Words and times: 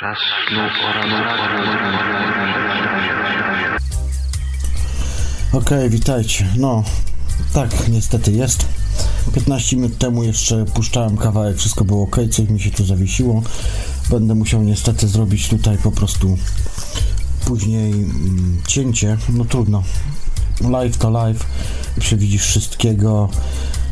Czas 0.00 0.18
snu 0.48 0.60
Okej, 5.52 5.90
witajcie. 5.90 6.46
No, 6.58 6.84
tak, 7.52 7.88
niestety 7.88 8.32
jest. 8.32 8.66
15 9.34 9.76
minut 9.76 9.98
temu 9.98 10.24
jeszcze 10.24 10.64
puszczałem 10.64 11.16
kawałek, 11.16 11.56
wszystko 11.56 11.84
było 11.84 12.02
ok, 12.02 12.16
coś 12.30 12.48
mi 12.48 12.60
się 12.60 12.70
tu 12.70 12.84
zawiesiło. 12.84 13.42
Będę 14.10 14.34
musiał 14.34 14.62
niestety 14.62 15.08
zrobić 15.08 15.48
tutaj 15.48 15.78
po 15.78 15.92
prostu 15.92 16.38
później 17.44 17.92
mm, 17.92 18.62
cięcie. 18.66 19.16
No 19.28 19.44
trudno. 19.44 19.82
Live 20.70 20.96
to 20.96 21.10
live. 21.10 21.46
Przewidzisz 22.00 22.42
wszystkiego. 22.42 23.28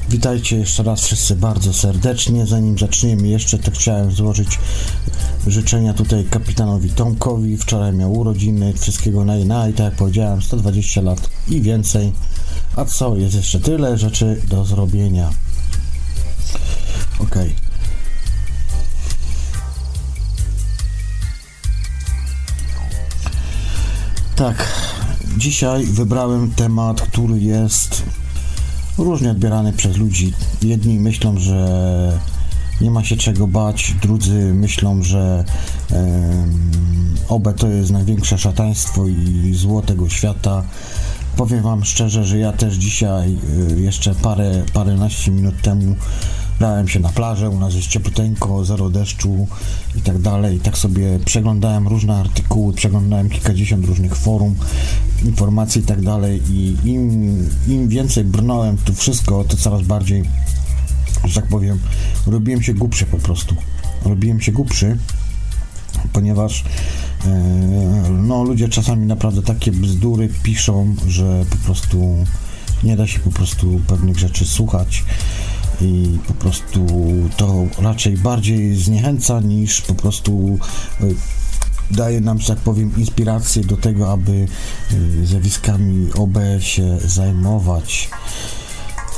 Witajcie 0.09 0.57
jeszcze 0.57 0.82
raz 0.82 1.00
wszyscy 1.05 1.36
bardzo 1.36 1.73
serdecznie. 1.73 2.46
Zanim 2.46 2.79
zaczniemy 2.79 3.29
jeszcze, 3.29 3.59
to 3.59 3.71
chciałem 3.71 4.12
złożyć 4.12 4.59
życzenia 5.46 5.95
tutaj 5.95 6.25
kapitanowi 6.25 6.91
Tomkowi. 6.91 7.57
Wczoraj 7.57 7.93
miał 7.93 8.13
urodziny, 8.13 8.72
wszystkiego 8.72 9.25
naj, 9.25 9.44
naj, 9.44 9.72
tak 9.72 9.85
jak 9.85 9.94
powiedziałem, 9.94 10.43
120 10.43 11.00
lat 11.00 11.30
i 11.49 11.61
więcej. 11.61 12.13
A 12.77 12.85
co, 12.85 13.17
jest 13.17 13.35
jeszcze 13.35 13.61
tyle 13.61 13.99
rzeczy 13.99 14.43
do 14.49 14.64
zrobienia. 14.64 15.30
Ok. 17.18 17.35
Tak, 24.36 24.68
dzisiaj 25.36 25.86
wybrałem 25.86 26.50
temat, 26.50 27.00
który 27.00 27.39
jest 27.39 28.02
różnie 28.98 29.30
odbierany 29.30 29.72
przez 29.72 29.96
ludzi. 29.96 30.32
Jedni 30.62 31.00
myślą, 31.00 31.39
że 31.39 32.19
nie 32.80 32.91
ma 32.91 33.05
się 33.05 33.16
czego 33.16 33.47
bać, 33.47 33.94
drudzy 34.02 34.55
myślą, 34.55 35.02
że 35.02 35.44
em, 35.91 36.75
OBE 37.28 37.52
to 37.52 37.69
jest 37.69 37.91
największe 37.91 38.38
szataństwo 38.38 39.06
i 39.08 39.54
zło 39.54 39.82
tego 39.82 40.08
świata. 40.08 40.64
Powiem 41.36 41.62
Wam 41.62 41.84
szczerze, 41.84 42.24
że 42.24 42.38
ja 42.38 42.52
też 42.52 42.74
dzisiaj, 42.74 43.36
y, 43.70 43.80
jeszcze 43.80 44.14
parę, 44.14 44.62
paręnaście 44.72 45.30
minut 45.30 45.62
temu, 45.62 45.97
dałem 46.60 46.88
się 46.88 47.00
na 47.00 47.08
plażę, 47.08 47.50
u 47.50 47.60
nas 47.60 47.74
jest 47.74 47.88
ciepluteńko, 47.88 48.64
zero 48.64 48.91
deszczu 48.91 49.47
i 49.97 50.00
tak 50.00 50.19
dalej. 50.19 50.56
I 50.56 50.60
tak 50.60 50.78
sobie 50.78 51.19
przeglądałem 51.24 51.88
różne 51.88 52.16
artykuły, 52.16 52.74
przeglądałem 52.74 53.30
kilkadziesiąt 53.30 53.86
różnych 53.86 54.16
forum, 54.16 54.55
informacji 55.25 55.80
i 55.80 55.84
tak 55.84 56.02
dalej. 56.02 56.42
I 56.50 56.77
im, 56.84 57.38
im 57.69 57.88
więcej 57.88 58.25
brnąłem 58.25 58.77
tu 58.77 58.94
wszystko, 58.94 59.44
to 59.44 59.56
coraz 59.56 59.82
bardziej, 59.82 60.25
że 61.25 61.41
tak 61.41 61.48
powiem, 61.48 61.78
robiłem 62.27 62.62
się 62.62 62.75
głupszy 62.75 63.06
po 63.06 63.19
prostu. 63.19 63.56
Robiłem 64.05 64.41
się 64.41 64.52
głupszy, 64.52 64.98
ponieważ 66.12 66.64
e, 67.27 67.30
no, 68.10 68.44
ludzie 68.44 68.69
czasami 68.69 69.06
naprawdę 69.06 69.42
takie 69.42 69.72
bzdury 69.72 70.28
piszą, 70.42 70.94
że 71.06 71.44
po 71.50 71.56
prostu 71.56 72.16
nie 72.84 72.97
da 72.97 73.06
się 73.06 73.20
po 73.20 73.30
prostu 73.30 73.80
pewnych 73.86 74.19
rzeczy 74.19 74.44
słuchać 74.44 75.05
i 75.80 76.19
po 76.27 76.34
prostu 76.34 76.86
to 77.36 77.67
raczej 77.78 78.17
bardziej 78.17 78.77
zniechęca 78.77 79.41
niż 79.41 79.81
po 79.81 79.94
prostu 79.94 80.58
e, 81.00 81.05
daje 81.91 82.20
nam, 82.20 82.41
że 82.41 82.55
tak 82.55 82.58
powiem, 82.58 82.92
inspirację 82.97 83.64
do 83.64 83.77
tego, 83.77 84.12
aby 84.12 84.33
e, 85.22 85.27
zjawiskami 85.27 86.12
OB 86.12 86.39
się 86.58 86.98
zajmować. 87.05 88.11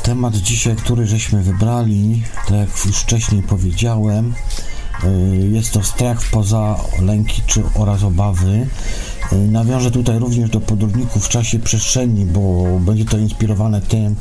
Temat 0.07 0.37
dzisiaj, 0.37 0.77
który 0.77 1.07
żeśmy 1.07 1.43
wybrali, 1.43 2.23
tak 2.49 2.57
jak 2.57 2.87
już 2.87 2.97
wcześniej 2.97 3.43
powiedziałem, 3.43 4.35
y, 5.05 5.49
jest 5.53 5.73
to 5.73 5.83
strach 5.83 6.19
poza 6.31 6.77
lęki 7.01 7.43
czy 7.47 7.63
oraz 7.75 8.03
obawy. 8.03 8.67
Nawiążę 9.33 9.91
tutaj 9.91 10.19
również 10.19 10.51
do 10.51 10.61
podróżników 10.61 11.27
w 11.27 11.29
czasie 11.29 11.59
przestrzeni, 11.59 12.27
bo 12.27 12.65
będzie 12.81 13.05
to 13.05 13.19
inspirowane 13.19 13.81
tym, 13.83 14.17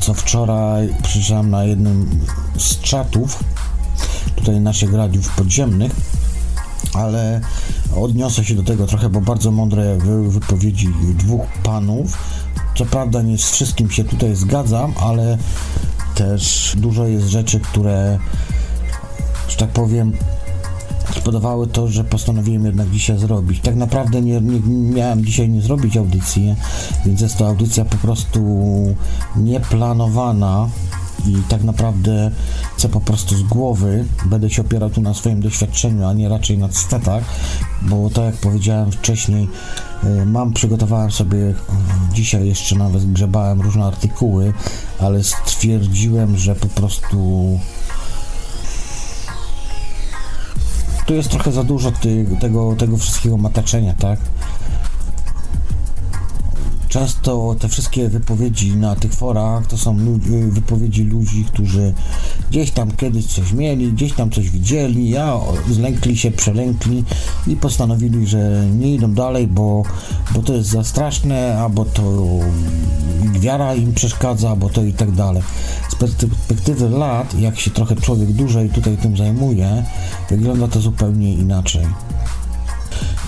co 0.00 0.14
wczoraj 0.14 0.94
przeczytałem 1.02 1.50
na 1.50 1.64
jednym 1.64 2.20
z 2.58 2.80
czatów 2.80 3.44
tutaj 4.36 4.60
naszych 4.60 4.94
radiów 4.94 5.28
podziemnych, 5.28 5.92
ale 6.94 7.40
odniosę 7.96 8.44
się 8.44 8.54
do 8.54 8.62
tego 8.62 8.86
trochę, 8.86 9.08
bo 9.08 9.20
bardzo 9.20 9.50
mądre 9.50 9.96
były 9.96 10.30
wypowiedzi 10.30 10.88
dwóch 11.14 11.46
panów. 11.62 12.18
Co 12.76 12.86
prawda 12.86 13.22
nie 13.22 13.38
z 13.38 13.50
wszystkim 13.50 13.90
się 13.90 14.04
tutaj 14.04 14.36
zgadzam, 14.36 14.94
ale 15.00 15.38
też 16.14 16.74
dużo 16.76 17.06
jest 17.06 17.26
rzeczy, 17.26 17.60
które, 17.60 18.18
że 19.48 19.56
tak 19.56 19.70
powiem, 19.70 20.12
spowodowały 21.14 21.66
to, 21.66 21.88
że 21.88 22.04
postanowiłem 22.04 22.66
jednak 22.66 22.90
dzisiaj 22.90 23.18
zrobić. 23.18 23.60
Tak 23.60 23.76
naprawdę 23.76 24.22
nie, 24.22 24.40
nie 24.40 24.60
miałem 24.94 25.24
dzisiaj 25.24 25.48
nie 25.48 25.62
zrobić 25.62 25.96
audycji, 25.96 26.54
więc 27.06 27.20
jest 27.20 27.36
to 27.36 27.46
audycja 27.46 27.84
po 27.84 27.96
prostu 27.96 28.40
nieplanowana 29.36 30.68
i 31.26 31.36
tak 31.48 31.64
naprawdę 31.64 32.30
chcę 32.76 32.88
po 32.88 33.00
prostu 33.00 33.36
z 33.36 33.42
głowy, 33.42 34.04
będę 34.26 34.50
się 34.50 34.62
opierał 34.62 34.90
tu 34.90 35.00
na 35.00 35.14
swoim 35.14 35.40
doświadczeniu, 35.40 36.06
a 36.06 36.12
nie 36.12 36.28
raczej 36.28 36.58
na 36.58 36.68
cytatach, 36.68 37.24
bo 37.82 38.10
tak 38.10 38.24
jak 38.24 38.36
powiedziałem 38.36 38.92
wcześniej, 38.92 39.48
y, 40.04 40.26
mam, 40.26 40.52
przygotowałem 40.52 41.10
sobie, 41.10 41.54
dzisiaj 42.12 42.48
jeszcze 42.48 42.76
nawet 42.76 43.12
grzebałem 43.12 43.60
różne 43.60 43.84
artykuły, 43.84 44.52
ale 44.98 45.24
stwierdziłem, 45.24 46.36
że 46.36 46.54
po 46.54 46.68
prostu 46.68 47.58
tu 51.10 51.14
jest 51.14 51.30
trochę 51.30 51.52
za 51.52 51.64
dużo 51.64 51.92
ty, 51.92 52.26
tego, 52.40 52.76
tego 52.78 52.96
wszystkiego 52.96 53.36
mataczenia, 53.36 53.94
tak? 53.98 54.18
Często 56.90 57.56
te 57.58 57.68
wszystkie 57.68 58.08
wypowiedzi 58.08 58.76
na 58.76 58.94
tych 58.96 59.14
forach 59.14 59.66
to 59.66 59.76
są 59.78 59.98
lu- 59.98 60.20
wypowiedzi 60.50 61.04
ludzi, 61.04 61.44
którzy 61.44 61.94
gdzieś 62.50 62.70
tam 62.70 62.90
kiedyś 62.90 63.26
coś 63.26 63.52
mieli, 63.52 63.92
gdzieś 63.92 64.12
tam 64.12 64.30
coś 64.30 64.50
widzieli, 64.50 65.10
ja 65.10 65.40
zlękli 65.70 66.16
się, 66.18 66.30
przelękli 66.30 67.04
i 67.46 67.56
postanowili, 67.56 68.26
że 68.26 68.66
nie 68.78 68.94
idą 68.94 69.14
dalej, 69.14 69.46
bo, 69.46 69.82
bo 70.34 70.42
to 70.42 70.52
jest 70.52 70.68
za 70.68 70.84
straszne, 70.84 71.58
albo 71.58 71.84
to 71.84 72.02
wiara 73.40 73.74
im 73.74 73.94
przeszkadza, 73.94 74.56
bo 74.56 74.68
to 74.68 74.82
i 74.82 74.92
tak 74.92 75.10
dalej. 75.10 75.42
Z 75.90 75.94
perspektywy 75.94 76.88
lat, 76.88 77.34
jak 77.40 77.60
się 77.60 77.70
trochę 77.70 77.96
człowiek 77.96 78.32
dłużej 78.32 78.70
tutaj 78.70 78.96
tym 78.96 79.16
zajmuje, 79.16 79.84
wygląda 80.30 80.68
to 80.68 80.80
zupełnie 80.80 81.34
inaczej. 81.34 81.86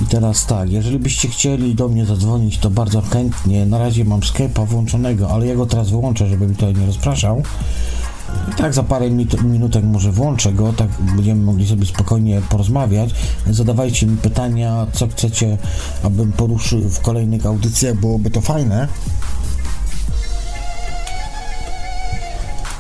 I 0.02 0.06
teraz 0.06 0.46
tak, 0.46 0.70
jeżeli 0.70 0.98
byście 0.98 1.28
chcieli 1.28 1.74
do 1.74 1.88
mnie 1.88 2.06
zadzwonić, 2.06 2.58
to 2.58 2.70
bardzo 2.70 3.00
chętnie. 3.00 3.66
Na 3.66 3.78
razie 3.78 4.04
mam 4.04 4.20
Skype'a 4.20 4.66
włączonego, 4.66 5.30
ale 5.30 5.46
ja 5.46 5.54
go 5.54 5.66
teraz 5.66 5.90
wyłączę, 5.90 6.26
żeby 6.26 6.46
mi 6.46 6.54
tutaj 6.54 6.74
nie 6.74 6.86
rozpraszał. 6.86 7.42
I 8.52 8.54
tak 8.54 8.74
za 8.74 8.82
parę 8.82 9.10
minut, 9.10 9.42
minutek 9.42 9.84
może 9.84 10.12
włączę 10.12 10.52
go, 10.52 10.72
tak 10.72 10.88
będziemy 11.16 11.42
mogli 11.42 11.68
sobie 11.68 11.86
spokojnie 11.86 12.42
porozmawiać. 12.48 13.10
Zadawajcie 13.50 14.06
mi 14.06 14.16
pytania, 14.16 14.86
co 14.92 15.08
chcecie, 15.08 15.58
abym 16.02 16.32
poruszył 16.32 16.80
w 16.80 17.00
kolejnych 17.00 17.46
audycjach, 17.46 17.96
byłoby 17.96 18.30
to 18.30 18.40
fajne. 18.40 18.88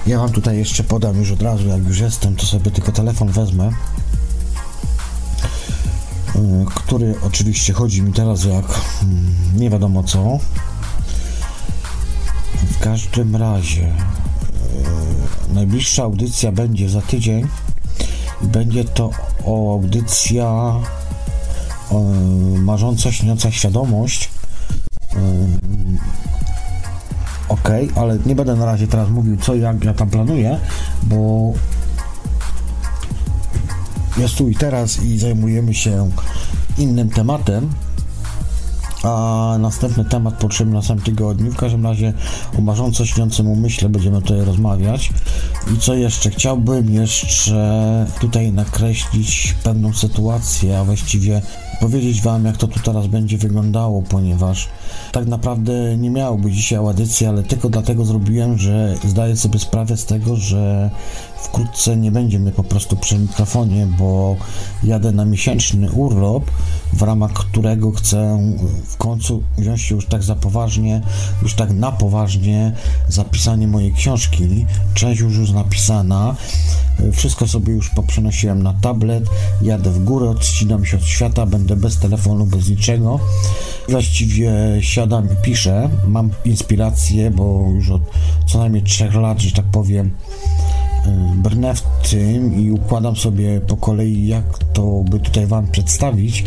Ja 0.06 0.18
wam 0.18 0.32
tutaj 0.32 0.58
jeszcze 0.58 0.84
podam 0.84 1.16
już 1.16 1.30
od 1.30 1.42
razu, 1.42 1.68
jak 1.68 1.84
już 1.88 1.98
jestem, 1.98 2.36
to 2.36 2.46
sobie 2.46 2.70
tylko 2.70 2.92
telefon 2.92 3.28
wezmę 3.28 3.70
który 6.74 7.14
oczywiście 7.26 7.72
chodzi 7.72 8.02
mi 8.02 8.12
teraz 8.12 8.44
jak 8.44 8.64
mm, 9.02 9.34
nie 9.56 9.70
wiadomo 9.70 10.02
co. 10.02 10.38
W 12.70 12.78
każdym 12.78 13.36
razie 13.36 13.86
y, 15.50 15.54
najbliższa 15.54 16.02
audycja 16.02 16.52
będzie 16.52 16.88
za 16.88 17.02
tydzień 17.02 17.48
będzie 18.42 18.84
to 18.84 19.10
audycja 19.46 20.74
y, 21.92 22.58
marząca, 22.58 23.12
śniąca 23.12 23.50
świadomość. 23.50 24.30
Ok, 27.48 27.68
ale 27.96 28.18
nie 28.26 28.34
będę 28.34 28.56
na 28.56 28.64
razie 28.64 28.86
teraz 28.86 29.10
mówił 29.10 29.36
co 29.36 29.54
jak 29.54 29.84
ja 29.84 29.94
tam 29.94 30.10
planuję, 30.10 30.60
bo 31.02 31.52
jest 34.16 34.34
tu 34.34 34.48
i 34.48 34.54
teraz 34.54 35.02
i 35.02 35.18
zajmujemy 35.18 35.74
się 35.74 36.10
innym 36.78 37.10
tematem. 37.10 37.70
A 39.02 39.56
następny 39.58 40.04
temat 40.04 40.34
potrzebny 40.34 40.74
na 40.74 40.82
samym 40.82 41.04
tygodniu. 41.04 41.52
W 41.52 41.56
każdym 41.56 41.86
razie 41.86 42.12
o 42.58 42.60
marząco 42.60 43.06
śniącym 43.06 43.48
umyśle 43.48 43.88
będziemy 43.88 44.22
tutaj 44.22 44.40
rozmawiać. 44.40 45.12
I 45.74 45.78
co 45.78 45.94
jeszcze? 45.94 46.30
Chciałbym 46.30 46.90
jeszcze 46.90 48.06
tutaj 48.20 48.52
nakreślić 48.52 49.54
pewną 49.62 49.92
sytuację, 49.92 50.78
a 50.78 50.84
właściwie 50.84 51.42
powiedzieć 51.80 52.22
Wam, 52.22 52.44
jak 52.44 52.56
to 52.56 52.68
tu 52.68 52.80
teraz 52.80 53.06
będzie 53.06 53.38
wyglądało, 53.38 54.02
ponieważ 54.02 54.68
tak 55.12 55.26
naprawdę 55.26 55.96
nie 55.96 56.10
miało 56.10 56.38
być 56.38 56.54
dzisiaj 56.54 56.78
audycji, 56.78 57.26
ale 57.26 57.42
tylko 57.42 57.68
dlatego 57.68 58.04
zrobiłem, 58.04 58.58
że 58.58 58.96
zdaję 59.08 59.36
sobie 59.36 59.58
sprawę 59.58 59.96
z 59.96 60.04
tego, 60.04 60.36
że 60.36 60.90
wkrótce 61.42 61.96
nie 61.96 62.12
będzie 62.12 62.38
mnie 62.38 62.52
po 62.52 62.64
prostu 62.64 62.96
przy 62.96 63.18
mikrofonie, 63.18 63.86
bo 63.98 64.36
jadę 64.84 65.12
na 65.12 65.24
miesięczny 65.24 65.92
urlop, 65.92 66.50
w 66.92 67.02
ramach 67.02 67.32
którego 67.32 67.90
chcę 67.90 68.38
w 68.88 68.96
końcu 68.96 69.42
wziąć 69.58 69.80
się 69.80 69.94
już 69.94 70.06
tak 70.06 70.22
za 70.22 70.34
poważnie, 70.34 71.00
już 71.42 71.54
tak 71.54 71.70
na 71.70 71.92
poważnie 71.92 72.72
zapisanie 73.08 73.68
mojej 73.68 73.92
książki. 73.92 74.66
Część 74.94 75.20
już 75.20 75.38
jest 75.38 75.52
napisana, 75.52 76.34
wszystko 77.12 77.48
sobie 77.48 77.72
już 77.72 77.90
poprzenosiłem 77.90 78.62
na 78.62 78.74
tablet, 78.74 79.24
jadę 79.62 79.90
w 79.90 80.04
górę, 80.04 80.30
odcinam 80.30 80.84
się 80.84 80.96
od 80.96 81.04
świata, 81.04 81.46
będę 81.46 81.76
bez 81.76 81.98
telefonu, 81.98 82.46
bez 82.46 82.68
niczego. 82.68 83.20
Właściwie 83.88 84.52
siadam 84.82 85.24
i 85.24 85.36
piszę, 85.42 85.88
mam 86.06 86.30
inspirację, 86.44 87.30
bo 87.30 87.68
już 87.74 87.90
od 87.90 88.02
co 88.46 88.58
najmniej 88.58 88.82
trzech 88.82 89.14
lat, 89.14 89.40
że 89.40 89.50
tak 89.50 89.64
powiem, 89.64 90.10
brnę 91.36 91.74
w 91.74 91.82
tym 92.10 92.60
i 92.60 92.70
układam 92.70 93.16
sobie 93.16 93.60
po 93.60 93.76
kolei, 93.76 94.26
jak 94.26 94.58
to 94.58 95.04
by 95.10 95.20
tutaj 95.20 95.46
Wam 95.46 95.66
przedstawić. 95.66 96.44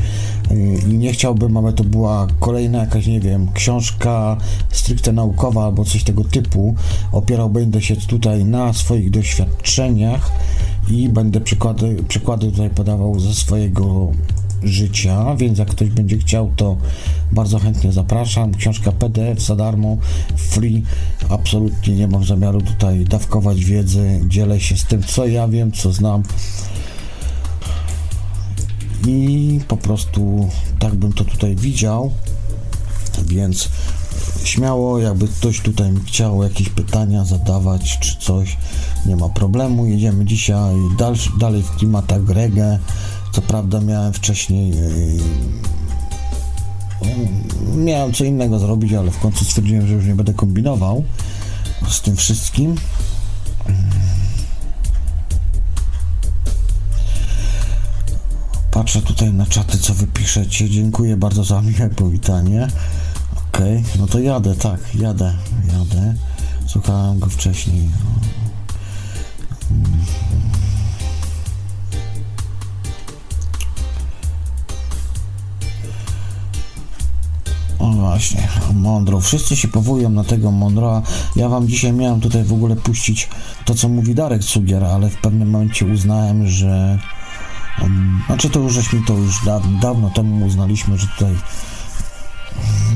I 0.90 0.94
nie 0.94 1.14
chciałbym, 1.14 1.58
aby 1.58 1.74
to 1.74 1.84
była 1.84 2.28
kolejna 2.40 2.80
jakaś, 2.80 3.08
nie 3.08 3.20
wiem, 3.20 3.52
książka 3.54 4.38
stricte 4.70 5.12
naukowa 5.12 5.66
albo 5.66 5.86
coś 5.86 6.04
tego 6.04 6.24
typu. 6.24 6.76
Opierał 7.12 7.50
będę 7.50 7.82
się 7.82 7.96
tutaj 7.96 8.46
na 8.46 8.74
swoich 8.74 9.12
doświadczeniach 9.12 10.32
i 10.90 11.10
będę 11.10 11.42
przykłady, 11.42 12.04
przykłady 12.08 12.52
tutaj 12.52 12.70
podawał 12.70 13.20
ze 13.20 13.34
swojego 13.34 14.12
życia, 14.66 15.36
więc 15.36 15.60
jak 15.60 15.70
ktoś 15.70 15.90
będzie 15.90 16.18
chciał, 16.18 16.52
to 16.56 16.78
bardzo 17.32 17.60
chętnie 17.60 17.92
zapraszam. 17.92 18.54
Książka 18.54 18.92
PDF 18.92 19.42
za 19.42 19.56
darmo, 19.56 19.98
free. 20.38 20.84
Absolutnie 21.30 21.96
nie 21.96 22.08
mam 22.08 22.24
zamiaru 22.24 22.62
tutaj 22.62 23.06
dawkować 23.06 23.66
wiedzy. 23.66 24.20
Dzielę 24.28 24.60
się 24.60 24.78
z 24.78 24.86
tym, 24.86 25.04
co 25.04 25.28
ja 25.28 25.48
wiem, 25.48 25.72
co 25.72 25.92
znam. 25.92 26.24
I 29.08 29.60
po 29.68 29.78
prostu 29.78 30.50
tak 30.80 30.96
bym 30.96 31.14
to 31.14 31.26
tutaj 31.26 31.56
widział. 31.56 32.12
Więc 33.28 33.70
śmiało, 34.44 35.00
jakby 35.00 35.28
ktoś 35.28 35.62
tutaj 35.62 35.94
chciał 36.06 36.44
jakieś 36.44 36.70
pytania 36.70 37.26
zadawać 37.26 38.00
czy 38.00 38.20
coś, 38.20 38.58
nie 39.06 39.16
ma 39.16 39.30
problemu. 39.30 39.86
Jedziemy 39.86 40.26
dzisiaj 40.26 40.76
dalszy, 40.98 41.30
dalej 41.40 41.64
w 41.64 41.72
klimatach 41.72 42.30
reggae. 42.30 42.80
Co 43.36 43.42
prawda 43.42 43.82
miałem 43.82 44.14
wcześniej 44.14 44.70
yy, 44.70 45.20
miałem 47.76 48.14
co 48.14 48.24
innego 48.24 48.60
zrobić, 48.60 48.94
ale 48.94 49.12
w 49.12 49.20
końcu 49.20 49.46
stwierdziłem, 49.46 49.88
że 49.88 49.94
już 49.94 50.06
nie 50.06 50.16
będę 50.16 50.34
kombinował 50.34 51.04
z 51.90 52.02
tym 52.02 52.16
wszystkim. 52.16 52.76
Patrzę 58.72 59.02
tutaj 59.02 59.34
na 59.34 59.46
czaty, 59.46 59.78
co 59.78 59.94
wy 59.94 60.08
piszecie. 60.08 60.70
Dziękuję 60.70 61.18
bardzo 61.18 61.44
za 61.44 61.62
miłe 61.62 61.90
powitanie. 61.90 62.68
Okej, 63.50 63.78
okay, 63.78 64.00
no 64.00 64.08
to 64.08 64.20
jadę, 64.20 64.56
tak, 64.56 64.96
jadę, 64.96 65.34
jadę. 65.68 66.16
Słuchałem 66.68 67.20
go 67.20 67.30
wcześniej. 67.30 67.90
Właśnie, 78.16 78.48
Mondro. 78.74 79.20
Wszyscy 79.20 79.56
się 79.56 79.68
powołują 79.68 80.10
na 80.10 80.24
tego 80.24 80.52
Mondroa. 80.52 81.02
Ja 81.36 81.50
wam 81.50 81.68
dzisiaj 81.68 81.94
miałem 81.94 82.22
tutaj 82.22 82.44
w 82.44 82.54
ogóle 82.54 82.76
puścić 82.76 83.30
to, 83.66 83.76
co 83.76 83.90
mówi 83.90 84.16
Darek 84.16 84.44
Cugier, 84.44 84.84
ale 84.84 85.10
w 85.10 85.18
pewnym 85.18 85.50
momencie 85.50 85.86
uznałem, 85.86 86.48
że 86.48 87.00
znaczy 88.26 88.50
to 88.50 88.60
już 88.60 88.74
żeśmy 88.74 89.00
to 89.08 89.14
już 89.14 89.46
da, 89.46 89.62
dawno 89.82 90.10
temu 90.10 90.46
uznaliśmy, 90.46 90.98
że 90.98 91.08
tutaj 91.08 91.36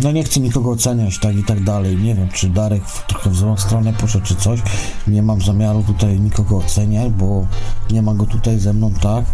no 0.03 0.11
nie 0.11 0.23
chcę 0.23 0.39
nikogo 0.39 0.71
oceniać, 0.71 1.19
tak 1.19 1.35
i 1.35 1.43
tak 1.43 1.63
dalej. 1.63 1.97
Nie 1.97 2.15
wiem, 2.15 2.29
czy 2.29 2.49
Darek 2.49 2.85
w, 2.85 3.07
trochę 3.07 3.29
w 3.29 3.35
złą 3.35 3.57
stronę 3.57 3.93
poszedł, 3.93 4.25
czy 4.25 4.35
coś. 4.35 4.59
Nie 5.07 5.23
mam 5.23 5.41
zamiaru 5.41 5.83
tutaj 5.83 6.19
nikogo 6.19 6.57
oceniać, 6.57 7.09
bo 7.09 7.45
nie 7.91 8.01
ma 8.01 8.13
go 8.13 8.25
tutaj 8.25 8.59
ze 8.59 8.73
mną, 8.73 8.93
tak, 9.01 9.25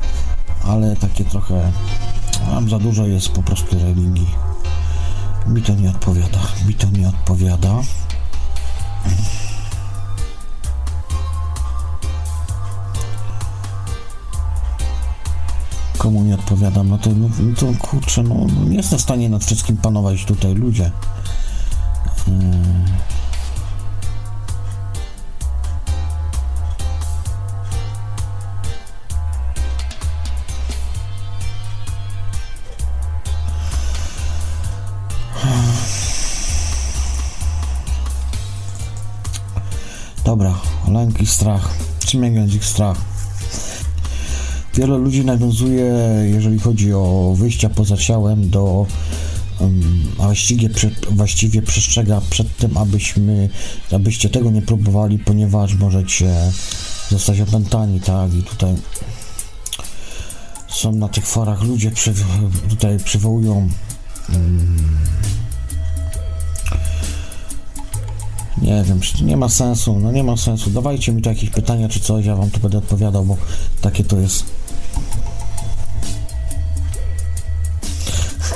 ale 0.67 0.95
takie 0.95 1.25
trochę 1.25 1.71
mam 2.51 2.69
za 2.69 2.79
dużo 2.79 3.07
jest 3.07 3.29
po 3.29 3.43
prostu 3.43 3.79
religii. 3.79 4.54
Mi 5.47 5.61
to 5.61 5.73
nie 5.73 5.89
odpowiada. 5.89 6.39
Mi 6.67 6.73
to 6.73 6.87
nie 6.89 7.09
odpowiada. 7.09 7.81
Komu 15.97 16.23
nie 16.23 16.35
odpowiadam? 16.35 16.89
No 16.89 16.97
to, 16.97 17.09
no, 17.09 17.29
to 17.59 17.87
kurczę, 17.87 18.23
no, 18.23 18.35
no 18.35 18.65
nie 18.69 18.77
jestem 18.77 18.99
w 18.99 19.01
stanie 19.01 19.29
nad 19.29 19.45
wszystkim 19.45 19.77
panować 19.77 20.25
tutaj, 20.25 20.55
ludzie. 20.55 20.91
Yy. 22.27 23.14
Strach. 41.35 41.69
Czym 42.05 42.23
jak 42.23 42.63
strach? 42.65 42.97
Wiele 44.73 44.97
ludzi 44.97 45.25
nawiązuje, 45.25 45.93
jeżeli 46.23 46.59
chodzi 46.59 46.93
o 46.93 47.33
wyjścia 47.37 47.69
poza 47.69 47.97
ciałem, 47.97 48.49
do 48.49 48.85
a 50.19 50.23
właściwie, 50.23 50.69
właściwie 51.11 51.61
przestrzega 51.61 52.21
przed 52.29 52.57
tym, 52.57 52.77
abyśmy, 52.77 53.49
abyście 53.91 54.29
tego 54.29 54.51
nie 54.51 54.61
próbowali, 54.61 55.19
ponieważ 55.19 55.73
możecie 55.75 56.51
zostać 57.09 57.39
opętani, 57.39 58.01
tak? 58.01 58.33
I 58.33 58.43
tutaj 58.43 58.75
są 60.69 60.91
na 60.91 61.09
tych 61.09 61.27
forach 61.27 61.63
ludzie, 61.63 61.91
przy, 61.91 62.13
tutaj 62.69 62.97
przywołują 62.99 63.69
um, 64.33 64.77
Nie 68.61 68.83
wiem, 68.83 68.99
nie 69.21 69.37
ma 69.37 69.49
sensu, 69.49 69.99
no 69.99 70.11
nie 70.11 70.23
ma 70.23 70.37
sensu. 70.37 70.69
Dawajcie 70.69 71.11
mi 71.11 71.21
tu 71.21 71.29
jakieś 71.29 71.49
pytania 71.49 71.89
czy 71.89 71.99
coś, 71.99 72.25
ja 72.25 72.35
wam 72.35 72.51
tu 72.51 72.59
będę 72.59 72.77
odpowiadał, 72.77 73.25
bo 73.25 73.37
takie 73.81 74.03
to 74.03 74.17
jest. 74.17 74.45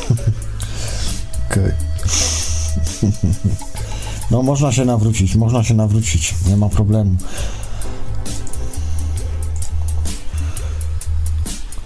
Okej. 1.52 1.72
No 4.32 4.44
można 4.44 4.72
się 4.72 4.86
nawrócić, 4.86 5.36
można 5.36 5.64
się 5.64 5.74
nawrócić, 5.74 6.36
nie 6.48 6.58
ma 6.58 6.70
problemu. 6.70 7.16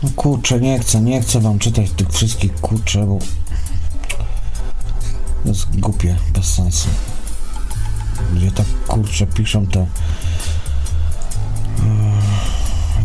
No 0.03 0.10
kurczę, 0.15 0.60
nie 0.60 0.79
chcę, 0.79 1.01
nie 1.01 1.22
chcę 1.22 1.39
wam 1.39 1.60
czytać 1.60 1.91
tych 1.91 2.10
wszystkich 2.10 2.55
kurczę, 2.55 3.05
bo 3.05 3.20
jest 5.46 5.79
głupie, 5.79 6.15
bez 6.34 6.46
sensu 6.46 6.89
gdzie 8.36 8.52
tak 8.52 8.66
kurczę 8.88 9.28
piszą 9.28 9.68
te 9.68 9.88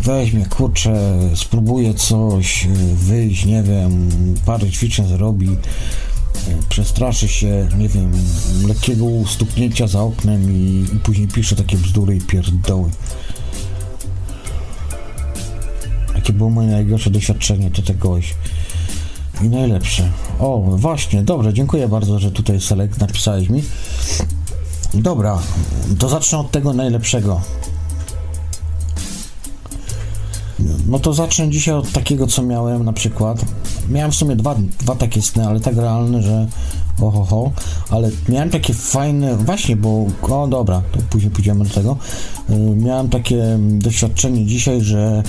weźmie, 0.02 0.46
kurczę, 0.46 1.18
spróbuję 1.34 1.94
coś, 1.94 2.68
wyjść, 2.94 3.44
nie 3.44 3.62
wiem, 3.62 4.08
parę 4.46 4.70
ćwiczeń 4.70 5.08
zrobi, 5.08 5.48
przestraszy 6.68 7.28
się, 7.28 7.68
nie 7.78 7.88
wiem, 7.88 8.12
lekkiego 8.66 9.06
stuknięcia 9.26 9.86
za 9.86 10.02
oknem 10.02 10.52
i, 10.52 10.86
i 10.94 10.98
później 10.98 11.28
pisze 11.28 11.56
takie 11.56 11.76
bzdury 11.76 12.16
i 12.16 12.20
pierdoły. 12.20 12.90
Jakie 16.14 16.32
było 16.32 16.50
moje 16.50 16.68
najgorsze 16.68 17.10
doświadczenie 17.10 17.70
do 17.70 17.82
tegoś. 17.82 18.34
I 19.44 19.48
najlepsze. 19.48 20.10
O, 20.38 20.58
właśnie, 20.58 21.22
dobrze, 21.22 21.54
dziękuję 21.54 21.88
bardzo, 21.88 22.18
że 22.18 22.30
tutaj 22.30 22.60
Selek 22.60 22.98
napisałeś 22.98 23.48
mi. 23.48 23.62
Dobra, 24.94 25.38
to 25.98 26.08
zacznę 26.08 26.38
od 26.38 26.50
tego 26.50 26.72
najlepszego. 26.72 27.40
No 30.86 30.98
to 30.98 31.12
zacznę 31.12 31.48
dzisiaj 31.50 31.74
od 31.74 31.92
takiego, 31.92 32.26
co 32.26 32.42
miałem 32.42 32.84
na 32.84 32.92
przykład. 32.92 33.44
Miałem 33.88 34.12
w 34.12 34.14
sumie 34.14 34.36
dwa, 34.36 34.54
dwa 34.80 34.94
takie 34.94 35.22
sny, 35.22 35.46
ale 35.46 35.60
tak 35.60 35.76
realne, 35.76 36.22
że 36.22 36.46
oho, 37.00 37.24
ho, 37.24 37.52
ale 37.90 38.10
miałem 38.28 38.50
takie 38.50 38.74
fajne, 38.74 39.36
właśnie, 39.36 39.76
bo, 39.76 40.06
o 40.22 40.48
dobra, 40.48 40.82
to 40.92 40.98
później 41.10 41.30
pójdziemy 41.30 41.64
do 41.64 41.70
tego. 41.70 41.96
Y, 42.50 42.54
miałem 42.76 43.08
takie 43.08 43.58
doświadczenie 43.60 44.46
dzisiaj, 44.46 44.80
że 44.80 45.22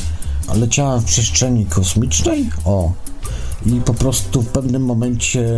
leciałem 0.56 1.02
w 1.02 1.06
przestrzeni 1.06 1.66
kosmicznej, 1.66 2.50
o, 2.66 2.92
i 3.66 3.82
po 3.86 3.94
prostu 3.94 4.42
w 4.42 4.48
pewnym 4.48 4.86
momencie 4.86 5.50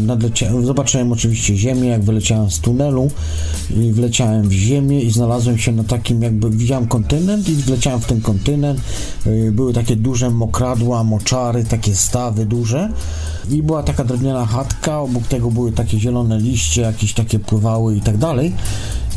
nadleciałem, 0.00 0.66
zobaczyłem 0.66 1.12
oczywiście 1.12 1.56
ziemię, 1.56 1.88
jak 1.88 2.02
wyleciałem 2.02 2.50
z 2.50 2.60
tunelu 2.60 3.10
i 3.76 3.92
wleciałem 3.92 4.48
w 4.48 4.52
ziemię 4.52 5.00
i 5.00 5.10
znalazłem 5.10 5.58
się 5.58 5.72
na 5.72 5.84
takim 5.84 6.22
jakby, 6.22 6.50
widziałem 6.50 6.86
kontynent 6.86 7.48
i 7.48 7.54
wleciałem 7.54 8.00
w 8.00 8.06
ten 8.06 8.20
kontynent, 8.20 8.80
y, 9.26 9.52
były 9.52 9.72
takie 9.72 9.96
duże 9.96 10.30
mokradła, 10.30 11.04
moczary, 11.04 11.64
takie 11.64 11.94
stawy 11.94 12.46
duże. 12.46 12.92
I 13.50 13.62
była 13.62 13.82
taka 13.82 14.04
drewniana 14.04 14.46
chatka, 14.46 15.00
obok 15.00 15.26
tego 15.26 15.50
były 15.50 15.72
takie 15.72 16.00
zielone 16.00 16.40
liście, 16.40 16.82
jakieś 16.82 17.14
takie 17.14 17.38
pływały 17.38 17.96
i 17.96 18.00
tak 18.00 18.18
dalej. 18.18 18.52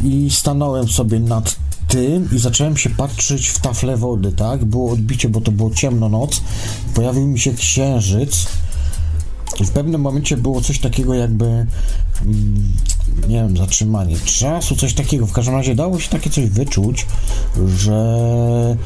I 0.03 0.29
stanąłem 0.31 0.87
sobie 0.87 1.19
nad 1.19 1.62
tym 1.93 2.29
i 2.31 2.39
zacząłem 2.39 2.77
się 2.77 2.89
patrzeć 2.89 3.47
w 3.47 3.59
tafle 3.59 3.97
wody, 3.97 4.31
tak? 4.31 4.65
Było 4.65 4.91
odbicie, 4.91 5.29
bo 5.29 5.41
to 5.41 5.51
było 5.51 5.71
ciemno 5.71 6.09
noc. 6.09 6.41
Pojawił 6.93 7.27
mi 7.27 7.39
się 7.39 7.53
księżyc. 7.53 8.47
I 9.59 9.65
w 9.65 9.71
pewnym 9.71 10.01
momencie 10.01 10.37
było 10.37 10.61
coś 10.61 10.79
takiego 10.79 11.13
jakby 11.13 11.45
mm, 11.45 11.67
nie 13.27 13.35
wiem, 13.35 13.57
zatrzymanie 13.57 14.15
czasu, 14.19 14.75
coś 14.75 14.93
takiego. 14.93 15.27
W 15.27 15.31
każdym 15.31 15.55
razie 15.55 15.75
dało 15.75 15.99
się 15.99 16.09
takie 16.09 16.29
coś 16.29 16.45
wyczuć, 16.45 17.05
że 17.77 18.77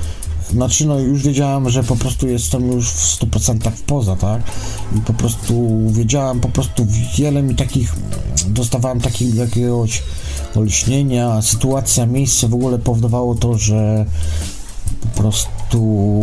znaczy, 0.52 0.86
no 0.86 1.00
już 1.00 1.24
wiedziałem, 1.24 1.70
że 1.70 1.84
po 1.84 1.96
prostu 1.96 2.28
jestem 2.28 2.72
już 2.72 2.90
w 2.90 3.20
100% 3.20 3.72
poza, 3.86 4.16
tak? 4.16 4.42
I 4.98 5.02
po 5.02 5.14
prostu 5.14 5.80
wiedziałem, 5.90 6.40
po 6.40 6.50
prostu 6.50 6.88
wiele 7.18 7.44
mi 7.44 7.56
takich, 7.56 7.96
dostawałem 8.48 9.02
takiego 9.02 9.42
jakiegoś 9.42 10.04
olśnienia, 10.56 11.42
sytuacja, 11.42 12.06
miejsce 12.06 12.48
w 12.48 12.54
ogóle 12.54 12.80
powodowało 12.80 13.36
to, 13.36 13.58
że 13.58 14.06
po 15.02 15.22
prostu 15.22 16.22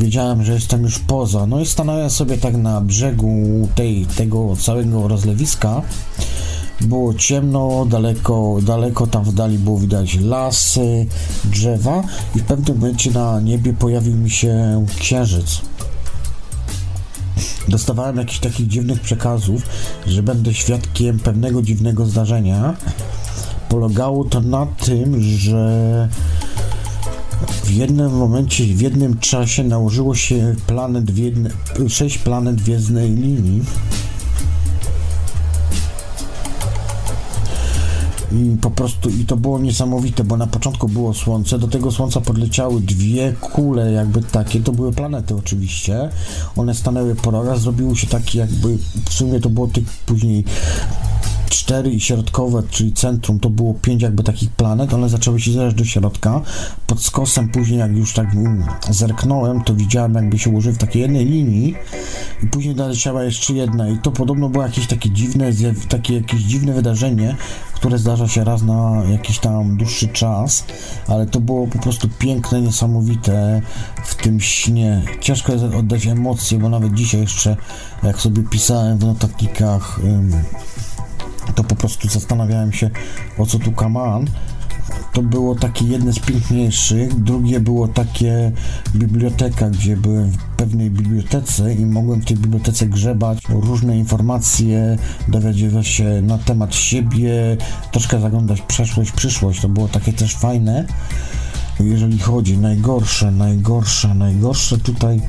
wiedziałem, 0.00 0.44
że 0.44 0.52
jestem 0.52 0.82
już 0.82 0.98
poza. 0.98 1.46
No 1.46 1.60
i 1.60 1.66
stanąłem 1.66 2.10
sobie 2.10 2.38
tak 2.38 2.56
na 2.56 2.80
brzegu 2.80 3.68
tej, 3.74 4.06
tego 4.06 4.56
całego 4.56 5.08
rozlewiska. 5.08 5.82
Było 6.84 7.14
ciemno, 7.14 7.86
daleko, 7.90 8.58
daleko 8.62 9.06
tam 9.06 9.24
w 9.24 9.34
dali 9.34 9.58
było 9.58 9.78
widać 9.78 10.18
lasy, 10.20 11.06
drzewa 11.44 12.02
i 12.36 12.38
w 12.38 12.44
pewnym 12.44 12.78
momencie 12.78 13.10
na 13.10 13.40
niebie 13.40 13.72
pojawił 13.72 14.16
mi 14.16 14.30
się 14.30 14.84
księżyc. 14.98 15.60
Dostawałem 17.68 18.16
jakichś 18.16 18.38
takich 18.38 18.68
dziwnych 18.68 19.00
przekazów, 19.00 19.62
że 20.06 20.22
będę 20.22 20.54
świadkiem 20.54 21.18
pewnego 21.18 21.62
dziwnego 21.62 22.06
zdarzenia. 22.06 22.76
Polegało 23.68 24.24
to 24.24 24.40
na 24.40 24.66
tym, 24.66 25.20
że 25.20 26.08
w 27.64 27.70
jednym 27.70 28.16
momencie, 28.16 28.64
w 28.64 28.80
jednym 28.80 29.18
czasie 29.18 29.64
nałożyło 29.64 30.14
się 30.14 30.54
planet 30.66 31.10
w 31.10 31.18
jedne, 31.18 31.50
sześć 31.88 32.18
planet 32.18 32.60
w 32.60 32.68
jednej 32.68 33.10
linii. 33.10 33.62
I 38.34 38.56
po 38.56 38.70
prostu, 38.70 39.10
i 39.10 39.24
to 39.24 39.36
było 39.36 39.58
niesamowite, 39.58 40.24
bo 40.24 40.36
na 40.36 40.46
początku 40.46 40.88
było 40.88 41.14
Słońce, 41.14 41.58
do 41.58 41.68
tego 41.68 41.92
Słońca 41.92 42.20
podleciały 42.20 42.80
dwie 42.80 43.32
kule, 43.40 43.92
jakby 43.92 44.22
takie, 44.22 44.60
to 44.60 44.72
były 44.72 44.92
planety 44.92 45.34
oczywiście. 45.34 46.08
One 46.56 46.74
stanęły 46.74 47.14
po 47.14 47.30
rogach, 47.30 47.58
zrobiło 47.58 47.94
się 47.94 48.06
taki 48.06 48.38
jakby, 48.38 48.78
w 49.08 49.12
sumie 49.12 49.40
to 49.40 49.50
było 49.50 49.66
tych 49.66 49.84
później 49.84 50.44
cztery 51.54 51.90
i 51.90 52.00
środkowe, 52.00 52.62
czyli 52.70 52.92
centrum, 52.92 53.40
to 53.40 53.50
było 53.50 53.74
pięć 53.74 54.02
jakby 54.02 54.22
takich 54.22 54.50
planet, 54.50 54.94
one 54.94 55.08
zaczęły 55.08 55.40
się 55.40 55.52
zjeżdżać 55.52 55.74
do 55.74 55.84
środka. 55.84 56.40
Pod 56.86 57.02
skosem 57.02 57.48
później, 57.48 57.78
jak 57.78 57.96
już 57.96 58.12
tak 58.12 58.34
mm, 58.34 58.64
zerknąłem, 58.90 59.64
to 59.64 59.74
widziałem 59.74 60.14
jakby 60.14 60.38
się 60.38 60.50
ułożyły 60.50 60.74
w 60.74 60.78
takiej 60.78 61.02
jednej 61.02 61.26
linii 61.26 61.74
i 62.42 62.46
później 62.46 62.74
doleciała 62.74 63.24
jeszcze 63.24 63.52
jedna 63.52 63.88
i 63.88 63.98
to 63.98 64.10
podobno 64.10 64.48
było 64.48 64.64
jakieś 64.64 64.86
takie 64.86 65.10
dziwne, 65.10 65.52
takie 65.88 66.14
jakieś 66.14 66.40
dziwne 66.40 66.72
wydarzenie, 66.72 67.36
które 67.74 67.98
zdarza 67.98 68.28
się 68.28 68.44
raz 68.44 68.62
na 68.62 69.02
jakiś 69.10 69.38
tam 69.38 69.76
dłuższy 69.76 70.08
czas, 70.08 70.64
ale 71.08 71.26
to 71.26 71.40
było 71.40 71.66
po 71.66 71.78
prostu 71.78 72.08
piękne, 72.18 72.60
niesamowite 72.60 73.62
w 74.04 74.14
tym 74.14 74.40
śnie. 74.40 75.02
Ciężko 75.20 75.52
jest 75.52 75.64
oddać 75.64 76.06
emocje, 76.06 76.58
bo 76.58 76.68
nawet 76.68 76.94
dzisiaj 76.94 77.20
jeszcze, 77.20 77.56
jak 78.02 78.20
sobie 78.20 78.42
pisałem 78.42 78.98
w 78.98 79.04
notatnikach, 79.04 80.00
to 81.52 81.64
po 81.64 81.76
prostu 81.76 82.08
zastanawiałem 82.08 82.72
się, 82.72 82.90
o 83.38 83.46
co 83.46 83.58
tu 83.58 83.72
kaman. 83.72 84.26
To 85.12 85.22
było 85.22 85.54
takie 85.54 85.84
jedne 85.84 86.12
z 86.12 86.18
piękniejszych, 86.18 87.20
drugie 87.20 87.60
było 87.60 87.88
takie 87.88 88.52
biblioteka, 88.94 89.70
gdzie 89.70 89.96
byłem 89.96 90.30
w 90.30 90.38
pewnej 90.56 90.90
bibliotece 90.90 91.74
i 91.74 91.86
mogłem 91.86 92.20
w 92.20 92.24
tej 92.24 92.36
bibliotece 92.36 92.86
grzebać 92.86 93.38
różne 93.48 93.98
informacje, 93.98 94.98
dowiadywać 95.28 95.86
się 95.86 96.22
na 96.22 96.38
temat 96.38 96.74
siebie, 96.74 97.56
troszkę 97.92 98.20
zaglądać 98.20 98.60
przeszłość, 98.60 99.12
przyszłość, 99.12 99.60
to 99.60 99.68
było 99.68 99.88
takie 99.88 100.12
też 100.12 100.34
fajne. 100.34 100.86
Jeżeli 101.80 102.18
chodzi 102.18 102.58
najgorsze, 102.58 103.30
najgorsze, 103.30 104.14
najgorsze 104.14 104.78
tutaj 104.78 105.20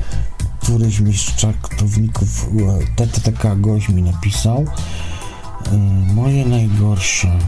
któryś 0.66 1.20
z 1.20 1.36
czaktowników 1.36 2.48
TTTK 2.96 3.56
gość 3.56 3.88
mi 3.88 4.02
napisał, 4.02 4.64
moje 6.14 6.46
najgorsze. 6.46 7.38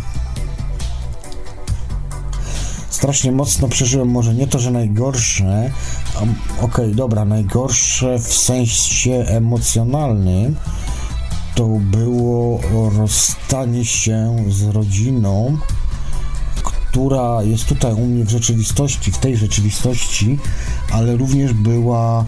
Strasznie 2.91 3.33
mocno 3.33 3.69
przeżyłem, 3.69 4.09
może 4.09 4.35
nie 4.35 4.47
to, 4.47 4.59
że 4.59 4.71
najgorsze, 4.71 5.71
okej, 6.17 6.35
okay, 6.61 6.95
dobra, 6.95 7.25
najgorsze 7.25 8.19
w 8.19 8.35
sensie 8.35 9.25
emocjonalnym 9.29 10.57
to 11.55 11.67
było 11.67 12.61
rozstanie 12.99 13.85
się 13.85 14.45
z 14.49 14.63
rodziną, 14.63 15.59
która 16.63 17.43
jest 17.43 17.67
tutaj 17.67 17.93
u 17.93 18.07
mnie 18.07 18.25
w 18.25 18.31
rzeczywistości, 18.31 19.13
w 19.13 19.19
tej 19.19 19.37
rzeczywistości, 19.37 20.39
ale 20.93 21.17
również 21.17 21.53
była 21.53 22.25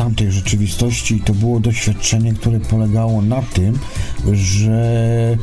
tamtej 0.00 0.32
rzeczywistości 0.32 1.16
i 1.16 1.20
to 1.20 1.34
było 1.34 1.60
doświadczenie, 1.60 2.32
które 2.32 2.60
polegało 2.60 3.22
na 3.22 3.42
tym, 3.42 3.78
że 4.32 5.36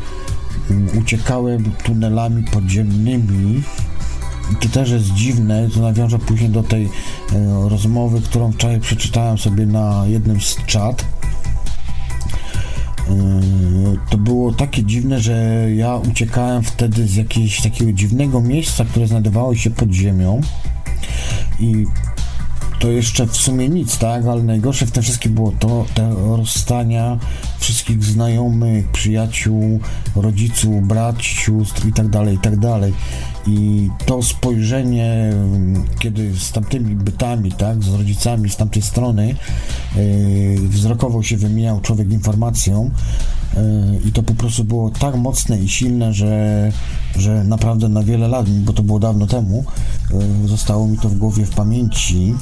uciekałem 1.00 1.72
tunelami 1.84 2.44
podziemnymi 2.44 3.64
i 4.54 4.56
to 4.56 4.70
też 4.70 4.90
jest 4.90 5.14
dziwne, 5.14 5.70
to 5.74 5.80
nawiążę 5.80 6.20
później 6.20 6.50
do 6.50 6.64
tej 6.64 6.86
e, 6.86 6.90
rozmowy, 7.70 8.22
którą 8.22 8.52
wczoraj 8.52 8.80
przeczytałem 8.80 9.38
sobie 9.38 9.66
na 9.66 10.04
jednym 10.08 10.42
z 10.42 10.56
czat. 10.66 11.02
E, 11.02 11.06
to 14.10 14.18
było 14.18 14.54
takie 14.54 14.84
dziwne, 14.84 15.20
że 15.20 15.68
ja 15.76 15.96
uciekałem 15.96 16.64
wtedy 16.64 17.08
z 17.08 17.16
jakiegoś 17.16 17.62
takiego 17.62 17.94
dziwnego 17.94 18.42
miejsca, 18.42 18.86
które 18.86 19.08
znajdowało 19.08 19.56
się 19.56 19.70
pod 19.70 19.92
ziemią 19.92 20.42
i 21.60 21.86
to 22.80 22.92
jeszcze 22.92 23.28
w 23.28 23.38
sumie 23.38 23.70
nic, 23.70 23.98
tak? 23.98 24.26
Ale 24.26 24.44
najgorsze 24.44 24.86
w 24.86 24.92
tym 24.92 25.04
wszystkim 25.04 25.34
było 25.34 25.52
to, 25.60 25.86
te 25.94 26.16
rozstania 26.38 27.18
wszystkich 27.60 28.04
znajomych, 28.04 28.92
przyjaciół, 28.92 29.80
rodziców, 30.16 30.88
braci, 30.88 31.36
sióstr 31.36 31.88
i 31.88 31.94
tak 31.94 32.08
dalej, 32.08 32.36
i 32.36 32.40
tak 32.40 32.60
dalej. 32.60 32.94
I 33.48 33.90
to 34.06 34.24
spojrzenie, 34.24 35.34
kiedy 36.00 36.36
z 36.36 36.52
tamtymi 36.52 36.96
bytami, 36.96 37.52
tak, 37.52 37.84
z 37.84 37.94
rodzicami 37.94 38.50
z 38.50 38.56
tamtej 38.56 38.82
strony, 38.82 39.36
yy, 39.96 40.70
wzrokowo 40.70 41.24
się 41.24 41.38
wymieniał 41.38 41.82
człowiek 41.82 42.12
informacją, 42.12 42.92
yy, 43.54 43.62
i 44.06 44.12
to 44.12 44.24
po 44.24 44.34
prostu 44.34 44.64
było 44.64 44.90
tak 44.90 45.16
mocne 45.16 45.60
i 45.60 45.70
silne, 45.70 46.14
że, 46.14 46.72
że 47.16 47.44
naprawdę 47.44 47.90
na 47.90 48.04
wiele 48.04 48.28
lat, 48.28 48.50
bo 48.50 48.74
to 48.74 48.84
było 48.84 49.00
dawno 49.00 49.28
temu, 49.28 49.66
yy, 50.42 50.48
zostało 50.48 50.88
mi 50.88 50.98
to 50.98 51.10
w 51.10 51.16
głowie 51.16 51.46
w 51.46 51.56
pamięci. 51.56 52.36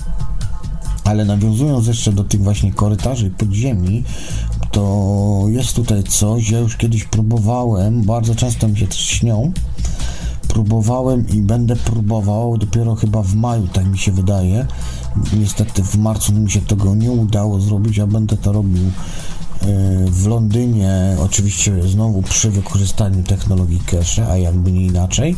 Ale 1.06 1.26
nawiązując 1.26 1.88
jeszcze 1.88 2.12
do 2.12 2.24
tych 2.24 2.42
właśnie 2.44 2.74
korytarzy 2.74 3.30
podziemi, 3.30 4.04
to 4.72 5.46
jest 5.48 5.76
tutaj 5.76 6.04
coś, 6.04 6.50
ja 6.50 6.60
już 6.60 6.78
kiedyś 6.78 7.04
próbowałem, 7.04 8.04
bardzo 8.04 8.36
często 8.36 8.68
mi 8.68 8.78
się 8.78 8.88
też 8.88 9.00
śnią, 9.00 9.52
próbowałem 10.48 11.30
i 11.30 11.42
będę 11.42 11.76
próbował 11.76 12.58
dopiero 12.58 12.96
chyba 12.96 13.22
w 13.22 13.36
maju, 13.36 13.68
tak 13.74 13.86
mi 13.86 13.98
się 13.98 14.12
wydaje. 14.12 14.68
Niestety 15.40 15.84
w 15.84 15.96
marcu 15.98 16.34
mi 16.34 16.52
się 16.52 16.62
tego 16.62 16.96
nie 16.96 17.12
udało 17.12 17.62
zrobić, 17.62 18.00
a 18.00 18.08
będę 18.08 18.38
to 18.38 18.52
robił 18.52 18.84
e, 18.86 18.92
w 20.06 20.28
Londynie, 20.28 21.18
oczywiście 21.20 21.84
znowu 21.88 22.22
przy 22.22 22.52
wykorzystaniu 22.52 23.24
technologii 23.24 23.80
cache, 23.80 24.28
a 24.28 24.38
jakby 24.38 24.72
nie 24.72 24.86
inaczej. 24.86 25.36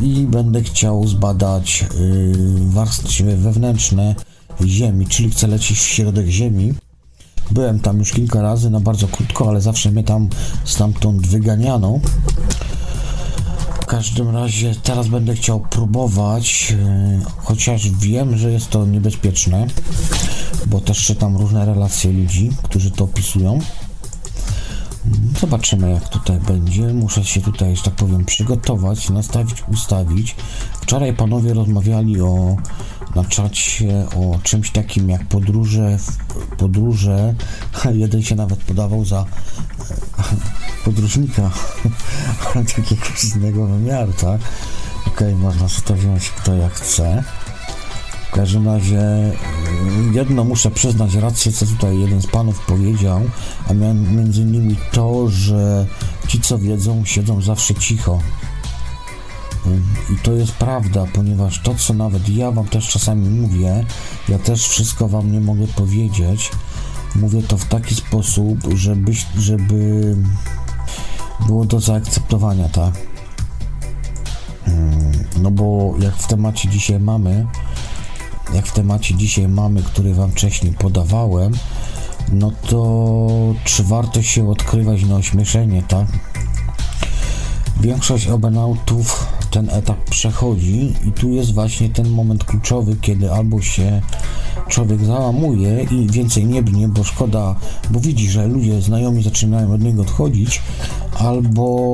I 0.00 0.26
będę 0.26 0.62
chciał 0.62 1.06
zbadać 1.06 1.82
e, 1.82 1.86
warstwy 2.70 3.36
wewnętrzne 3.36 4.14
Ziemi, 4.66 5.06
czyli 5.06 5.30
chcę 5.30 5.46
lecieć 5.46 5.78
w 5.78 5.82
środek 5.86 6.26
Ziemi. 6.26 6.74
Byłem 7.50 7.80
tam 7.80 7.98
już 7.98 8.12
kilka 8.12 8.42
razy, 8.42 8.70
na 8.70 8.80
bardzo 8.80 9.08
krótko, 9.08 9.48
ale 9.48 9.60
zawsze 9.60 9.90
mnie 9.90 10.04
tam 10.04 10.28
stamtąd 10.64 11.26
wyganiano. 11.26 12.00
W 13.82 13.86
każdym 13.86 14.28
razie 14.28 14.74
teraz 14.82 15.08
będę 15.08 15.34
chciał 15.34 15.60
próbować, 15.60 16.74
e, 16.78 17.20
chociaż 17.36 17.90
wiem, 17.90 18.38
że 18.38 18.52
jest 18.52 18.70
to 18.70 18.86
niebezpieczne. 18.86 19.66
bo 20.66 20.80
też 20.80 21.04
czytam 21.04 21.36
różne 21.36 21.66
relacje 21.66 22.12
ludzi, 22.12 22.50
którzy 22.62 22.90
to 22.90 23.04
opisują. 23.04 23.58
Zobaczymy, 25.40 25.90
jak 25.90 26.08
tutaj 26.08 26.40
będzie. 26.40 26.82
Muszę 26.82 27.24
się 27.24 27.40
tutaj, 27.40 27.76
że 27.76 27.82
tak 27.82 27.94
powiem, 27.94 28.24
przygotować, 28.24 29.10
nastawić, 29.10 29.62
ustawić. 29.72 30.36
Wczoraj 30.80 31.14
panowie 31.14 31.54
rozmawiali 31.54 32.20
o 32.20 32.56
na 33.14 33.24
czacie 33.24 34.06
o 34.16 34.38
czymś 34.42 34.70
takim 34.70 35.08
jak 35.08 35.24
podróże, 35.24 35.98
podróże. 36.58 37.34
Jeden 37.92 38.22
się 38.22 38.34
nawet 38.34 38.58
podawał 38.58 39.04
za 39.04 39.24
podróżnika 40.84 41.50
takiego 42.76 43.06
z 43.16 43.36
innego 43.36 43.66
wymiaru, 43.66 44.12
tak? 44.12 44.40
Okej, 45.06 45.12
okay, 45.12 45.34
można 45.34 45.68
sobie 45.68 45.86
to 45.86 45.94
wziąć 45.94 46.30
kto 46.30 46.54
jak 46.54 46.72
chce. 46.72 47.24
W 48.30 48.32
każdym 48.32 48.66
razie 48.66 49.00
jedno 50.12 50.44
muszę 50.44 50.70
przyznać 50.70 51.14
rację, 51.14 51.52
co 51.52 51.66
tutaj 51.66 51.98
jeden 51.98 52.22
z 52.22 52.26
panów 52.26 52.66
powiedział, 52.66 53.20
a 53.68 53.72
innymi 53.72 54.76
to, 54.92 55.28
że 55.28 55.86
ci 56.28 56.40
co 56.40 56.58
wiedzą, 56.58 57.04
siedzą 57.04 57.42
zawsze 57.42 57.74
cicho. 57.74 58.20
I 60.14 60.18
to 60.22 60.32
jest 60.32 60.52
prawda, 60.52 61.06
ponieważ 61.12 61.62
to, 61.62 61.74
co 61.74 61.94
nawet 61.94 62.28
ja 62.28 62.50
wam 62.50 62.68
też 62.68 62.88
czasami 62.88 63.30
mówię, 63.30 63.84
ja 64.28 64.38
też 64.38 64.68
wszystko 64.68 65.08
wam 65.08 65.32
nie 65.32 65.40
mogę 65.40 65.66
powiedzieć. 65.66 66.50
Mówię 67.14 67.42
to 67.42 67.58
w 67.58 67.64
taki 67.64 67.94
sposób, 67.94 68.58
żeby, 68.74 69.12
żeby 69.38 70.16
było 71.46 71.64
do 71.64 71.80
zaakceptowania, 71.80 72.68
tak? 72.68 72.94
No 75.42 75.50
bo 75.50 75.94
jak 75.98 76.16
w 76.16 76.26
temacie 76.26 76.68
dzisiaj 76.68 77.00
mamy, 77.00 77.46
jak 78.54 78.66
w 78.66 78.72
temacie 78.72 79.14
dzisiaj 79.14 79.48
mamy, 79.48 79.82
który 79.82 80.14
Wam 80.14 80.30
wcześniej 80.30 80.72
podawałem, 80.72 81.52
no 82.32 82.50
to 82.68 83.54
czy 83.64 83.84
warto 83.84 84.22
się 84.22 84.50
odkrywać 84.50 85.04
na 85.04 85.16
ośmieszenie, 85.16 85.82
tak? 85.82 86.06
Większość 87.80 88.26
obenautów 88.26 89.26
ten 89.50 89.70
etap 89.70 90.10
przechodzi 90.10 90.94
i 91.08 91.12
tu 91.12 91.30
jest 91.30 91.54
właśnie 91.54 91.88
ten 91.88 92.08
moment 92.10 92.44
kluczowy, 92.44 92.96
kiedy 93.00 93.32
albo 93.32 93.60
się 93.60 94.00
człowiek 94.68 95.04
załamuje 95.04 95.86
i 95.90 96.06
więcej 96.06 96.46
nie 96.46 96.62
brnie, 96.62 96.88
bo 96.88 97.04
szkoda, 97.04 97.54
bo 97.90 98.00
widzi, 98.00 98.30
że 98.30 98.46
ludzie 98.46 98.82
znajomi 98.82 99.22
zaczynają 99.22 99.72
od 99.72 99.80
niego 99.80 100.02
odchodzić, 100.02 100.62
albo 101.18 101.90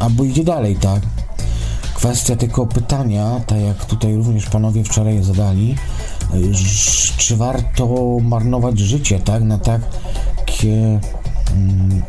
albo 0.00 0.24
idzie 0.24 0.44
dalej, 0.44 0.76
tak? 0.76 1.00
Kwestia 1.94 2.36
tylko 2.36 2.66
pytania, 2.66 3.40
tak 3.46 3.60
jak 3.60 3.84
tutaj 3.84 4.16
również 4.16 4.46
panowie 4.46 4.84
wczoraj 4.84 5.22
zadali, 5.22 5.76
czy 7.16 7.36
warto 7.36 8.16
marnować 8.22 8.78
życie, 8.78 9.20
tak, 9.20 9.42
na 9.42 9.58
takie 9.58 11.00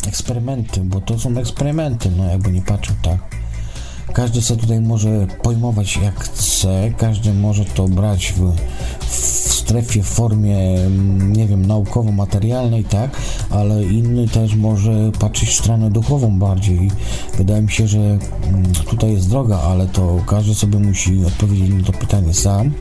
eksperymenty, 0.08 0.82
bo 0.82 1.02
to 1.02 1.20
są 1.20 1.38
eksperymenty, 1.38 2.12
no 2.12 2.26
jakby 2.26 2.52
nie 2.52 2.62
patrzył, 2.62 2.96
tak. 3.02 3.18
Każdy 4.14 4.42
sobie 4.42 4.62
tutaj 4.62 4.82
może 4.82 5.28
pojmować 5.44 5.98
jak 5.98 6.20
chce, 6.20 6.92
każdy 6.98 7.34
może 7.34 7.66
to 7.66 7.88
brać 7.88 8.34
w, 8.38 8.56
w 9.06 9.54
strefie 9.54 10.04
w 10.04 10.08
formie, 10.08 10.58
mm, 10.58 11.34
nie 11.34 11.48
wiem, 11.48 11.66
naukowo-materialnej, 11.66 12.84
tak, 12.84 13.12
ale 13.50 13.84
inny 13.84 14.28
też 14.28 14.56
może 14.56 15.12
patrzeć 15.20 15.50
w 15.50 15.60
stronę 15.60 15.92
duchową 15.92 16.40
bardziej. 16.40 16.92
Wydaje 17.38 17.62
mi 17.62 17.72
się, 17.72 17.88
że 17.88 18.00
mm, 18.00 18.20
tutaj 18.90 19.12
jest 19.12 19.30
droga, 19.30 19.60
ale 19.60 19.88
to 19.88 20.20
każdy 20.28 20.56
sobie 20.56 20.80
musi 20.80 21.26
odpowiedzieć 21.26 21.70
na 21.70 21.84
to 21.84 21.94
pytanie 21.94 22.34
sam. 22.34 22.72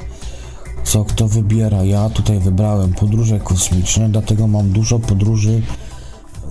Co 0.84 1.04
kto 1.04 1.28
wybiera? 1.28 1.84
Ja 1.84 2.10
tutaj 2.10 2.40
wybrałem 2.40 2.92
podróże 2.92 3.40
kosmiczne, 3.40 4.08
dlatego 4.08 4.46
mam 4.46 4.70
dużo 4.70 4.98
podróży 4.98 5.62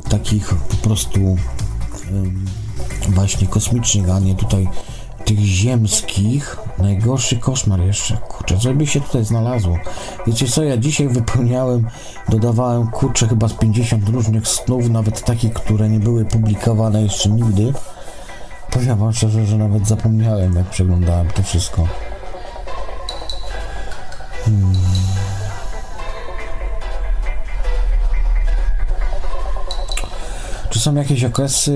takich 0.09 0.49
po 0.49 0.75
prostu 0.75 1.19
właśnie 3.09 3.47
kosmicznych, 3.47 4.09
a 4.09 4.19
nie 4.19 4.35
tutaj 4.35 4.67
tych 5.25 5.39
ziemskich. 5.39 6.57
Najgorszy 6.77 7.37
koszmar 7.37 7.79
jeszcze, 7.79 8.17
kurczę, 8.17 8.57
co 8.57 8.73
by 8.73 8.87
się 8.87 9.01
tutaj 9.01 9.25
znalazło? 9.25 9.77
Wiecie 10.27 10.47
co, 10.47 10.63
ja 10.63 10.77
dzisiaj 10.77 11.07
wypełniałem, 11.09 11.87
dodawałem, 12.29 12.87
kurczę, 12.87 13.27
chyba 13.27 13.47
z 13.47 13.53
50 13.53 14.09
różnych 14.09 14.47
snów, 14.47 14.89
nawet 14.89 15.25
takich, 15.25 15.53
które 15.53 15.89
nie 15.89 15.99
były 15.99 16.25
publikowane 16.25 17.03
jeszcze 17.03 17.29
nigdy. 17.29 17.73
Powiem 18.71 18.97
wam 18.97 19.13
szczerze, 19.13 19.45
że 19.45 19.57
nawet 19.57 19.87
zapomniałem, 19.87 20.55
jak 20.55 20.69
przeglądałem 20.69 21.27
to 21.27 21.43
wszystko. 21.43 21.87
Hmm. 24.45 24.75
Są 30.85 30.95
jakieś 30.95 31.23
okresy 31.23 31.71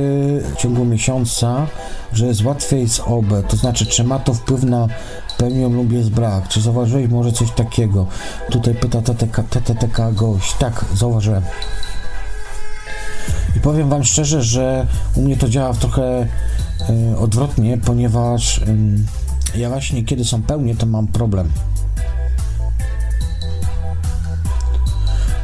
w 0.55 0.61
ciągu 0.61 0.85
miesiąca, 0.85 1.67
że 2.13 2.25
jest 2.25 2.43
łatwiej 2.43 2.89
z 2.89 2.99
OB? 2.99 3.25
To 3.47 3.57
znaczy, 3.57 3.85
czy 3.85 4.03
ma 4.03 4.19
to 4.19 4.33
wpływ 4.33 4.63
na 4.63 4.87
pełnię 5.37 5.69
lub 5.69 5.91
jest 5.91 6.09
brak? 6.09 6.47
Czy 6.47 6.61
zauważyłeś 6.61 7.09
może 7.09 7.31
coś 7.31 7.51
takiego? 7.51 8.05
Tutaj 8.51 8.75
pyta 8.75 9.01
TTK, 9.61 10.11
gość. 10.11 10.55
Tak, 10.59 10.85
zauważyłem. 10.95 11.43
I 13.57 13.59
powiem 13.59 13.89
Wam 13.89 14.03
szczerze, 14.03 14.43
że 14.43 14.87
u 15.15 15.21
mnie 15.21 15.37
to 15.37 15.49
działa 15.49 15.73
trochę 15.73 16.27
y, 17.13 17.17
odwrotnie, 17.17 17.77
ponieważ 17.77 18.57
y, 18.57 18.63
ja 19.55 19.69
właśnie 19.69 20.03
kiedy 20.03 20.25
są 20.25 20.41
pełnie, 20.41 20.75
to 20.75 20.85
mam 20.85 21.07
problem. 21.07 21.51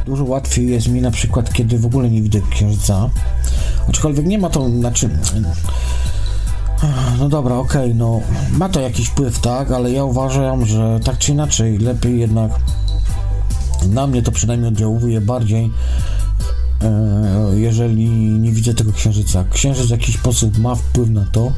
Dużo 0.06 0.24
łatwiej 0.24 0.70
jest 0.70 0.88
mi 0.88 1.00
na 1.00 1.10
przykład, 1.10 1.52
kiedy 1.52 1.78
w 1.78 1.86
ogóle 1.86 2.10
nie 2.10 2.22
widzę 2.22 2.40
księżyca. 2.50 3.10
Aczkolwiek 3.88 4.26
nie 4.26 4.38
ma 4.38 4.50
to, 4.50 4.68
znaczy... 4.68 5.10
No 7.18 7.28
dobra, 7.28 7.54
okej, 7.54 7.82
okay, 7.82 7.94
no 7.94 8.20
ma 8.52 8.68
to 8.68 8.80
jakiś 8.80 9.08
wpływ, 9.08 9.38
tak, 9.38 9.70
ale 9.70 9.90
ja 9.90 10.04
uważam, 10.04 10.66
że 10.66 11.00
tak 11.04 11.18
czy 11.18 11.32
inaczej 11.32 11.78
lepiej 11.78 12.20
jednak 12.20 12.50
na 13.88 14.06
mnie 14.06 14.22
to 14.22 14.32
przynajmniej 14.32 14.68
oddziałuje 14.68 15.20
bardziej 15.20 15.72
e, 16.82 17.58
jeżeli 17.58 18.08
nie 18.38 18.52
widzę 18.52 18.74
tego 18.74 18.92
księżyca. 18.92 19.44
Księżyc 19.50 19.86
w 19.86 19.90
jakiś 19.90 20.16
sposób 20.16 20.58
ma 20.58 20.74
wpływ 20.74 21.10
na 21.10 21.24
to, 21.32 21.52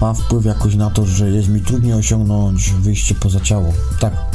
ma 0.00 0.14
wpływ 0.14 0.44
jakoś 0.44 0.74
na 0.74 0.90
to, 0.90 1.06
że 1.06 1.30
jest 1.30 1.48
mi 1.48 1.60
trudniej 1.60 1.94
osiągnąć 1.94 2.70
wyjście 2.70 3.14
poza 3.14 3.40
ciało. 3.40 3.72
Tak. 4.00 4.29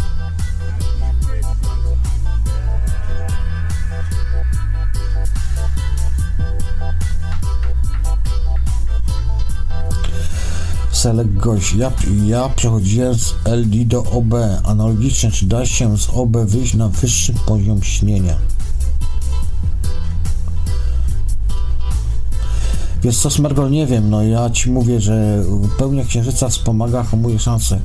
Select 11.06 11.34
gość. 11.34 11.74
Ja, 11.74 11.91
ja 12.26 12.50
przechodziłem 12.50 13.15
z 13.15 13.36
LD 13.46 13.86
do 13.86 14.04
OB. 14.04 14.34
Analogicznie, 14.63 15.32
czy 15.32 15.46
da 15.46 15.65
się 15.65 15.98
z 15.98 16.10
OB 16.10 16.38
wyjść 16.38 16.74
na 16.74 16.89
wyższy 16.89 17.34
poziom 17.46 17.84
śnienia? 17.84 18.36
Wiesz 23.04 23.18
co, 23.18 23.30
Smergol, 23.30 23.72
nie 23.72 23.88
wiem, 23.88 24.10
no 24.10 24.24
ja 24.24 24.50
ci 24.50 24.72
mówię, 24.72 25.02
że 25.02 25.44
pełnia 25.78 26.06
księżyca 26.06 26.50
wspomaga, 26.50 27.04
hamuje 27.04 27.39
szanse. 27.39 27.80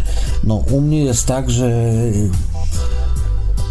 No 0.45 0.55
u 0.55 0.81
mnie 0.81 1.05
jest 1.05 1.27
tak, 1.27 1.51
że... 1.51 1.93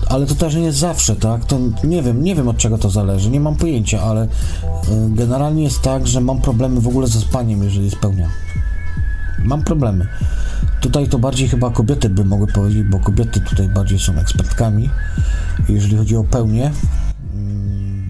Ale 0.10 0.26
to 0.26 0.36
też 0.36 0.56
nie 0.56 0.64
jest 0.64 0.78
zawsze, 0.78 1.16
tak? 1.16 1.46
To 1.46 1.60
nie 1.84 2.02
wiem, 2.02 2.24
nie 2.24 2.36
wiem 2.36 2.48
od 2.48 2.58
czego 2.58 2.78
to 2.78 2.90
zależy, 2.90 3.30
nie 3.30 3.40
mam 3.40 3.56
pojęcia, 3.56 4.02
ale 4.02 4.24
y, 4.26 4.28
generalnie 5.10 5.64
jest 5.64 5.82
tak, 5.82 6.08
że 6.08 6.22
mam 6.22 6.42
problemy 6.42 6.82
w 6.82 6.88
ogóle 6.88 7.08
ze 7.08 7.20
spaniem, 7.20 7.64
jeżeli 7.64 7.92
spełnia 7.92 8.30
mam 9.44 9.64
problemy. 9.64 10.08
Tutaj 10.82 11.08
to 11.08 11.20
bardziej 11.20 11.48
chyba 11.48 11.70
kobiety 11.70 12.10
by 12.10 12.26
mogły 12.26 12.48
powiedzieć, 12.48 12.84
bo 12.84 13.00
kobiety 13.00 13.40
tutaj 13.40 13.70
bardziej 13.70 14.00
są 14.00 14.16
ekspertkami, 14.16 14.90
jeżeli 15.70 15.98
chodzi 15.98 16.16
o 16.16 16.24
pełnię. 16.24 16.72
Mm. 17.34 18.10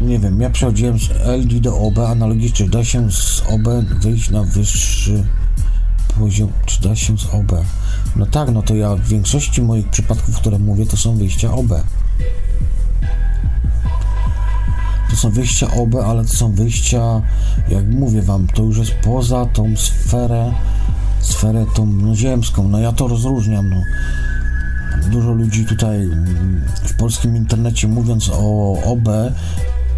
Nie 0.00 0.18
wiem, 0.18 0.40
ja 0.40 0.50
przechodziłem 0.50 0.98
z 0.98 1.10
LD 1.26 1.60
do 1.60 1.78
OB, 1.78 1.98
analogicznie 1.98 2.68
da 2.68 2.84
się 2.84 3.12
z 3.12 3.42
OB 3.48 3.68
wyjść 4.00 4.30
na 4.30 4.42
wyższy 4.42 5.24
poziom, 6.18 6.52
czy 6.66 6.82
da 6.82 6.96
się 6.96 7.18
z 7.18 7.24
OB? 7.24 7.52
No 8.16 8.26
tak, 8.26 8.50
no 8.50 8.62
to 8.62 8.74
ja 8.74 8.96
w 8.96 9.08
większości 9.08 9.62
moich 9.62 9.88
przypadków, 9.88 10.36
które 10.36 10.58
mówię, 10.58 10.86
to 10.86 10.96
są 10.96 11.16
wyjścia 11.16 11.52
OB 11.52 11.70
to 15.10 15.16
są 15.16 15.30
wyjścia 15.30 15.70
OB, 15.70 15.94
ale 15.94 16.24
to 16.24 16.34
są 16.34 16.52
wyjścia, 16.52 17.22
jak 17.68 17.86
mówię 17.86 18.22
wam, 18.22 18.46
to 18.46 18.62
już 18.62 18.78
jest 18.78 18.92
poza 18.92 19.46
tą 19.46 19.76
sferę, 19.76 20.52
sferę 21.20 21.66
tą 21.74 21.86
no, 21.86 22.16
ziemską. 22.16 22.68
No 22.68 22.78
ja 22.78 22.92
to 22.92 23.08
rozróżniam, 23.08 23.70
no. 23.70 23.82
Dużo 25.10 25.32
ludzi 25.32 25.64
tutaj 25.64 26.08
w 26.82 26.96
polskim 26.96 27.36
internecie 27.36 27.88
mówiąc 27.88 28.30
o 28.32 28.72
OB 28.84 29.08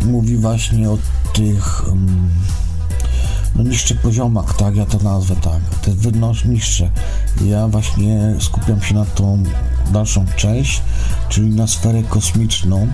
mówi 0.05 0.37
właśnie 0.37 0.91
o 0.91 0.99
tych 1.33 1.89
um, 1.89 2.31
no 3.57 3.63
niższy 3.63 3.95
poziomak, 3.95 4.55
tak, 4.55 4.77
ja 4.77 4.87
to 4.87 4.99
nazwę 4.99 5.37
tak, 5.37 5.61
jest 5.87 5.99
wynoś 5.99 6.45
niższe. 6.45 6.91
Ja 7.45 7.69
właśnie 7.69 8.35
skupiam 8.41 8.83
się 8.83 8.95
na 8.95 9.05
tą 9.05 9.43
dalszą 9.93 10.27
część, 10.37 10.83
czyli 11.29 11.51
na 11.51 11.67
sferę 11.67 12.03
kosmiczną. 12.03 12.87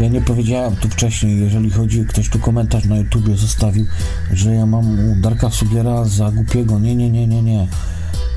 Ja 0.00 0.08
nie 0.08 0.20
powiedziałem 0.20 0.76
tu 0.76 0.88
wcześniej, 0.88 1.40
jeżeli 1.40 1.70
chodzi, 1.70 2.04
ktoś 2.04 2.28
tu 2.28 2.38
komentarz 2.38 2.84
na 2.84 2.96
YouTubie 2.96 3.36
zostawił, 3.36 3.86
że 4.32 4.54
ja 4.54 4.66
mam 4.66 4.96
Darka 5.20 5.50
Sugiera 5.50 6.04
za 6.04 6.30
głupiego. 6.30 6.78
Nie, 6.78 6.96
nie, 6.96 7.10
nie, 7.10 7.26
nie, 7.26 7.42
nie. 7.42 7.68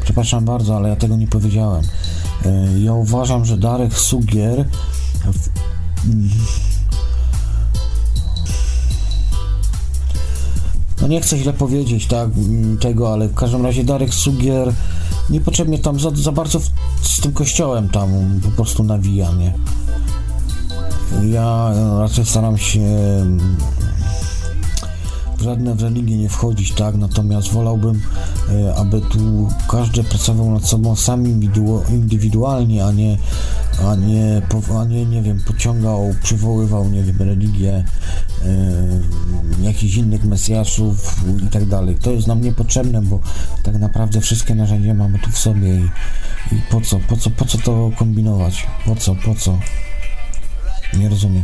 Przepraszam 0.04 0.45
bardzo, 0.45 0.76
ale 0.76 0.89
ja 0.89 0.95
tego 0.95 1.15
nie 1.15 1.28
powiedziałem. 1.28 1.84
E, 2.45 2.80
Ja 2.80 2.93
uważam, 2.93 3.45
że 3.45 3.58
Darek 3.58 3.93
Sugier 3.99 4.65
no 11.02 11.08
nie 11.08 11.21
chcę 11.21 11.38
źle 11.38 11.54
powiedzieć 11.54 12.08
tak 12.08 12.30
mm, 12.38 12.78
tego, 12.78 13.13
ale 13.13 13.28
w 13.28 13.36
każdym 13.36 13.65
razie 13.65 13.84
Darek 13.84 14.13
Sugier 14.13 14.73
niepotrzebnie 15.30 15.80
tam 15.80 15.99
za, 15.99 16.10
za 16.12 16.32
bardzo 16.32 16.60
w, 16.60 16.69
z 17.02 17.21
tym 17.21 17.34
kościołem 17.34 17.89
tam 17.89 18.10
po 18.43 18.52
prostu 18.52 18.84
nawija, 18.84 19.32
nie? 19.32 19.54
Ja 21.21 21.73
raczej 21.99 22.26
staram 22.26 22.58
się 22.58 22.80
w 25.38 25.43
żadne 25.43 25.76
w 25.76 25.91
nie 25.91 26.30
wchodzić, 26.30 26.71
tak? 26.71 26.95
Natomiast 26.95 27.52
wolałbym, 27.52 28.02
e, 28.49 28.76
aby 28.76 29.02
tu 29.02 29.49
każdy 29.69 30.04
pracował 30.04 30.52
nad 30.52 30.65
sobą 30.65 30.95
sam 30.95 31.23
indywidu- 31.23 31.89
indywidualnie, 31.89 32.86
a 32.86 32.91
nie, 32.91 33.17
a 33.88 33.95
nie, 33.95 34.41
a 34.80 34.86
nie, 34.86 35.06
nie 35.06 35.21
wiem, 35.21 35.41
pociągał, 35.47 36.15
przywoływał, 36.23 36.89
nie 36.89 37.04
wiem, 37.04 37.17
religię 37.19 37.84
jakichś 39.62 39.95
innych 39.95 40.26
mesjaszów 40.26 41.23
i 41.47 41.47
tak 41.47 41.65
dalej. 41.65 41.97
To 42.02 42.12
jest 42.12 42.28
nam 42.28 42.41
niepotrzebne, 42.41 43.02
bo 43.02 43.19
tak 43.63 43.80
naprawdę 43.80 44.21
wszystkie 44.21 44.56
narzędzia 44.56 44.93
mamy 44.93 45.19
tu 45.19 45.32
w 45.32 45.38
sobie 45.38 45.76
i, 45.76 45.84
i 46.52 46.62
po 46.71 46.82
co, 46.82 46.99
po 46.99 47.17
co, 47.17 47.30
po 47.30 47.45
co 47.45 47.58
to 47.58 47.91
kombinować? 47.97 48.67
Po 48.86 48.95
co, 48.95 49.15
po 49.15 49.36
co? 49.36 49.60
Nie 50.97 51.10
rozumiem. 51.10 51.43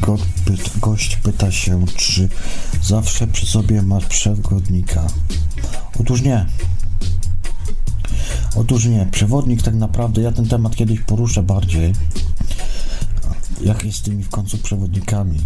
God 0.00 0.20
pyt, 0.44 0.78
gość 0.80 1.16
pyta 1.16 1.52
się, 1.52 1.84
czy 1.96 2.28
zawsze 2.82 3.26
przy 3.26 3.46
sobie 3.46 3.82
masz 3.82 4.06
przewodnika. 4.06 5.06
Otóż 6.00 6.22
nie. 6.22 6.46
Otóż 8.56 8.84
nie. 8.84 9.08
Przewodnik 9.10 9.62
tak 9.62 9.74
naprawdę, 9.74 10.22
ja 10.22 10.32
ten 10.32 10.48
temat 10.48 10.76
kiedyś 10.76 11.00
poruszę 11.00 11.42
bardziej. 11.42 11.92
Jak 13.60 13.84
jest 13.84 13.98
z 13.98 14.02
tymi 14.02 14.22
w 14.24 14.28
końcu 14.28 14.58
przewodnikami. 14.58 15.38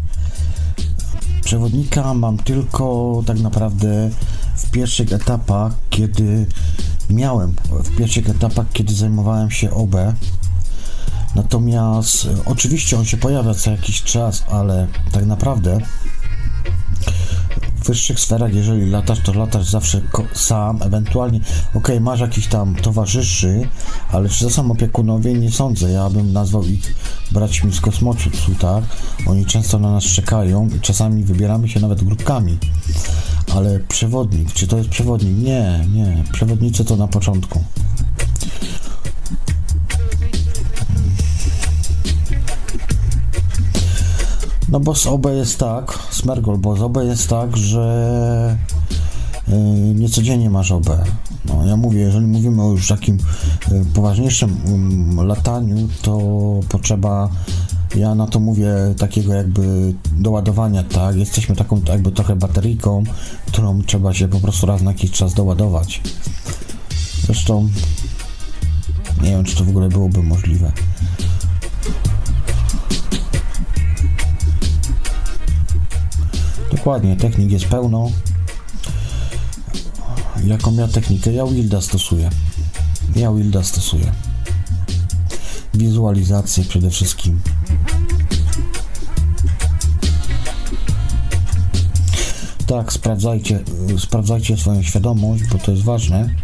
Przewodnika 1.44 2.14
mam 2.14 2.38
tylko 2.38 3.23
tak 3.27 3.40
naprawdę 3.40 4.11
w 4.57 4.70
pierwszych 4.70 5.12
etapach, 5.12 5.73
kiedy 5.90 6.46
miałem, 7.11 7.55
w 7.85 7.96
pierwszych 7.96 8.31
etapach, 8.31 8.66
kiedy 8.73 8.94
zajmowałem 8.94 9.51
się 9.51 9.70
OB. 9.70 9.96
Natomiast 11.35 12.25
e, 12.25 12.29
oczywiście 12.45 12.99
on 12.99 13.05
się 13.05 13.16
pojawia 13.16 13.55
co 13.55 13.71
jakiś 13.71 14.03
czas, 14.03 14.45
ale 14.51 14.87
tak 15.12 15.27
naprawdę 15.27 15.79
w 17.81 17.87
wyższych 17.87 18.21
sferach, 18.21 18.55
jeżeli 18.55 18.90
latasz, 18.90 19.21
to 19.21 19.33
latasz 19.33 19.71
zawsze 19.71 20.01
sam, 20.35 20.83
ewentualnie, 20.83 21.40
okej, 21.75 22.01
masz 22.01 22.21
jakiś 22.21 22.47
tam 22.47 22.75
towarzyszy, 22.75 23.69
ale 24.12 24.29
czy 24.29 24.45
to 24.45 24.51
są 24.51 24.71
opiekunowie? 24.71 25.35
Nie 25.35 25.51
sądzę. 25.51 25.90
Ja 25.90 26.11
bym 26.11 26.33
nazwał 26.33 26.64
ich 26.64 26.95
braćmi 27.33 27.73
z 27.73 27.81
kosmosu, 27.81 28.31
tak? 28.61 28.85
Oni 29.27 29.47
często 29.47 29.79
na 29.79 29.93
nas 29.93 30.05
czekają 30.05 30.69
i 30.77 30.81
czasami 30.81 31.25
wybieramy 31.25 31.69
się 31.69 31.81
nawet 31.81 32.05
grupkami. 32.05 32.59
Ale 33.55 33.81
przewodnik, 33.81 34.53
czy 34.53 34.66
to 34.66 34.79
jest 34.79 34.88
przewodnik? 34.88 35.37
Nie, 35.37 35.87
nie. 35.93 36.25
Przewodnicy 36.33 36.85
to 36.85 36.97
na 36.97 37.09
początku. 37.09 37.64
No 44.70 44.80
bo 44.80 44.94
z 44.94 45.06
OB 45.06 45.26
jest 45.26 45.59
tak, 45.59 45.98
Smergol, 46.11 46.59
bo 46.59 46.76
z 46.76 46.83
OB 46.83 46.96
jest 46.96 47.28
tak, 47.28 47.56
że 47.56 48.56
yy, 49.48 49.54
niecodziennie 49.94 50.50
masz 50.50 50.72
OB. 50.72 50.90
No, 51.44 51.66
ja 51.66 51.76
mówię, 51.76 52.00
jeżeli 52.00 52.26
mówimy 52.26 52.62
o 52.62 52.70
już 52.70 52.88
takim 52.88 53.18
y, 53.72 53.85
poważniejszym 53.94 54.56
ym, 54.66 55.26
lataniu, 55.26 55.88
to 56.02 56.20
potrzeba, 56.68 57.28
ja 57.94 58.14
na 58.14 58.26
to 58.26 58.40
mówię, 58.40 58.74
takiego 58.98 59.35
jakby 59.35 59.94
doładowania, 60.12 60.85
tak? 60.85 61.16
Jesteśmy 61.16 61.56
taką 61.56 61.80
jakby 61.88 62.12
trochę 62.12 62.37
bateryjką, 62.37 63.04
którą 63.46 63.83
trzeba 63.83 64.14
się 64.14 64.28
po 64.28 64.40
prostu 64.40 64.66
raz 64.66 64.83
na 64.83 64.90
jakiś 64.90 65.11
czas 65.11 65.35
doładować. 65.35 66.00
Zresztą 67.26 67.68
nie 69.22 69.30
wiem, 69.30 69.44
czy 69.44 69.56
to 69.56 69.64
w 69.64 69.68
ogóle 69.68 69.88
byłoby 69.88 70.22
możliwe. 70.22 70.72
Dokładnie, 76.81 77.16
technik 77.16 77.51
jest 77.51 77.64
pełno. 77.64 78.11
Jaką 80.45 80.75
ja 80.75 80.88
technikę? 80.88 81.33
Ja 81.33 81.47
Wilda 81.47 81.81
stosuję. 81.81 82.31
Ja 83.16 83.33
Wilda 83.33 83.62
stosuję. 83.62 84.12
Wizualizację 85.75 86.64
przede 86.64 86.90
wszystkim. 86.90 87.40
Tak, 92.66 92.93
sprawdzajcie, 92.93 93.61
sprawdzajcie 93.99 94.57
swoją 94.57 94.83
świadomość, 94.83 95.43
bo 95.53 95.59
to 95.59 95.71
jest 95.71 95.85
ważne. 95.85 96.35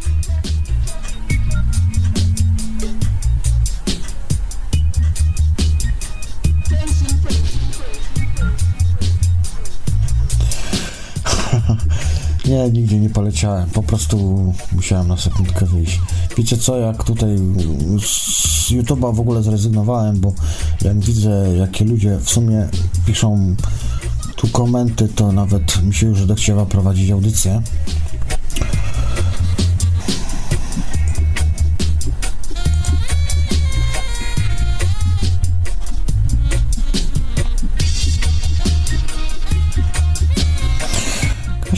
Nie, 12.56 12.70
nigdzie 12.70 12.98
nie 12.98 13.10
poleciałem. 13.10 13.70
Po 13.70 13.82
prostu 13.82 14.52
musiałem 14.72 15.08
na 15.08 15.16
sekundkę 15.16 15.66
wyjść. 15.66 16.00
Wiecie 16.36 16.56
co, 16.56 16.78
jak 16.78 17.04
tutaj 17.04 17.38
z 18.00 18.70
YouTube'a 18.70 19.14
w 19.14 19.20
ogóle 19.20 19.42
zrezygnowałem, 19.42 20.20
bo 20.20 20.32
jak 20.82 21.00
widzę, 21.00 21.56
jakie 21.58 21.84
ludzie 21.84 22.18
w 22.18 22.30
sumie 22.30 22.68
piszą 23.06 23.56
tu 24.36 24.48
komenty, 24.48 25.08
to 25.08 25.32
nawet 25.32 25.82
mi 25.82 25.94
się 25.94 26.06
już 26.06 26.20
odechciewa 26.20 26.66
prowadzić 26.66 27.10
audycję. 27.10 27.62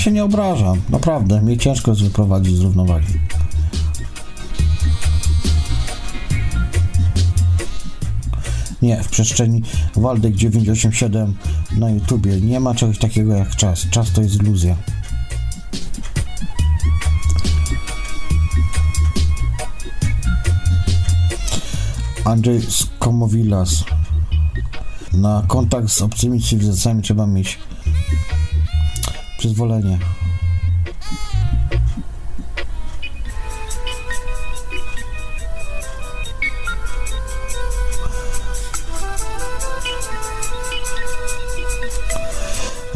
Się 0.09 0.13
nie 0.13 0.25
obrażam, 0.25 0.81
naprawdę. 0.91 1.43
Mnie 1.43 1.59
ciężko 1.59 1.91
jest 1.91 2.03
wyprowadzić 2.03 2.57
z 2.57 2.61
równowagi. 2.61 3.13
Nie, 8.83 9.03
w 9.03 9.09
przestrzeni 9.09 9.63
Waldek 9.97 10.35
987 10.35 11.35
na 11.77 11.91
YouTubie 11.91 12.41
nie 12.41 12.61
ma 12.61 12.75
czegoś 12.75 12.99
takiego 12.99 13.35
jak 13.35 13.57
czas. 13.57 13.87
Czas 13.91 14.13
to 14.13 14.23
jest 14.23 14.35
iluzja. 14.35 14.77
Andrzej 22.25 22.61
Skomowilas. 22.63 23.85
Na 25.13 25.43
kontakt 25.49 25.89
z 25.89 26.03
obcymi 26.03 26.43
cywilizacjami 26.43 27.03
trzeba 27.03 27.27
mieć 27.27 27.59
przyzwolenie. 29.39 29.99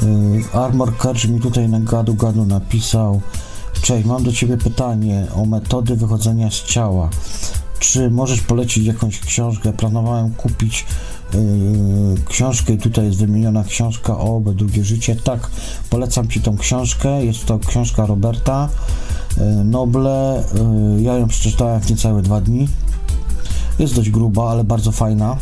Yy, 0.03 0.61
Armor 0.61 0.97
Catch 0.97 1.25
mi 1.25 1.41
tutaj 1.41 1.69
na 1.69 1.81
gadu 1.81 2.15
gadu 2.15 2.45
napisał 2.45 3.21
Cześć, 3.83 4.07
mam 4.07 4.25
do 4.25 4.33
Ciebie 4.33 4.57
pytanie 4.57 5.27
o 5.35 5.47
metody 5.47 5.97
wychodzenia 5.97 6.51
z 6.51 6.63
ciała. 6.63 7.11
Czy 7.79 8.11
możesz 8.11 8.41
polecić 8.41 8.87
jakąś 8.87 9.21
książkę? 9.21 9.73
Planowałem 9.73 10.35
kupić 10.35 10.87
książkę 12.29 12.77
tutaj 12.77 13.05
jest 13.05 13.19
wymieniona 13.19 13.65
książka 13.65 14.19
o 14.19 14.37
OB 14.37 14.51
Drugie 14.51 14.85
Życie. 14.85 15.17
Tak, 15.17 15.51
polecam 15.91 16.29
Ci 16.29 16.41
tą 16.41 16.57
książkę. 16.57 17.25
Jest 17.25 17.45
to 17.47 17.59
książka 17.59 18.07
Roberta 18.07 18.69
yy, 19.37 19.65
Noble. 19.65 20.45
Yy, 20.97 21.03
ja 21.03 21.15
ją 21.19 21.29
przeczytałem 21.29 21.81
w 21.81 21.91
niecałe 21.91 22.23
dwa 22.23 22.41
dni. 22.41 22.69
Jest 23.79 23.95
dość 23.95 24.11
gruba, 24.11 24.51
ale 24.51 24.65
bardzo 24.65 24.93
fajna. 24.93 25.37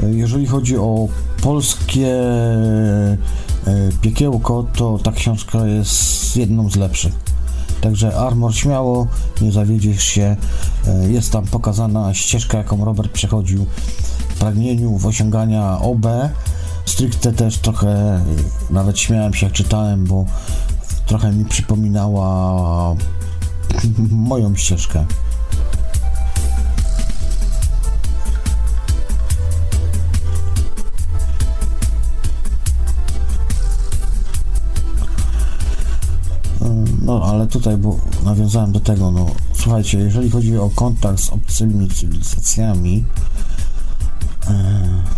Jeżeli 0.00 0.46
chodzi 0.46 0.76
o 0.76 1.08
polskie 1.42 2.08
e, 2.08 3.16
piekiełko, 4.00 4.66
to 4.76 4.98
ta 5.02 5.12
książka 5.12 5.66
jest 5.66 6.36
jedną 6.36 6.70
z 6.70 6.76
lepszych. 6.76 7.25
Także 7.80 8.16
Armor 8.16 8.54
śmiało, 8.54 9.06
nie 9.40 9.52
zawiedziesz 9.52 10.02
się. 10.02 10.36
E, 10.86 11.08
jest 11.08 11.32
tam 11.32 11.46
pokazana 11.46 12.14
ścieżka, 12.14 12.58
jaką 12.58 12.84
Robert 12.84 13.12
przechodził 13.12 13.66
w 14.28 14.38
pragnieniu 14.38 14.98
w 14.98 15.06
osiągania 15.06 15.78
OB. 15.78 16.06
Stricte 16.84 17.32
też 17.32 17.58
trochę, 17.58 18.20
nawet 18.70 18.98
śmiałem 18.98 19.34
się 19.34 19.46
jak 19.46 19.54
czytałem, 19.54 20.04
bo 20.04 20.24
trochę 21.06 21.32
mi 21.32 21.44
przypominała 21.44 22.94
moją 24.30 24.56
ścieżkę. 24.56 25.04
No, 37.06 37.24
ale 37.24 37.46
tutaj, 37.46 37.76
bo 37.76 37.98
nawiązałem 38.24 38.72
do 38.72 38.80
tego, 38.80 39.10
no, 39.10 39.26
słuchajcie, 39.54 39.98
jeżeli 39.98 40.30
chodzi 40.30 40.58
o 40.58 40.70
kontakt 40.74 41.20
z 41.20 41.30
obcymi 41.30 41.88
cywilizacjami, 41.88 43.04
e... 44.50 45.16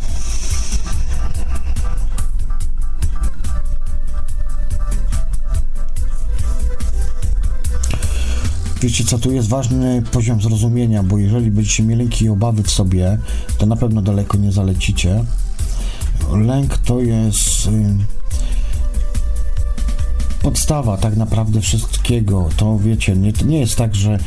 Wiecie 8.82 9.04
co, 9.04 9.18
tu 9.18 9.32
jest 9.32 9.48
ważny 9.48 10.02
poziom 10.12 10.42
zrozumienia, 10.42 11.02
bo 11.02 11.18
jeżeli 11.18 11.50
będziecie 11.50 11.82
mieli 11.82 12.02
lęki 12.02 12.28
obawy 12.28 12.62
w 12.62 12.70
sobie, 12.70 13.18
to 13.58 13.66
na 13.66 13.76
pewno 13.76 14.02
daleko 14.02 14.38
nie 14.38 14.52
zalecicie. 14.52 15.24
Lęk 16.32 16.78
to 16.78 17.00
jest... 17.00 17.66
Y 17.66 18.17
podstawa 20.42 20.96
tak 20.96 21.16
naprawdę 21.16 21.60
wszystkiego. 21.60 22.48
To 22.56 22.78
wiecie, 22.78 23.16
nie, 23.16 23.32
nie 23.46 23.60
jest 23.60 23.76
tak, 23.76 23.94
że 23.94 24.18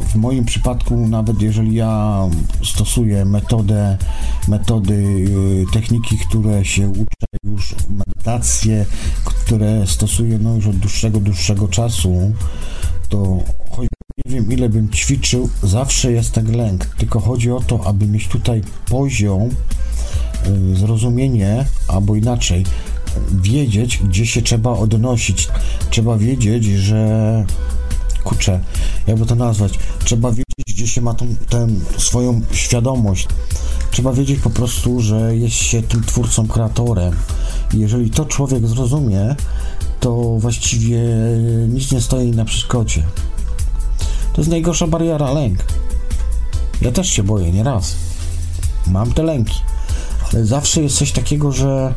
w 0.00 0.14
moim 0.14 0.44
przypadku, 0.44 0.96
nawet 0.96 1.42
jeżeli 1.42 1.74
ja 1.74 2.22
stosuję 2.64 3.24
metodę, 3.24 3.98
metody, 4.48 4.94
y, 4.94 5.64
techniki, 5.72 6.18
które 6.18 6.64
się 6.64 6.88
uczę 6.88 7.26
już, 7.44 7.74
medytacje, 7.88 8.86
które 9.24 9.86
stosuję 9.86 10.38
no 10.38 10.54
już 10.54 10.66
od 10.66 10.76
dłuższego, 10.76 11.20
dłuższego 11.20 11.68
czasu, 11.68 12.32
to 13.08 13.38
choć 13.70 13.88
nie 14.26 14.32
wiem 14.32 14.52
ile 14.52 14.68
bym 14.68 14.90
ćwiczył, 14.90 15.48
zawsze 15.62 16.12
jest 16.12 16.32
ten 16.32 16.56
lęk. 16.56 16.86
Tylko 16.86 17.20
chodzi 17.20 17.50
o 17.50 17.60
to, 17.60 17.86
aby 17.86 18.06
mieć 18.06 18.28
tutaj 18.28 18.62
poziom, 18.88 19.48
y, 20.46 20.76
zrozumienie, 20.76 21.64
albo 21.88 22.16
inaczej, 22.16 22.64
wiedzieć, 23.32 23.98
gdzie 23.98 24.26
się 24.26 24.42
trzeba 24.42 24.70
odnosić. 24.70 25.48
Trzeba 25.90 26.16
wiedzieć, 26.18 26.64
że 26.64 27.44
kurczę, 28.24 28.60
jakby 29.06 29.26
to 29.26 29.34
nazwać, 29.34 29.72
trzeba 30.04 30.30
wiedzieć, 30.30 30.44
gdzie 30.68 30.88
się 30.88 31.00
ma 31.00 31.14
tą, 31.14 31.26
tę 31.48 31.66
swoją 31.98 32.40
świadomość. 32.52 33.28
Trzeba 33.90 34.12
wiedzieć 34.12 34.40
po 34.40 34.50
prostu, 34.50 35.00
że 35.00 35.36
jest 35.36 35.56
się 35.56 35.82
tym 35.82 36.04
twórcą, 36.04 36.48
kreatorem. 36.48 37.16
I 37.74 37.78
jeżeli 37.78 38.10
to 38.10 38.24
człowiek 38.24 38.66
zrozumie, 38.66 39.36
to 40.00 40.36
właściwie 40.38 41.00
nic 41.68 41.92
nie 41.92 42.00
stoi 42.00 42.30
na 42.30 42.44
przeszkodzie. 42.44 43.02
To 44.32 44.40
jest 44.40 44.50
najgorsza 44.50 44.86
bariera, 44.86 45.32
lęk. 45.32 45.58
Ja 46.80 46.92
też 46.92 47.08
się 47.08 47.22
boję, 47.22 47.52
nie 47.52 47.62
raz. 47.64 47.96
Mam 48.86 49.12
te 49.12 49.22
lęki, 49.22 49.60
ale 50.32 50.46
zawsze 50.46 50.82
jest 50.82 50.96
coś 50.96 51.12
takiego, 51.12 51.52
że 51.52 51.94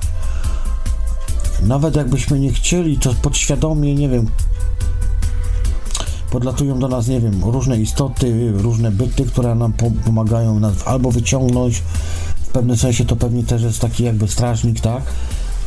nawet 1.70 1.96
jakbyśmy 1.96 2.40
nie 2.40 2.54
chcieli, 2.54 2.98
to 2.98 3.14
podświadomie, 3.22 3.96
nie 3.96 4.10
wiem, 4.10 4.28
podlatują 6.32 6.80
do 6.80 6.88
nas, 6.88 7.08
nie 7.08 7.22
wiem, 7.22 7.44
różne 7.44 7.78
istoty, 7.78 8.52
różne 8.52 8.92
byty, 8.92 9.26
które 9.26 9.56
nam 9.56 9.74
pomagają 10.06 10.60
nas 10.60 10.74
albo 10.88 11.12
wyciągnąć, 11.12 11.84
w 12.44 12.48
pewnym 12.48 12.78
sensie 12.78 13.06
to 13.06 13.16
pewnie 13.16 13.44
też 13.44 13.62
jest 13.62 13.80
taki 13.80 14.04
jakby 14.04 14.28
strażnik, 14.28 14.80
tak? 14.80 15.04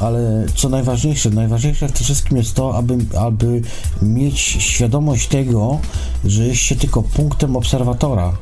Ale 0.00 0.46
co 0.54 0.68
najważniejsze, 0.68 1.30
najważniejsze 1.30 1.88
w 1.88 1.92
tym 1.92 2.04
wszystkim 2.04 2.36
jest 2.36 2.54
to, 2.54 2.76
aby, 2.76 2.98
aby 3.18 3.62
mieć 4.02 4.38
świadomość 4.40 5.28
tego, 5.28 5.78
że 6.24 6.46
jest 6.46 6.60
się 6.60 6.76
tylko 6.76 7.02
punktem 7.02 7.56
obserwatora. 7.56 8.32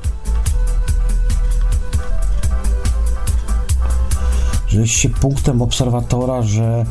Że 4.68 4.80
jest 4.80 4.92
się 4.92 5.08
punktem 5.08 5.62
obserwatora, 5.62 6.42
że 6.42 6.86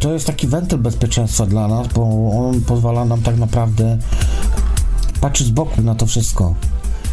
to 0.00 0.12
jest 0.12 0.26
taki 0.26 0.46
wentyl 0.46 0.78
bezpieczeństwa 0.78 1.46
dla 1.46 1.68
nas, 1.68 1.88
bo 1.88 2.30
on 2.32 2.60
pozwala 2.60 3.04
nam 3.04 3.22
tak 3.22 3.38
naprawdę 3.38 3.98
patrzeć 5.20 5.46
z 5.46 5.50
boku 5.50 5.82
na 5.82 5.94
to 5.94 6.06
wszystko. 6.06 6.54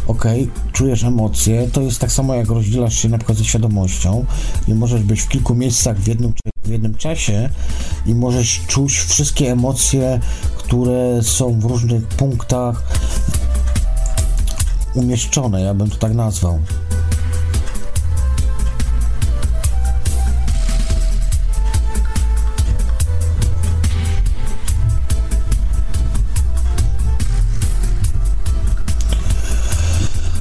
Ok, 0.06 0.24
czujesz 0.72 1.04
emocje, 1.04 1.68
to 1.72 1.80
jest 1.80 2.00
tak 2.00 2.12
samo 2.12 2.34
jak 2.34 2.48
rozdzielasz 2.48 2.94
się 2.94 3.08
na 3.08 3.18
przykład 3.18 3.38
ze 3.38 3.44
świadomością 3.44 4.24
i 4.68 4.74
możesz 4.74 5.02
być 5.02 5.20
w 5.20 5.28
kilku 5.28 5.54
miejscach 5.54 5.98
w 5.98 6.08
jednym, 6.08 6.32
w 6.64 6.68
jednym 6.68 6.94
czasie 6.94 7.50
i 8.06 8.14
możesz 8.14 8.60
czuć 8.66 8.92
wszystkie 8.92 9.52
emocje, 9.52 10.20
które 10.56 11.22
są 11.22 11.60
w 11.60 11.64
różnych 11.64 12.06
punktach 12.06 12.82
umieszczone, 14.94 15.62
ja 15.62 15.74
bym 15.74 15.90
to 15.90 15.96
tak 15.96 16.14
nazwał. 16.14 16.58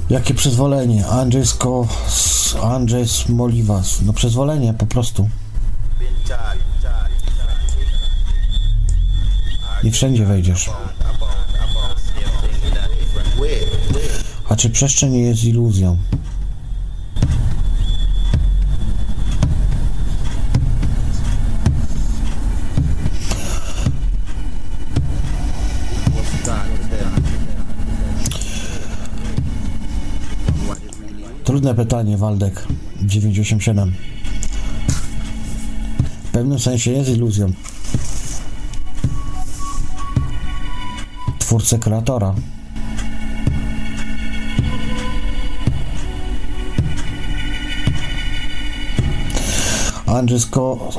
Jakie 0.10 0.34
przyzwolenie? 0.34 1.08
Andrzej, 1.08 1.46
Sko, 1.46 1.88
Andrzej 2.63 3.08
Smoliwas. 3.08 4.02
No 4.02 4.13
przyzwolenie 4.13 4.74
po 4.74 4.86
prostu. 4.86 5.30
Nie 9.84 9.91
wszędzie 9.91 10.26
wejdziesz. 10.26 10.70
A 14.50 14.56
czy 14.56 14.70
przestrzeń 14.70 15.15
jest 15.15 15.43
iluzją? 15.43 15.98
Trudne 31.58 31.76
pytanie, 31.76 32.17
Waldek 32.17 32.67
987. 33.02 33.93
W 36.24 36.32
pewnym 36.32 36.60
sensie 36.60 36.91
jest 36.91 37.10
iluzją. 37.10 37.52
Twórcę 41.39 41.80
kreatora. 41.80 42.36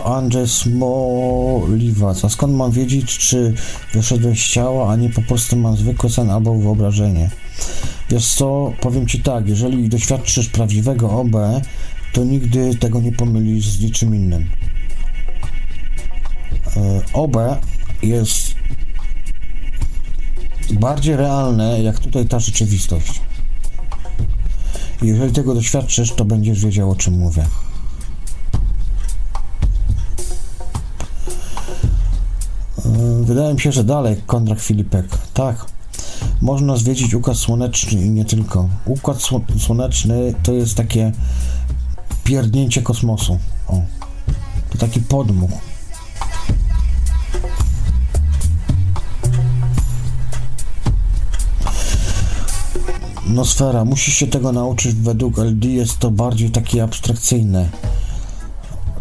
Andrzej 0.04 0.48
Smoliwas. 0.48 2.24
A 2.24 2.28
skąd 2.28 2.54
mam 2.54 2.70
wiedzieć, 2.70 3.18
czy 3.18 3.54
wyszedłem 3.94 4.36
z 4.36 4.48
ciała, 4.48 4.92
a 4.92 4.96
nie 4.96 5.10
po 5.10 5.22
prostu 5.22 5.56
mam 5.56 5.76
zwykły 5.76 6.10
sen 6.10 6.30
albo 6.30 6.54
wyobrażenie? 6.54 7.30
Wiesz 8.10 8.34
co, 8.34 8.72
powiem 8.80 9.06
Ci 9.06 9.20
tak, 9.20 9.48
jeżeli 9.48 9.88
doświadczysz 9.88 10.48
prawdziwego 10.48 11.10
OB, 11.10 11.32
to 12.12 12.24
nigdy 12.24 12.76
tego 12.76 13.00
nie 13.00 13.12
pomylisz 13.12 13.68
z 13.68 13.80
niczym 13.80 14.14
innym. 14.14 14.50
E, 16.76 17.02
OB 17.12 17.36
jest 18.02 18.54
bardziej 20.72 21.16
realne, 21.16 21.82
jak 21.82 21.98
tutaj 21.98 22.26
ta 22.26 22.38
rzeczywistość. 22.38 23.20
Jeżeli 25.02 25.32
tego 25.32 25.54
doświadczysz, 25.54 26.12
to 26.12 26.24
będziesz 26.24 26.64
wiedział, 26.64 26.90
o 26.90 26.96
czym 26.96 27.18
mówię. 27.18 27.46
E, 32.78 33.24
wydaje 33.24 33.54
mi 33.54 33.60
się, 33.60 33.72
że 33.72 33.84
dalej 33.84 34.16
kontrakt 34.26 34.62
Filipek. 34.62 35.06
Tak. 35.34 35.77
Można 36.40 36.76
zwiedzić 36.76 37.14
Układ 37.14 37.36
Słoneczny 37.36 38.02
i 38.02 38.10
nie 38.10 38.24
tylko. 38.24 38.68
Układ 38.84 39.18
Sło- 39.18 39.58
Słoneczny 39.58 40.34
to 40.42 40.52
jest 40.52 40.74
takie 40.74 41.12
pierdnięcie 42.24 42.82
kosmosu. 42.82 43.38
O. 43.68 43.82
To 44.70 44.78
taki 44.78 45.00
podmuch. 45.00 45.50
Nosfera, 53.26 53.84
musisz 53.84 54.14
się 54.14 54.26
tego 54.26 54.52
nauczyć. 54.52 54.94
Według 54.94 55.38
LD 55.38 55.68
jest 55.68 55.98
to 55.98 56.10
bardziej 56.10 56.50
takie 56.50 56.82
abstrakcyjne. 56.82 57.68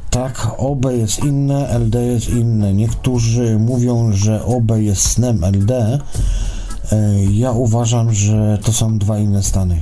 Tak, 0.09 0.47
OB 0.57 0.85
jest 0.91 1.23
inne, 1.23 1.69
LD 1.79 2.03
jest 2.03 2.29
inne. 2.29 2.73
Niektórzy 2.73 3.59
mówią, 3.59 4.11
że 4.13 4.45
OB 4.45 4.71
jest 4.77 5.01
snem 5.01 5.43
LD. 5.43 5.99
E, 6.91 7.23
Ja 7.31 7.51
uważam, 7.51 8.13
że 8.13 8.57
to 8.63 8.73
są 8.73 8.97
dwa 8.97 9.19
inne 9.19 9.43
stany. 9.43 9.81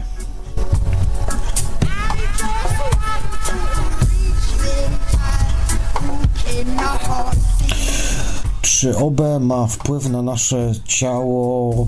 Czy 8.61 8.97
OB 8.97 9.21
ma 9.39 9.67
wpływ 9.67 10.09
na 10.09 10.21
nasze 10.21 10.71
ciało 10.85 11.87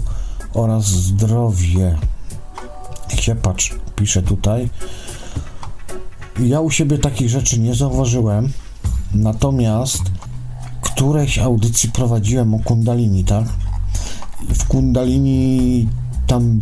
oraz 0.54 0.86
zdrowie? 0.86 1.98
Siepacz 3.20 3.76
pisze 3.96 4.24
tutaj. 4.24 4.70
Ja 6.40 6.60
u 6.62 6.72
siebie 6.72 6.98
takich 6.98 7.30
rzeczy 7.30 7.60
nie 7.60 7.76
zauważyłem, 7.76 8.52
natomiast 9.14 10.02
któreś 10.82 11.40
audycji 11.40 11.92
prowadziłem 11.92 12.54
o 12.54 12.60
kundalini, 12.60 13.24
tak? 13.24 13.46
W 14.42 14.66
kundalini 14.68 15.88
tam 16.28 16.60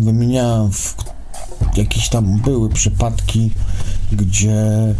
wymieniałem 0.00 0.70
jakieś 1.76 2.08
tam 2.08 2.38
były 2.38 2.68
przypadki, 2.68 3.50
gdzie 4.12 4.54
e, 4.62 4.94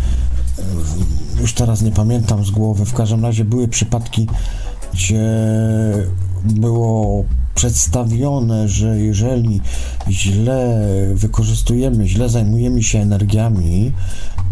już 1.41 1.55
teraz 1.55 1.83
nie 1.83 1.93
pamiętam 1.93 2.45
z 2.45 2.51
głowy, 2.51 2.85
w 2.85 2.95
każdym 2.95 3.25
razie 3.25 3.45
były 3.45 3.69
przypadki, 3.69 4.27
gdzie 4.93 5.25
było 6.45 7.25
przedstawione, 7.55 8.69
że 8.69 8.99
jeżeli 8.99 9.61
źle 10.11 10.89
wykorzystujemy, 11.15 12.09
źle 12.09 12.29
zajmujemy 12.29 12.83
się 12.83 12.99
energiami, 12.99 13.93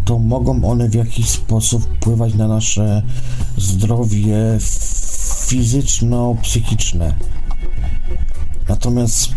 to 0.04 0.18
mogą 0.18 0.64
one 0.64 0.88
w 0.88 0.94
jakiś 0.94 1.28
sposób 1.28 1.82
wpływać 1.82 2.34
na 2.34 2.48
nasze 2.48 3.02
zdrowie 3.56 4.58
fizyczno-psychiczne. 5.46 7.14
Natomiast 8.70 9.28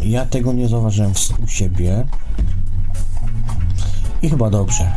ja 0.00 0.26
tego 0.26 0.52
nie 0.52 0.68
zauważyłem 0.68 1.12
u 1.44 1.48
siebie 1.48 2.06
i 4.22 4.30
chyba 4.30 4.50
dobrze. 4.50 4.92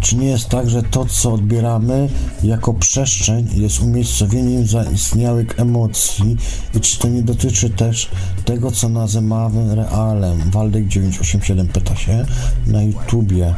Czy 0.00 0.16
nie 0.16 0.26
jest 0.26 0.48
tak, 0.48 0.70
że 0.70 0.82
to, 0.82 1.04
co 1.04 1.32
odbieramy 1.32 2.08
jako 2.42 2.74
przestrzeń, 2.74 3.48
jest 3.52 3.80
umiejscowieniem 3.80 4.66
zaistniałych 4.66 5.60
emocji 5.60 6.36
i 6.74 6.80
czy 6.80 6.98
to 6.98 7.08
nie 7.08 7.22
dotyczy 7.22 7.70
też 7.70 8.10
tego, 8.44 8.70
co 8.70 8.88
nazywamy 8.88 9.74
realem? 9.74 10.50
Waldek 10.50 10.88
987 10.88 11.68
pyta 11.68 11.96
się 11.96 12.24
na 12.66 12.82
YouTubie. 12.82 13.54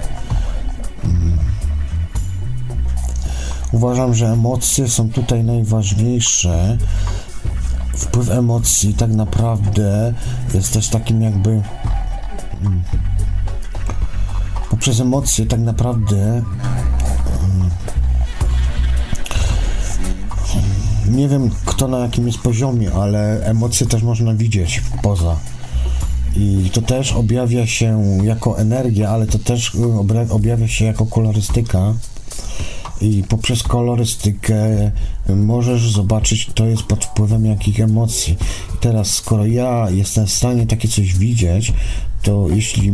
Hmm. 1.03 1.54
Uważam, 3.75 4.15
że 4.15 4.27
emocje 4.27 4.89
są 4.89 5.11
tutaj 5.11 5.45
najważniejsze. 5.45 6.79
Wpływ 7.97 8.31
emocji 8.31 8.95
tak 8.95 9.11
naprawdę 9.11 10.15
jest 10.55 10.73
też 10.73 10.89
takim 10.89 11.23
jakby. 11.23 11.63
Hmm, 12.63 12.83
poprzez 14.71 15.01
emocje 15.01 15.47
tak 15.47 15.61
naprawdę 15.61 16.17
mm, 16.27 17.71
nie 21.09 21.29
wiem 21.29 21.51
kto 21.65 21.89
na 21.89 21.99
jakim 21.99 22.27
jest 22.27 22.39
poziomie, 22.39 22.93
ale 22.93 23.47
emocje 23.47 23.87
też 23.87 24.03
można 24.03 24.35
widzieć 24.35 24.83
poza. 25.03 25.37
I 26.37 26.71
to 26.73 26.83
też 26.83 27.13
objawia 27.13 27.67
się 27.67 28.19
jako 28.23 28.59
energia, 28.59 29.11
ale 29.11 29.27
to 29.27 29.39
też 29.39 29.75
obra- 29.75 30.31
objawia 30.31 30.69
się 30.69 30.85
jako 30.85 31.07
kolorystyka. 31.07 31.95
I 33.00 33.24
poprzez 33.28 33.62
kolorystykę 33.62 34.90
możesz 35.28 35.92
zobaczyć, 35.92 36.46
kto 36.46 36.66
jest 36.66 36.83
pod 36.83 37.04
wpływem 37.04 37.46
jakich 37.46 37.80
emocji. 37.80 38.37
I 38.74 38.78
teraz, 38.80 39.11
skoro 39.11 39.46
ja 39.46 39.90
jestem 39.90 40.26
w 40.26 40.33
stanie 40.33 40.66
takie 40.66 40.88
coś 40.88 41.14
widzieć, 41.14 41.72
to 42.22 42.46
jeśli 42.48 42.92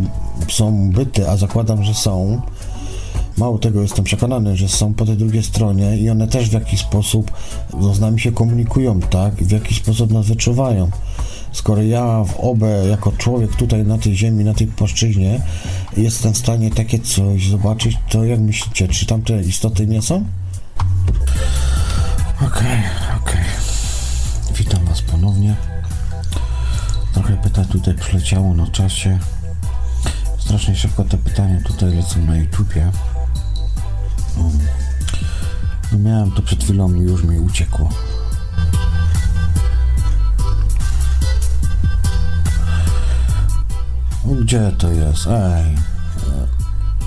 są 0.48 0.90
byty, 0.90 1.30
a 1.30 1.36
zakładam, 1.36 1.84
że 1.84 1.94
są, 1.94 2.42
mało 3.36 3.58
tego, 3.58 3.82
jestem 3.82 4.04
przekonany, 4.04 4.56
że 4.56 4.68
są 4.68 4.94
po 4.94 5.06
tej 5.06 5.16
drugiej 5.16 5.42
stronie 5.42 5.96
i 5.96 6.10
one 6.10 6.28
też 6.28 6.48
w 6.48 6.52
jakiś 6.52 6.80
sposób 6.80 7.30
no, 7.80 7.94
z 7.94 8.00
nami 8.00 8.20
się 8.20 8.32
komunikują, 8.32 9.00
tak? 9.00 9.34
W 9.34 9.50
jakiś 9.50 9.78
sposób 9.78 10.12
nas 10.12 10.26
wyczuwają. 10.26 10.90
Skoro 11.52 11.82
ja 11.82 12.24
w 12.24 12.36
obę, 12.40 12.86
jako 12.88 13.12
człowiek 13.12 13.56
tutaj 13.56 13.84
na 13.84 13.98
tej 13.98 14.16
ziemi, 14.16 14.44
na 14.44 14.54
tej 14.54 14.66
płaszczyźnie, 14.66 15.40
jestem 15.96 16.32
w 16.32 16.38
stanie 16.38 16.70
takie 16.70 16.98
coś 16.98 17.48
zobaczyć, 17.48 17.98
to 18.08 18.24
jak 18.24 18.40
myślicie, 18.40 18.88
czy 18.88 19.06
tamte 19.06 19.42
istoty 19.42 19.86
nie 19.86 20.02
są? 20.02 20.24
Okej, 22.36 22.48
okay, 22.48 22.80
okej. 23.20 23.40
Okay. 23.40 24.54
Witam 24.58 24.84
Was 24.84 25.02
ponownie. 25.02 25.56
Trochę 27.14 27.36
pytań 27.36 27.64
tutaj 27.64 27.94
przyleciało 27.94 28.54
na 28.54 28.66
czasie. 28.66 29.18
Strasznie 30.38 30.76
szybko 30.76 31.04
te 31.04 31.18
pytania 31.18 31.60
tutaj 31.66 31.94
lecą 31.94 32.26
na 32.26 32.36
YouTubie. 32.36 32.90
No 35.92 35.98
miałem 35.98 36.30
to 36.30 36.42
przed 36.42 36.64
chwilą 36.64 36.92
już 36.94 37.24
mi 37.24 37.38
uciekło. 37.38 37.88
Gdzie 44.24 44.72
to 44.78 44.92
jest? 44.92 45.26
Ej. 45.26 45.76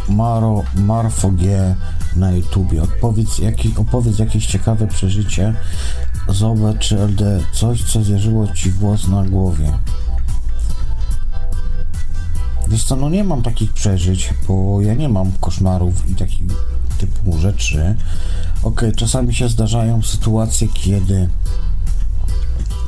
Maro, 0.09 0.63
Marfo 0.75 1.31
G 1.31 1.75
na 2.15 2.31
YouTubie. 2.31 2.83
Odpowiedz, 2.83 3.39
jaki, 3.39 3.73
opowiedz 3.77 4.19
jakieś 4.19 4.45
ciekawe 4.45 4.87
przeżycie 4.87 5.53
z 6.29 6.43
OB 6.43 6.79
czy 6.79 6.99
LD. 6.99 7.39
Coś, 7.53 7.83
co 7.83 8.03
zjeżyło 8.03 8.47
ci 8.47 8.71
włos 8.71 9.07
na 9.07 9.23
głowie. 9.23 9.73
Wiesz 12.67 12.83
co, 12.83 12.95
no 12.95 13.09
nie 13.09 13.23
mam 13.23 13.41
takich 13.41 13.73
przeżyć, 13.73 14.33
bo 14.47 14.81
ja 14.81 14.93
nie 14.93 15.09
mam 15.09 15.31
koszmarów 15.31 16.09
i 16.09 16.15
takich 16.15 16.47
typu 16.97 17.37
rzeczy. 17.39 17.95
Ok, 18.63 18.81
czasami 18.95 19.33
się 19.33 19.49
zdarzają 19.49 20.01
sytuacje, 20.01 20.67
kiedy 20.67 21.29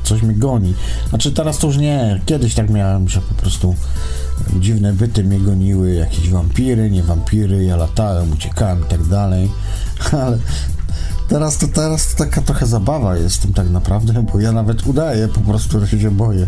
coś 0.05 0.21
mnie 0.21 0.35
goni. 0.35 0.73
Znaczy 1.09 1.31
teraz 1.31 1.57
to 1.57 1.67
już 1.67 1.77
nie. 1.77 2.21
Kiedyś 2.25 2.55
tak 2.55 2.69
miałem, 2.69 3.09
że 3.09 3.21
po 3.21 3.33
prostu 3.33 3.75
dziwne 4.59 4.93
byty 4.93 5.23
mnie 5.23 5.39
goniły, 5.39 5.93
jakieś 5.93 6.29
wampiry, 6.29 6.91
nie 6.91 7.03
wampiry, 7.03 7.63
ja 7.63 7.75
latałem, 7.75 8.31
uciekałem 8.31 8.81
i 8.81 8.89
tak 8.89 9.03
dalej. 9.03 9.51
Ale 10.23 10.37
teraz 11.27 11.57
to 11.57 11.67
teraz 11.67 12.15
to 12.15 12.23
taka 12.25 12.41
trochę 12.41 12.65
zabawa 12.65 13.17
jest 13.17 13.41
tym 13.41 13.53
tak 13.53 13.69
naprawdę, 13.69 14.25
bo 14.33 14.39
ja 14.39 14.51
nawet 14.51 14.87
udaję 14.87 15.27
po 15.27 15.41
prostu, 15.41 15.87
się 15.87 16.11
boję. 16.11 16.45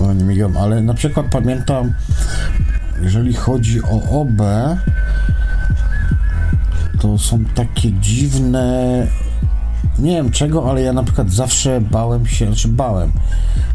Oni 0.00 0.24
migam, 0.24 0.56
ale 0.56 0.82
na 0.82 0.94
przykład 0.94 1.26
pamiętam, 1.30 1.94
jeżeli 3.02 3.34
chodzi 3.34 3.82
o 3.82 4.20
OB, 4.20 4.42
to 7.00 7.18
są 7.18 7.44
takie 7.44 7.92
dziwne 7.92 9.06
nie 9.98 10.10
wiem 10.10 10.30
czego, 10.30 10.70
ale 10.70 10.82
ja 10.82 10.92
na 10.92 11.02
przykład 11.02 11.30
zawsze 11.30 11.80
bałem 11.80 12.26
się, 12.26 12.46
znaczy 12.46 12.68
bałem, 12.68 13.12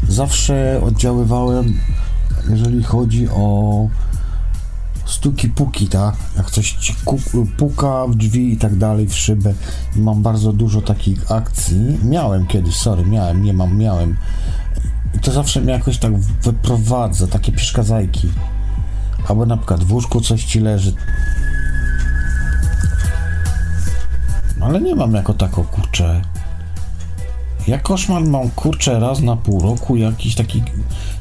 zawsze 0.08 0.80
oddziaływałem, 0.84 1.78
jeżeli 2.48 2.82
chodzi 2.82 3.28
o 3.28 3.88
stuki 5.04 5.48
puki, 5.48 5.88
tak? 5.88 6.14
Jak 6.36 6.50
coś 6.50 6.72
ci 6.72 6.94
puka 7.56 8.06
w 8.06 8.14
drzwi 8.14 8.52
i 8.52 8.56
tak 8.56 8.76
dalej, 8.76 9.06
w 9.06 9.14
szybę. 9.14 9.54
Mam 9.96 10.22
bardzo 10.22 10.52
dużo 10.52 10.82
takich 10.82 11.32
akcji. 11.32 11.98
Miałem 12.04 12.46
kiedyś, 12.46 12.76
sorry, 12.76 13.06
miałem, 13.06 13.42
nie 13.42 13.52
mam, 13.52 13.78
miałem. 13.78 14.16
I 15.14 15.18
to 15.18 15.32
zawsze 15.32 15.60
mnie 15.60 15.72
jakoś 15.72 15.98
tak 15.98 16.18
wyprowadza, 16.18 17.26
takie 17.26 17.52
przeszkadzajki. 17.52 18.28
Albo 19.28 19.46
na 19.46 19.56
przykład 19.56 19.84
w 19.84 19.92
łóżku 19.92 20.20
coś 20.20 20.44
ci 20.44 20.60
leży. 20.60 20.94
Ale 24.62 24.80
nie 24.80 24.94
mam 24.94 25.14
jako 25.14 25.34
tako, 25.34 25.64
kurczę. 25.64 26.22
Ja 27.66 27.78
koszmar 27.78 28.22
mam, 28.22 28.50
kurczę, 28.50 29.00
raz 29.00 29.20
na 29.20 29.36
pół 29.36 29.62
roku, 29.62 29.96
jakiś 29.96 30.34
taki... 30.34 30.62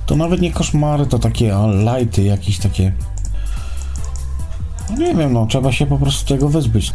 To 0.06 0.16
nawet 0.16 0.42
nie 0.42 0.52
koszmary, 0.52 1.06
to 1.06 1.20
takie 1.20 1.56
lighty, 1.74 2.24
jakieś 2.24 2.60
takie... 2.60 2.94
No 4.90 4.98
nie 4.98 5.16
wiem, 5.16 5.34
no 5.34 5.46
trzeba 5.46 5.72
się 5.72 5.86
po 5.86 5.98
prostu 5.98 6.28
tego 6.28 6.50
wyzbyć. 6.50 6.94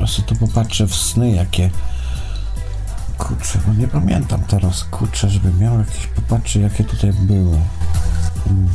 Ja 0.00 0.06
sobie 0.06 0.28
tu 0.28 0.36
popatrzę 0.36 0.86
w 0.86 0.94
sny, 0.94 1.30
jakie... 1.30 1.70
Kurczę, 3.18 3.58
bo 3.66 3.74
nie 3.74 3.88
pamiętam 3.88 4.42
teraz, 4.42 4.84
kurczę, 4.84 5.30
żeby 5.30 5.52
miał 5.52 5.78
jakieś... 5.78 6.06
Popatrzę, 6.06 6.60
jakie 6.60 6.84
tutaj 6.84 7.12
były. 7.12 7.58
Hmm. 8.44 8.68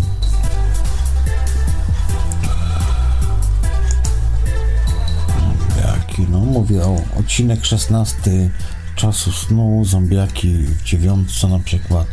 Mówię 6.50 6.86
o 6.86 6.96
odcinek 7.20 7.66
16 7.66 8.50
czasu 8.96 9.32
snu, 9.32 9.86
zombiaki 9.86 10.58
w 10.58 10.84
dziewiątce 10.84 11.48
na 11.48 11.60
przykład. 11.60 12.08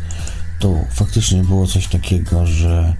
To 0.58 0.74
faktycznie 0.90 1.44
było 1.44 1.66
coś 1.66 1.88
takiego, 1.88 2.46
że 2.46 2.94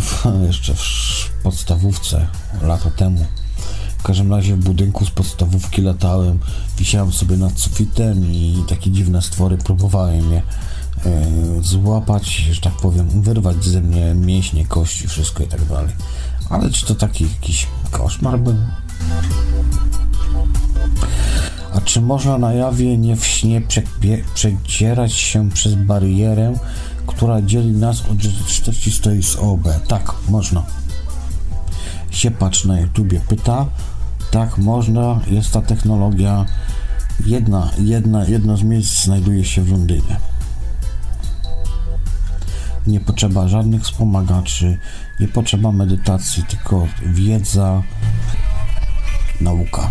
w, 0.00 0.24
jeszcze 0.46 0.74
w 0.74 1.30
podstawówce 1.42 2.26
lata 2.62 2.90
temu 2.90 3.26
w 3.98 4.02
każdym 4.02 4.32
razie 4.32 4.54
w 4.54 4.58
budynku 4.58 5.04
z 5.04 5.10
podstawówki 5.10 5.82
latałem, 5.82 6.38
wisiałem 6.78 7.12
sobie 7.12 7.36
nad 7.36 7.60
sufitem 7.60 8.24
i 8.24 8.64
takie 8.68 8.90
dziwne 8.90 9.22
stwory 9.22 9.56
próbowałem 9.56 10.32
je 10.32 10.42
e, 11.06 11.22
złapać, 11.60 12.36
że 12.36 12.60
tak 12.60 12.72
powiem, 12.72 13.22
wyrwać 13.22 13.64
ze 13.64 13.80
mnie 13.80 14.14
mięśnie, 14.14 14.66
kości, 14.66 15.08
wszystko 15.08 15.42
i 15.42 15.46
tak 15.46 15.64
dalej. 15.64 15.92
Ale 16.50 16.70
czy 16.70 16.86
to 16.86 16.94
taki 16.94 17.24
jakiś 17.24 17.66
koszmar 17.90 18.38
był? 18.38 18.56
A 21.78 21.80
czy 21.80 22.00
można 22.00 22.38
na 22.38 22.52
jawie 22.52 22.98
nie 22.98 23.16
w 23.16 23.26
śnie 23.26 23.62
przedzierać 24.34 25.12
się 25.12 25.50
przez 25.50 25.74
barierę, 25.74 26.54
która 27.06 27.42
dzieli 27.42 27.72
nas 27.72 28.02
od 28.12 28.22
rzeczywistości 28.22 29.22
z 29.22 29.36
OB? 29.36 29.68
Tak, 29.88 30.14
można. 30.28 30.62
Siepacz 32.10 32.64
na 32.64 32.80
YouTubie 32.80 33.20
pyta. 33.28 33.66
Tak, 34.30 34.58
można, 34.58 35.20
jest 35.30 35.52
ta 35.52 35.62
technologia. 35.62 36.46
Jedna, 37.26 37.70
jedna, 37.78 38.24
jedno 38.24 38.56
z 38.56 38.62
miejsc 38.62 39.04
znajduje 39.04 39.44
się 39.44 39.62
w 39.62 39.70
Londynie. 39.70 40.16
Nie 42.86 43.00
potrzeba 43.00 43.48
żadnych 43.48 43.82
wspomagaczy, 43.82 44.78
nie 45.20 45.28
potrzeba 45.28 45.72
medytacji, 45.72 46.42
tylko 46.42 46.86
wiedza, 47.06 47.82
nauka. 49.40 49.90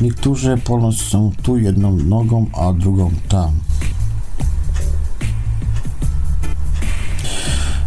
Niektórzy 0.00 0.56
ponoć 0.56 1.00
są 1.00 1.32
tu 1.42 1.58
jedną 1.58 1.96
nogą, 1.96 2.46
a 2.52 2.72
drugą 2.72 3.10
tam. 3.28 3.50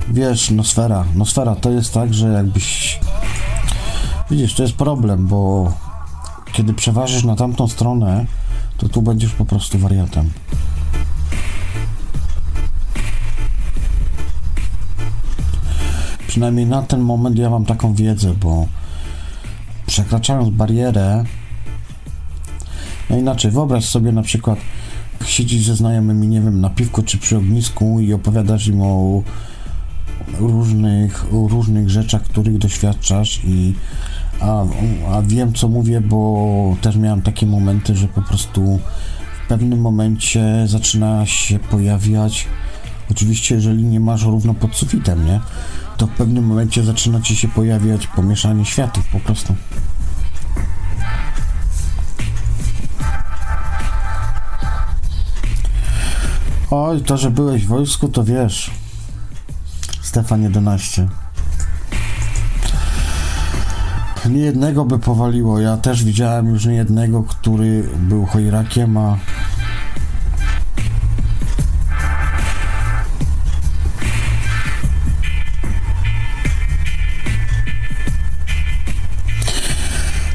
Wiesz, 0.09 0.51
nosfera, 0.51 1.05
nosfera 1.15 1.55
to 1.55 1.71
jest 1.71 1.93
tak, 1.93 2.13
że 2.13 2.27
jakbyś... 2.27 2.99
Widzisz, 4.31 4.55
to 4.55 4.63
jest 4.63 4.75
problem, 4.75 5.27
bo 5.27 5.71
kiedy 6.53 6.73
przeważysz 6.73 7.23
na 7.23 7.35
tamtą 7.35 7.67
stronę, 7.67 8.25
to 8.77 8.89
tu 8.89 9.01
będziesz 9.01 9.31
po 9.31 9.45
prostu 9.45 9.79
wariatem. 9.79 10.29
Przynajmniej 16.27 16.65
na 16.65 16.81
ten 16.81 17.01
moment 17.01 17.37
ja 17.37 17.49
mam 17.49 17.65
taką 17.65 17.93
wiedzę, 17.93 18.33
bo 18.33 18.65
przekraczając 19.85 20.49
barierę, 20.49 21.23
no 23.11 23.17
inaczej, 23.17 23.51
wyobraź 23.51 23.85
sobie 23.85 24.11
na 24.11 24.21
przykład 24.21 24.59
siedzisz 25.25 25.65
ze 25.65 25.75
znajomymi, 25.75 26.27
nie 26.27 26.41
wiem, 26.41 26.61
na 26.61 26.69
piwku 26.69 27.03
czy 27.03 27.17
przy 27.17 27.37
ognisku 27.37 27.99
i 27.99 28.13
opowiadasz 28.13 28.67
im 28.67 28.81
o 28.81 29.23
różnych, 30.39 31.25
różnych 31.31 31.89
rzeczach, 31.89 32.23
których 32.23 32.57
doświadczasz 32.57 33.41
i 33.43 33.73
a, 34.39 34.63
a 35.11 35.21
wiem 35.21 35.53
co 35.53 35.67
mówię, 35.67 36.01
bo 36.01 36.75
też 36.81 36.95
miałem 36.95 37.21
takie 37.21 37.45
momenty, 37.45 37.95
że 37.95 38.07
po 38.07 38.21
prostu 38.21 38.79
w 39.45 39.47
pewnym 39.47 39.81
momencie 39.81 40.63
zaczyna 40.67 41.25
się 41.25 41.59
pojawiać 41.59 42.47
oczywiście 43.11 43.55
jeżeli 43.55 43.83
nie 43.83 43.99
masz 43.99 44.23
równo 44.23 44.53
pod 44.53 44.75
sufitem, 44.75 45.25
nie? 45.25 45.39
To 45.97 46.07
w 46.07 46.09
pewnym 46.09 46.45
momencie 46.45 46.83
zaczyna 46.83 47.21
ci 47.21 47.35
się 47.35 47.47
pojawiać 47.47 48.07
pomieszanie 48.07 48.65
światów 48.65 49.07
po 49.07 49.19
prostu. 49.19 49.55
Oj, 56.73 57.01
to, 57.01 57.17
że 57.17 57.31
byłeś 57.31 57.65
w 57.65 57.67
wojsku, 57.67 58.07
to 58.07 58.23
wiesz. 58.23 58.71
Stefan 60.01 60.43
11. 60.43 61.07
Nie 64.29 64.41
jednego 64.41 64.85
by 64.85 64.99
powaliło. 64.99 65.59
Ja 65.59 65.77
też 65.77 66.03
widziałem 66.03 66.47
już 66.47 66.65
nie 66.65 66.73
jednego, 66.73 67.23
który 67.23 67.89
był 67.99 68.25
chojrakiem, 68.25 68.97
a 68.97 69.17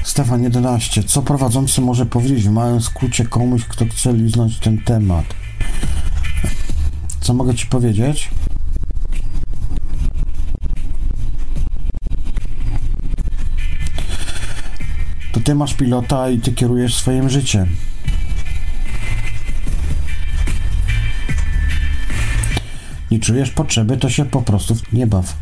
Stefan 0.05 0.43
11. 0.43 1.03
Co 1.03 1.23
prowadzący 1.23 1.81
może 1.81 2.07
powiedzieć 2.07 2.49
w 2.49 2.53
małym 2.53 2.81
skrócie 2.81 3.25
komuś, 3.25 3.65
kto 3.65 3.85
chce 3.87 4.13
liznąć 4.13 4.59
ten 4.59 4.79
temat? 4.79 5.46
Co 7.27 7.35
mogę 7.35 7.55
Ci 7.55 7.67
powiedzieć? 7.67 8.31
To 15.33 15.41
Ty 15.41 15.55
masz 15.55 15.75
pilota 15.75 16.31
i 16.31 16.41
Ty 16.41 16.53
kierujesz 16.53 16.95
swoim 16.95 17.29
życiem. 17.29 17.67
Nie 23.11 23.19
czujesz 23.19 23.51
potrzeby, 23.51 23.97
to 23.97 24.11
się 24.11 24.25
po 24.25 24.43
prostu 24.43 24.77
nie 24.93 25.07
baw. 25.07 25.37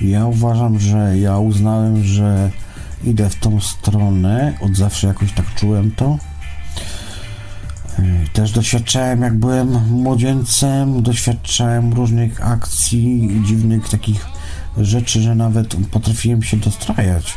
Ja 0.00 0.26
uważam, 0.26 0.80
że 0.80 1.18
ja 1.18 1.38
uznałem, 1.38 2.04
że 2.04 2.50
idę 3.04 3.30
w 3.30 3.34
tą 3.34 3.60
stronę. 3.60 4.58
Od 4.60 4.76
zawsze 4.76 5.06
jakoś 5.06 5.32
tak 5.32 5.54
czułem 5.54 5.90
to. 5.90 6.18
Też 8.38 8.52
doświadczałem, 8.52 9.22
jak 9.22 9.38
byłem 9.38 9.90
młodzieńcem, 9.90 11.02
doświadczałem 11.02 11.92
różnych 11.92 12.46
akcji, 12.46 13.30
dziwnych 13.46 13.88
takich 13.88 14.26
rzeczy, 14.76 15.22
że 15.22 15.34
nawet 15.34 15.76
potrafiłem 15.90 16.42
się 16.42 16.56
dostrajać 16.56 17.34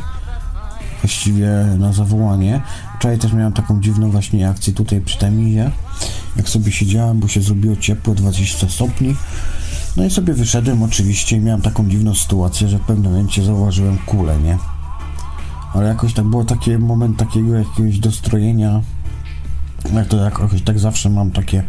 właściwie 1.01 1.49
na 1.79 1.93
zawołanie. 1.93 2.61
Wczoraj 2.99 3.17
też 3.17 3.33
miałem 3.33 3.53
taką 3.53 3.81
dziwną 3.81 4.11
właśnie 4.11 4.49
akcję 4.49 4.73
tutaj 4.73 5.01
przy 5.01 5.17
Temizie, 5.17 5.71
jak 6.35 6.49
sobie 6.49 6.71
siedziałem, 6.71 7.19
bo 7.19 7.27
się 7.27 7.41
zrobiło 7.41 7.75
ciepło, 7.75 8.15
20 8.15 8.69
stopni. 8.69 9.15
No 9.97 10.05
i 10.05 10.09
sobie 10.09 10.33
wyszedłem 10.33 10.83
oczywiście 10.83 11.35
i 11.35 11.39
miałem 11.39 11.61
taką 11.61 11.89
dziwną 11.89 12.15
sytuację, 12.15 12.67
że 12.67 12.77
w 12.77 12.81
pewnym 12.81 13.11
momencie 13.11 13.43
zauważyłem 13.43 13.97
kulę, 13.97 14.39
nie? 14.39 14.57
Ale 15.73 15.87
jakoś 15.87 16.13
tak 16.13 16.25
było 16.25 16.45
taki 16.45 16.77
moment 16.77 17.17
takiego 17.17 17.55
jakiegoś 17.55 17.99
dostrojenia, 17.99 18.81
jak 19.93 20.07
to 20.07 20.17
jakoś 20.17 20.61
tak 20.61 20.79
zawsze 20.79 21.09
mam 21.09 21.31
takie 21.31 21.63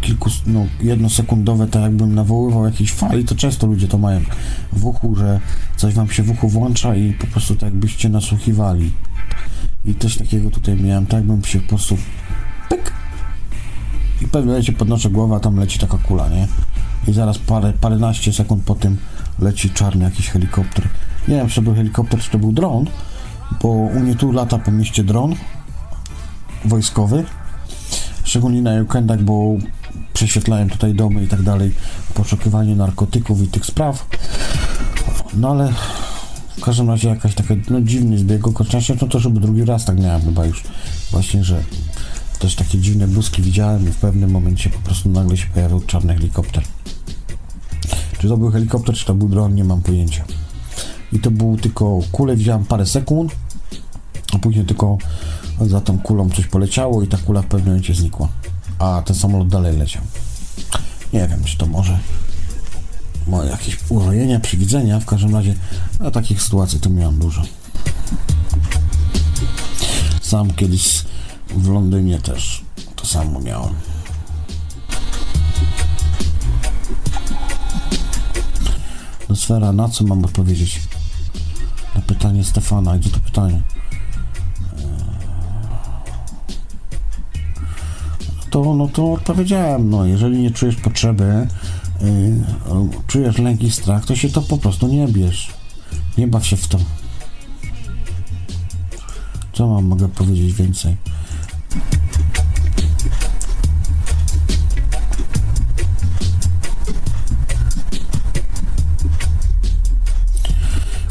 kilku, 0.00 0.30
no, 0.46 0.66
jednosekundowe, 0.80 1.66
tak 1.66 1.82
jakbym 1.82 2.14
nawoływał 2.14 2.64
jakiejś 2.64 2.92
fali, 2.92 3.24
to 3.24 3.34
często 3.34 3.66
ludzie 3.66 3.88
to 3.88 3.98
mają 3.98 4.20
w 4.72 4.86
uchu, 4.86 5.14
że 5.14 5.40
coś 5.76 5.94
wam 5.94 6.10
się 6.10 6.22
w 6.22 6.30
uchu 6.30 6.48
włącza 6.48 6.94
i 6.94 7.12
po 7.12 7.26
prostu 7.26 7.54
tak 7.54 7.62
jakbyście 7.62 8.08
nasłuchiwali. 8.08 8.92
I 9.84 9.94
coś 9.94 10.16
takiego 10.16 10.50
tutaj 10.50 10.76
miałem, 10.76 11.06
tak 11.06 11.14
jakbym 11.14 11.44
się 11.44 11.60
po 11.60 11.68
prostu 11.68 11.96
pyk 12.68 12.92
i 14.22 14.28
pewnie 14.28 14.48
momencie 14.48 14.72
podnoszę 14.72 15.10
głowę, 15.10 15.36
a 15.36 15.40
tam 15.40 15.56
leci 15.56 15.78
taka 15.78 15.98
kula, 15.98 16.28
nie? 16.28 16.48
I 17.08 17.12
zaraz 17.12 17.38
parę, 17.38 17.72
paręnaście 17.80 18.32
sekund 18.32 18.64
po 18.64 18.74
tym 18.74 18.96
leci 19.38 19.70
czarny 19.70 20.04
jakiś 20.04 20.28
helikopter. 20.28 20.88
Nie 21.28 21.36
wiem, 21.36 21.48
czy 21.48 21.54
to 21.54 21.62
był 21.62 21.74
helikopter, 21.74 22.20
czy 22.20 22.30
to 22.30 22.38
był 22.38 22.52
dron, 22.52 22.86
bo 23.62 23.68
u 23.68 24.00
mnie 24.00 24.14
tu 24.14 24.32
lata 24.32 24.58
po 24.58 24.70
mieście 24.70 25.04
dron, 25.04 25.34
wojskowy, 26.64 27.24
szczególnie 28.24 28.62
na 28.62 28.70
weekendach, 28.70 29.22
bo 29.22 29.56
prześwietlałem 30.12 30.70
tutaj 30.70 30.94
domy 30.94 31.24
i 31.24 31.28
tak 31.28 31.42
dalej, 31.42 31.74
poszukiwanie 32.14 32.76
narkotyków 32.76 33.42
i 33.42 33.46
tych 33.48 33.66
spraw. 33.66 34.06
No 35.34 35.50
ale 35.50 35.72
W 36.58 36.60
każdym 36.60 36.90
razie 36.90 37.08
jakaś 37.08 37.34
taka, 37.34 37.54
no 37.70 37.80
dziwny 37.80 38.18
zbieg 38.18 38.48
okoliczności, 38.48 38.92
no 39.02 39.08
to 39.08 39.20
żeby 39.20 39.40
drugi 39.40 39.64
raz 39.64 39.84
tak 39.84 40.00
miałem 40.00 40.22
chyba 40.22 40.46
już. 40.46 40.64
Właśnie, 41.10 41.44
że 41.44 41.62
też 42.38 42.54
takie 42.54 42.78
dziwne 42.78 43.08
błyski 43.08 43.42
widziałem 43.42 43.88
i 43.88 43.92
w 43.92 43.96
pewnym 43.96 44.30
momencie 44.30 44.70
po 44.70 44.78
prostu 44.78 45.08
nagle 45.08 45.36
się 45.36 45.46
pojawił 45.46 45.80
czarny 45.80 46.14
helikopter. 46.14 46.64
Czy 48.18 48.28
to 48.28 48.36
był 48.36 48.50
helikopter, 48.50 48.94
czy 48.94 49.06
to 49.06 49.14
był 49.14 49.28
dron, 49.28 49.54
nie 49.54 49.64
mam 49.64 49.82
pojęcia. 49.82 50.24
I 51.12 51.18
to 51.18 51.30
był 51.30 51.56
tylko 51.56 51.98
kulę, 52.12 52.36
widziałem 52.36 52.64
parę 52.64 52.86
sekund, 52.86 53.36
a 54.32 54.38
później 54.38 54.64
tylko 54.64 54.98
za 55.66 55.80
tą 55.80 55.98
kulą 55.98 56.30
coś 56.30 56.46
poleciało 56.46 57.02
i 57.02 57.08
ta 57.08 57.18
kula 57.18 57.42
w 57.42 57.46
pewnym 57.46 57.68
momencie 57.68 57.94
znikła. 57.94 58.28
A 58.78 59.02
ten 59.04 59.16
samolot 59.16 59.48
dalej 59.48 59.76
leciał. 59.76 60.02
Nie 61.12 61.28
wiem, 61.28 61.44
czy 61.44 61.58
to 61.58 61.66
może, 61.66 61.98
może 63.26 63.50
jakieś 63.50 63.78
urojenia, 63.88 64.40
przywidzenia. 64.40 65.00
W 65.00 65.06
każdym 65.06 65.34
razie 65.36 65.54
na 66.00 66.10
takich 66.10 66.42
sytuacji 66.42 66.80
to 66.80 66.90
miałem 66.90 67.18
dużo. 67.18 67.42
Sam 70.22 70.50
kiedyś 70.54 71.04
w 71.48 71.68
Londynie 71.68 72.18
też 72.18 72.64
to 72.96 73.06
samo 73.06 73.40
miałem. 73.40 73.74
No 79.28 79.36
sfera, 79.36 79.72
na 79.72 79.88
co 79.88 80.04
mam 80.04 80.24
odpowiedzieć? 80.24 80.80
Na 81.94 82.00
pytanie 82.00 82.44
Stefana. 82.44 82.98
Gdzie 82.98 83.10
to 83.10 83.20
pytanie? 83.20 83.62
To, 88.50 88.74
no 88.74 88.88
to 88.88 89.12
odpowiedziałem, 89.12 89.90
no 89.90 90.06
jeżeli 90.06 90.38
nie 90.38 90.50
czujesz 90.50 90.76
potrzeby, 90.76 91.46
yy, 92.00 92.08
czujesz 93.06 93.38
lęk 93.38 93.62
i 93.62 93.70
strach, 93.70 94.06
to 94.06 94.16
się 94.16 94.28
to 94.28 94.42
po 94.42 94.58
prostu 94.58 94.88
nie 94.88 95.08
bierz. 95.08 95.52
Nie 96.18 96.28
baw 96.28 96.46
się 96.46 96.56
w 96.56 96.68
to. 96.68 96.78
Co 99.52 99.66
mam 99.68 99.84
mogę 99.84 100.08
powiedzieć 100.08 100.52
więcej? 100.52 100.96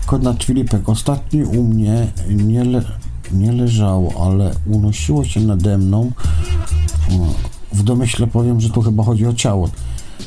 Konrad 0.06 0.44
Filipek, 0.44 0.90
ostatni 0.90 1.44
u 1.44 1.64
mnie 1.64 2.08
nie, 2.30 2.64
le, 2.64 2.82
nie 3.32 3.52
leżało, 3.52 4.26
ale 4.26 4.56
unosiło 4.66 5.26
się 5.26 5.40
nade 5.40 5.78
mną 5.78 6.12
w 7.74 7.84
domyśle 7.84 8.28
powiem, 8.28 8.62
że 8.62 8.70
tu 8.70 8.82
chyba 8.82 9.03
chodzi 9.03 9.26
o 9.26 9.34
ciało, 9.34 9.70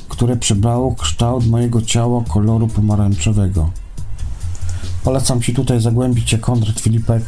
które 0.09 0.37
przybrało 0.37 0.95
kształt 0.95 1.47
mojego 1.47 1.83
ciała 1.83 2.24
koloru 2.28 2.68
pomarańczowego. 2.68 3.70
Polecam 5.05 5.43
Ci 5.43 5.55
tutaj 5.55 5.81
zagłębić 5.81 6.31
się 6.31 6.39
Konrad 6.39 6.81
Filipek 6.81 7.22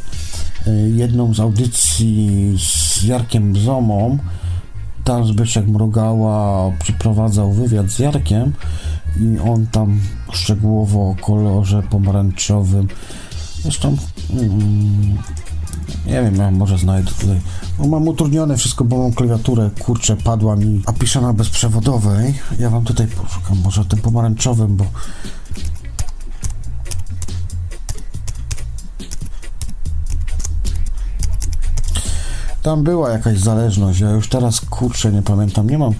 y, 0.66 0.92
jedną 0.96 1.34
z 1.34 1.40
audycji 1.40 2.54
z 2.58 3.02
Jarkiem 3.02 3.56
Zomą. 3.56 4.18
Tam 5.04 5.26
Zbyszek 5.26 5.68
Mrugała 5.68 6.70
przeprowadzał 6.82 7.52
wywiad 7.52 7.90
z 7.90 7.98
Jarkiem 7.98 8.52
i 9.20 9.38
on 9.38 9.66
tam 9.66 10.00
szczegółowo 10.32 11.10
o 11.10 11.14
kolorze 11.14 11.82
pomarańczowym 11.82 12.88
zresztą 13.62 13.96
mm, 14.30 15.18
nie 16.06 16.22
wiem, 16.22 16.36
ja 16.36 16.50
może 16.50 16.78
znajdę 16.78 17.10
tutaj. 17.10 17.40
Mam 17.88 18.08
utrudnione 18.08 18.56
wszystko, 18.56 18.84
bo 18.84 18.98
mam 18.98 19.12
klawiaturę, 19.12 19.70
kurczę, 19.80 20.16
padła 20.16 20.56
mi, 20.56 20.82
a 20.86 20.92
piszę 20.92 21.20
na 21.20 21.32
bezprzewodowej. 21.32 22.34
Ja 22.58 22.70
wam 22.70 22.84
tutaj 22.84 23.06
poszukam, 23.06 23.58
może 23.64 23.84
tym 23.84 23.98
pomarańczowym, 23.98 24.76
bo 24.76 24.84
tam 32.62 32.82
była 32.82 33.10
jakaś 33.10 33.38
zależność, 33.38 34.00
ja 34.00 34.10
już 34.10 34.28
teraz 34.28 34.60
kurczę 34.60 35.12
nie 35.12 35.22
pamiętam, 35.22 35.70
nie 35.70 35.78
mam, 35.78 35.94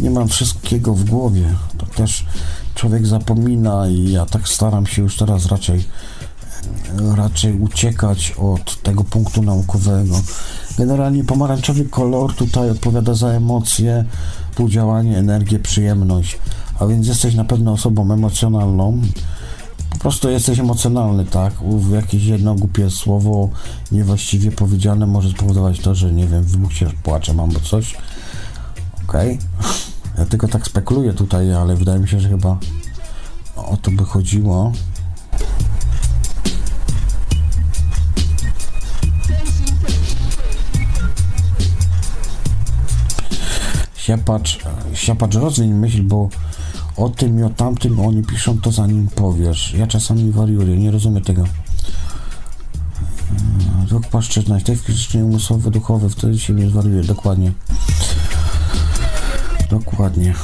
nie 0.00 0.10
mam 0.10 0.28
wszystkiego 0.28 0.94
w 0.94 1.04
głowie, 1.04 1.54
to 1.78 1.86
też 1.86 2.26
człowiek 2.74 3.06
zapomina 3.06 3.88
i 3.88 4.10
ja 4.10 4.26
tak 4.26 4.48
staram 4.48 4.86
się 4.86 5.02
już 5.02 5.16
teraz 5.16 5.46
raczej 5.46 5.84
raczej 7.16 7.60
uciekać 7.60 8.34
od 8.38 8.82
tego 8.82 9.04
punktu 9.04 9.42
naukowego. 9.42 10.20
Generalnie 10.78 11.24
pomarańczowy 11.24 11.84
kolor 11.84 12.34
tutaj 12.34 12.70
odpowiada 12.70 13.14
za 13.14 13.28
emocje, 13.28 14.04
współdziałanie, 14.50 15.18
energię, 15.18 15.58
przyjemność. 15.58 16.38
A 16.80 16.86
więc 16.86 17.06
jesteś 17.06 17.34
na 17.34 17.44
pewno 17.44 17.72
osobą 17.72 18.12
emocjonalną. 18.12 19.02
Po 19.90 19.98
prostu 19.98 20.30
jesteś 20.30 20.58
emocjonalny, 20.58 21.24
tak? 21.24 21.52
Jakieś 21.92 22.24
jedno 22.24 22.54
głupie 22.54 22.90
słowo 22.90 23.48
niewłaściwie 23.92 24.52
powiedziane 24.52 25.06
może 25.06 25.30
spowodować 25.30 25.80
to, 25.80 25.94
że 25.94 26.12
nie 26.12 26.26
wiem, 26.26 26.42
wybuch 26.42 26.72
się 26.72 26.86
płaczem 27.02 27.40
albo 27.40 27.60
coś. 27.60 27.96
Okej. 29.08 29.38
Okay. 29.58 29.68
Ja 30.18 30.24
tylko 30.24 30.48
tak 30.48 30.66
spekuluję 30.66 31.12
tutaj, 31.12 31.54
ale 31.54 31.76
wydaje 31.76 31.98
mi 31.98 32.08
się, 32.08 32.20
że 32.20 32.28
chyba 32.28 32.58
o 33.56 33.76
to 33.76 33.90
by 33.90 34.04
chodziło. 34.04 34.72
Siapacz, 44.06 44.58
siapacz 44.94 45.34
rozwiń 45.34 45.74
myśl, 45.74 46.02
bo 46.02 46.28
o 46.96 47.08
tym 47.08 47.38
i 47.38 47.42
o 47.42 47.50
tamtym 47.50 48.00
oni 48.00 48.22
piszą 48.22 48.60
to 48.60 48.72
zanim 48.72 49.08
powiesz. 49.08 49.74
Ja 49.74 49.86
czasami 49.86 50.32
wariuję, 50.32 50.76
nie 50.76 50.90
rozumiem 50.90 51.24
tego. 51.24 51.44
Rok 53.90 54.06
płaszczyzna, 54.06 54.60
te 54.60 54.76
fizycznie 54.76 55.24
umysłowe, 55.24 55.70
duchowe, 55.70 56.08
wtedy 56.08 56.38
się 56.38 56.52
nie 56.52 56.68
zwariuje, 56.68 57.02
dokładnie. 57.02 57.52
Dokładnie. 59.70 60.34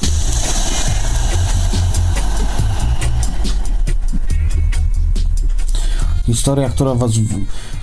Historia, 6.26 6.68
która 6.68 6.94
was 6.94 7.12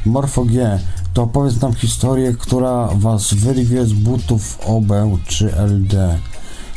Morfo 0.05 0.45
G 0.45 0.79
to 1.19 1.23
opowiedz 1.23 1.61
nam 1.61 1.73
historię, 1.73 2.33
która 2.33 2.89
was 2.95 3.33
wyrwie 3.33 3.85
z 3.85 3.93
butów 3.93 4.59
OB 4.65 4.91
czy 5.27 5.45
LD. 5.45 6.19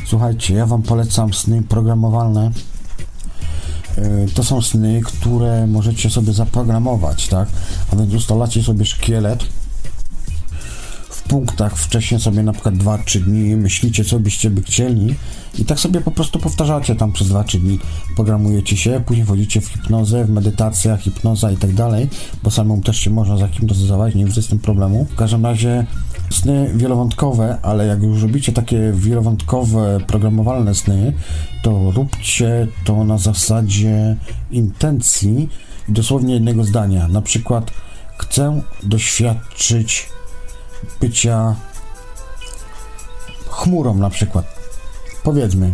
Słuchajcie, 0.07 0.55
ja 0.55 0.67
wam 0.67 0.83
polecam 0.83 1.35
sny 1.35 1.63
programowalne. 1.63 2.51
E, 3.99 4.27
to 4.35 4.45
są 4.45 4.63
sny, 4.63 5.01
które 5.05 5.67
możecie 5.67 6.11
sobie 6.11 6.33
zaprogramować, 6.33 7.29
tak? 7.29 7.49
A 7.93 7.97
więc 7.97 8.15
ustalacie 8.15 8.63
sobie 8.63 8.85
szkielet 8.85 9.45
punktach, 11.33 11.77
wcześniej 11.77 12.21
sobie 12.21 12.43
na 12.43 12.53
przykład 12.53 12.75
2-3 12.75 13.21
dni 13.21 13.57
myślicie, 13.57 14.05
co 14.05 14.21
byście 14.21 14.51
by 14.51 14.63
chcieli 14.63 15.15
i 15.59 15.65
tak 15.65 15.81
sobie 15.81 16.01
po 16.01 16.11
prostu 16.11 16.39
powtarzacie 16.39 16.95
tam 16.95 17.13
przez 17.13 17.29
2-3 17.29 17.59
dni, 17.59 17.79
programujecie 18.17 18.77
się, 18.77 19.03
później 19.07 19.27
wchodzicie 19.27 19.61
w 19.61 19.67
hipnozę, 19.67 20.25
w 20.25 20.31
medytację, 20.31 20.97
hipnoza 21.01 21.51
i 21.51 21.57
tak 21.57 21.73
dalej, 21.75 22.09
bo 22.43 22.51
samemu 22.51 22.83
też 22.83 22.99
się 22.99 23.11
można 23.11 23.37
zahipnotyzować, 23.37 24.15
nie 24.15 24.25
widzę 24.25 24.43
z 24.43 24.49
tym 24.49 24.59
problemu. 24.59 25.05
W 25.05 25.15
każdym 25.15 25.47
razie 25.47 25.87
sny 26.31 26.73
wielowątkowe, 26.75 27.59
ale 27.63 27.87
jak 27.87 28.03
już 28.03 28.23
robicie 28.23 28.53
takie 28.53 28.93
wielowątkowe, 28.95 29.99
programowalne 30.07 30.75
sny, 30.75 31.13
to 31.63 31.91
róbcie 31.91 32.69
to 32.85 33.05
na 33.05 33.19
zasadzie 33.19 34.17
intencji 34.51 35.49
i 35.89 35.93
dosłownie 35.93 36.35
jednego 36.35 36.65
zdania. 36.65 37.09
Na 37.09 37.23
przykład 37.23 37.71
chcę 38.19 38.63
doświadczyć 38.83 40.12
bycia 41.01 41.57
chmurą 43.51 43.95
na 43.95 44.11
przykład 44.11 44.63
Powiedzmy. 45.23 45.73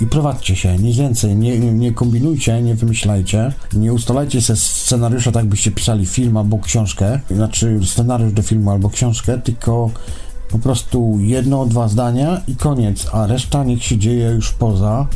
I 0.00 0.06
prowadźcie 0.06 0.56
się, 0.56 0.78
nic 0.78 0.96
więcej, 0.96 1.36
nie, 1.36 1.58
nie 1.58 1.92
kombinujcie, 1.92 2.62
nie 2.62 2.74
wymyślajcie, 2.74 3.52
nie 3.72 3.92
ustalajcie 3.92 4.42
sobie 4.42 4.56
scenariusza 4.56 5.32
tak, 5.32 5.46
byście 5.46 5.70
pisali 5.70 6.06
film 6.06 6.36
albo 6.36 6.58
książkę, 6.58 7.20
znaczy 7.30 7.80
scenariusz 7.84 8.32
do 8.32 8.42
filmu 8.42 8.70
albo 8.70 8.90
książkę, 8.90 9.38
tylko 9.38 9.90
po 10.50 10.58
prostu 10.58 11.16
jedno, 11.20 11.66
dwa 11.66 11.88
zdania 11.88 12.40
i 12.48 12.56
koniec, 12.56 13.06
a 13.12 13.26
reszta 13.26 13.64
niech 13.64 13.84
się 13.84 13.98
dzieje 13.98 14.30
już 14.30 14.52
poza 14.52 15.06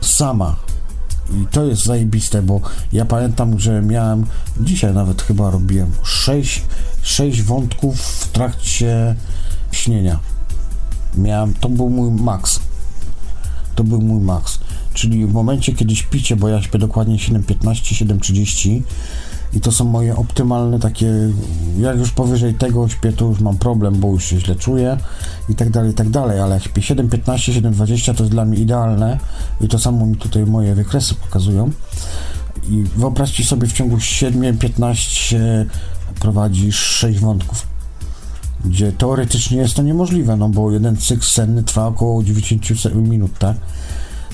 sama. 0.00 0.56
I 1.30 1.46
to 1.50 1.64
jest 1.64 1.84
zajebiste, 1.84 2.42
bo 2.42 2.60
ja 2.92 3.04
pamiętam, 3.04 3.60
że 3.60 3.82
miałem, 3.82 4.26
dzisiaj 4.60 4.94
nawet 4.94 5.22
chyba 5.22 5.50
robiłem, 5.50 5.90
sześć, 6.02 6.62
sześć 7.02 7.42
wątków 7.42 8.00
w 8.00 8.28
trakcie 8.28 9.14
śnienia. 9.72 10.18
Miałem, 11.16 11.54
to 11.54 11.68
był 11.68 11.90
mój 11.90 12.10
maks 12.10 12.60
to 13.74 13.84
był 13.84 14.00
mój 14.00 14.20
maks. 14.20 14.58
Czyli 14.94 15.26
w 15.26 15.32
momencie, 15.32 15.72
kiedy 15.72 15.96
śpicie, 15.96 16.36
bo 16.36 16.48
ja 16.48 16.62
śpię 16.62 16.78
dokładnie 16.78 17.16
7.15, 17.16 18.06
7.30 18.06 18.82
i 19.54 19.60
to 19.60 19.72
są 19.72 19.84
moje 19.84 20.16
optymalne 20.16 20.78
takie, 20.78 21.12
jak 21.78 21.98
już 21.98 22.10
powyżej 22.10 22.54
tego 22.54 22.88
śpię, 22.88 23.12
to 23.12 23.24
już 23.24 23.40
mam 23.40 23.58
problem, 23.58 23.94
bo 23.94 24.08
już 24.08 24.24
się 24.24 24.40
źle 24.40 24.56
czuję 24.56 24.98
i 25.48 25.54
tak 25.54 25.70
dalej, 25.70 25.90
i 25.90 25.94
tak 25.94 26.10
dalej, 26.10 26.40
ale 26.40 26.54
jak 26.54 26.64
śpię 26.64 26.80
7.15, 26.80 27.60
7.20 27.60 28.14
to 28.14 28.22
jest 28.22 28.30
dla 28.30 28.44
mnie 28.44 28.58
idealne 28.58 29.18
i 29.60 29.68
to 29.68 29.78
samo 29.78 30.06
mi 30.06 30.16
tutaj 30.16 30.46
moje 30.46 30.74
wykresy 30.74 31.14
pokazują. 31.14 31.70
I 32.68 32.84
wyobraźcie 32.96 33.44
sobie 33.44 33.68
w 33.68 33.72
ciągu 33.72 33.96
7-15 33.96 35.36
prowadzisz 36.20 36.76
6 36.76 37.18
wątków, 37.18 37.66
gdzie 38.64 38.92
teoretycznie 38.92 39.58
jest 39.58 39.74
to 39.74 39.82
niemożliwe, 39.82 40.36
no 40.36 40.48
bo 40.48 40.70
jeden 40.70 40.96
cykl 40.96 41.26
senny 41.26 41.62
trwa 41.62 41.86
około 41.86 42.22
90 42.22 42.94
minut, 42.94 43.38
tak? 43.38 43.56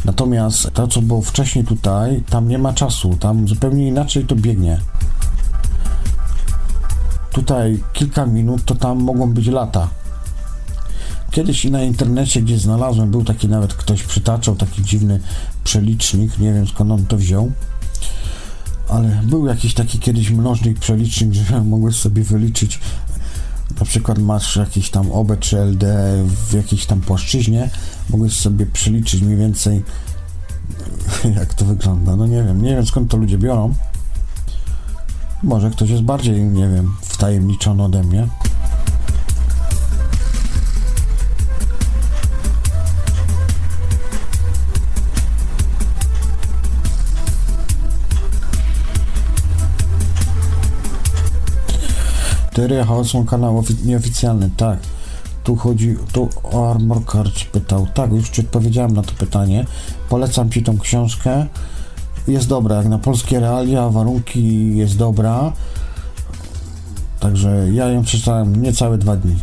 Natomiast 0.05 0.71
to, 0.75 0.89
co 0.89 1.03
było 1.03 1.23
wcześniej 1.23 1.64
tutaj, 1.64 2.23
tam 2.31 2.49
nie 2.49 2.59
ma 2.59 2.73
czasu, 2.73 3.16
tam 3.21 3.49
zupełnie 3.49 3.89
inaczej 3.89 4.25
to 4.25 4.37
biegnie. 4.37 4.81
Tutaj 7.33 7.83
kilka 7.93 8.26
minut, 8.26 8.64
to 8.64 8.74
tam 8.74 9.03
mogą 9.03 9.33
być 9.33 9.47
lata. 9.47 9.89
Kiedyś 11.31 11.64
na 11.64 11.83
internecie, 11.83 12.43
gdzie 12.43 12.59
znalazłem, 12.59 13.11
był 13.11 13.24
taki 13.24 13.49
nawet 13.49 13.74
ktoś 13.74 14.03
przytaczał 14.03 14.57
taki 14.57 14.83
dziwny 14.83 15.20
przelicznik, 15.64 16.39
nie 16.39 16.53
wiem 16.53 16.66
skąd 16.66 16.91
on 16.91 17.07
to 17.07 17.16
wziął, 17.16 17.53
ale 18.89 19.20
był 19.24 19.47
jakiś 19.47 19.74
taki 19.74 19.99
kiedyś 19.99 20.31
mnożnik 20.31 20.79
przelicznik, 20.79 21.33
że 21.51 21.64
mogłeś 21.64 21.97
sobie 21.97 22.22
wyliczyć 22.22 22.81
na 23.81 23.87
przykład 23.87 24.18
masz 24.18 24.57
jakiś 24.57 24.91
tam 24.91 25.12
OB 25.12 25.41
czy 25.41 25.59
LD 25.59 25.87
w 26.49 26.55
jakiejś 26.55 26.87
tam 26.87 27.01
płaszczyźnie, 27.01 27.70
mogłeś 28.11 28.33
sobie 28.33 28.66
przeliczyć 28.66 29.22
mniej 29.22 29.37
więcej 29.37 29.83
jak 31.39 31.55
to 31.55 31.64
wygląda. 31.64 32.16
No 32.16 32.26
nie 32.26 32.43
wiem, 32.43 32.62
nie 32.62 32.74
wiem 32.74 32.87
skąd 32.87 33.11
to 33.11 33.16
ludzie 33.16 33.39
biorą. 33.39 33.74
Może 35.43 35.70
ktoś 35.70 35.91
jest 35.91 36.03
bardziej, 36.03 36.41
nie 36.41 36.68
wiem, 36.68 36.97
wtajemniczony 37.03 37.84
ode 37.84 38.03
mnie. 38.03 38.28
Teoria 52.53 52.84
chaosu 52.84 53.24
kanał 53.24 53.62
ofi- 53.62 53.84
nieoficjalny, 53.86 54.51
tak. 54.57 54.78
Tu 55.45 55.57
chodzi, 55.57 55.97
tu 56.12 56.28
o 56.43 56.70
Armor 56.70 57.05
Card 57.12 57.45
pytał. 57.53 57.86
Tak, 57.95 58.12
już 58.12 58.30
ci 58.30 58.41
odpowiedziałem 58.41 58.93
na 58.93 59.03
to 59.03 59.12
pytanie. 59.12 59.66
Polecam 60.09 60.51
ci 60.51 60.62
tą 60.62 60.78
książkę. 60.78 61.47
Jest 62.29 62.49
dobra, 62.49 62.76
jak 62.76 62.87
na 62.87 62.99
polskie 62.99 63.41
realia, 63.41 63.89
warunki 63.89 64.76
jest 64.76 64.97
dobra. 64.97 65.53
Także 67.20 67.66
ja 67.72 67.89
ją 67.89 68.03
przeczytałem 68.03 68.62
niecałe 68.62 68.99
dwa 68.99 69.16
dni. 69.16 69.37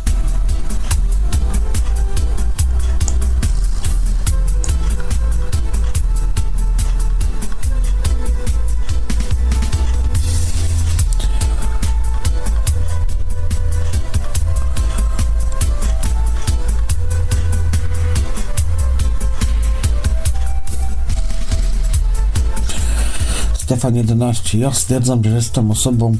Stefan 23.76 23.96
11. 23.96 24.58
Ja 24.58 24.72
stwierdzam, 24.72 25.24
że 25.24 25.30
jestem 25.30 25.70
osobą 25.70 26.16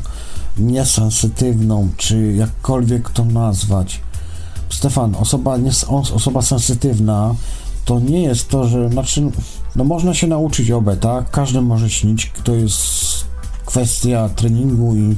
niesensytywną, 0.59 1.89
czy 1.97 2.33
jakkolwiek 2.33 3.11
to 3.11 3.25
nazwać. 3.25 4.01
Stefan, 4.71 5.15
osoba, 5.15 5.57
nie, 5.57 5.71
osoba 6.15 6.43
sensytywna 6.43 7.35
to 7.85 8.01
nie 8.01 8.23
jest 8.23 8.49
to, 8.49 8.69
że 8.69 8.89
znaczy, 8.89 9.31
no 9.77 9.85
można 9.85 10.15
się 10.15 10.27
nauczyć 10.27 10.71
OB, 10.71 10.89
tak? 11.01 11.31
Każdy 11.31 11.63
może 11.63 11.91
śnić, 11.91 12.33
to 12.45 12.55
jest 12.55 12.81
kwestia 13.67 14.29
treningu 14.29 14.97
i 14.97 15.17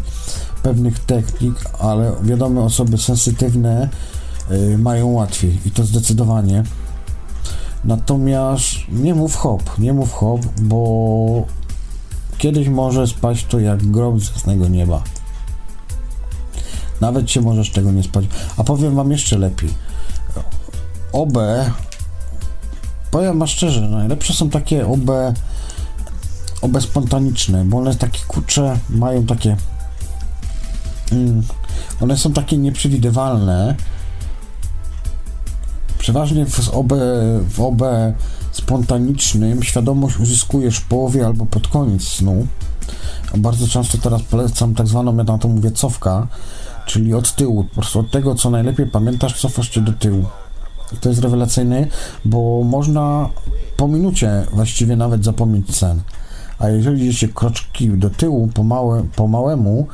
pewnych 0.63 0.99
technik, 0.99 1.55
ale 1.79 2.13
wiadomo, 2.23 2.65
osoby 2.65 2.99
sensytywne 2.99 3.89
y, 4.51 4.79
mają 4.79 5.07
łatwiej 5.13 5.59
i 5.67 5.71
to 5.71 5.85
zdecydowanie. 5.85 6.63
Natomiast 7.85 8.69
nie 8.89 9.15
mów 9.15 9.37
hop, 9.37 9.79
nie 9.79 9.93
mów 9.93 10.13
hop, 10.13 10.41
bo 10.63 11.58
kiedyś 12.39 12.69
może 12.69 13.07
spać 13.07 13.45
to 13.45 13.61
jak 13.61 13.87
grom 13.87 14.21
z 14.21 14.31
jasnego 14.35 14.69
nieba. 14.69 15.03
Nawet 17.01 17.31
się 17.31 17.41
możesz 17.41 17.71
tego 17.71 17.93
nie 17.93 18.03
spać. 18.03 18.25
A 18.57 18.65
powiem 18.65 18.95
wam 18.95 19.11
jeszcze 19.11 19.39
lepiej. 19.39 19.71
OB, 21.13 21.39
powiem 23.11 23.39
wam 23.39 23.49
szczerze, 23.49 23.81
najlepsze 23.81 24.33
są 24.33 24.51
takie 24.51 24.87
OB, 24.87 25.11
OB 26.63 26.83
spontaniczne, 26.83 27.65
bo 27.65 27.79
one 27.79 27.95
takie 27.95 28.21
kurcze 28.29 28.79
mają 28.91 29.27
takie. 29.27 29.57
Mm, 31.13 31.43
one 32.01 32.17
są 32.17 32.33
takie 32.33 32.59
nieprzewidywalne. 32.59 33.75
Przeważnie 35.99 36.47
w 36.47 36.69
OB, 36.69 36.93
w 37.49 37.61
OB 37.61 37.83
spontanicznym 38.59 39.63
świadomość 39.63 40.19
uzyskujesz 40.21 40.79
w 40.79 40.89
połowie 40.89 41.27
albo 41.27 41.47
pod 41.47 41.69
koniec 41.69 42.03
snu. 42.03 42.47
Bardzo 43.37 43.69
często 43.69 43.99
teraz 43.99 44.23
polecam 44.23 44.75
tak 44.75 44.87
zwaną, 44.87 45.17
ja 45.17 45.25
na 45.25 45.39
to 45.39 45.49
mówię, 45.49 45.71
cofka, 45.71 46.27
czyli 46.87 47.15
od 47.15 47.35
tyłu. 47.35 47.65
Po 47.65 47.75
prostu 47.75 48.01
od 48.01 48.11
tego, 48.11 48.35
co 48.35 48.51
najlepiej 48.51 48.87
pamiętasz, 48.87 49.41
cofasz 49.41 49.75
się 49.75 49.81
do 49.81 49.93
tyłu. 49.93 50.25
I 50.93 50.97
to 50.97 51.09
jest 51.09 51.21
rewelacyjne, 51.21 51.87
bo 52.25 52.63
można 52.65 53.29
po 53.77 53.89
minucie 53.89 54.47
właściwie 54.53 54.97
nawet 54.97 55.25
zapomnieć 55.25 55.77
sen. 55.77 56.01
A 56.59 56.69
jeżeli 56.69 57.07
idziecie 57.07 57.29
kroczki 57.29 57.89
do 57.89 58.11
tyłu 58.11 58.49
po, 58.55 58.63
małe, 58.63 59.05
po 59.17 59.29
małemu, 59.29 59.87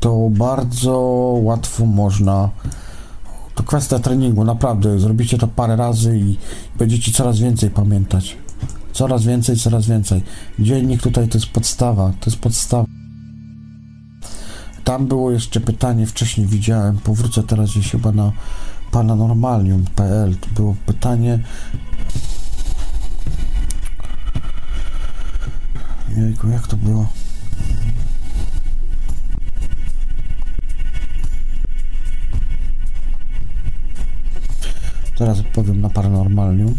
to 0.00 0.28
bardzo 0.30 0.98
łatwo 1.42 1.86
można 1.86 2.48
to 3.60 3.66
kwestia 3.66 3.98
treningu, 3.98 4.44
naprawdę. 4.44 4.98
Zrobicie 4.98 5.38
to 5.38 5.48
parę 5.48 5.76
razy 5.76 6.18
i 6.18 6.36
będziecie 6.78 7.12
coraz 7.12 7.38
więcej 7.38 7.70
pamiętać. 7.70 8.36
Coraz 8.92 9.24
więcej, 9.24 9.56
coraz 9.56 9.86
więcej. 9.86 10.22
Dziennik 10.58 11.02
tutaj 11.02 11.28
to 11.28 11.38
jest 11.38 11.46
podstawa, 11.46 12.12
to 12.20 12.30
jest 12.30 12.42
podstawa. 12.42 12.84
Tam 14.84 15.06
było 15.06 15.30
jeszcze 15.30 15.60
pytanie, 15.60 16.06
wcześniej 16.06 16.46
widziałem, 16.46 16.98
powrócę 16.98 17.42
teraz 17.42 17.70
gdzieś 17.70 17.90
chyba 17.90 18.12
na 18.12 18.32
paranormalium.pl. 18.90 20.36
To 20.36 20.46
było 20.56 20.76
pytanie. 20.86 21.38
Jejku, 26.16 26.48
jak 26.48 26.66
to 26.66 26.76
było? 26.76 27.19
Teraz 35.20 35.40
odpowiem 35.40 35.80
na 35.80 35.90
paranormalnium. 35.90 36.78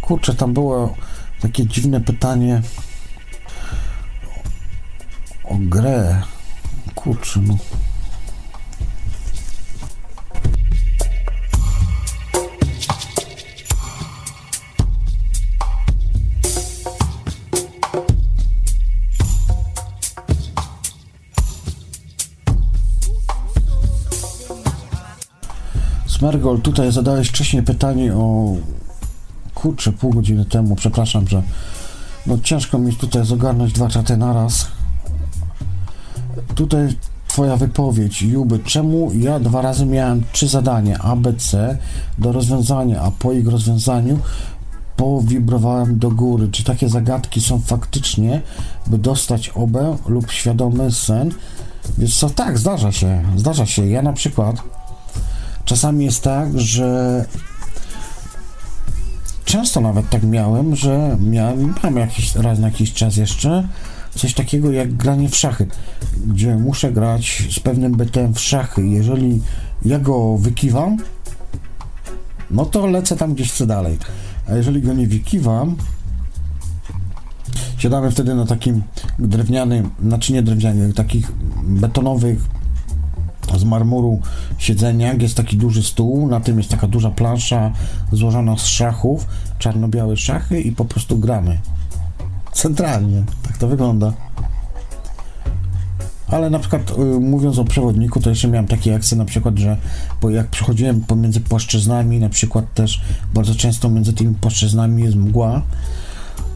Kurczę, 0.00 0.34
tam 0.34 0.54
było 0.54 0.94
takie 1.40 1.66
dziwne 1.66 2.00
pytanie 2.00 2.62
o 5.44 5.54
grę. 5.58 6.22
Kurczę, 6.94 7.40
no. 7.40 7.56
Smergol, 26.20 26.60
tutaj 26.60 26.92
zadałeś 26.92 27.28
wcześniej 27.28 27.62
pytanie 27.62 28.14
o 28.14 28.54
kurczę, 29.54 29.92
pół 29.92 30.10
godziny 30.10 30.44
temu, 30.44 30.76
przepraszam, 30.76 31.28
że 31.28 31.42
no 32.26 32.38
ciężko 32.42 32.78
mi 32.78 32.96
tutaj 32.96 33.26
zogarnąć 33.26 33.72
dwa 33.72 33.88
czaty 33.88 34.16
naraz. 34.16 34.66
Tutaj 36.54 36.88
twoja 37.28 37.56
wypowiedź, 37.56 38.22
Juby, 38.22 38.58
czemu 38.58 39.10
ja 39.14 39.40
dwa 39.40 39.62
razy 39.62 39.86
miałem 39.86 40.22
trzy 40.32 40.48
zadania 40.48 40.98
ABC 40.98 41.78
do 42.18 42.32
rozwiązania, 42.32 43.02
a 43.02 43.10
po 43.10 43.32
ich 43.32 43.48
rozwiązaniu 43.48 44.18
powibrowałem 44.96 45.98
do 45.98 46.10
góry. 46.10 46.48
Czy 46.52 46.64
takie 46.64 46.88
zagadki 46.88 47.40
są 47.40 47.60
faktycznie, 47.60 48.42
by 48.86 48.98
dostać 48.98 49.48
obę 49.48 49.96
lub 50.06 50.30
świadomy 50.30 50.92
sen? 50.92 51.30
Więc 51.98 52.16
co, 52.16 52.30
tak, 52.30 52.58
zdarza 52.58 52.92
się, 52.92 53.22
zdarza 53.36 53.66
się. 53.66 53.86
Ja 53.86 54.02
na 54.02 54.12
przykład 54.12 54.79
czasami 55.70 56.04
jest 56.04 56.22
tak, 56.22 56.60
że 56.60 57.24
często 59.44 59.80
nawet 59.80 60.10
tak 60.10 60.22
miałem, 60.22 60.76
że 60.76 61.16
miałem, 61.20 61.74
mam 61.82 61.96
jakiś 61.96 62.34
raz 62.34 62.58
na 62.58 62.66
jakiś 62.66 62.92
czas 62.92 63.16
jeszcze 63.16 63.68
coś 64.14 64.34
takiego 64.34 64.72
jak 64.72 64.92
granie 64.92 65.28
w 65.28 65.36
szachy, 65.36 65.66
gdzie 66.26 66.56
muszę 66.56 66.92
grać 66.92 67.42
z 67.50 67.60
pewnym 67.60 67.92
bytem 67.92 68.34
w 68.34 68.40
szachy. 68.40 68.86
Jeżeli 68.86 69.42
ja 69.84 69.98
go 69.98 70.38
wykiwam, 70.38 70.96
no 72.50 72.66
to 72.66 72.86
lecę 72.86 73.16
tam 73.16 73.34
gdzieś 73.34 73.52
co 73.52 73.66
dalej. 73.66 73.98
A 74.48 74.54
jeżeli 74.54 74.82
go 74.82 74.92
nie 74.92 75.06
wykiwam, 75.06 75.76
Siadamy 77.78 78.10
wtedy 78.10 78.34
na 78.34 78.46
takim 78.46 78.82
drewnianym, 79.18 79.90
znaczy 80.02 80.32
nie 80.32 80.42
drewnianym, 80.42 80.92
takich 80.92 81.32
betonowych 81.62 82.38
z 83.58 83.64
marmuru 83.64 84.20
siedzeniach. 84.58 85.22
Jest 85.22 85.36
taki 85.36 85.56
duży 85.56 85.82
stół, 85.82 86.28
na 86.28 86.40
tym 86.40 86.58
jest 86.58 86.70
taka 86.70 86.86
duża 86.86 87.10
plansza 87.10 87.70
złożona 88.12 88.56
z 88.56 88.66
szachów, 88.66 89.26
czarno-białe 89.58 90.16
szachy 90.16 90.60
i 90.60 90.72
po 90.72 90.84
prostu 90.84 91.18
gramy. 91.18 91.58
Centralnie, 92.52 93.22
tak 93.42 93.58
to 93.58 93.68
wygląda. 93.68 94.12
Ale 96.28 96.50
na 96.50 96.58
przykład 96.58 96.90
y, 96.90 97.20
mówiąc 97.20 97.58
o 97.58 97.64
przewodniku, 97.64 98.20
to 98.20 98.30
jeszcze 98.30 98.48
miałem 98.48 98.66
takie 98.66 98.94
akcje 98.94 99.16
na 99.16 99.24
przykład, 99.24 99.58
że 99.58 99.76
bo 100.22 100.30
jak 100.30 100.46
przechodziłem 100.46 101.00
pomiędzy 101.00 101.40
płaszczyznami, 101.40 102.18
na 102.18 102.28
przykład 102.28 102.74
też 102.74 103.00
bardzo 103.34 103.54
często 103.54 103.88
między 103.88 104.12
tymi 104.12 104.34
płaszczyznami 104.34 105.02
jest 105.02 105.16
mgła, 105.16 105.62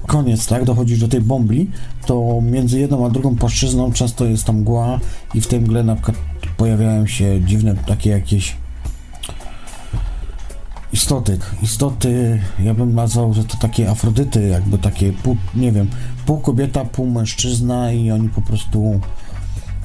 koniec, 0.07 0.47
tak, 0.47 0.65
dochodzisz 0.65 1.01
do 1.01 1.09
tej 1.09 1.21
bombli, 1.21 1.71
to 2.07 2.41
między 2.43 2.81
jedną 2.81 3.07
a 3.07 3.11
drugą 3.11 3.37
płaszczyzną 3.37 3.93
często 3.93 4.25
jest 4.25 4.45
tam 4.45 4.57
mgła 4.57 5.01
i 5.35 5.41
w 5.41 5.47
tej 5.47 5.61
mgle 5.61 5.83
na 5.83 5.95
przykład 5.95 6.17
pojawiają 6.57 7.07
się 7.07 7.41
dziwne 7.41 7.75
takie 7.75 8.11
jakieś 8.11 8.57
istoty. 10.93 11.39
Istoty, 11.63 12.41
ja 12.59 12.75
bym 12.75 12.95
nazwał, 12.95 13.35
że 13.35 13.45
to 13.45 13.57
takie 13.57 13.91
afrodyty, 13.91 14.49
jakby 14.49 14.79
takie, 14.79 15.13
pół, 15.13 15.37
nie 15.55 15.73
wiem, 15.73 15.89
pół 16.27 16.39
kobieta, 16.41 16.85
pół 16.85 17.11
mężczyzna 17.11 17.93
i 17.93 18.11
oni 18.11 18.29
po 18.29 18.43
prostu 18.43 19.01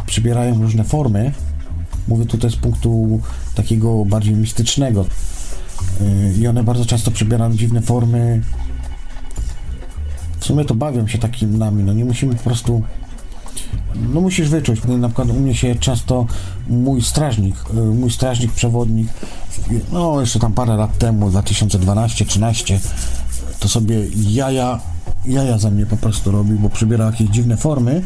przybierają 0.06 0.62
różne 0.62 0.84
formy. 0.84 1.32
Mówię 2.08 2.26
tutaj 2.26 2.52
z 2.52 2.56
punktu 2.56 3.22
takiego 3.56 4.06
bardziej 4.06 4.36
mistycznego. 4.36 5.06
Yy, 6.02 6.34
I 6.40 6.48
one 6.48 6.64
bardzo 6.64 6.86
często 6.86 7.12
przybierają 7.12 7.56
dziwne 7.56 7.82
formy. 7.82 8.42
W 10.40 10.46
sumie 10.46 10.66
to 10.66 10.76
bawią 10.76 11.08
się 11.08 11.18
takim 11.18 11.58
nami, 11.58 11.84
no 11.84 11.94
nie 11.94 12.06
musimy 12.06 12.36
po 12.36 12.44
prostu 12.44 12.84
no 14.14 14.22
musisz 14.22 14.50
wyczuć. 14.50 14.80
Na 14.84 15.08
przykład 15.08 15.30
u 15.30 15.34
mnie 15.34 15.56
się 15.56 15.76
często 15.76 16.26
mój 16.68 17.02
strażnik, 17.02 17.56
yy, 17.74 17.86
mój 17.86 18.12
strażnik, 18.12 18.52
przewodnik, 18.52 19.08
no 19.92 20.22
jeszcze 20.22 20.40
tam 20.40 20.54
parę 20.54 20.76
lat 20.76 20.98
temu, 20.98 21.30
2012-13, 21.30 22.80
to 23.60 23.70
sobie 23.70 23.96
jaja, 24.16 24.80
jaja 25.26 25.58
za 25.58 25.70
mnie 25.70 25.86
po 25.86 25.98
prostu 25.98 26.32
robił, 26.32 26.60
bo 26.60 26.70
przybiera 26.70 27.06
jakieś 27.06 27.30
dziwne 27.30 27.58
formy 27.58 28.02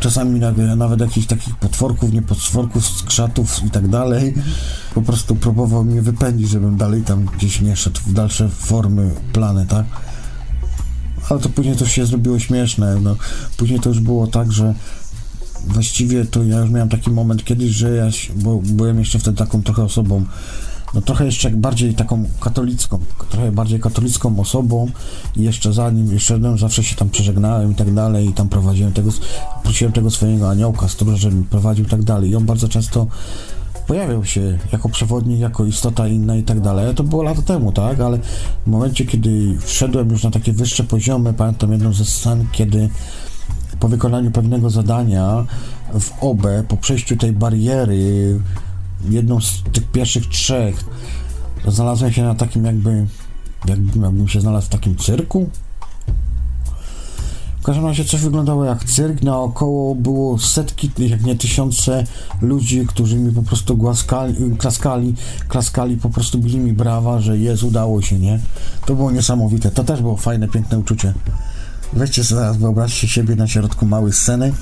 czasami 0.00 0.40
nawet 0.76 1.00
jakichś 1.00 1.26
takich 1.26 1.56
potworków, 1.56 2.12
nie 2.12 2.22
potworków, 2.22 2.86
skrzatów 2.86 3.64
i 3.64 3.70
tak 3.70 3.88
dalej. 3.88 4.34
Po 4.94 5.02
prostu 5.02 5.36
próbował 5.36 5.84
mnie 5.84 6.02
wypędzić, 6.02 6.48
żebym 6.48 6.76
dalej 6.76 7.02
tam 7.02 7.24
gdzieś 7.24 7.60
nie 7.60 7.76
szedł 7.76 8.00
w 8.06 8.12
dalsze 8.12 8.48
formy, 8.48 9.10
plany, 9.32 9.66
tak? 9.66 9.86
Ale 11.28 11.40
to 11.40 11.48
później 11.48 11.76
to 11.76 11.86
się 11.86 12.06
zrobiło 12.06 12.38
śmieszne, 12.38 12.96
no. 13.00 13.16
Później 13.56 13.80
to 13.80 13.88
już 13.88 14.00
było 14.00 14.26
tak, 14.26 14.52
że 14.52 14.74
właściwie 15.66 16.24
to 16.24 16.44
ja 16.44 16.58
już 16.58 16.70
miałem 16.70 16.88
taki 16.88 17.10
moment 17.10 17.44
kiedyś, 17.44 17.70
że 17.70 17.94
ja, 17.94 18.08
bo 18.36 18.60
byłem 18.64 18.98
jeszcze 18.98 19.18
wtedy 19.18 19.36
taką 19.36 19.62
trochę 19.62 19.82
osobą 19.82 20.24
no 20.94 21.00
trochę 21.00 21.26
jeszcze 21.26 21.50
bardziej 21.50 21.94
taką 21.94 22.24
katolicką, 22.40 22.98
trochę 23.28 23.52
bardziej 23.52 23.80
katolicką 23.80 24.40
osobą 24.40 24.88
i 25.36 25.42
jeszcze 25.42 25.72
zanim, 25.72 26.12
jeszcze 26.12 26.38
no, 26.38 26.58
zawsze 26.58 26.84
się 26.84 26.96
tam 26.96 27.10
przeżegnałem 27.10 27.72
i 27.72 27.74
tak 27.74 27.94
dalej 27.94 28.28
i 28.28 28.32
tam 28.32 28.48
prowadziłem 28.48 28.92
tego, 28.92 29.10
prosiłem 29.62 29.92
tego 29.92 30.10
swojego 30.10 30.50
aniołka, 30.50 30.88
stróża, 30.88 31.16
żeby 31.16 31.36
mi 31.36 31.44
prowadził 31.44 31.84
i 31.84 31.88
tak 31.88 32.02
dalej 32.02 32.30
i 32.30 32.36
on 32.36 32.46
bardzo 32.46 32.68
często 32.68 33.06
pojawiał 33.90 34.24
się 34.24 34.58
jako 34.72 34.88
przewodnik, 34.88 35.40
jako 35.40 35.64
istota 35.64 36.08
inna 36.08 36.36
i 36.36 36.42
tak 36.42 36.60
dalej. 36.60 36.94
To 36.94 37.02
było 37.02 37.22
lata 37.22 37.42
temu, 37.42 37.72
tak? 37.72 38.00
Ale 38.00 38.18
w 38.66 38.70
momencie, 38.70 39.04
kiedy 39.04 39.58
wszedłem 39.60 40.10
już 40.10 40.24
na 40.24 40.30
takie 40.30 40.52
wyższe 40.52 40.84
poziomy, 40.84 41.34
pamiętam 41.34 41.72
jedną 41.72 41.92
ze 41.92 42.04
scen, 42.04 42.46
kiedy 42.52 42.88
po 43.80 43.88
wykonaniu 43.88 44.30
pewnego 44.30 44.70
zadania 44.70 45.44
w 46.00 46.10
OBE, 46.20 46.64
po 46.68 46.76
przejściu 46.76 47.16
tej 47.16 47.32
bariery 47.32 48.38
jedną 49.08 49.40
z 49.40 49.62
tych 49.72 49.84
pierwszych 49.84 50.26
trzech 50.26 50.84
znalazłem 51.68 52.12
się 52.12 52.22
na 52.22 52.34
takim 52.34 52.64
jakby, 52.64 53.06
jakbym, 53.66 54.02
jakbym 54.02 54.28
się 54.28 54.40
znalazł 54.40 54.66
w 54.66 54.70
takim 54.70 54.96
cyrku. 54.96 55.50
W 57.60 57.62
każdym 57.62 57.86
razie 57.86 58.04
coś 58.04 58.20
wyglądało 58.20 58.64
jak 58.64 58.84
cyrk, 58.84 59.22
naokoło 59.22 59.94
było 59.94 60.38
setki, 60.38 60.90
jak 60.98 61.24
nie 61.24 61.36
tysiące 61.36 62.04
ludzi, 62.40 62.86
którzy 62.86 63.16
mi 63.16 63.32
po 63.32 63.42
prostu 63.42 63.76
głaskali, 63.76 64.34
klaskali, 64.58 65.14
klaskali, 65.48 65.96
po 65.96 66.10
prostu 66.10 66.38
bili 66.38 66.58
mi 66.58 66.72
brawa, 66.72 67.20
że 67.20 67.38
jest, 67.38 67.62
udało 67.62 68.02
się, 68.02 68.18
nie? 68.18 68.40
To 68.86 68.94
było 68.94 69.10
niesamowite, 69.10 69.70
to 69.70 69.84
też 69.84 70.00
było 70.00 70.16
fajne, 70.16 70.48
piękne 70.48 70.78
uczucie. 70.78 71.14
Weźcie 71.92 72.22
zaraz, 72.22 72.56
wyobraźcie 72.56 73.08
siebie 73.08 73.36
na 73.36 73.46
środku 73.46 73.86
małej 73.86 74.12
sceny, 74.12 74.52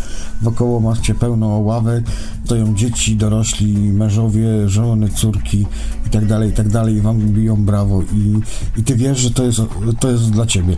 wokoło 0.43 0.81
macie 0.81 1.15
pełno 1.15 1.47
ławek, 1.47 2.05
stoją 2.45 2.75
dzieci, 2.75 3.17
dorośli, 3.17 3.75
mężowie, 3.77 4.69
żony, 4.69 5.09
córki 5.09 5.67
i 6.07 6.11
tak 6.11 6.27
dalej, 6.27 6.51
i 6.51 6.53
tak 6.53 6.67
i 6.89 7.01
wam 7.01 7.19
biją 7.19 7.65
brawo 7.65 8.03
i, 8.03 8.41
i 8.81 8.85
ty 8.85 8.97
wiesz, 8.97 9.19
że 9.19 9.31
to 9.31 9.45
jest, 9.45 9.61
to 10.01 10.11
jest 10.11 10.31
dla 10.31 10.47
ciebie. 10.47 10.77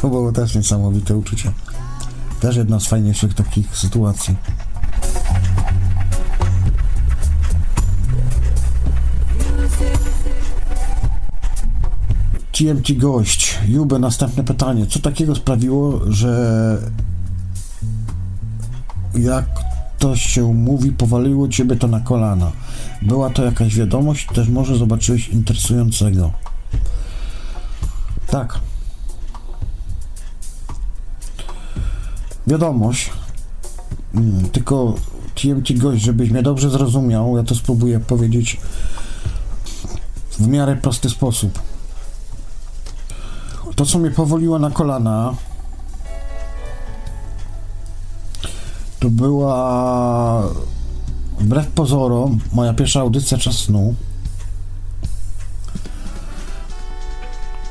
To 0.00 0.08
było 0.08 0.32
też 0.32 0.54
niesamowite 0.54 1.16
uczucie. 1.16 1.52
Też 2.40 2.56
jedna 2.56 2.80
z 2.80 2.86
fajniejszych 2.86 3.34
takich 3.34 3.76
sytuacji. 3.76 4.36
TMT 12.52 12.92
gość, 12.92 13.58
Jube, 13.68 13.98
następne 13.98 14.44
pytanie. 14.44 14.86
Co 14.86 14.98
takiego 14.98 15.34
sprawiło, 15.34 16.00
że 16.08 16.78
jak 19.14 19.44
to 19.98 20.16
się 20.16 20.54
mówi, 20.54 20.92
powaliło 20.92 21.48
ciebie 21.48 21.76
to 21.76 21.86
na 21.86 22.00
kolana? 22.00 22.52
Była 23.02 23.30
to 23.30 23.44
jakaś 23.44 23.76
wiadomość, 23.76 24.26
też 24.34 24.48
może 24.48 24.76
zobaczyłeś 24.76 25.28
interesującego. 25.28 26.32
Tak. 28.26 28.60
Wiadomość. 32.46 33.10
Hmm, 34.12 34.48
tylko 34.48 34.94
TMT 35.34 35.72
gość, 35.72 36.02
żebyś 36.02 36.30
mnie 36.30 36.42
dobrze 36.42 36.70
zrozumiał, 36.70 37.36
ja 37.36 37.42
to 37.42 37.54
spróbuję 37.54 38.00
powiedzieć 38.00 38.60
w 40.38 40.48
miarę 40.48 40.76
prosty 40.76 41.10
sposób 41.10 41.58
to, 43.76 43.86
co 43.86 43.98
mnie 43.98 44.10
powoliło 44.10 44.58
na 44.58 44.70
kolana, 44.70 45.34
to 49.00 49.10
była 49.10 50.42
wbrew 51.38 51.66
pozorom 51.66 52.40
moja 52.52 52.74
pierwsza 52.74 53.00
audycja 53.00 53.38
czas 53.38 53.54
snu. 53.54 53.94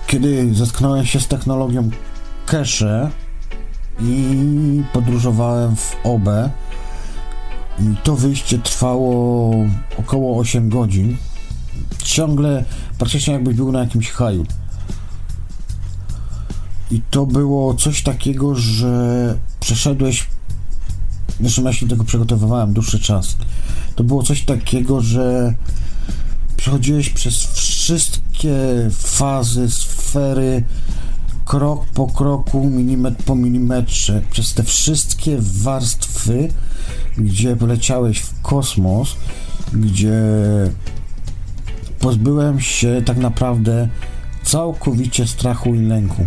Kiedy 0.07 0.55
zetknąłem 0.55 1.05
się 1.05 1.19
z 1.19 1.27
technologią 1.27 1.89
cache 2.45 3.11
i 4.03 4.83
podróżowałem 4.93 5.75
w 5.75 5.95
OB 6.03 6.29
i 7.79 7.95
to 8.03 8.15
wyjście 8.15 8.59
trwało 8.59 9.51
około 9.97 10.39
8 10.39 10.69
godzin. 10.69 11.17
Ciągle 12.03 12.65
praktycznie 12.97 13.33
jakbyś 13.33 13.55
był 13.55 13.71
na 13.71 13.79
jakimś 13.79 14.09
haju. 14.09 14.45
I 16.91 17.01
to 17.11 17.25
było 17.25 17.73
coś 17.73 18.03
takiego, 18.03 18.55
że 18.55 19.37
przeszedłeś. 19.59 20.27
Zresztą 21.39 21.63
ja 21.63 21.73
się 21.73 21.87
tego 21.87 22.03
przygotowywałem 22.03 22.73
dłuższy 22.73 22.99
czas. 22.99 23.37
To 23.95 24.03
było 24.03 24.23
coś 24.23 24.41
takiego, 24.45 25.01
że 25.01 25.55
przechodziłeś 26.57 27.09
przez 27.09 27.45
wszystkie 27.45 28.55
fazy, 28.91 29.71
sfery, 29.71 30.63
krok 31.51 31.85
po 31.85 32.07
kroku, 32.07 32.69
milimetr 32.69 33.23
po 33.23 33.35
milimetrze, 33.35 34.21
przez 34.31 34.53
te 34.53 34.63
wszystkie 34.63 35.37
warstwy, 35.39 36.47
gdzie 37.17 37.55
poleciałeś 37.55 38.19
w 38.19 38.41
kosmos, 38.41 39.15
gdzie 39.73 40.13
pozbyłem 41.99 42.59
się 42.59 43.01
tak 43.05 43.17
naprawdę 43.17 43.89
całkowicie 44.43 45.27
strachu 45.27 45.75
i 45.75 45.81
lęku. 45.81 46.25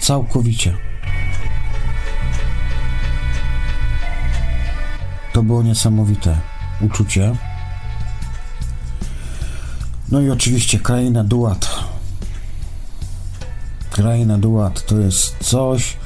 Całkowicie. 0.00 0.76
To 5.32 5.42
było 5.42 5.62
niesamowite 5.62 6.36
uczucie. 6.80 7.32
No 10.08 10.20
i 10.20 10.30
oczywiście 10.30 10.78
kraina 10.78 11.24
Duat. 11.24 11.89
Kraina 13.90 14.38
Duat 14.38 14.86
to 14.86 14.98
jest 14.98 15.36
coś. 15.40 15.96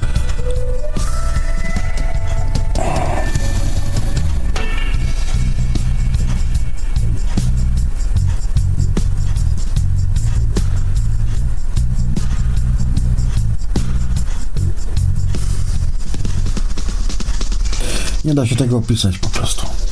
Nie 18.25 18.33
da 18.33 18.45
się 18.45 18.55
tego 18.55 18.77
opisać 18.77 19.17
po 19.17 19.29
prostu. 19.29 19.84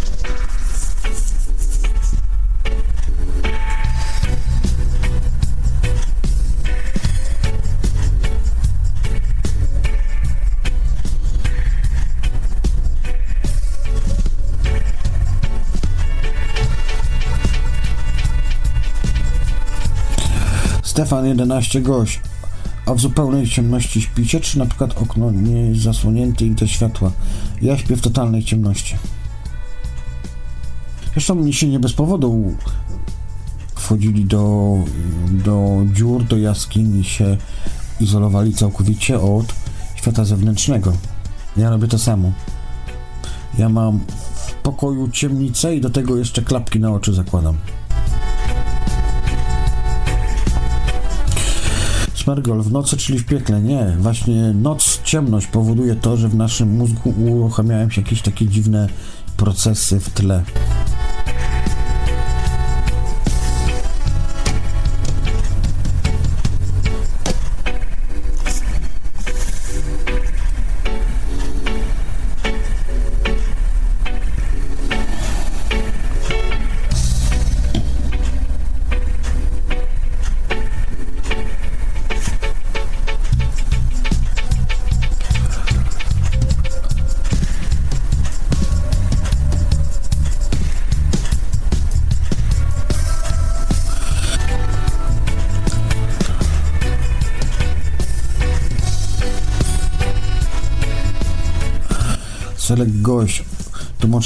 Stefan 21.14 21.26
11 21.26 21.82
gość. 21.82 22.20
A 22.86 22.94
w 22.94 23.00
zupełnej 23.00 23.48
ciemności 23.48 24.02
śpicie, 24.02 24.40
czy 24.40 24.60
na 24.60 24.66
przykład 24.66 25.02
okno 25.02 25.32
nie 25.32 25.62
jest 25.62 25.82
zasłonięte 25.82 26.46
i 26.46 26.56
te 26.56 26.68
światła? 26.68 27.12
Ja 27.62 27.78
śpię 27.78 27.96
w 27.96 28.02
totalnej 28.02 28.44
ciemności. 28.44 28.96
Zresztą 31.14 31.36
mnie 31.36 31.54
się 31.54 31.68
nie 31.68 31.80
bez 31.80 31.94
powodu 31.94 32.56
wchodzili 33.76 34.26
do, 34.26 34.76
do 35.32 35.82
dziur, 35.94 36.24
do 36.24 36.38
jaskini 36.38 37.04
się 37.04 37.38
izolowali 38.00 38.54
całkowicie 38.54 39.20
od 39.20 39.54
świata 39.96 40.26
zewnętrznego. 40.26 40.94
Ja 41.58 41.70
robię 41.70 41.88
to 41.88 42.00
samo. 42.00 42.32
Ja 43.58 43.70
mam 43.70 44.00
w 44.48 44.54
pokoju 44.54 45.10
ciemnicę 45.10 45.76
i 45.76 45.82
do 45.82 45.90
tego 45.90 46.18
jeszcze 46.18 46.42
klapki 46.42 46.80
na 46.80 46.92
oczy 46.92 47.14
zakładam. 47.14 47.58
Smergol, 52.24 52.62
w 52.62 52.72
nocy, 52.72 52.98
czyli 52.98 53.20
w 53.20 53.26
piekle. 53.26 53.62
Nie, 53.62 53.98
właśnie 54.00 54.54
noc, 54.54 55.02
ciemność 55.04 55.48
powoduje 55.48 55.96
to, 55.96 56.18
że 56.18 56.30
w 56.30 56.36
naszym 56.36 56.78
mózgu 56.78 57.14
uruchamiają 57.18 57.90
się 57.90 58.02
jakieś 58.02 58.22
takie 58.22 58.48
dziwne 58.48 58.88
procesy 59.38 60.00
w 60.00 60.10
tle. 60.10 60.44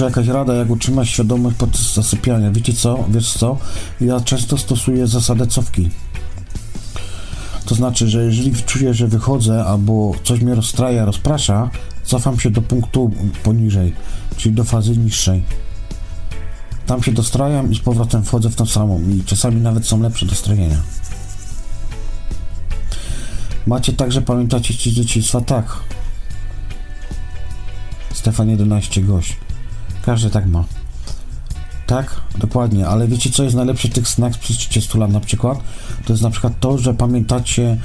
Jakaś 0.08 0.28
rada, 0.28 0.54
jak 0.54 0.70
utrzymać 0.70 1.10
świadomość 1.10 1.56
podczas 1.58 1.94
zasypiania. 1.94 2.52
Wiecie 2.52 2.74
co? 2.74 3.06
Wiesz 3.10 3.34
co? 3.34 3.58
Ja 4.02 4.20
często 4.20 4.58
stosuję 4.58 5.08
zasadę 5.08 5.48
cofki. 5.48 5.90
To 7.66 7.76
znaczy, 7.76 8.08
że 8.10 8.24
jeżeli 8.24 8.56
czuję, 8.64 8.94
że 8.94 9.08
wychodzę 9.08 9.66
albo 9.66 10.12
coś 10.24 10.42
mnie 10.42 10.56
rozstraja, 10.56 11.06
rozprasza, 11.06 11.70
cofam 12.04 12.40
się 12.40 12.50
do 12.50 12.62
punktu 12.62 13.12
poniżej, 13.44 13.94
czyli 14.38 14.56
do 14.56 14.64
fazy 14.64 14.98
niższej. 14.98 15.44
Tam 16.86 17.04
się 17.04 17.12
dostrajam 17.12 17.72
i 17.72 17.76
z 17.76 17.80
powrotem 17.80 18.24
wchodzę 18.24 18.50
w 18.50 18.56
tą 18.56 18.66
samą 18.66 19.02
i 19.02 19.24
czasami 19.24 19.62
nawet 19.62 19.88
są 19.88 20.02
lepsze 20.02 20.26
dostrojenia. 20.26 20.78
Macie 23.66 23.94
także, 23.94 24.22
pamiętacie 24.22 24.76
ci 24.76 24.94
dzieciństwa? 24.94 25.42
Tak. 25.42 25.66
Stefan 28.14 28.50
11 28.50 29.02
gość. 29.02 29.47
Każdy 30.08 30.30
tak 30.30 30.46
ma. 30.46 30.64
Tak, 31.88 32.22
dokładnie, 32.38 32.88
ale 32.88 33.08
wiecie 33.08 33.30
co 33.30 33.44
jest 33.44 33.56
najlepsze 33.56 33.88
w 33.88 33.94
tych 33.94 34.08
snach 34.08 34.34
sprzed 34.34 34.58
30 34.58 34.98
lat 34.98 35.12
na 35.12 35.20
przykład? 35.20 35.60
To 36.06 36.14
jest 36.14 36.24
na 36.24 36.30
przykład 36.30 36.60
to, 36.60 36.78
że 36.78 36.94
pamiętacie 36.94 37.78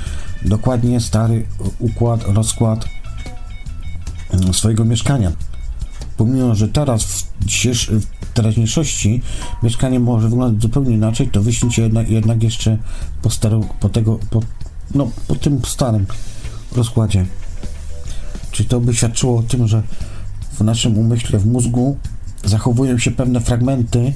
dokładnie 0.45 1.01
stary 1.01 1.47
układ, 1.79 2.21
rozkład 2.27 2.85
mm, 4.31 4.55
swojego 4.55 4.85
mieszkania. 4.85 5.33
Pomimo, 6.17 6.55
że 6.55 6.69
teraz 6.69 7.05
w, 7.05 7.45
dzisiejsz- 7.45 8.01
w 8.01 8.33
teraźniejszości 8.35 9.23
mieszkanie 9.63 10.01
może 10.01 10.29
wyglądać 10.29 10.63
zupełnie 10.63 10.95
inaczej, 10.95 11.29
to 11.29 11.43
wyślijcie 11.43 11.83
jednak, 11.83 12.11
jednak 12.11 12.43
jeszcze 12.43 12.79
po, 13.23 13.31
staru, 13.31 13.69
po 13.81 13.89
tego, 13.89 14.19
po, 14.31 14.41
no, 14.95 15.11
po 15.29 15.35
tym 15.35 15.61
starym 15.65 16.07
rozkładzie. 16.73 17.27
Czy 18.51 18.65
to 18.65 18.81
by 18.81 18.95
świadczyło 18.95 19.39
o 19.39 19.43
tym, 19.43 19.69
że 19.69 19.83
w 20.63 20.65
naszym 20.65 20.99
umyśle, 20.99 21.39
w 21.39 21.47
mózgu 21.47 21.97
zachowują 22.45 22.99
się 22.99 23.11
pewne 23.11 23.41
fragmenty, 23.41 24.13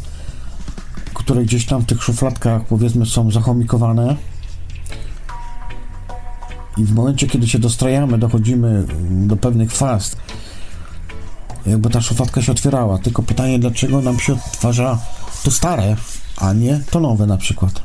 które 1.15 1.45
gdzieś 1.45 1.67
tam 1.67 1.83
w 1.83 1.87
tych 1.87 2.03
szufladkach, 2.03 2.65
powiedzmy, 2.65 3.07
są 3.07 3.31
zachomikowane. 3.31 4.17
I 6.79 6.85
w 6.85 6.95
momencie, 6.95 7.27
kiedy 7.27 7.49
się 7.49 7.59
dostrajamy, 7.59 8.19
dochodzimy 8.19 8.85
do 9.11 9.37
pewnych 9.37 9.73
faz, 9.73 10.17
jakby 11.67 11.91
ta 11.91 12.01
szufladka 12.01 12.43
się 12.43 12.53
otwierała. 12.53 12.99
Tylko 12.99 13.23
pytanie, 13.23 13.59
dlaczego 13.59 14.03
nam 14.03 14.19
się 14.19 14.33
odtwarza 14.33 14.99
to 15.45 15.51
stare, 15.51 15.97
a 16.37 16.53
nie 16.53 16.81
to 16.91 17.01
nowe 17.01 17.27
na 17.27 17.37
przykład. 17.37 17.83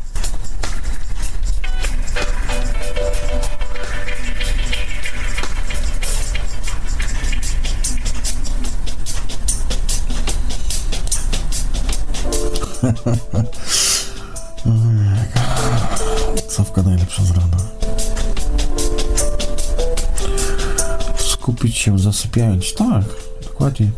Się, 21.81 21.99
zasypiając. 21.99 22.73
Tak, 22.73 23.03
dokładnie. 23.43 23.91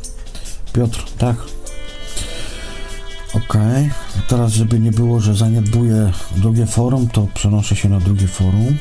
Piotr, 0.73 1.05
tak. 1.17 1.36
Okej. 3.34 3.89
Teraz, 4.27 4.51
żeby 4.51 4.79
nie 4.79 4.91
było, 4.91 5.19
że 5.19 5.36
zaniedbuję 5.36 6.11
drugie 6.38 6.65
forum, 6.65 7.07
to 7.07 7.27
przenoszę 7.34 7.75
się 7.75 7.89
na 7.89 7.99
drugie 7.99 8.27
forum. 8.27 8.77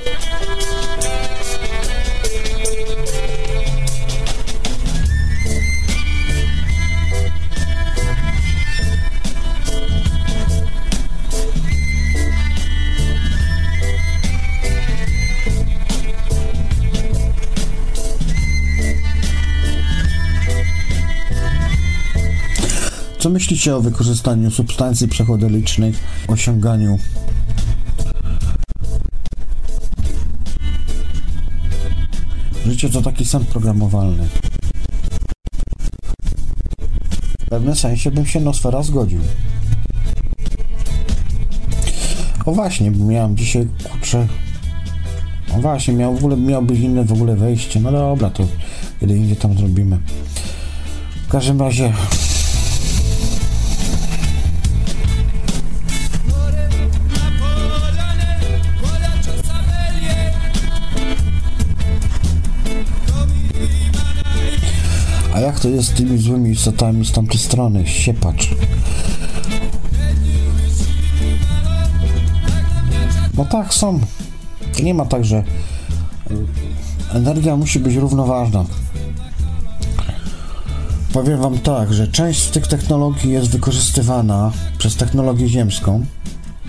Myślicie 23.53 23.77
o 23.77 23.81
wykorzystaniu 23.81 24.51
substancji 24.51 25.09
psychodelicznych 25.09 26.01
osiąganiu 26.29 26.99
Życie 32.67 32.91
to 32.91 33.03
taki 33.03 33.25
sen 33.25 33.45
programowalny. 33.45 34.29
W 37.41 37.49
pewnym 37.51 37.77
sensie 37.77 38.11
bym 38.11 38.27
się 38.27 38.41
Nosfera 38.41 38.83
zgodził. 38.83 39.21
O 42.47 42.53
właśnie, 42.53 42.91
bo 42.91 43.05
miałem 43.05 43.37
dzisiaj, 43.37 43.69
kurczę... 43.91 44.27
O 45.57 45.61
właśnie, 45.61 45.95
miał, 45.95 46.15
w 46.15 46.19
ogóle, 46.19 46.37
miał 46.37 46.63
być 46.63 46.81
inne 46.81 47.05
w 47.05 47.13
ogóle 47.13 47.37
wejście. 47.37 47.81
No 47.81 47.93
dobra, 47.93 48.31
to 48.31 48.47
kiedy 49.01 49.17
indziej 49.17 49.37
tam 49.37 49.59
zrobimy. 49.59 49.99
W 51.29 51.31
każdym 51.31 51.61
razie... 51.61 51.93
A 65.63 65.65
jak 65.65 65.73
to 65.73 65.77
jest 65.77 65.89
z 65.89 65.93
tymi 65.93 66.19
złymi 66.19 66.51
istotami 66.51 67.05
z 67.05 67.13
tamtej 67.13 67.39
strony? 67.39 67.87
Siepacz. 67.87 68.51
No 73.37 73.45
tak, 73.45 73.75
są. 73.75 74.01
Nie 74.83 74.95
ma 74.95 75.07
tak, 75.07 75.25
że 75.25 75.37
y, 75.39 75.45
energia 77.13 77.57
musi 77.57 77.81
być 77.81 77.95
równoważna. 77.95 78.65
Powiem 81.13 81.41
Wam 81.41 81.59
tak, 81.59 81.93
że 81.93 82.09
część 82.09 82.43
z 82.43 82.51
tych 82.51 82.67
technologii 82.67 83.31
jest 83.31 83.51
wykorzystywana 83.51 84.53
przez 84.79 84.97
technologię 84.97 85.49
ziemską. 85.49 86.05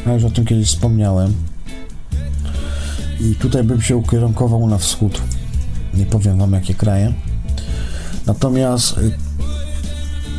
Ja 0.06 0.14
już 0.14 0.24
o 0.24 0.30
tym 0.30 0.46
kiedyś 0.46 0.68
wspomniałem. 0.68 1.34
I 3.20 3.36
tutaj 3.36 3.64
bym 3.64 3.82
się 3.82 3.98
ukierunkował 3.98 4.68
na 4.68 4.78
wschód. 4.78 5.22
Nie 5.94 6.06
powiem 6.06 6.38
Wam 6.38 6.54
jakie 6.54 6.74
kraje. 6.74 7.14
Natomiast 8.26 8.97
y, 8.97 9.17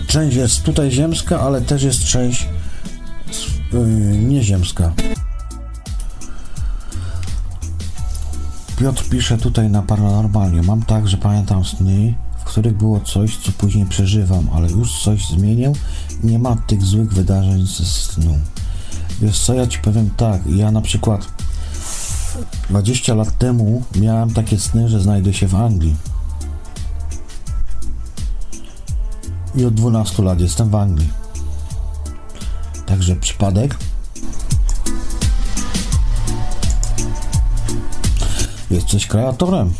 część 0.06 0.36
jest 0.36 0.62
tutaj 0.62 0.90
ziemska, 0.90 1.40
ale 1.40 1.60
też 1.60 1.82
jest 1.82 2.04
część 2.04 2.48
yy, 3.72 4.18
nieziemska. 4.18 4.92
Piotr 8.76 9.08
pisze 9.08 9.38
tutaj 9.38 9.70
na 9.70 9.82
paranormalnie. 9.82 10.62
Mam 10.62 10.82
tak, 10.82 11.08
że 11.08 11.16
pamiętam 11.16 11.64
sny, 11.64 12.14
w 12.38 12.44
których 12.44 12.76
było 12.76 13.00
coś, 13.00 13.36
co 13.36 13.52
później 13.52 13.86
przeżywam, 13.86 14.48
ale 14.54 14.70
już 14.70 15.02
coś 15.02 15.28
zmienię. 15.28 15.72
Nie 16.22 16.38
ma 16.38 16.56
tych 16.56 16.82
złych 16.82 17.12
wydarzeń 17.12 17.66
ze 17.66 17.84
snu. 17.84 18.38
Wiesz 19.20 19.40
co, 19.40 19.54
ja 19.54 19.66
ci 19.66 19.78
powiem 19.78 20.10
tak, 20.16 20.46
ja 20.46 20.70
na 20.70 20.80
przykład 20.80 21.26
20 22.70 23.14
lat 23.14 23.38
temu 23.38 23.82
miałem 23.96 24.30
takie 24.30 24.58
sny, 24.58 24.88
że 24.88 25.00
znajdę 25.00 25.32
się 25.32 25.46
w 25.46 25.54
Anglii. 25.54 25.96
I 29.56 29.64
od 29.64 29.74
12 29.74 30.22
lat 30.22 30.40
jestem 30.40 30.70
w 30.70 30.74
Anglii. 30.74 31.08
Także 32.86 33.16
przypadek. 33.16 33.76
Jesteś 38.70 39.06
kreatorem. 39.06 39.72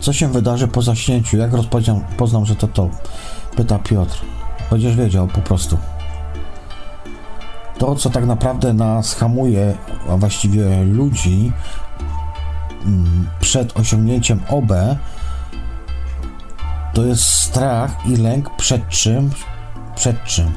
Co 0.00 0.12
się 0.12 0.28
wydarzy 0.28 0.68
po 0.68 0.82
zaśnięciu? 0.82 1.36
Jak 1.36 1.52
rozpoznam, 1.52 2.04
poznam, 2.16 2.46
że 2.46 2.56
to 2.56 2.68
to? 2.68 2.90
Pyta 3.56 3.78
Piotr. 3.78 4.20
Będziesz 4.70 4.96
wiedział 4.96 5.28
po 5.28 5.40
prostu. 5.40 5.78
To, 7.78 7.96
co 7.96 8.10
tak 8.10 8.26
naprawdę 8.26 8.72
nas 8.72 9.14
hamuje, 9.14 9.74
a 10.10 10.16
właściwie 10.16 10.84
ludzi, 10.84 11.52
przed 13.40 13.76
osiągnięciem 13.76 14.40
OB, 14.48 14.72
to 16.94 17.04
jest 17.04 17.24
strach 17.24 18.06
i 18.06 18.16
lęk 18.16 18.56
przed 18.56 18.88
czym? 18.88 19.30
Przed 19.96 20.24
czym? 20.24 20.50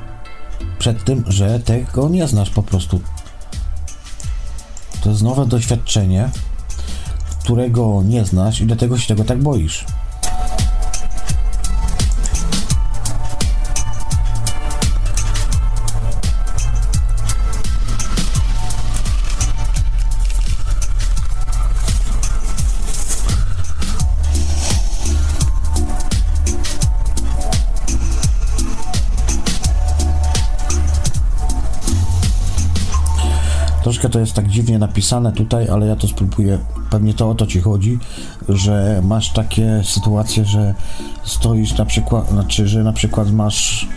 Przed 0.80 1.03
tym, 1.03 1.24
że 1.28 1.59
tego 1.59 2.09
nie 2.09 2.28
znasz 2.28 2.49
po 2.49 2.63
prostu. 2.63 3.01
To 5.01 5.09
jest 5.09 5.21
nowe 5.21 5.45
doświadczenie, 5.45 6.30
którego 7.39 8.03
nie 8.05 8.26
znasz 8.26 8.61
i 8.61 8.65
dlatego 8.65 8.97
się 8.97 9.07
tego 9.07 9.24
tak 9.24 9.39
boisz. 9.39 9.86
To 34.14 34.20
jest 34.20 34.34
tak 34.34 34.47
dziwnie 34.47 34.80
napisane 34.80 35.32
tutaj, 35.32 35.70
ale 35.70 35.88
ja 35.88 35.95
to 35.95 36.07
spróbuję. 36.07 36.59
Pewnie 36.89 37.14
to 37.14 37.30
o 37.30 37.36
to 37.36 37.47
ci 37.47 37.61
chodzi, 37.61 37.99
że 38.49 39.01
masz 39.03 39.34
takie 39.34 39.82
sytuacje, 39.84 40.45
że 40.45 40.74
stoisz 41.24 41.78
na 41.78 41.86
przykład, 41.86 42.30
znaczy, 42.30 42.68
że 42.68 42.84
na 42.84 42.93
przykład 42.93 43.32
masz, 43.32 43.88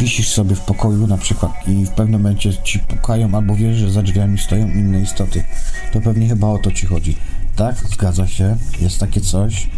wisisz 0.00 0.28
sobie 0.28 0.56
w 0.56 0.60
pokoju 0.60 1.06
na 1.06 1.18
przykład 1.18 1.52
i 1.68 1.86
w 1.86 1.90
pewnym 1.90 2.22
momencie 2.22 2.52
ci 2.64 2.78
pukają 2.78 3.34
albo 3.34 3.54
wiesz, 3.54 3.76
że 3.76 3.90
za 3.90 4.02
drzwiami 4.02 4.38
stoją 4.38 4.68
inne 4.68 5.00
istoty. 5.00 5.44
To 5.92 6.00
pewnie 6.00 6.28
chyba 6.28 6.48
o 6.48 6.58
to 6.58 6.72
ci 6.72 6.86
chodzi. 6.86 7.16
Tak, 7.56 7.76
zgadza 7.76 8.26
się, 8.26 8.56
jest 8.80 9.00
takie 9.00 9.20
coś. 9.20 9.68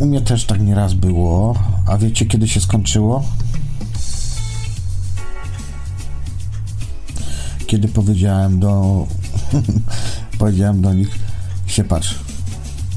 U 0.00 0.06
mnie 0.06 0.20
też 0.20 0.44
tak 0.44 0.60
nieraz 0.60 0.94
było. 0.94 1.54
A 1.88 1.98
wiecie, 1.98 2.26
kiedy 2.26 2.48
się 2.48 2.60
skończyło? 2.60 3.24
Kiedy 7.74 7.88
powiedziałem 7.88 8.60
do 8.60 9.06
powiedziałem 10.38 10.82
do 10.82 10.94
nich 10.94 11.18
się 11.66 11.84
patrz 11.84 12.18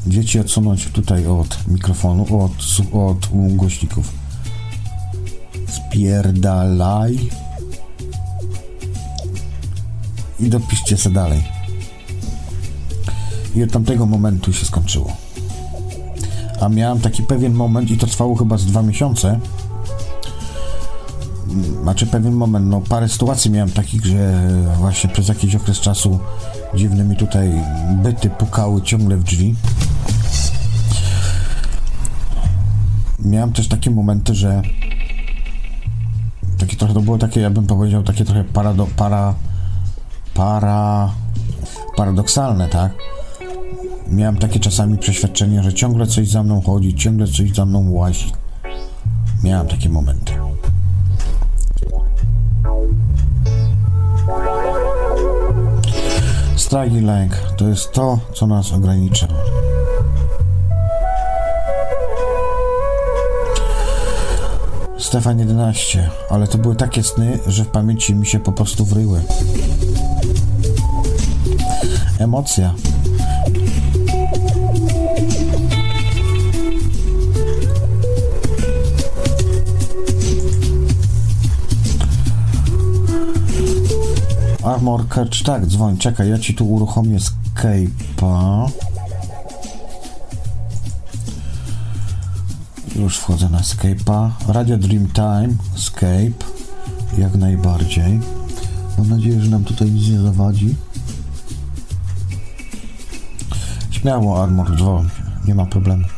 dzieci 0.08 0.40
odsunąć 0.40 0.86
tutaj 0.86 1.28
od 1.28 1.68
mikrofonu 1.68 2.42
od, 2.42 2.52
od 2.94 3.30
głośników. 3.56 4.14
Spierdalaj. 5.68 7.30
I 10.40 10.50
dopiszcie 10.50 10.98
se 10.98 11.10
dalej. 11.10 11.44
I 13.56 13.64
od 13.64 13.72
tamtego 13.72 14.06
momentu 14.06 14.54
się 14.54 14.66
skończyło. 14.66 15.14
A 16.62 16.70
miałem 16.70 17.00
taki 17.00 17.24
pewien 17.24 17.54
moment 17.54 17.92
i 17.92 17.98
to 17.98 18.08
trwało 18.08 18.36
chyba 18.36 18.58
z 18.58 18.66
dwa 18.66 18.82
miesiące 18.82 19.40
znaczy 21.82 22.06
pewien 22.06 22.34
moment, 22.34 22.68
no 22.68 22.82
parę 22.82 23.10
sytuacji 23.10 23.52
miałem 23.52 23.72
takich, 23.72 24.06
że 24.06 24.50
właśnie 24.78 25.10
przez 25.10 25.28
jakiś 25.28 25.56
okres 25.56 25.80
czasu 25.80 26.20
dziwne 26.76 27.04
mi 27.04 27.16
tutaj 27.16 27.52
byty 28.04 28.30
pukały 28.30 28.82
ciągle 28.82 29.18
w 29.18 29.24
drzwi. 29.24 29.56
Miałem 33.20 33.54
też 33.54 33.68
takie 33.68 33.92
momenty, 33.92 34.36
że 34.36 34.62
takie 36.58 36.78
trochę 36.78 36.94
to 36.94 37.02
było 37.02 37.18
takie, 37.18 37.42
ja 37.42 37.50
bym 37.50 37.68
powiedział, 37.68 38.04
takie 38.04 38.26
trochę 38.26 38.44
parado, 38.44 38.88
para, 38.98 39.36
para, 40.34 41.12
paradoksalne, 41.96 42.68
tak? 42.68 42.92
Miałem 44.08 44.38
takie 44.38 44.60
czasami 44.60 44.98
przeświadczenie, 44.98 45.64
że 45.64 45.74
ciągle 45.74 46.08
coś 46.08 46.30
za 46.30 46.44
mną 46.44 46.62
chodzi, 46.62 46.96
ciągle 46.96 47.28
coś 47.28 47.52
za 47.56 47.66
mną 47.66 47.90
łazi. 47.92 48.32
Miałem 49.44 49.68
takie 49.68 49.90
momenty. 49.90 50.34
Strach 56.68 56.94
i 56.94 57.02
lęk 57.02 57.34
to 57.58 57.68
jest 57.68 57.92
to, 57.92 58.20
co 58.34 58.48
nas 58.48 58.74
ogranicza. 58.74 59.28
Stefan 64.98 65.40
11, 65.40 66.10
ale 66.30 66.48
to 66.48 66.58
były 66.58 66.76
takie 66.76 67.04
sny, 67.04 67.40
że 67.48 67.64
w 67.64 67.68
pamięci 67.68 68.16
mi 68.16 68.26
się 68.26 68.40
po 68.40 68.52
prostu 68.52 68.86
wryły. 68.86 69.22
Emocja. 72.20 72.74
Armor 84.68 85.08
Catch, 85.08 85.44
tak, 85.44 85.66
dzwoń, 85.66 85.98
czekaj, 85.98 86.30
ja 86.30 86.38
ci 86.40 86.54
tu 86.54 86.70
uruchomię 86.70 87.18
Skype'a. 87.20 88.70
Już 92.96 93.18
wchodzę 93.18 93.50
na 93.50 93.60
Skype'a. 93.60 94.30
Radio 94.48 94.78
Dreamtime, 94.78 95.50
Skype, 95.76 96.46
jak 97.18 97.36
najbardziej. 97.36 98.20
Mam 98.98 99.10
nadzieję, 99.10 99.42
że 99.42 99.50
nam 99.50 99.64
tutaj 99.64 99.92
nic 99.92 100.10
nie 100.10 100.20
zawadzi. 100.20 100.76
Śmiało, 103.92 104.44
Armor, 104.44 104.78
dzwoń, 104.78 105.10
nie 105.46 105.56
ma 105.56 105.66
problemu. 105.66 106.17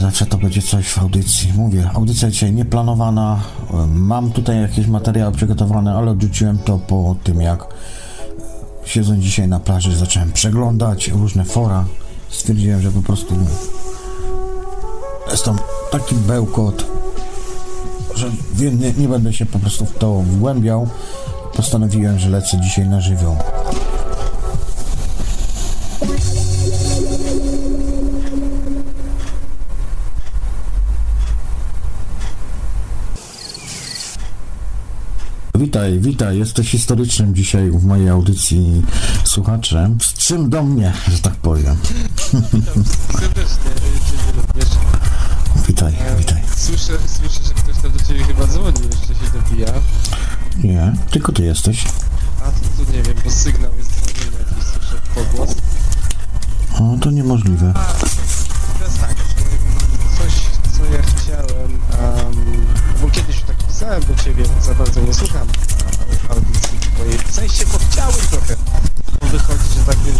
Zawsze 0.00 0.26
to 0.26 0.38
będzie 0.38 0.62
coś 0.62 0.88
w 0.88 0.98
audycji. 0.98 1.52
Mówię, 1.56 1.90
audycja 1.94 2.30
dzisiaj 2.30 2.52
nieplanowana. 2.52 3.40
Mam 3.94 4.32
tutaj 4.32 4.60
jakieś 4.62 4.86
materiały 4.86 5.32
przygotowane, 5.32 5.94
ale 5.94 6.10
odrzuciłem 6.10 6.58
to 6.58 6.78
po 6.78 7.16
tym, 7.24 7.40
jak 7.40 7.66
siedząc 8.84 9.20
dzisiaj 9.20 9.48
na 9.48 9.60
plaży, 9.60 9.96
zacząłem 9.96 10.32
przeglądać 10.32 11.08
różne 11.08 11.44
fora. 11.44 11.84
Stwierdziłem, 12.28 12.80
że 12.80 12.90
po 12.90 13.02
prostu 13.02 13.34
jest 15.30 15.50
taki 15.90 16.14
bełkot, 16.14 16.84
że 18.14 18.30
nie, 18.72 18.92
nie 18.92 19.08
będę 19.08 19.32
się 19.32 19.46
po 19.46 19.58
prostu 19.58 19.86
w 19.86 19.98
to 19.98 20.14
wgłębiał. 20.20 20.88
Postanowiłem, 21.56 22.18
że 22.18 22.30
lecę 22.30 22.60
dzisiaj 22.60 22.88
na 22.88 23.00
żywioł. 23.00 23.36
Witaj, 35.60 35.98
witaj. 36.00 36.38
Jesteś 36.38 36.70
historycznym 36.70 37.34
dzisiaj 37.34 37.70
w 37.70 37.84
mojej 37.84 38.08
audycji 38.08 38.82
słuchaczem. 39.24 39.98
Z 40.02 40.14
czym 40.14 40.50
do 40.50 40.62
mnie, 40.62 40.92
że 41.12 41.18
tak 41.18 41.34
powiem. 41.34 41.76
Witam 42.52 42.84
serdecznie. 43.20 43.70
Witaj, 45.68 45.92
witaj. 46.18 46.42
Słyszę, 46.56 46.92
słyszę, 47.06 47.40
że 47.48 47.54
ktoś 47.54 47.82
tam 47.82 47.92
do 47.92 48.04
Ciebie 48.04 48.24
chyba 48.24 48.46
dzwoni, 48.46 48.78
jeszcze 48.86 49.14
się 49.14 49.30
dobija. 49.32 49.72
Nie, 50.64 50.92
tylko 51.10 51.32
ty 51.32 51.42
jesteś. 51.42 51.84
A 52.40 52.44
to, 52.44 52.84
to 52.84 52.92
nie 52.92 53.02
wiem, 53.02 53.16
bo 53.24 53.30
sygnał 53.30 53.70
jest 53.78 53.90
dzwonienia 53.90 54.38
jakiś, 54.38 54.64
słyszę 54.64 55.00
pogłos. 55.14 55.54
O, 56.80 56.96
to 57.00 57.10
niemożliwe. 57.10 57.74
Pisałem 63.90 64.16
do 64.16 64.22
Ciebie, 64.24 64.44
za 64.60 64.74
bardzo 64.74 65.00
nie 65.00 65.14
słucham 65.14 65.48
audycji 66.28 66.78
Twojej, 66.94 67.18
w 67.18 67.30
sensie, 67.30 67.64
bo 67.66 67.78
chciałem 67.90 68.20
trochę, 68.30 68.56
bo 69.20 69.26
wychodzi, 69.26 69.64
że 69.78 69.84
tak 69.86 69.96
bym 69.96 70.19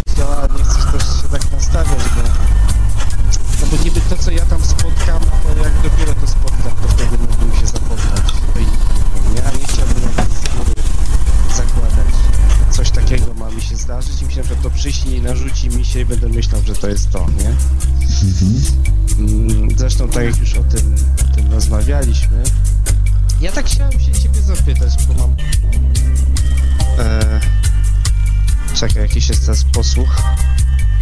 Czekaj, 28.81 29.01
jakiś 29.01 29.29
jest 29.29 29.41
teraz 29.41 29.63
posłuch. 29.63 30.21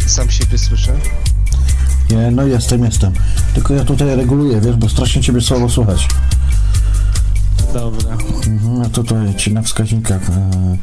Sam 0.06 0.30
siebie 0.30 0.58
słyszę. 0.58 0.96
Nie, 2.10 2.30
no 2.30 2.42
jestem, 2.42 2.84
jestem. 2.84 3.12
Tylko 3.54 3.74
ja 3.74 3.84
tutaj 3.84 4.16
reguluję, 4.16 4.60
wiesz, 4.60 4.76
bo 4.76 4.88
strasznie 4.88 5.22
ciebie 5.22 5.40
słabo 5.40 5.68
słuchać. 5.68 6.08
Dobra. 7.74 8.12
Mhm, 8.46 8.82
a 8.82 8.88
tutaj 8.88 9.34
ci 9.36 9.52
na 9.52 9.62
wskaźnikach. 9.62 10.30
E, 10.30 10.76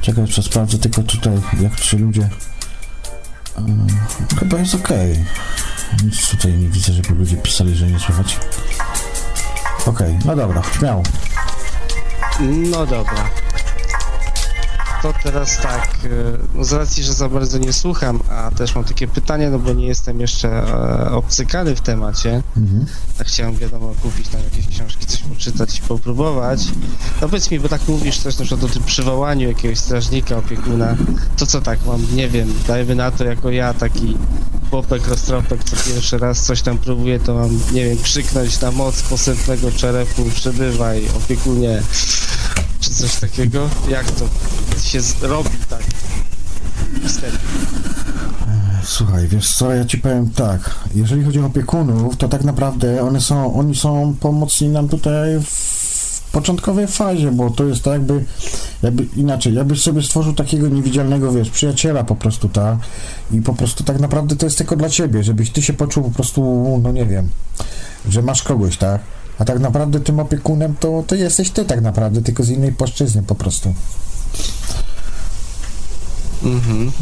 czekaj, 0.00 0.24
jeszcze 0.24 0.42
sprawdzę 0.42 0.78
tylko 0.78 1.02
tutaj, 1.02 1.32
jak 1.60 1.80
ci 1.80 1.96
ludzie. 1.96 2.28
E, 3.58 4.36
chyba 4.38 4.58
jest 4.58 4.74
okej. 4.74 5.24
Nic 6.04 6.28
tutaj 6.28 6.52
nie 6.52 6.68
widzę, 6.68 6.92
żeby 6.92 7.14
ludzie 7.14 7.36
pisali, 7.36 7.74
że 7.74 7.86
nie 7.86 8.00
słychać. 8.00 8.40
Okej, 9.86 10.18
no 10.24 10.36
dobra, 10.36 10.62
śmiało. 10.78 11.02
No 12.70 12.86
dobra. 12.86 13.41
To 15.02 15.12
teraz 15.22 15.58
tak, 15.62 15.98
e, 16.04 16.08
no 16.54 16.64
z 16.64 16.72
racji, 16.72 17.04
że 17.04 17.12
za 17.12 17.28
bardzo 17.28 17.58
nie 17.58 17.72
słucham, 17.72 18.20
a 18.30 18.50
też 18.50 18.74
mam 18.74 18.84
takie 18.84 19.08
pytanie, 19.08 19.50
no 19.50 19.58
bo 19.58 19.72
nie 19.72 19.86
jestem 19.86 20.20
jeszcze 20.20 20.48
e, 20.48 21.10
obcykany 21.10 21.76
w 21.76 21.80
temacie, 21.80 22.42
Mhm. 22.56 22.86
tak 23.18 23.26
chciałem, 23.26 23.56
wiadomo, 23.56 23.94
kupić 24.02 24.28
tam 24.28 24.40
jakieś 24.44 24.66
książki, 24.76 25.06
coś 25.06 25.22
poczytać 25.22 25.78
i 25.78 25.82
popróbować. 25.82 26.64
No 27.20 27.28
powiedz 27.28 27.50
mi, 27.50 27.60
bo 27.60 27.68
tak 27.68 27.88
mówisz 27.88 28.18
też 28.18 28.38
na 28.38 28.44
przykład 28.44 28.70
o 28.70 28.74
tym 28.74 28.82
przywołaniu 28.82 29.48
jakiegoś 29.48 29.78
strażnika, 29.78 30.36
opiekuna, 30.36 30.96
to 31.36 31.46
co 31.46 31.60
tak 31.60 31.78
mam, 31.86 32.06
nie 32.16 32.28
wiem, 32.28 32.54
dajmy 32.68 32.94
na 32.94 33.10
to 33.10 33.24
jako 33.24 33.50
ja, 33.50 33.74
taki 33.74 34.16
chłopek, 34.70 35.06
roztropek, 35.08 35.64
co 35.64 35.76
pierwszy 35.76 36.18
raz 36.18 36.42
coś 36.42 36.62
tam 36.62 36.78
próbuje, 36.78 37.20
to 37.20 37.34
mam, 37.34 37.60
nie 37.72 37.84
wiem, 37.84 37.98
krzyknąć 37.98 38.60
na 38.60 38.70
moc 38.70 39.02
posępnego 39.02 39.72
czerepu, 39.72 40.24
przebywaj, 40.34 41.08
opiekunie, 41.16 41.82
czy 42.92 43.02
coś 43.02 43.16
takiego? 43.16 43.68
Jak 43.88 44.10
to 44.10 44.24
się 44.82 44.98
robi 45.22 45.50
tak? 45.70 45.82
Wstępnie. 47.06 47.38
Słuchaj, 48.84 49.28
wiesz 49.28 49.54
co, 49.54 49.74
ja 49.74 49.84
ci 49.84 49.98
powiem 49.98 50.30
tak, 50.30 50.74
jeżeli 50.94 51.24
chodzi 51.24 51.40
o 51.40 51.46
opiekunów, 51.46 52.16
to 52.16 52.28
tak 52.28 52.44
naprawdę 52.44 53.02
one 53.02 53.20
są, 53.20 53.54
oni 53.54 53.76
są 53.76 54.14
pomocni 54.20 54.68
nam 54.68 54.88
tutaj 54.88 55.40
w 55.44 56.30
początkowej 56.32 56.86
fazie, 56.86 57.30
bo 57.30 57.50
to 57.50 57.64
jest 57.64 57.82
tak 57.82 57.92
jakby, 57.92 58.24
jakby 58.82 59.06
inaczej, 59.16 59.54
jakbyś 59.54 59.82
sobie 59.82 60.02
stworzył 60.02 60.32
takiego 60.32 60.68
niewidzialnego, 60.68 61.32
wiesz, 61.32 61.50
przyjaciela 61.50 62.04
po 62.04 62.16
prostu, 62.16 62.48
tak, 62.48 62.78
i 63.32 63.42
po 63.42 63.54
prostu 63.54 63.84
tak 63.84 64.00
naprawdę 64.00 64.36
to 64.36 64.46
jest 64.46 64.58
tylko 64.58 64.76
dla 64.76 64.88
ciebie, 64.88 65.22
żebyś 65.22 65.50
ty 65.50 65.62
się 65.62 65.72
poczuł 65.72 66.04
po 66.04 66.10
prostu, 66.10 66.80
no 66.82 66.92
nie 66.92 67.06
wiem, 67.06 67.28
że 68.08 68.22
masz 68.22 68.42
kogoś, 68.42 68.76
tak, 68.76 69.00
a 69.42 69.44
tak 69.44 69.60
naprawdę 69.60 70.00
tym 70.00 70.20
opiekunem 70.20 70.74
to, 70.80 71.04
to 71.06 71.14
jesteś 71.14 71.50
ty 71.50 71.64
tak 71.64 71.80
naprawdę, 71.80 72.22
tylko 72.22 72.42
z 72.42 72.50
innej 72.50 72.72
płaszczyzny 72.72 73.22
po 73.22 73.34
prostu. 73.34 73.74
Mhm. 76.42 76.92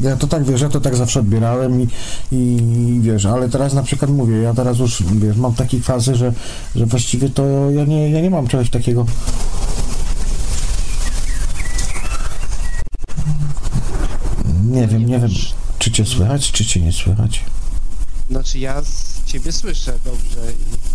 Ja 0.00 0.16
to 0.16 0.26
tak, 0.26 0.44
wiesz, 0.44 0.60
ja 0.60 0.68
to 0.68 0.80
tak 0.80 0.96
zawsze 0.96 1.20
odbierałem 1.20 1.80
i, 1.80 1.88
i 2.32 2.98
wiesz, 3.02 3.26
ale 3.26 3.48
teraz 3.48 3.74
na 3.74 3.82
przykład 3.82 4.10
mówię, 4.10 4.36
ja 4.36 4.54
teraz 4.54 4.78
już, 4.78 5.02
wiesz, 5.02 5.36
mam 5.36 5.54
takie 5.54 5.80
fazy, 5.80 6.14
że, 6.14 6.32
że 6.76 6.86
właściwie 6.86 7.28
to 7.28 7.70
ja 7.70 7.84
nie, 7.84 8.10
ja 8.10 8.20
nie 8.20 8.30
mam 8.30 8.46
czegoś 8.46 8.70
takiego. 8.70 9.06
Nie 14.64 14.86
wiem, 14.86 15.06
nie 15.06 15.18
wiem, 15.18 15.30
czy 15.78 15.90
cię 15.90 16.06
słychać, 16.06 16.52
czy 16.52 16.64
cię 16.64 16.80
nie 16.80 16.92
słychać. 16.92 17.44
Znaczy 18.30 18.58
ja 18.58 18.82
z 18.82 19.24
ciebie 19.24 19.52
słyszę 19.52 19.98
dobrze 20.04 20.52
i 20.52 20.85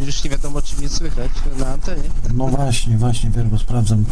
już 0.00 0.24
nie 0.24 0.30
wiadomo 0.30 0.62
czy 0.62 0.76
mnie 0.76 0.88
słychać 0.88 1.30
na 1.58 1.66
antenie. 1.66 2.02
No 2.34 2.46
właśnie, 2.46 2.98
właśnie, 2.98 3.30
wiesz, 3.30 3.60
sprawdzam, 3.60 4.04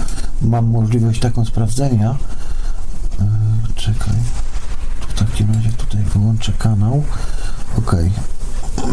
mam 0.42 0.66
możliwość 0.66 1.20
taką 1.20 1.44
sprawdzenia. 1.44 2.16
E, 3.20 3.26
czekaj. 3.76 4.14
Tu 5.00 5.08
w 5.08 5.14
takim 5.14 5.54
razie 5.54 5.70
tutaj 5.70 6.02
wyłączę 6.02 6.52
kanał. 6.52 7.04
Okej. 7.78 8.10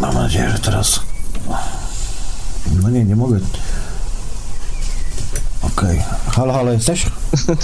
Mam 0.00 0.14
nadzieję, 0.14 0.50
że 0.50 0.58
teraz. 0.58 1.00
No 2.82 2.90
nie, 2.90 3.04
nie 3.04 3.16
mogę. 3.16 3.40
Okej. 5.76 6.02
Halo, 6.26 6.52
halo, 6.52 6.72
jesteś? 6.72 7.06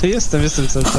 To 0.01 0.07
jestem, 0.17 0.43
jestem 0.43 0.69
cały 0.69 0.85
czas. 0.85 0.95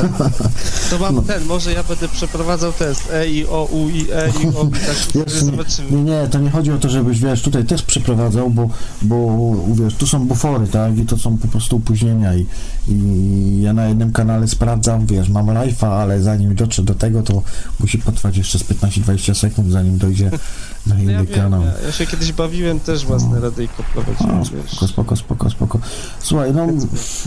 To 0.90 1.00
mam 1.00 1.24
ten, 1.24 1.46
może 1.46 1.74
ja 1.74 1.84
będę 1.84 2.08
przeprowadzał 2.08 2.74
test 2.74 3.10
E, 3.14 3.28
I, 3.30 3.46
O, 3.48 3.66
U, 3.72 3.90
I, 3.90 4.02
E, 4.12 4.30
I, 4.44 4.48
O, 4.48 4.66
tak 5.16 5.16
nie, 5.16 5.40
zobaczymy. 5.42 5.92
nie, 5.92 6.04
nie, 6.04 6.28
to 6.32 6.40
nie 6.40 6.50
chodzi 6.50 6.72
o 6.72 6.78
to, 6.78 6.90
żebyś, 6.90 7.20
wiesz, 7.20 7.42
tutaj 7.42 7.66
też 7.66 7.82
przeprowadzał, 7.82 8.50
bo, 8.50 8.70
bo 9.02 9.38
wiesz, 9.74 9.96
tu 9.96 10.08
są 10.08 10.28
bufory, 10.28 10.68
tak, 10.68 10.98
i 10.98 11.06
to 11.06 11.18
są 11.18 11.38
po 11.38 11.48
prostu 11.48 11.76
opóźnienia 11.76 12.36
i, 12.36 12.46
i 12.90 13.62
ja 13.62 13.74
na 13.74 13.88
jednym 13.88 14.12
kanale 14.12 14.48
sprawdzam, 14.48 15.06
wiesz, 15.06 15.30
mam 15.30 15.46
live'a, 15.46 15.88
ale 15.88 16.22
zanim 16.22 16.56
dotrze 16.56 16.84
do 16.84 16.96
tego, 16.96 17.22
to 17.24 17.42
musi 17.80 17.98
potrwać 17.98 18.38
jeszcze 18.38 18.60
z 18.60 18.64
15-20 18.64 19.34
sekund, 19.34 19.72
zanim 19.72 19.98
dojdzie 19.98 20.32
na 20.88 20.96
No 20.96 21.02
inny 21.02 21.12
ja 21.14 21.24
wiem, 21.24 21.36
kanał. 21.36 21.62
ja, 21.62 21.72
ja 21.86 21.92
się 21.92 22.06
kiedyś 22.06 22.32
bawiłem 22.34 22.80
też 22.80 23.06
własne 23.06 23.40
radyjko 23.40 23.84
prowadziłem, 23.94 24.36
A, 24.38 24.44
wiesz. 24.44 24.72
spoko, 24.72 24.88
spoko, 24.88 25.16
spoko, 25.16 25.50
spoko. 25.50 25.80
Słuchaj, 26.20 26.54
no, 26.54 26.68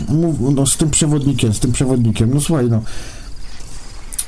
mów, 0.09 0.35
no 0.55 0.65
z 0.65 0.77
tym 0.77 0.89
przewodnikiem, 0.89 1.53
z 1.53 1.59
tym 1.59 1.71
przewodnikiem, 1.71 2.33
no 2.33 2.41
słuchaj, 2.41 2.69
no 2.69 2.81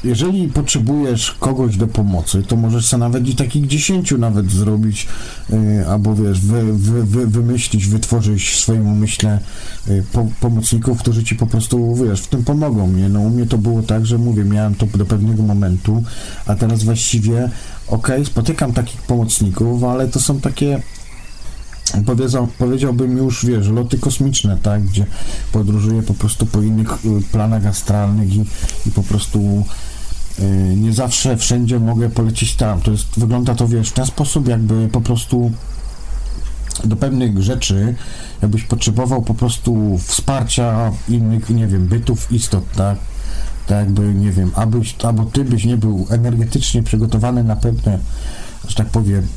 jeżeli 0.05 0.47
potrzebujesz 0.47 1.31
kogoś 1.39 1.77
do 1.77 1.87
pomocy, 1.87 2.43
to 2.43 2.55
możesz 2.55 2.85
sobie 2.85 2.99
nawet 2.99 3.27
i 3.27 3.35
takich 3.35 3.67
10 3.67 4.11
nawet 4.11 4.51
zrobić, 4.51 5.07
y, 5.49 5.87
albo 5.87 6.15
wiesz, 6.15 6.39
wy, 6.39 6.73
wy, 6.73 7.03
wy, 7.03 7.27
wymyślić, 7.27 7.87
wytworzyć 7.87 8.49
w 8.49 8.59
swoim 8.59 8.87
umyśle 8.87 9.39
y, 9.87 10.03
po, 10.11 10.27
pomocników, 10.39 10.99
którzy 10.99 11.23
ci 11.23 11.35
po 11.35 11.47
prostu, 11.47 11.95
wiesz, 11.95 12.21
w 12.21 12.27
tym 12.27 12.43
pomogą, 12.43 12.87
nie? 12.91 13.09
No 13.09 13.19
u 13.19 13.29
mnie 13.29 13.45
to 13.45 13.57
było 13.57 13.83
tak, 13.83 14.05
że 14.05 14.17
mówię, 14.17 14.43
miałem 14.43 14.75
to 14.75 14.85
do 14.85 15.05
pewnego 15.05 15.43
momentu, 15.43 16.03
a 16.45 16.55
teraz 16.55 16.83
właściwie, 16.83 17.49
okej, 17.87 18.25
spotykam 18.25 18.73
takich 18.73 19.01
pomocników, 19.01 19.83
ale 19.83 20.07
to 20.07 20.19
są 20.19 20.39
takie 20.39 20.81
Powiedział, 22.05 22.47
powiedziałbym 22.57 23.17
już, 23.17 23.45
wiesz, 23.45 23.67
loty 23.67 23.99
kosmiczne, 23.99 24.57
tak, 24.63 24.83
gdzie 24.83 25.05
podróżuję 25.51 26.03
po 26.03 26.13
prostu 26.13 26.45
po 26.45 26.61
innych 26.61 27.05
y, 27.05 27.31
planach 27.31 27.65
astralnych 27.65 28.35
i, 28.35 28.45
i 28.85 28.91
po 28.91 29.03
prostu 29.03 29.63
nie 30.75 30.93
zawsze 30.93 31.37
wszędzie 31.37 31.79
mogę 31.79 32.09
polecieć 32.09 32.55
tam. 32.55 32.81
To 32.81 32.91
jest, 32.91 33.19
wygląda 33.19 33.55
to, 33.55 33.67
wiesz, 33.67 33.89
w 33.89 33.93
ten 33.93 34.05
sposób, 34.05 34.47
jakby 34.47 34.89
po 34.91 35.01
prostu 35.01 35.51
do 36.83 36.95
pewnych 36.95 37.43
rzeczy, 37.43 37.95
jakbyś 38.41 38.63
potrzebował 38.63 39.21
po 39.21 39.33
prostu 39.33 39.97
wsparcia 39.97 40.91
innych, 41.09 41.49
nie 41.49 41.67
wiem, 41.67 41.87
bytów, 41.87 42.31
istot, 42.31 42.63
tak, 42.75 42.97
tak 43.67 43.77
jakby, 43.77 44.13
nie 44.13 44.31
wiem, 44.31 44.51
abyś, 44.55 44.95
albo 45.03 45.25
ty 45.25 45.43
byś 45.43 45.65
nie 45.65 45.77
był 45.77 46.07
energetycznie 46.09 46.83
przygotowany 46.83 47.43
na 47.43 47.55
pewne, 47.55 47.99
że 48.67 48.75
tak 48.75 48.87
powiem, 48.87 49.27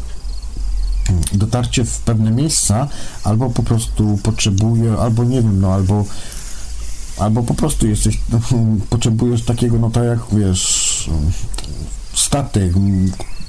dotarcie 1.32 1.84
w 1.84 1.98
pewne 2.00 2.30
miejsca, 2.30 2.88
albo 3.24 3.50
po 3.50 3.62
prostu 3.62 4.18
potrzebuje, 4.22 4.92
albo 4.92 5.24
nie 5.24 5.42
wiem, 5.42 5.60
no 5.60 5.74
albo 5.74 6.04
albo 7.18 7.42
po 7.42 7.54
prostu 7.54 7.86
jesteś, 7.86 8.18
potrzebujesz 8.90 9.44
takiego, 9.44 9.78
no 9.78 9.90
tak 9.90 10.04
jak 10.04 10.18
wiesz, 10.32 11.10
statek, 12.14 12.72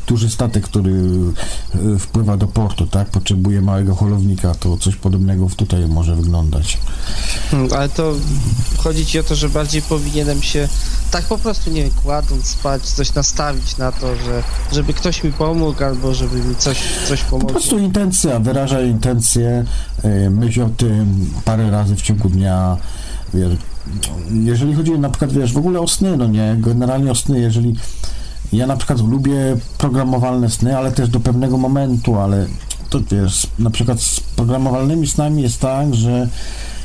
duży 0.10 0.30
statek, 0.30 0.64
który 0.64 0.92
e, 1.96 2.00
wpływa 2.00 2.38
do 2.38 2.48
portu, 2.48 2.88
tak? 2.88 3.10
Potrzebuje 3.10 3.62
małego 3.62 3.96
holownika, 3.96 4.56
to 4.56 4.78
coś 4.78 4.96
podobnego 4.96 5.48
tutaj 5.58 5.88
może 5.88 6.16
wyglądać. 6.16 6.78
Hmm, 7.52 7.74
ale 7.74 7.90
to 7.90 8.14
chodzi 8.78 9.06
ci 9.06 9.20
o 9.20 9.24
to, 9.24 9.36
że 9.36 9.50
bardziej 9.50 9.82
powinienem 9.82 10.42
się 10.42 10.68
tak 11.12 11.26
po 11.26 11.38
prostu, 11.38 11.72
nie 11.72 11.84
wiem, 11.84 11.92
kładąc 12.04 12.48
spać, 12.48 12.82
coś 12.84 13.14
nastawić 13.14 13.78
na 13.78 13.92
to, 13.92 14.16
że 14.16 14.44
żeby 14.72 14.94
ktoś 14.94 15.24
mi 15.24 15.32
pomógł, 15.32 15.84
albo 15.84 16.14
żeby 16.14 16.44
mi 16.44 16.56
coś, 16.56 16.84
coś 17.08 17.22
Po 17.24 17.30
pomogło. 17.30 17.50
prostu 17.52 17.78
intencja, 17.78 18.40
wyrażaj 18.40 18.90
intencję, 18.90 19.66
e, 20.04 20.30
myśl 20.30 20.62
o 20.62 20.70
tym 20.70 21.30
parę 21.46 21.72
razy 21.72 21.96
w 21.96 22.02
ciągu 22.02 22.30
dnia, 22.30 22.78
wiesz, 23.34 23.58
jeżeli 24.32 24.74
chodzi 24.74 24.92
na 24.92 25.10
przykład, 25.10 25.32
wiesz, 25.32 25.54
w 25.54 25.58
ogóle 25.58 25.80
o 25.80 25.88
sny, 25.88 26.18
no 26.18 26.28
nie, 26.28 26.56
generalnie 26.60 27.12
o 27.12 27.16
sny, 27.16 27.40
jeżeli 27.40 27.76
ja 28.54 28.68
na 28.68 28.78
przykład 28.78 29.00
lubię 29.00 29.58
programowalne 29.78 30.50
sny, 30.50 30.78
ale 30.78 30.92
też 30.92 31.10
do 31.10 31.20
pewnego 31.20 31.58
momentu, 31.58 32.20
ale 32.20 32.48
to 32.90 33.00
wiesz, 33.12 33.48
na 33.60 33.70
przykład 33.70 34.02
z 34.02 34.20
programowalnymi 34.20 35.08
snami 35.08 35.42
jest 35.42 35.60
tak, 35.60 35.96
że 35.96 36.30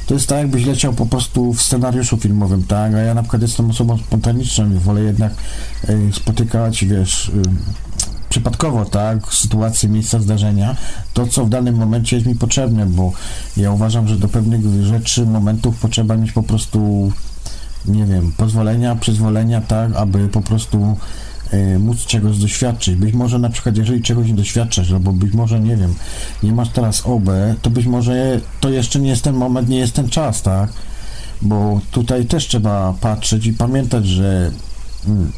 to 0.06 0.14
jest 0.14 0.26
tak, 0.28 0.38
jakbyś 0.38 0.66
leciał 0.66 0.92
po 0.92 1.06
prostu 1.06 1.52
w 1.52 1.62
scenariuszu 1.62 2.16
filmowym, 2.16 2.62
tak? 2.62 2.94
A 2.94 2.98
ja 2.98 3.14
na 3.14 3.22
przykład 3.22 3.42
jestem 3.42 3.70
osobą 3.70 3.98
spontaniczną 3.98 4.70
i 4.70 4.74
wolę 4.74 5.00
jednak 5.00 5.32
y, 5.88 6.12
spotykać, 6.12 6.84
wiesz, 6.84 7.32
przypadkowo, 8.35 8.85
tak, 8.85 9.35
sytuacje, 9.35 9.89
miejsca 9.89 10.20
zdarzenia, 10.20 10.77
to 11.12 11.27
co 11.27 11.44
w 11.44 11.48
danym 11.48 11.74
momencie 11.74 12.16
jest 12.16 12.28
mi 12.28 12.35
potrzebne, 12.35 12.86
bo 12.86 13.12
ja 13.56 13.70
uważam, 13.70 14.09
że 14.09 14.16
do 14.16 14.28
pewnych 14.28 14.85
rzeczy, 14.85 15.27
momentów 15.27 15.78
potrzeba 15.78 16.16
mieć 16.16 16.32
po 16.32 16.43
prostu, 16.43 17.12
nie 17.86 18.05
wiem, 18.05 18.32
pozwolenia, 18.36 18.97
przyzwolenia, 18.97 19.61
tak, 19.61 19.97
aby 19.97 20.28
po 20.28 20.40
prostu 20.40 20.97
e, 21.51 21.78
móc 21.78 22.06
czegoś 22.06 22.39
doświadczyć. 22.39 22.94
Być 22.94 23.15
może 23.15 23.39
na 23.39 23.48
przykład, 23.51 23.77
jeżeli 23.77 24.02
czegoś 24.02 24.28
nie 24.28 24.35
doświadczasz, 24.35 24.93
albo 24.93 25.12
być 25.12 25.32
może, 25.32 25.61
nie 25.61 25.77
wiem, 25.77 25.94
nie 26.43 26.52
masz 26.52 26.69
teraz 26.69 27.06
OB, 27.06 27.28
to 27.62 27.70
być 27.70 27.86
może 27.86 28.40
to 28.61 28.70
jeszcze 28.70 29.01
nie 29.01 29.11
jest 29.11 29.23
ten 29.23 29.35
moment, 29.35 29.69
nie 29.69 29.78
jest 29.78 29.94
ten 29.94 30.09
czas, 30.09 30.43
tak? 30.43 30.73
Bo 31.43 31.81
tutaj 31.90 32.27
też 32.27 32.48
trzeba 32.48 32.94
patrzeć 33.01 33.47
i 33.47 33.52
pamiętać, 33.52 34.06
że 34.06 34.51
mm, 35.06 35.32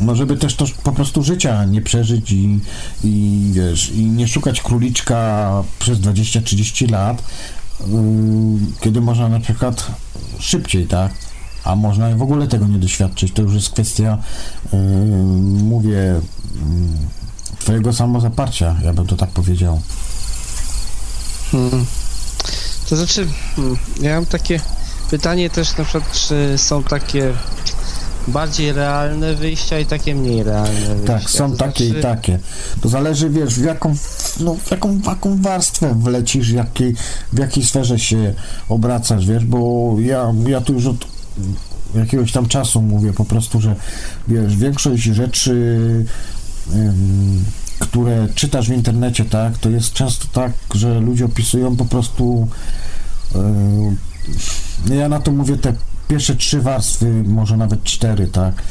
no 0.00 0.14
żeby 0.14 0.36
też 0.36 0.54
to 0.54 0.64
po 0.82 0.92
prostu 0.92 1.22
życia 1.22 1.64
nie 1.64 1.82
przeżyć 1.82 2.32
i, 2.32 2.58
i 3.04 3.50
wiesz, 3.52 3.90
i 3.90 4.04
nie 4.04 4.28
szukać 4.28 4.62
króliczka 4.62 5.50
przez 5.78 5.98
20-30 5.98 6.90
lat, 6.90 7.22
yy, 7.80 7.86
kiedy 8.80 9.00
można 9.00 9.28
na 9.28 9.40
przykład 9.40 9.86
szybciej, 10.38 10.86
tak? 10.86 11.12
A 11.64 11.76
można 11.76 12.16
w 12.16 12.22
ogóle 12.22 12.46
tego 12.46 12.66
nie 12.66 12.78
doświadczyć. 12.78 13.32
To 13.32 13.42
już 13.42 13.54
jest 13.54 13.70
kwestia, 13.70 14.18
yy, 14.72 14.78
mówię, 15.62 15.90
yy, 15.90 16.20
twojego 17.58 17.92
samozaparcia, 17.92 18.76
ja 18.84 18.92
bym 18.92 19.06
to 19.06 19.16
tak 19.16 19.30
powiedział. 19.30 19.80
Hmm. 21.52 21.86
To 22.88 22.96
znaczy, 22.96 23.28
hmm, 23.56 23.76
ja 24.00 24.14
mam 24.14 24.26
takie 24.26 24.60
pytanie 25.10 25.50
też 25.50 25.76
na 25.76 25.84
przykład, 25.84 26.12
czy 26.12 26.58
są 26.58 26.82
takie 26.82 27.32
bardziej 28.28 28.72
realne 28.72 29.34
wyjścia 29.34 29.78
i 29.78 29.86
takie 29.86 30.14
mniej 30.14 30.42
realne 30.42 30.94
wyjścia. 30.94 31.18
Tak, 31.18 31.30
są 31.30 31.50
To 31.50 31.56
takie 31.56 31.84
znaczy, 31.84 31.98
i 31.98 32.02
takie. 32.02 32.38
To 32.80 32.88
zależy, 32.88 33.30
wiesz, 33.30 33.54
w 33.54 33.64
jaką, 33.64 33.94
no, 34.40 34.54
w 34.54 34.70
jaką, 34.70 34.98
w 34.98 35.04
jaką 35.04 35.42
warstwę 35.42 35.94
wlecisz, 35.94 36.50
jakiej, 36.50 36.94
w 37.32 37.38
jakiej 37.38 37.64
sferze 37.64 37.98
się 37.98 38.34
obracasz, 38.68 39.26
wiesz, 39.26 39.44
bo 39.44 39.92
ja, 40.00 40.32
ja 40.46 40.60
tu 40.60 40.72
już 40.72 40.86
od 40.86 41.06
jakiegoś 41.94 42.32
tam 42.32 42.48
czasu 42.48 42.82
mówię 42.82 43.12
po 43.12 43.24
prostu, 43.24 43.60
że 43.60 43.76
wiesz, 44.28 44.56
większość 44.56 45.02
rzeczy, 45.02 45.54
ym, 46.74 47.44
które 47.78 48.28
czytasz 48.34 48.68
w 48.68 48.72
internecie, 48.72 49.24
tak, 49.24 49.58
to 49.58 49.70
jest 49.70 49.92
często 49.92 50.26
tak, 50.32 50.52
że 50.74 51.00
ludzie 51.00 51.24
opisują 51.24 51.76
po 51.76 51.84
prostu 51.84 52.48
yy, 54.88 54.96
ja 54.96 55.08
na 55.08 55.20
to 55.20 55.32
mówię 55.32 55.56
te 55.56 55.72
pierwsze 56.08 56.36
trzy 56.36 56.60
warstwy, 56.60 57.22
może 57.26 57.56
nawet 57.56 57.84
cztery, 57.84 58.26
tak, 58.26 58.62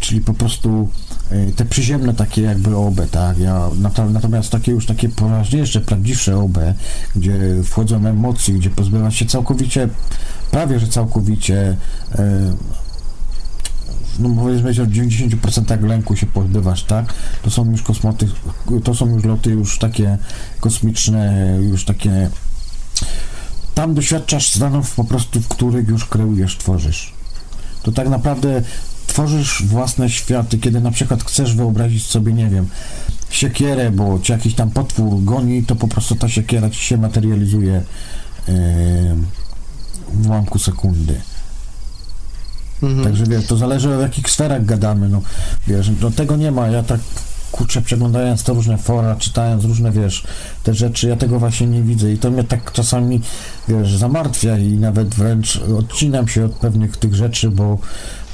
czyli 0.00 0.20
po 0.20 0.34
prostu 0.34 0.88
y, 1.32 1.52
te 1.56 1.64
przyziemne 1.64 2.14
takie 2.14 2.42
jakby 2.42 2.76
OB, 2.76 3.00
tak, 3.10 3.38
ja, 3.38 3.68
nat- 3.80 4.12
natomiast 4.12 4.50
takie 4.50 4.72
już 4.72 4.86
takie 4.86 5.08
poważniejsze, 5.08 5.80
prawdziwsze 5.80 6.38
OB, 6.38 6.58
gdzie 7.16 7.38
wchodzą 7.64 8.06
emocje, 8.06 8.54
gdzie 8.54 8.70
pozbywasz 8.70 9.16
się 9.16 9.26
całkowicie, 9.26 9.88
prawie 10.50 10.78
że 10.78 10.88
całkowicie 10.88 11.76
y, 12.14 12.18
no 14.18 14.28
powiedzmy, 14.42 14.74
że 14.74 14.84
w 14.84 14.90
90% 14.90 15.82
lęku 15.82 16.16
się 16.16 16.26
pozbywasz, 16.26 16.84
tak? 16.84 17.14
To 17.42 17.50
są 17.50 17.70
już 17.70 17.82
kosmoty, 17.82 18.28
to 18.84 18.94
są 18.94 19.06
już 19.06 19.24
loty 19.24 19.50
już 19.50 19.78
takie 19.78 20.18
kosmiczne, 20.60 21.56
już 21.62 21.84
takie 21.84 22.30
tam 23.74 23.94
doświadczasz 23.94 24.48
stanów 24.48 24.94
po 24.94 25.04
prostu, 25.04 25.40
w 25.40 25.48
których 25.48 25.88
już 25.88 26.04
kreujesz, 26.04 26.56
tworzysz. 26.56 27.12
To 27.82 27.92
tak 27.92 28.08
naprawdę 28.08 28.62
tworzysz 29.06 29.62
własne 29.66 30.10
światy, 30.10 30.58
kiedy 30.58 30.80
na 30.80 30.90
przykład 30.90 31.24
chcesz 31.24 31.54
wyobrazić 31.54 32.06
sobie, 32.06 32.32
nie 32.32 32.48
wiem, 32.48 32.68
siekierę, 33.30 33.90
bo 33.90 34.18
cię 34.18 34.32
jakiś 34.32 34.54
tam 34.54 34.70
potwór 34.70 35.24
goni, 35.24 35.64
to 35.64 35.76
po 35.76 35.88
prostu 35.88 36.14
ta 36.14 36.28
siekiera 36.28 36.70
ci 36.70 36.80
się 36.80 36.96
materializuje 36.96 37.72
yy, 37.72 38.54
w 40.12 40.26
ułamku 40.26 40.58
sekundy. 40.58 41.20
Mhm. 42.82 43.04
Także 43.04 43.24
wiesz, 43.26 43.46
to 43.46 43.56
zależy 43.56 43.96
o 43.96 44.00
jakich 44.00 44.30
sferach 44.30 44.64
gadamy, 44.64 45.08
no 45.08 45.22
wiesz, 45.66 45.90
no 46.00 46.10
tego 46.10 46.36
nie 46.36 46.50
ma, 46.50 46.68
ja 46.68 46.82
tak 46.82 47.00
kurczę, 47.54 47.82
przeglądając 47.82 48.44
te 48.44 48.52
różne 48.52 48.78
fora, 48.78 49.16
czytając 49.16 49.64
różne, 49.64 49.90
wiesz, 49.90 50.24
te 50.62 50.74
rzeczy, 50.74 51.08
ja 51.08 51.16
tego 51.16 51.38
właśnie 51.38 51.66
nie 51.66 51.82
widzę 51.82 52.12
i 52.12 52.18
to 52.18 52.30
mnie 52.30 52.44
tak 52.44 52.72
czasami, 52.72 53.20
wiesz, 53.68 53.96
zamartwia 53.96 54.58
i 54.58 54.72
nawet 54.72 55.14
wręcz 55.14 55.60
odcinam 55.78 56.28
się 56.28 56.44
od 56.44 56.52
pewnych 56.52 56.96
tych 56.96 57.14
rzeczy, 57.14 57.50
bo, 57.50 57.78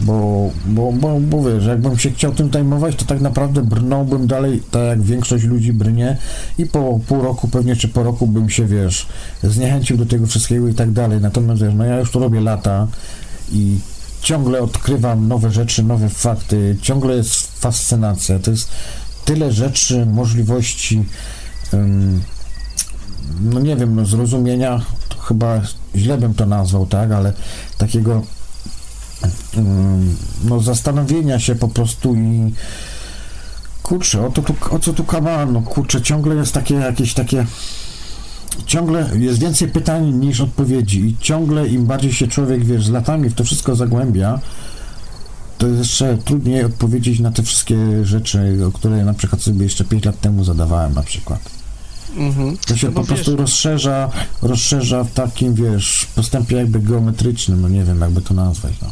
bo, 0.00 0.50
bo, 0.66 0.92
bo, 0.92 1.20
bo 1.20 1.42
wiesz, 1.42 1.66
jakbym 1.66 1.98
się 1.98 2.10
chciał 2.10 2.32
tym 2.32 2.52
zajmować, 2.52 2.96
to 2.96 3.04
tak 3.04 3.20
naprawdę 3.20 3.62
brnąłbym 3.62 4.26
dalej, 4.26 4.62
tak 4.70 4.82
jak 4.82 5.02
większość 5.02 5.44
ludzi 5.44 5.72
brnie 5.72 6.16
i 6.58 6.66
po 6.66 7.00
pół 7.06 7.22
roku 7.22 7.48
pewnie, 7.48 7.76
czy 7.76 7.88
po 7.88 8.02
roku 8.02 8.26
bym 8.26 8.50
się, 8.50 8.66
wiesz, 8.66 9.06
zniechęcił 9.42 9.96
do 9.96 10.06
tego 10.06 10.26
wszystkiego 10.26 10.68
i 10.68 10.74
tak 10.74 10.90
dalej, 10.90 11.20
natomiast, 11.20 11.62
wiesz, 11.62 11.74
no 11.76 11.84
ja 11.84 11.98
już 11.98 12.10
to 12.10 12.18
robię 12.18 12.40
lata 12.40 12.86
i 13.52 13.78
ciągle 14.22 14.62
odkrywam 14.62 15.28
nowe 15.28 15.50
rzeczy, 15.50 15.82
nowe 15.82 16.08
fakty, 16.08 16.76
ciągle 16.82 17.16
jest 17.16 17.60
fascynacja. 17.60 18.38
To 18.38 18.50
jest 18.50 18.70
tyle 19.30 19.52
rzeczy, 19.52 20.06
możliwości, 20.06 21.04
no 23.40 23.60
nie 23.60 23.76
wiem, 23.76 23.96
no 23.96 24.06
zrozumienia, 24.06 24.80
chyba 25.20 25.60
źle 25.96 26.18
bym 26.18 26.34
to 26.34 26.46
nazwał, 26.46 26.86
tak, 26.86 27.12
ale 27.12 27.32
takiego 27.78 28.22
no 30.44 30.60
zastanowienia 30.60 31.38
się 31.38 31.54
po 31.54 31.68
prostu 31.68 32.14
i 32.14 32.54
kurczę, 33.82 34.26
o, 34.26 34.30
to 34.30 34.42
o 34.70 34.78
co 34.78 34.92
tu 34.92 35.04
kawa, 35.04 35.46
no 35.46 35.62
kurczę, 35.62 36.02
ciągle 36.02 36.34
jest 36.34 36.52
takie 36.52 36.74
jakieś 36.74 37.14
takie 37.14 37.46
ciągle 38.66 39.10
jest 39.18 39.38
więcej 39.38 39.68
pytań 39.68 40.14
niż 40.14 40.40
odpowiedzi 40.40 41.00
i 41.00 41.16
ciągle 41.20 41.68
im 41.68 41.86
bardziej 41.86 42.12
się 42.12 42.28
człowiek, 42.28 42.64
wiesz, 42.64 42.86
z 42.86 42.90
latami 42.90 43.28
w 43.28 43.34
to 43.34 43.44
wszystko 43.44 43.76
zagłębia, 43.76 44.40
to 45.60 45.66
jest 45.66 45.78
jeszcze 45.78 46.18
trudniej 46.24 46.64
odpowiedzieć 46.64 47.20
na 47.20 47.30
te 47.32 47.42
wszystkie 47.42 48.04
rzeczy, 48.04 48.58
o 48.68 48.72
które 48.72 49.04
na 49.04 49.14
przykład 49.14 49.42
sobie 49.42 49.64
jeszcze 49.64 49.84
5 49.84 50.04
lat 50.04 50.20
temu 50.20 50.44
zadawałem 50.44 50.94
na 50.94 51.02
przykład. 51.02 51.40
Mhm. 52.16 52.56
To 52.66 52.76
się 52.76 52.86
No 52.86 52.92
po 52.92 53.04
prostu 53.04 53.30
wiesz- 53.30 53.40
rozszerza, 53.40 54.10
rozszerza 54.42 55.04
w 55.04 55.12
takim, 55.12 55.54
wiesz, 55.54 56.06
postępie 56.14 56.56
jakby 56.56 56.80
geometrycznym, 56.80 57.60
no 57.62 57.68
nie 57.68 57.84
wiem, 57.84 58.00
jakby 58.00 58.20
to 58.20 58.34
nazwać, 58.34 58.72
no. 58.82 58.88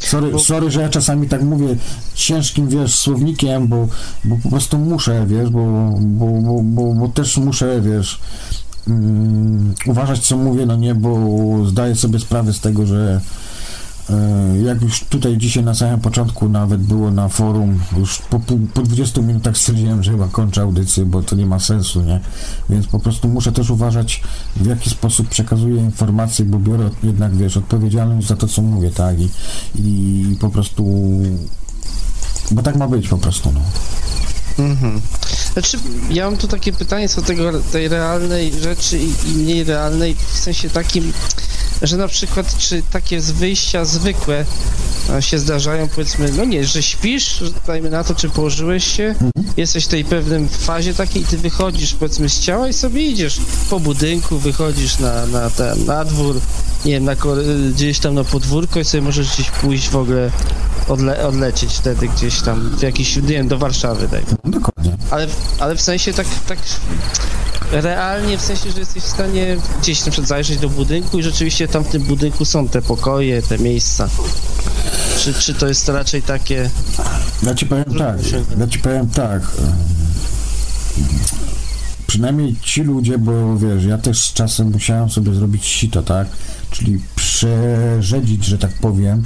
Sorry, 0.00 0.30
Bo- 0.30 0.38
sorry, 0.38 0.70
że 0.70 0.80
ja 0.80 0.88
czasami 0.88 1.28
tak 1.28 1.42
mówię 1.42 1.76
ciężkim, 2.14 2.68
wiesz, 2.68 2.94
słownikiem, 2.98 3.68
bo, 3.68 3.88
bo 4.24 4.36
po 4.42 4.48
prostu 4.50 4.78
muszę, 4.78 5.26
wiesz, 5.26 5.50
bo, 5.50 5.92
bo, 6.00 6.26
bo, 6.26 6.62
bo, 6.62 6.94
bo 6.94 7.08
też 7.08 7.36
muszę, 7.36 7.80
wiesz, 7.80 8.18
mm, 8.88 9.74
uważać, 9.86 10.26
co 10.26 10.36
mówię, 10.36 10.66
no 10.66 10.76
nie, 10.76 10.94
bo 10.94 11.18
zdaję 11.66 11.96
sobie 11.96 12.18
sprawę 12.18 12.52
z 12.52 12.60
tego, 12.60 12.86
że 12.86 13.20
jak 14.64 14.82
już 14.82 15.04
tutaj 15.04 15.36
dzisiaj 15.36 15.64
na 15.64 15.74
samym 15.74 16.00
początku 16.00 16.48
nawet 16.48 16.80
było 16.80 17.10
na 17.10 17.28
forum, 17.28 17.80
już 17.98 18.18
po, 18.18 18.40
po 18.74 18.82
20 18.82 19.20
minutach 19.20 19.58
stwierdziłem, 19.58 20.02
że 20.02 20.10
chyba 20.10 20.28
kończę 20.28 20.62
audycję, 20.62 21.04
bo 21.04 21.22
to 21.22 21.36
nie 21.36 21.46
ma 21.46 21.58
sensu, 21.58 22.02
nie? 22.02 22.20
Więc 22.70 22.86
po 22.86 22.98
prostu 22.98 23.28
muszę 23.28 23.52
też 23.52 23.70
uważać, 23.70 24.22
w 24.56 24.66
jaki 24.66 24.90
sposób 24.90 25.28
przekazuję 25.28 25.76
informacje, 25.76 26.44
bo 26.44 26.58
biorę 26.58 26.90
jednak, 27.02 27.36
wiesz, 27.36 27.56
odpowiedzialność 27.56 28.26
za 28.26 28.36
to, 28.36 28.48
co 28.48 28.62
mówię, 28.62 28.90
tak? 28.90 29.16
I, 29.20 29.28
i 29.74 30.36
po 30.40 30.50
prostu... 30.50 31.02
Bo 32.50 32.62
tak 32.62 32.76
ma 32.76 32.88
być 32.88 33.08
po 33.08 33.18
prostu, 33.18 33.52
no. 33.52 33.60
Mhm. 34.58 35.00
Znaczy, 35.52 35.78
ja 36.10 36.24
mam 36.24 36.36
tu 36.36 36.48
takie 36.48 36.72
pytanie 36.72 37.08
co 37.08 37.22
tego, 37.22 37.60
tej 37.72 37.88
realnej 37.88 38.52
rzeczy 38.60 38.98
i, 38.98 39.30
i 39.30 39.34
mniej 39.34 39.64
realnej, 39.64 40.16
w 40.32 40.38
sensie 40.38 40.70
takim, 40.70 41.12
że 41.82 41.96
na 41.96 42.08
przykład, 42.08 42.58
czy 42.58 42.82
takie 42.90 43.20
wyjścia 43.20 43.84
zwykłe, 43.84 44.44
a 45.12 45.20
się 45.20 45.38
zdarzają, 45.38 45.88
powiedzmy, 45.88 46.32
no 46.36 46.44
nie, 46.44 46.64
że 46.64 46.82
śpisz, 46.82 47.42
dajmy 47.66 47.90
na 47.90 48.04
to, 48.04 48.14
czy 48.14 48.30
położyłeś 48.30 48.84
się, 48.96 49.14
Mhm. 49.20 49.32
jesteś 49.56 49.84
w 49.84 49.88
tej 49.88 50.04
pewnym 50.04 50.48
fazie 50.48 50.94
takiej 50.94 51.24
ty 51.24 51.38
wychodzisz, 51.38 51.94
powiedzmy, 51.94 52.28
z 52.28 52.40
ciała 52.40 52.68
i 52.68 52.72
sobie 52.72 53.02
idziesz 53.02 53.38
po 53.70 53.80
budynku, 53.80 54.38
wychodzisz 54.38 54.98
na, 54.98 55.26
na 55.26 55.50
ten, 55.50 55.84
na 55.84 56.04
dwór, 56.04 56.40
nie 56.84 56.92
wiem, 56.92 57.04
na, 57.04 57.12
gdzieś 57.72 57.98
tam 57.98 58.14
na 58.14 58.24
podwórko 58.24 58.80
i 58.80 58.84
sobie 58.84 59.02
możesz 59.02 59.34
gdzieś 59.34 59.50
pójść 59.50 59.88
w 59.88 59.96
ogóle, 59.96 60.30
odle, 60.88 61.26
odlecieć 61.26 61.72
wtedy 61.74 62.08
gdzieś 62.08 62.40
tam, 62.40 62.76
w 62.78 62.82
jakiś, 62.82 63.16
nie 63.16 63.22
wiem, 63.22 63.48
do 63.48 63.58
Warszawy, 63.58 64.08
dajmy. 64.08 64.26
Dokładnie. 64.44 64.96
Ale, 65.10 65.26
ale 65.58 65.76
w 65.76 65.80
sensie 65.80 66.12
tak, 66.12 66.26
tak 66.48 66.58
realnie, 67.72 68.38
w 68.38 68.42
sensie, 68.42 68.70
że 68.70 68.80
jesteś 68.80 69.02
w 69.02 69.08
stanie 69.08 69.56
gdzieś 69.80 70.04
na 70.04 70.12
przykład 70.12 70.28
zajrzeć 70.28 70.58
do 70.58 70.68
budynku 70.68 71.18
i 71.18 71.22
rzeczywiście 71.22 71.68
tam 71.68 71.84
w 71.84 71.88
tym 71.88 72.02
budynku 72.02 72.44
są 72.44 72.68
te 72.68 72.82
pokoje, 72.82 73.42
te 73.42 73.58
miejsca. 73.58 74.08
Czy, 75.18 75.34
czy 75.34 75.54
to 75.54 75.68
jest 75.68 75.88
raczej 75.88 76.22
takie... 76.22 76.70
Ja 77.42 77.54
ci 77.54 77.66
powiem 77.66 77.94
tak, 77.98 78.18
ja 78.58 78.66
ci 78.66 78.78
powiem 78.78 79.08
tak. 79.10 79.42
Przynajmniej 82.06 82.56
ci 82.62 82.82
ludzie, 82.82 83.18
bo 83.18 83.56
wiesz, 83.56 83.84
ja 83.84 83.98
też 83.98 84.24
z 84.24 84.32
czasem 84.32 84.70
musiałem 84.70 85.10
sobie 85.10 85.34
zrobić 85.34 85.64
sito, 85.64 86.02
tak? 86.02 86.28
Czyli 86.70 87.00
przerzedzić, 87.16 88.44
że 88.44 88.58
tak 88.58 88.72
powiem, 88.72 89.22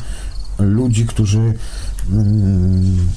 ludzi, 0.59 1.07
którzy 1.07 1.55
mm, 2.13 3.09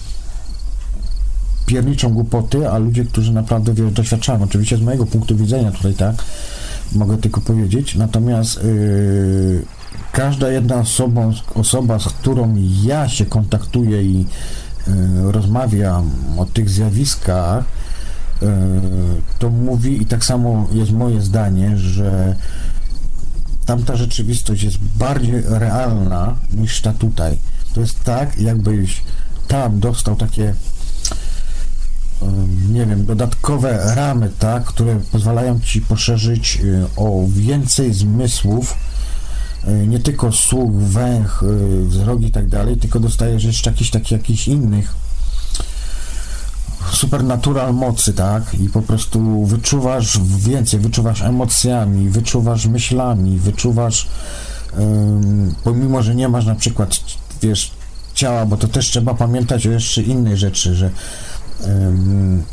pierniczą 1.70 2.10
głupoty, 2.10 2.70
a 2.70 2.78
ludzie, 2.78 3.06
którzy 3.06 3.34
naprawdę 3.34 3.74
wiesz, 3.74 3.92
doświadczają. 3.92 4.44
Oczywiście 4.44 4.78
z 4.78 4.82
mojego 4.82 5.06
punktu 5.06 5.36
widzenia 5.36 5.72
tutaj, 5.72 5.94
tak? 5.94 6.16
Mogę 6.96 7.18
tylko 7.18 7.42
powiedzieć. 7.42 7.96
Natomiast 7.96 8.64
yy, 8.64 9.62
każda 10.12 10.50
jedna 10.50 10.76
osobą, 10.76 11.34
osoba, 11.56 12.00
z 12.00 12.06
którą 12.06 12.56
ja 12.84 13.10
się 13.10 13.26
kontaktuję 13.26 14.04
i 14.04 14.26
y, 14.88 14.92
rozmawiam 15.32 16.12
o 16.38 16.46
tych 16.46 16.70
zjawiskach, 16.70 17.64
y, 17.64 18.46
to 19.40 19.50
mówi 19.50 20.02
i 20.02 20.06
tak 20.06 20.26
samo 20.26 20.68
jest 20.72 20.92
moje 20.92 21.22
zdanie, 21.22 21.78
że 21.78 22.36
tamta 23.66 23.96
rzeczywistość 23.96 24.64
jest 24.64 24.78
bardziej 24.78 25.42
realna 25.48 26.36
niż 26.54 26.82
ta 26.82 26.94
tutaj. 26.94 27.38
To 27.74 27.82
jest 27.82 28.04
tak, 28.04 28.40
jakbyś 28.40 29.02
tam 29.48 29.80
dostał 29.80 30.16
takie 30.16 30.54
nie 32.70 32.86
wiem, 32.86 33.06
dodatkowe 33.06 33.96
ramy, 33.96 34.32
tak, 34.40 34.64
które 34.64 35.00
pozwalają 35.12 35.60
ci 35.60 35.82
poszerzyć 35.82 36.60
y, 36.64 36.86
o 36.96 37.26
więcej 37.30 37.94
zmysłów, 37.94 38.74
y, 39.68 39.88
nie 39.88 40.00
tylko 40.00 40.32
słuch, 40.32 40.72
węch, 40.72 41.44
y, 41.44 41.86
wzrok 41.86 42.22
i 42.22 42.32
tak 42.32 42.48
dalej, 42.48 42.78
tylko 42.78 43.00
dostajesz 43.00 43.44
jeszcze 43.44 43.70
jakichś 43.70 43.90
takich 43.90 44.48
innych 44.48 44.96
supernatural 46.92 47.74
mocy, 47.74 48.14
tak? 48.14 48.44
I 48.54 48.70
po 48.70 48.82
prostu 48.82 49.46
wyczuwasz 49.46 50.20
więcej, 50.20 50.80
wyczuwasz 50.80 51.22
emocjami, 51.22 52.10
wyczuwasz 52.10 52.66
myślami, 52.66 53.40
wyczuwasz 53.40 54.08
ym, 54.80 55.56
pomimo, 55.64 56.02
że 56.02 56.16
nie 56.16 56.30
masz 56.30 56.46
na 56.46 56.56
przykład, 56.56 57.00
wiesz, 57.42 57.72
ciała, 58.14 58.46
bo 58.46 58.58
to 58.58 58.68
też 58.68 58.90
trzeba 58.90 59.14
pamiętać 59.14 59.68
o 59.68 59.72
jeszcze 59.72 60.02
innej 60.02 60.38
rzeczy, 60.38 60.76
że 60.76 60.90
ym, 61.68 62.44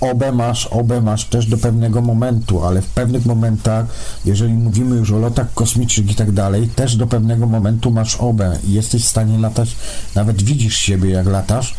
obę 0.00 0.32
masz, 0.32 0.66
obę 0.66 1.00
masz 1.00 1.24
też 1.24 1.46
do 1.46 1.58
pewnego 1.58 2.00
momentu, 2.02 2.64
ale 2.64 2.82
w 2.82 2.86
pewnych 2.86 3.26
momentach, 3.26 3.86
jeżeli 4.24 4.52
mówimy 4.52 4.96
już 4.96 5.12
o 5.12 5.18
lotach 5.18 5.54
kosmicznych 5.54 6.10
i 6.10 6.14
tak 6.14 6.32
dalej, 6.32 6.68
też 6.68 6.96
do 6.96 7.06
pewnego 7.06 7.46
momentu 7.46 7.90
masz 7.90 8.16
obę 8.16 8.58
i 8.64 8.72
jesteś 8.72 9.04
w 9.04 9.08
stanie 9.08 9.38
latać, 9.38 9.76
nawet 10.14 10.42
widzisz 10.42 10.76
siebie 10.76 11.10
jak 11.10 11.26
latasz, 11.26 11.74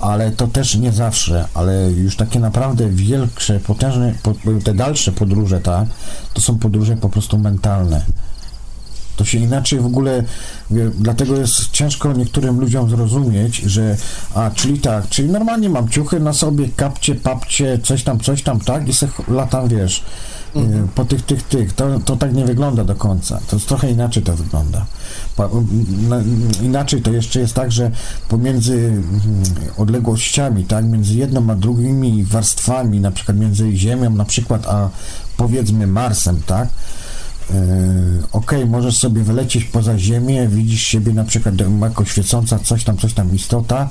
ale 0.00 0.30
to 0.30 0.46
też 0.46 0.74
nie 0.76 0.92
zawsze, 0.92 1.48
ale 1.54 1.90
już 1.90 2.16
takie 2.16 2.40
naprawdę 2.40 2.88
wielkie, 2.88 3.60
potężne, 3.66 4.14
po- 4.22 4.34
te 4.64 4.74
dalsze 4.74 5.12
podróże, 5.12 5.60
tak, 5.60 5.88
to 6.34 6.40
są 6.40 6.58
podróże 6.58 6.96
po 6.96 7.08
prostu 7.08 7.38
mentalne. 7.38 8.04
To 9.20 9.24
się 9.24 9.38
inaczej 9.38 9.80
w 9.80 9.86
ogóle, 9.86 10.24
wie, 10.70 10.90
dlatego 10.98 11.36
jest 11.36 11.70
ciężko 11.70 12.12
niektórym 12.12 12.60
ludziom 12.60 12.90
zrozumieć, 12.90 13.56
że 13.56 13.96
a, 14.34 14.50
czyli 14.54 14.78
tak, 14.78 15.08
czyli 15.08 15.28
normalnie 15.28 15.68
mam 15.68 15.88
ciuchy 15.88 16.20
na 16.20 16.32
sobie, 16.32 16.68
kapcie, 16.76 17.14
papcie, 17.14 17.78
coś 17.82 18.04
tam, 18.04 18.20
coś 18.20 18.42
tam, 18.42 18.60
tak, 18.60 18.88
i 18.88 18.92
se 18.92 19.08
latam, 19.28 19.68
wiesz, 19.68 20.04
y, 20.56 20.60
po 20.94 21.04
tych, 21.04 21.22
tych, 21.22 21.42
tych. 21.42 21.72
To, 21.72 22.00
to 22.04 22.16
tak 22.16 22.34
nie 22.34 22.44
wygląda 22.44 22.84
do 22.84 22.94
końca. 22.94 23.40
To 23.48 23.56
jest 23.56 23.68
trochę 23.68 23.90
inaczej 23.90 24.22
to 24.22 24.36
wygląda. 24.36 24.86
Inaczej 26.62 27.02
to 27.02 27.12
jeszcze 27.12 27.40
jest 27.40 27.54
tak, 27.54 27.72
że 27.72 27.90
pomiędzy 28.28 28.74
mm, 28.74 29.02
odległościami, 29.76 30.64
tak, 30.64 30.84
między 30.84 31.14
jedną 31.14 31.50
a 31.50 31.54
drugimi 31.54 32.24
warstwami, 32.24 33.00
na 33.00 33.10
przykład 33.10 33.36
między 33.38 33.76
Ziemią, 33.76 34.10
na 34.10 34.24
przykład, 34.24 34.66
a 34.66 34.88
powiedzmy 35.36 35.86
Marsem, 35.86 36.42
tak, 36.46 36.68
Yy, 37.54 38.22
Okej, 38.32 38.66
możesz 38.66 38.96
sobie 38.96 39.22
wylecieć 39.22 39.64
poza 39.64 39.98
Ziemię, 39.98 40.48
widzisz 40.48 40.82
siebie 40.82 41.12
na 41.12 41.24
przykład 41.24 41.54
jako 41.82 42.04
świecąca 42.04 42.58
coś 42.58 42.84
tam, 42.84 42.96
coś 42.96 43.14
tam 43.14 43.34
istota 43.34 43.88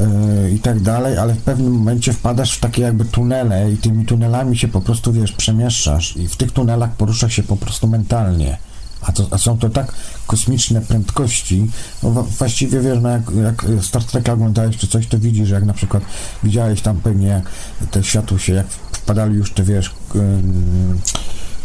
yy, 0.00 0.50
i 0.50 0.58
tak 0.58 0.80
dalej, 0.80 1.18
ale 1.18 1.34
w 1.34 1.42
pewnym 1.42 1.72
momencie 1.72 2.12
wpadasz 2.12 2.56
w 2.56 2.60
takie 2.60 2.82
jakby 2.82 3.04
tunele 3.04 3.72
i 3.72 3.76
tymi 3.76 4.04
tunelami 4.06 4.58
się 4.58 4.68
po 4.68 4.80
prostu, 4.80 5.12
wiesz, 5.12 5.32
przemieszczasz 5.32 6.16
i 6.16 6.28
w 6.28 6.36
tych 6.36 6.52
tunelach 6.52 6.96
poruszasz 6.96 7.34
się 7.34 7.42
po 7.42 7.56
prostu 7.56 7.86
mentalnie. 7.86 8.58
A, 9.02 9.12
to, 9.12 9.26
a 9.30 9.38
są 9.38 9.58
to 9.58 9.70
tak 9.70 9.92
kosmiczne 10.26 10.80
prędkości, 10.80 11.70
no 12.02 12.10
właściwie 12.10 12.80
wiesz, 12.80 12.98
no 13.02 13.08
jak, 13.08 13.22
jak 13.44 13.64
Star 13.84 14.04
Treka 14.04 14.32
oglądałeś 14.32 14.76
czy 14.76 14.86
coś, 14.86 15.06
to 15.06 15.18
widzisz, 15.18 15.50
jak 15.50 15.64
na 15.64 15.72
przykład 15.72 16.02
widziałeś 16.44 16.80
tam 16.80 17.00
pewnie 17.00 17.42
te 17.90 18.04
światło 18.04 18.38
się, 18.38 18.52
jak 18.52 18.66
wpadali 18.92 19.34
już 19.34 19.52
te, 19.52 19.62
wiesz, 19.62 19.94
ym, 20.14 21.00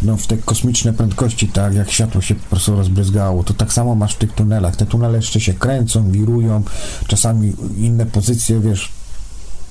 no, 0.01 0.17
w 0.17 0.27
te 0.27 0.37
kosmiczne 0.37 0.93
prędkości, 0.93 1.47
tak 1.47 1.73
jak 1.73 1.91
światło 1.91 2.21
się 2.21 2.35
po 2.35 2.49
prostu 2.49 2.75
rozbryzgało, 2.75 3.43
to 3.43 3.53
tak 3.53 3.73
samo 3.73 3.95
masz 3.95 4.13
w 4.13 4.17
tych 4.17 4.33
tunelach. 4.33 4.75
Te 4.75 4.85
tunele 4.85 5.17
jeszcze 5.17 5.39
się 5.39 5.53
kręcą, 5.53 6.11
wirują, 6.11 6.63
czasami 7.07 7.53
inne 7.77 8.05
pozycje, 8.05 8.59
wiesz, 8.59 8.89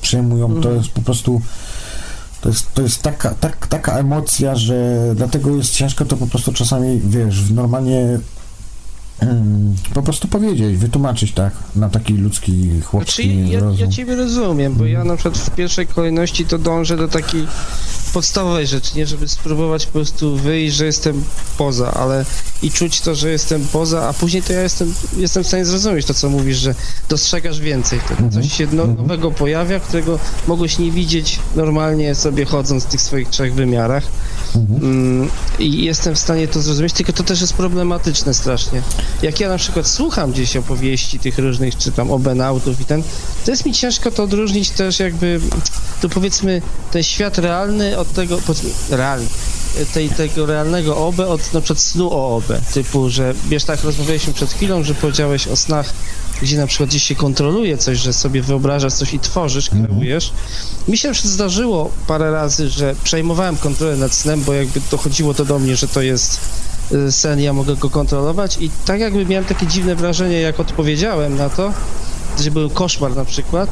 przejmują. 0.02 0.60
To 0.60 0.72
jest 0.72 0.88
po 0.88 1.02
prostu 1.02 1.42
to 2.40 2.48
jest, 2.48 2.74
to 2.74 2.82
jest 2.82 3.02
taka, 3.02 3.34
tak, 3.34 3.66
taka 3.66 3.98
emocja, 3.98 4.56
że 4.56 4.96
dlatego 5.14 5.56
jest 5.56 5.74
ciężko 5.74 6.04
to 6.04 6.16
po 6.16 6.26
prostu 6.26 6.52
czasami, 6.52 7.00
wiesz, 7.04 7.50
normalnie 7.50 8.18
po 9.94 10.02
prostu 10.02 10.28
powiedzieć, 10.28 10.76
wytłumaczyć 10.76 11.32
tak, 11.32 11.52
na 11.76 11.88
taki 11.88 12.12
ludzki, 12.14 12.62
Znaczy, 12.62 12.82
chłopski 12.82 13.50
ja, 13.50 13.60
rozum. 13.60 13.80
ja 13.80 13.88
ciebie 13.92 14.16
rozumiem, 14.16 14.74
bo 14.74 14.86
ja 14.86 15.04
na 15.04 15.16
przykład 15.16 15.38
w 15.38 15.50
pierwszej 15.50 15.86
kolejności 15.86 16.44
to 16.46 16.58
dążę 16.58 16.96
do 16.96 17.08
takiej 17.08 17.46
podstawowej 18.12 18.66
rzeczy, 18.66 18.96
nie 18.96 19.06
żeby 19.06 19.28
spróbować 19.28 19.86
po 19.86 19.92
prostu 19.92 20.36
wyjść, 20.36 20.76
że 20.76 20.86
jestem 20.86 21.24
poza, 21.58 21.94
ale 21.94 22.24
i 22.62 22.70
czuć 22.70 23.00
to, 23.00 23.14
że 23.14 23.30
jestem 23.30 23.66
poza, 23.72 24.08
a 24.08 24.12
później 24.12 24.42
to 24.42 24.52
ja 24.52 24.62
jestem, 24.62 24.94
jestem 25.16 25.44
w 25.44 25.46
stanie 25.46 25.64
zrozumieć 25.64 26.06
to, 26.06 26.14
co 26.14 26.28
mówisz, 26.30 26.56
że 26.58 26.74
dostrzegasz 27.08 27.60
więcej 27.60 28.00
wtedy. 28.00 28.22
Mhm. 28.22 28.42
Coś 28.42 28.52
się 28.52 28.66
no, 28.72 28.82
Mhm. 28.82 28.96
nowego 28.98 29.30
pojawia, 29.30 29.80
którego 29.80 30.18
mogłeś 30.46 30.78
nie 30.78 30.90
widzieć 30.90 31.38
normalnie 31.56 32.14
sobie 32.14 32.44
chodząc 32.44 32.84
w 32.84 32.86
tych 32.86 33.00
swoich 33.00 33.28
trzech 33.28 33.54
wymiarach. 33.54 34.04
Mm, 34.56 35.30
I 35.58 35.84
jestem 35.84 36.14
w 36.14 36.18
stanie 36.18 36.48
to 36.48 36.60
zrozumieć, 36.60 36.92
tylko 36.92 37.12
to 37.12 37.22
też 37.22 37.40
jest 37.40 37.54
problematyczne 37.54 38.34
strasznie. 38.34 38.82
Jak 39.22 39.40
ja 39.40 39.48
na 39.48 39.58
przykład 39.58 39.86
słucham 39.86 40.32
gdzieś 40.32 40.56
opowieści 40.56 41.18
tych 41.18 41.38
różnych, 41.38 41.76
czy 41.76 41.92
tam 41.92 42.10
obenautów 42.10 42.80
i 42.80 42.84
ten, 42.84 43.02
to 43.44 43.50
jest 43.50 43.66
mi 43.66 43.72
ciężko 43.72 44.10
to 44.10 44.22
odróżnić 44.22 44.70
też 44.70 44.98
jakby, 44.98 45.40
tu 46.00 46.08
powiedzmy, 46.08 46.62
ten 46.92 47.02
świat 47.02 47.38
realny 47.38 47.98
od 47.98 48.12
tego, 48.12 48.38
realny, 48.90 49.26
tej, 49.94 50.10
tego 50.10 50.46
realnego 50.46 50.96
OB 50.96 51.20
od 51.20 51.52
na 51.52 51.60
przykład 51.60 51.80
snu 51.80 52.10
o 52.12 52.36
OB, 52.36 52.44
typu, 52.74 53.10
że 53.10 53.34
wiesz, 53.48 53.64
tak 53.64 53.84
rozmawialiśmy 53.84 54.32
przed 54.32 54.52
chwilą, 54.52 54.82
że 54.82 54.94
powiedziałeś 54.94 55.48
o 55.48 55.56
snach, 55.56 55.92
gdzie 56.42 56.58
na 56.58 56.66
przykład 56.66 56.88
gdzieś 56.88 57.02
się 57.02 57.14
kontroluje 57.14 57.78
coś, 57.78 57.98
że 57.98 58.12
sobie 58.12 58.42
wyobrażasz 58.42 58.92
coś 58.92 59.14
i 59.14 59.20
tworzysz, 59.20 59.70
kreujesz. 59.70 60.32
Mi 60.88 60.98
się 60.98 61.08
już 61.08 61.20
zdarzyło 61.20 61.90
parę 62.06 62.30
razy, 62.30 62.70
że 62.70 62.94
przejmowałem 63.04 63.56
kontrolę 63.56 63.96
nad 63.96 64.14
snem, 64.14 64.42
bo 64.44 64.52
jakby 64.52 64.80
dochodziło 64.90 65.34
to 65.34 65.44
do 65.44 65.58
mnie, 65.58 65.76
że 65.76 65.88
to 65.88 66.02
jest 66.02 66.40
y, 66.92 67.12
sen, 67.12 67.40
ja 67.40 67.52
mogę 67.52 67.76
go 67.76 67.90
kontrolować. 67.90 68.58
I 68.60 68.70
tak 68.84 69.00
jakby 69.00 69.26
miałem 69.26 69.44
takie 69.44 69.66
dziwne 69.66 69.96
wrażenie, 69.96 70.40
jak 70.40 70.60
odpowiedziałem 70.60 71.36
na 71.36 71.50
to, 71.50 71.72
że 72.40 72.50
był 72.50 72.70
koszmar 72.70 73.16
na 73.16 73.24
przykład, 73.24 73.70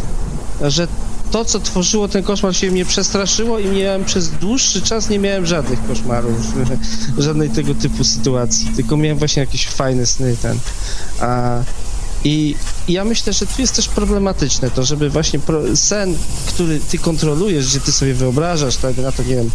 że 0.61 0.89
to, 1.31 1.45
co 1.45 1.61
tworzyło 1.61 2.09
ten 2.09 2.23
koszmar 2.23 2.57
się 2.57 2.71
mnie 2.71 2.85
przestraszyło 2.85 3.59
i 3.59 3.67
miałem 3.67 4.05
przez 4.05 4.31
dłuższy 4.31 4.83
czas 4.83 5.09
nie 5.09 5.19
miałem 5.19 5.47
żadnych 5.47 5.87
koszmarów, 5.87 6.37
żadnej 7.19 7.51
tego 7.51 7.75
typu 7.75 8.05
sytuacji, 8.05 8.67
tylko 8.77 8.97
miałem 8.97 9.19
właśnie 9.19 9.41
jakieś 9.41 9.69
fajne 9.69 10.07
sny 10.07 10.37
ten. 10.43 10.59
A, 11.21 11.61
i, 12.25 12.55
ja 12.89 13.05
myślę, 13.05 13.33
że 13.33 13.47
tu 13.47 13.53
jest 13.59 13.77
też 13.77 13.89
problematyczne 13.89 14.71
to, 14.71 14.85
żeby 14.85 15.11
właśnie 15.11 15.39
pro, 15.39 15.77
sen, 15.77 16.17
który 16.47 16.81
ty 16.81 16.99
kontrolujesz, 16.99 17.67
gdzie 17.67 17.81
ty 17.81 17.93
sobie 17.93 18.15
wyobrażasz, 18.15 18.77
tak, 18.77 18.97
na 18.97 19.13
to, 19.13 19.23
nie 19.23 19.37
wiem, 19.37 19.51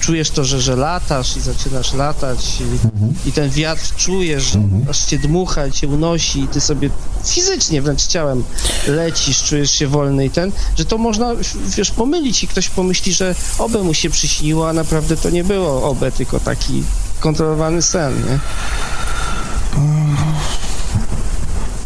czujesz 0.00 0.30
to, 0.30 0.44
że, 0.44 0.60
że 0.60 0.76
latasz 0.76 1.36
i 1.36 1.40
zaczynasz 1.40 1.92
latać 1.94 2.60
i, 2.60 2.64
Mhm. 2.64 3.14
i 3.26 3.32
ten 3.32 3.50
wiatr 3.50 3.94
czujesz, 3.96 4.42
że 4.52 4.58
Mhm. 4.58 4.86
aż 4.90 4.98
cię 5.04 5.18
dmucha 5.18 5.66
i 5.66 5.72
cię 5.72 5.88
unosi 5.88 6.40
i 6.40 6.48
ty 6.48 6.60
sobie 6.60 6.90
fizycznie 7.26 7.82
wręcz 7.82 8.06
ciałem 8.06 8.44
lecisz, 8.86 9.42
czujesz 9.42 9.70
się 9.70 9.86
wolny 9.86 10.24
i 10.26 10.30
ten, 10.30 10.52
że 10.78 10.84
to 10.84 10.98
można, 10.98 11.30
wiesz, 11.76 11.90
pomylić 11.90 12.42
i 12.44 12.48
ktoś 12.48 12.68
pomyśli, 12.68 13.12
że 13.12 13.34
obę 13.58 13.82
mu 13.82 13.94
się 13.94 14.10
przyśniło, 14.10 14.68
a 14.68 14.72
naprawdę 14.72 15.16
to 15.16 15.30
nie 15.30 15.44
było 15.44 15.90
obę, 15.90 16.12
tylko 16.12 16.40
taki 16.40 16.82
kontrolowany 17.20 17.82
sen, 17.82 18.14
nie? 18.24 18.38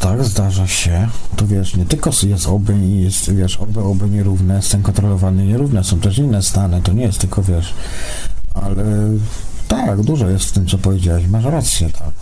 Tak, 0.02 0.24
zdarza 0.24 0.66
się. 0.66 1.08
To 1.36 1.46
wiesz, 1.46 1.76
nie 1.76 1.86
tylko 1.86 2.10
jest 2.22 2.46
oby 2.46 2.74
i 2.78 3.02
jest, 3.02 3.34
wiesz, 3.34 3.56
oby, 3.56 3.80
oby 3.80 4.08
nierówne, 4.08 4.62
sen 4.62 4.82
kontrolowany 4.82 5.46
nierówne, 5.46 5.84
są 5.84 6.00
też 6.00 6.18
inne 6.18 6.42
stany, 6.42 6.82
to 6.82 6.92
nie 6.92 7.02
jest 7.02 7.18
tylko, 7.18 7.42
wiesz, 7.42 7.74
ale 8.54 8.84
tak, 9.68 10.02
dużo 10.02 10.28
jest 10.28 10.44
w 10.44 10.52
tym, 10.52 10.66
co 10.66 10.78
powiedziałeś, 10.78 11.26
masz 11.26 11.44
rację, 11.44 11.90
tak. 11.90 12.12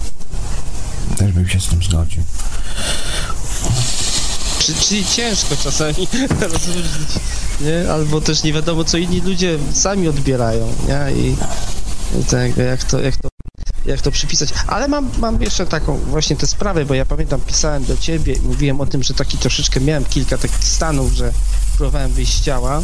Też 1.17 1.33
bym 1.33 1.49
się 1.49 1.61
z 1.61 1.67
tym 1.67 1.83
zgodził. 1.83 2.23
Czy, 4.59 4.75
czyli 4.75 5.05
ciężko 5.05 5.57
czasami 5.57 6.09
rozróżnić, 6.53 7.11
nie? 7.61 7.93
Albo 7.93 8.21
też 8.21 8.43
nie 8.43 8.53
wiadomo, 8.53 8.85
co 8.85 8.99
inni 8.99 9.21
ludzie 9.21 9.59
sami 9.73 10.09
odbierają, 10.09 10.73
nie? 10.89 11.21
I, 11.21 11.37
i 12.21 12.25
tego, 12.25 12.63
jak 12.63 12.85
to, 12.85 13.01
jak 13.01 13.17
to, 13.17 13.30
jak 13.87 14.01
to 14.01 14.11
przypisać. 14.11 14.55
Ale 14.67 14.89
mam, 14.89 15.11
mam 15.19 15.43
jeszcze 15.43 15.67
taką 15.67 15.97
właśnie 15.97 16.37
tę 16.37 16.47
sprawę, 16.47 16.85
bo 16.85 16.95
ja 16.95 17.05
pamiętam, 17.05 17.41
pisałem 17.41 17.85
do 17.85 17.97
ciebie 17.97 18.33
i 18.33 18.41
mówiłem 18.41 18.81
o 18.81 18.87
tym, 18.87 19.03
że 19.03 19.15
taki 19.15 19.39
troszeczkę 19.39 19.81
miałem 19.81 20.05
kilka 20.05 20.39
takich 20.39 20.65
stanów, 20.65 21.13
że 21.13 21.33
próbowałem 21.77 22.13
wyjść 22.13 22.39
z 22.39 22.41
ciała. 22.41 22.83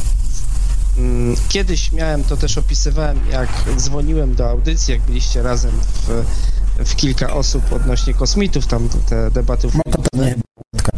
Mm, 0.98 1.36
Kiedyś 1.48 1.92
miałem, 1.92 2.24
to 2.24 2.36
też 2.36 2.58
opisywałem, 2.58 3.20
jak 3.30 3.48
dzwoniłem 3.76 4.34
do 4.34 4.50
audycji, 4.50 4.92
jak 4.92 5.02
byliście 5.02 5.42
razem 5.42 5.72
w, 6.06 6.24
w 6.88 6.96
kilka 6.96 7.34
osób 7.34 7.72
odnośnie 7.72 8.14
kosmitów, 8.14 8.66
tam 8.66 8.88
te 8.88 9.30
debaty 9.30 9.68
No 9.74 9.92
to 9.92 10.02
pewnie 10.12 10.34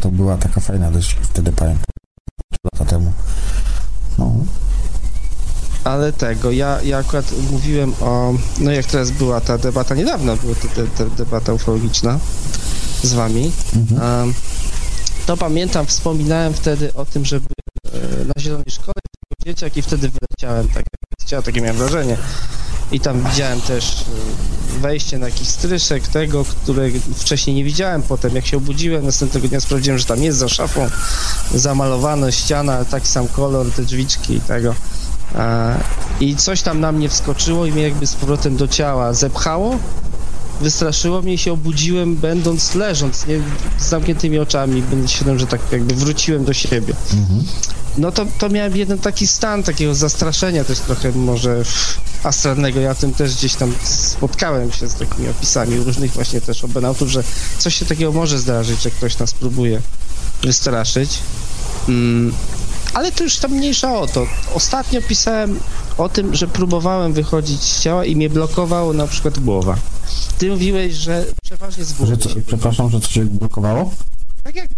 to 0.01 0.11
była 0.11 0.37
taka 0.37 0.61
fajna 0.61 0.91
dość 0.91 1.17
wtedy 1.21 1.51
pamiętam, 1.51 1.85
lata 2.73 2.85
temu. 2.85 3.13
No, 4.17 4.33
Ale 5.83 6.13
tego, 6.13 6.51
ja, 6.51 6.81
ja 6.81 6.97
akurat 6.97 7.25
mówiłem 7.51 7.93
o, 8.01 8.33
no 8.59 8.71
jak 8.71 8.85
teraz 8.85 9.11
była 9.11 9.41
ta 9.41 9.57
debata, 9.57 9.95
niedawno 9.95 10.37
była 10.37 10.55
ta, 10.55 10.67
ta, 10.67 10.81
ta 10.97 11.05
debata 11.15 11.53
ufologiczna 11.53 12.19
z 13.03 13.13
wami, 13.13 13.51
mhm. 13.75 14.21
um, 14.21 14.33
to 15.25 15.37
pamiętam, 15.37 15.85
wspominałem 15.85 16.53
wtedy 16.53 16.93
o 16.93 17.05
tym, 17.05 17.25
że 17.25 17.39
byłem 17.39 18.27
na 18.27 18.41
Zielonej 18.41 18.71
Szkole 18.71 19.01
dzieciak 19.45 19.77
i 19.77 19.81
wtedy 19.81 20.09
wyleciałem, 20.09 20.67
tak 20.67 20.85
jak 21.31 21.45
takie 21.45 21.61
miałem 21.61 21.77
wrażenie. 21.77 22.17
I 22.91 22.99
tam 22.99 23.23
widziałem 23.29 23.61
też 23.61 24.01
e, 24.75 24.79
wejście 24.79 25.17
na 25.17 25.25
jakiś 25.25 25.47
stryszek 25.47 26.07
tego, 26.07 26.45
które 26.45 26.89
wcześniej 27.15 27.55
nie 27.55 27.63
widziałem. 27.63 28.01
Potem 28.01 28.35
jak 28.35 28.45
się 28.45 28.57
obudziłem, 28.57 29.05
następnego 29.05 29.47
dnia 29.47 29.59
sprawdziłem, 29.59 29.99
że 29.99 30.05
tam 30.05 30.23
jest 30.23 30.37
za 30.37 30.49
szafą 30.49 30.89
zamalowana 31.55 32.31
ściana, 32.31 32.85
taki 32.85 33.07
sam 33.07 33.27
kolor, 33.27 33.71
te 33.71 33.83
drzwiczki 33.83 34.33
i 34.33 34.41
tego. 34.41 34.75
I 36.19 36.35
coś 36.35 36.61
tam 36.61 36.79
na 36.79 36.91
mnie 36.91 37.09
wskoczyło 37.09 37.65
i 37.65 37.71
mnie 37.71 37.83
jakby 37.83 38.07
z 38.07 38.15
powrotem 38.15 38.57
do 38.57 38.67
ciała 38.67 39.13
zepchało. 39.13 39.79
Wystraszyło 40.61 41.21
mnie 41.21 41.33
i 41.33 41.37
się 41.37 41.53
obudziłem, 41.53 42.15
będąc 42.15 42.75
leżąc, 42.75 43.27
nie, 43.27 43.39
z 43.77 43.89
zamkniętymi 43.89 44.39
oczami, 44.39 44.81
będąc 44.81 45.11
świadom, 45.11 45.39
że 45.39 45.47
tak 45.47 45.61
jakby 45.71 45.95
wróciłem 45.95 46.45
do 46.45 46.53
siebie. 46.53 46.93
Mhm. 47.13 47.43
No 47.97 48.11
to, 48.11 48.25
to 48.39 48.49
miałem 48.49 48.77
jeden 48.77 48.99
taki 48.99 49.27
stan 49.27 49.63
takiego 49.63 49.95
zastraszenia 49.95 50.63
też 50.63 50.79
trochę 50.79 51.11
może 51.11 51.63
astralnego. 52.23 52.79
Ja 52.79 52.95
tym 52.95 53.13
też 53.13 53.35
gdzieś 53.35 53.55
tam 53.55 53.73
spotkałem 53.83 54.71
się 54.71 54.87
z 54.87 54.93
takimi 54.93 55.29
opisami 55.29 55.77
różnych 55.77 56.11
właśnie 56.11 56.41
też 56.41 56.63
obenautów, 56.63 57.09
że 57.09 57.23
coś 57.57 57.75
się 57.75 57.85
takiego 57.85 58.11
może 58.11 58.39
zdarzyć, 58.39 58.81
że 58.81 58.91
ktoś 58.91 59.19
nas 59.19 59.33
próbuje 59.33 59.81
wystraszyć. 60.43 61.19
Mm, 61.89 62.33
ale 62.93 63.11
to 63.11 63.23
już 63.23 63.37
tam 63.37 63.51
mniejsza 63.51 63.99
o 63.99 64.07
to. 64.07 64.25
Ostatnio 64.53 65.01
pisałem 65.01 65.59
o 65.97 66.09
tym, 66.09 66.35
że 66.35 66.47
próbowałem 66.47 67.13
wychodzić 67.13 67.61
z 67.61 67.81
ciała 67.81 68.05
i 68.05 68.15
mnie 68.15 68.29
blokowało 68.29 68.93
na 68.93 69.07
przykład 69.07 69.39
głowa. 69.39 69.75
Ty 70.37 70.49
mówiłeś, 70.49 70.93
że 70.93 71.25
przeważnie 71.43 71.83
z 71.85 71.93
głowy 71.93 72.11
Że 72.11 72.17
co, 72.17 72.29
się 72.29 72.41
przepraszam, 72.41 72.89
że 72.89 72.99
coś 73.01 73.11
się 73.11 73.25
blokowało? 73.25 73.91
tak 74.43 74.55
jak 74.55 74.69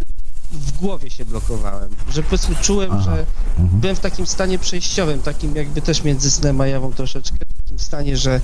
w 0.51 0.71
głowie 0.71 1.09
się 1.09 1.25
blokowałem, 1.25 1.89
że 2.11 2.23
po 2.23 2.29
prostu 2.29 2.51
czułem, 2.61 2.91
Aha. 2.91 3.01
że 3.03 3.25
Mhm. 3.63 3.81
byłem 3.81 3.95
w 3.95 3.99
takim 3.99 4.25
stanie 4.25 4.59
przejściowym, 4.59 5.21
takim 5.21 5.55
jakby 5.55 5.81
też 5.81 6.03
między 6.03 6.31
snem 6.31 6.61
a 6.61 6.67
jawą 6.67 6.93
troszeczkę, 6.93 7.38
w 7.38 7.63
takim 7.63 7.79
stanie, 7.79 8.17
że 8.17 8.41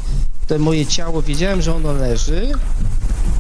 to 0.48 0.60
moje 0.60 0.86
ciało, 0.86 1.22
wiedziałem, 1.22 1.62
że 1.62 1.76
ono 1.76 1.94
leży, 1.94 2.52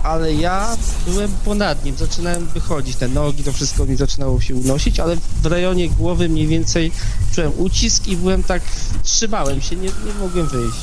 ale 0.03 0.34
ja 0.34 0.77
byłem 1.07 1.31
ponad 1.45 1.85
nim, 1.85 1.97
zaczynałem 1.97 2.47
wychodzić, 2.47 2.95
te 2.95 3.07
nogi, 3.07 3.43
to 3.43 3.53
wszystko 3.53 3.85
mi 3.85 3.95
zaczynało 3.95 4.41
się 4.41 4.55
unosić, 4.55 4.99
ale 4.99 5.18
w 5.41 5.45
rejonie 5.45 5.89
głowy 5.89 6.30
mniej 6.30 6.47
więcej 6.47 6.91
czułem 7.35 7.51
ucisk 7.57 8.07
i 8.07 8.18
byłem 8.18 8.43
tak, 8.43 8.61
trzymałem 9.03 9.61
się, 9.61 9.76
nie, 9.76 9.81
nie 9.88 10.14
mogłem 10.19 10.47
wyjść. 10.47 10.77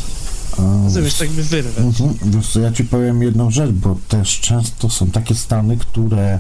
A, 0.59 0.85
Rozumiesz, 0.85 1.15
tak 1.15 1.31
by 1.31 1.43
wyrwać. 1.43 1.79
Mhm. 1.79 2.15
Wiesz 2.23 2.53
co, 2.53 2.61
ja 2.61 2.73
ci 2.73 2.85
powiem 2.85 3.23
jedną 3.23 3.51
rzecz, 3.51 3.71
bo 3.71 3.97
też 4.09 4.41
często 4.41 4.91
są 4.91 5.11
takie 5.11 5.35
stany, 5.35 5.77
które 5.77 6.39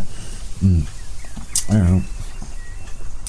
mm, 0.62 0.84
e, 1.70 2.00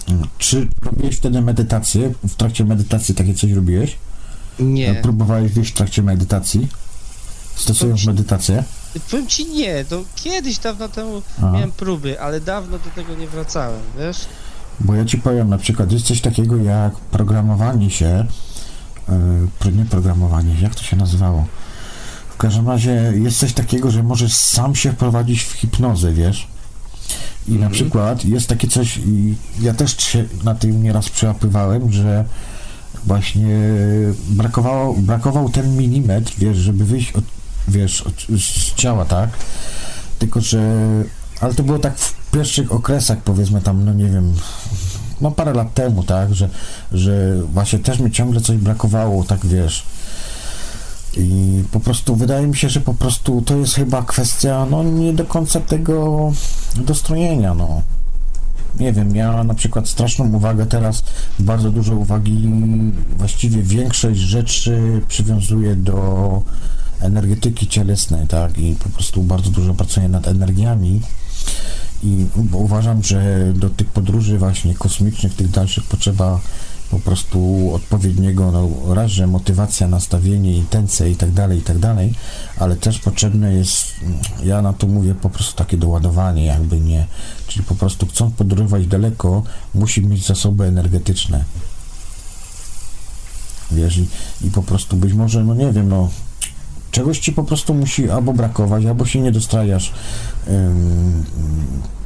mm, 0.07 0.28
czy 0.38 0.68
robiłeś 0.82 1.16
wtedy 1.16 1.41
medytację? 1.41 2.14
W 2.28 2.36
trakcie 2.36 2.66
medytacji 2.66 3.16
takie 3.16 3.34
coś 3.34 3.52
robiłeś? 3.52 3.98
Nie. 4.60 4.95
Próbowałeś 4.95 5.52
wyjść 5.52 5.72
w 5.72 5.74
trakcie 5.74 6.02
medytacji? 6.03 6.68
Stosując 7.56 8.02
To- 8.02 8.07
medytację? 8.07 8.64
Powiem 9.11 9.27
ci 9.27 9.45
nie, 9.45 9.85
to 9.85 10.03
kiedyś 10.15 10.57
dawno 10.57 10.89
temu 10.89 11.22
Aha. 11.38 11.51
miałem 11.51 11.72
próby, 11.72 12.22
ale 12.22 12.41
dawno 12.41 12.80
do 12.80 12.89
tego 12.95 13.15
nie 13.15 13.27
wracałem, 13.27 13.80
wiesz? 13.99 14.17
Bo 14.80 14.95
ja 14.95 15.05
ci 15.05 15.17
powiem, 15.17 15.49
na 15.49 15.57
przykład 15.57 15.91
jest 15.91 16.05
coś 16.05 16.22
takiego 16.22 16.57
jak 16.57 16.95
programowanie 16.95 17.89
się, 17.89 18.26
yy, 19.65 19.72
nie 19.72 19.85
programowanie, 19.85 20.55
jak 20.61 20.76
to 20.76 20.84
się 20.84 20.95
nazywało? 20.97 21.45
W 22.30 22.38
każdym 22.38 22.67
razie 22.69 23.13
jest 23.15 23.38
coś 23.39 23.53
takiego, 23.53 23.91
że 23.91 24.03
możesz 24.03 24.34
sam 24.34 24.76
się 24.76 24.91
wprowadzić 24.91 25.43
w 25.43 25.51
hipnozę, 25.51 26.13
wiesz? 26.13 26.47
I 27.47 27.51
na 27.51 27.55
Mhm. 27.55 27.72
przykład 27.72 28.26
jest 28.26 28.47
takie 28.47 28.67
coś, 28.67 28.97
i 28.97 29.35
ja 29.61 29.73
też 29.73 29.97
się 29.97 30.26
na 30.43 30.55
tym 30.55 30.84
nieraz 30.84 31.09
przyłapywałem, 31.09 31.91
że 31.91 32.26
właśnie 33.05 33.59
brakowało, 34.30 34.93
brakował 34.93 35.49
ten 35.49 35.77
milimetr, 35.77 36.34
wiesz, 36.38 36.57
żeby 36.57 36.85
wyjść 36.85 37.11
od, 37.11 37.23
wiesz, 37.68 38.04
z 38.30 38.76
ciała, 38.76 39.06
tak? 39.06 39.30
Tylko, 40.20 40.42
że 40.42 40.62
ale 41.42 41.54
to 41.54 41.64
było 41.64 41.80
tak 41.80 41.98
w 41.98 42.32
pierwszych 42.32 42.72
okresach, 42.72 43.18
powiedzmy 43.18 43.62
tam, 43.62 43.86
no 43.86 43.94
nie 43.94 44.06
wiem, 44.06 44.34
no 45.22 45.32
parę 45.32 45.54
lat 45.54 45.74
temu, 45.74 46.04
tak, 46.04 46.36
że, 46.36 46.50
że 46.92 47.42
właśnie 47.54 47.80
też 47.80 48.00
mi 48.00 48.12
ciągle 48.12 48.42
coś 48.42 48.58
brakowało, 48.58 49.24
tak 49.24 49.46
wiesz. 49.46 49.84
I 51.18 51.64
po 51.72 51.80
prostu 51.80 52.16
wydaje 52.16 52.48
mi 52.48 52.56
się, 52.56 52.70
że 52.70 52.82
po 52.82 52.94
prostu 52.94 53.42
to 53.42 53.56
jest 53.58 53.76
chyba 53.76 54.04
kwestia, 54.04 54.68
no 54.72 54.84
nie 54.84 55.14
do 55.14 55.26
końca 55.26 55.60
tego 55.60 56.32
dostrojenia, 56.76 57.54
no. 57.54 57.82
Nie 58.80 58.94
wiem, 58.94 59.16
ja 59.16 59.44
na 59.44 59.54
przykład 59.54 59.90
straszną 59.90 60.34
uwagę 60.34 60.66
teraz, 60.66 61.04
bardzo 61.40 61.72
dużo 61.72 61.96
uwagi, 61.96 62.50
właściwie 63.18 63.64
większość 63.64 64.20
rzeczy 64.20 65.02
przywiązuję 65.08 65.76
do 65.76 66.42
energetyki 66.99 67.67
cielesnej, 67.67 68.27
tak, 68.27 68.57
i 68.57 68.76
po 68.76 68.89
prostu 68.89 69.23
bardzo 69.23 69.49
dużo 69.49 69.73
pracuję 69.73 70.09
nad 70.09 70.27
energiami. 70.27 71.01
I 72.03 72.26
uważam, 72.51 73.03
że 73.03 73.53
do 73.55 73.69
tych 73.69 73.88
podróży 73.88 74.38
właśnie 74.38 74.76
kosmicznych, 74.76 75.34
tych 75.34 75.49
dalszych 75.51 75.84
potrzeba 75.84 76.39
po 76.89 76.99
prostu 76.99 77.72
odpowiedniego, 77.73 78.51
no 78.51 78.93
raz, 78.93 79.11
że 79.11 79.27
motywacja, 79.27 79.88
nastawienie, 79.88 80.57
intencje 80.57 81.11
i 81.11 81.15
tak 81.15 81.31
dalej, 81.31 81.59
i 81.59 81.61
tak 81.61 81.80
dalej, 81.80 82.13
ale 82.57 82.76
też 82.76 82.99
potrzebne 82.99 83.53
jest, 83.53 83.93
ja 84.43 84.61
na 84.61 84.73
to 84.73 84.88
mówię 84.88 85.15
po 85.15 85.30
prostu 85.30 85.55
takie 85.55 85.77
doładowanie, 85.77 86.45
jakby 86.45 86.80
nie, 86.80 87.05
czyli 87.47 87.65
po 87.65 87.76
prostu 87.76 88.07
chcąc 88.07 88.35
podróżować 88.35 88.88
daleko, 88.88 89.43
musi 89.73 90.05
mieć 90.05 90.26
zasoby 90.26 90.65
energetyczne. 90.65 91.45
Wiesz, 93.72 93.97
i, 93.97 94.07
i 94.41 94.51
po 94.51 94.63
prostu 94.63 94.97
być 94.97 95.13
może, 95.13 95.43
no 95.43 95.55
nie 95.55 95.72
wiem, 95.72 95.89
no 95.89 96.09
czegoś 96.95 97.19
ci 97.19 97.34
po 97.34 97.43
prostu 97.43 97.73
musi 97.73 98.09
albo 98.09 98.34
brakować, 98.34 98.85
albo 98.85 99.05
się 99.05 99.22
nie 99.22 99.31
dostrajasz 99.31 99.93
ym, 100.47 101.23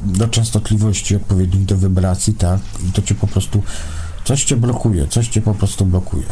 do 0.02 0.28
częstotliwości 0.28 1.16
odpowiednich 1.16 1.64
do 1.64 1.76
wibracji, 1.76 2.34
tak? 2.34 2.60
I 2.88 2.92
to 2.92 3.02
cię 3.02 3.14
po 3.14 3.26
prostu 3.26 3.62
Coś 4.24 4.44
cię 4.44 4.56
blokuje, 4.56 5.06
coś 5.08 5.28
cię 5.28 5.40
po 5.40 5.54
prostu 5.54 5.86
blokuje. 5.86 6.26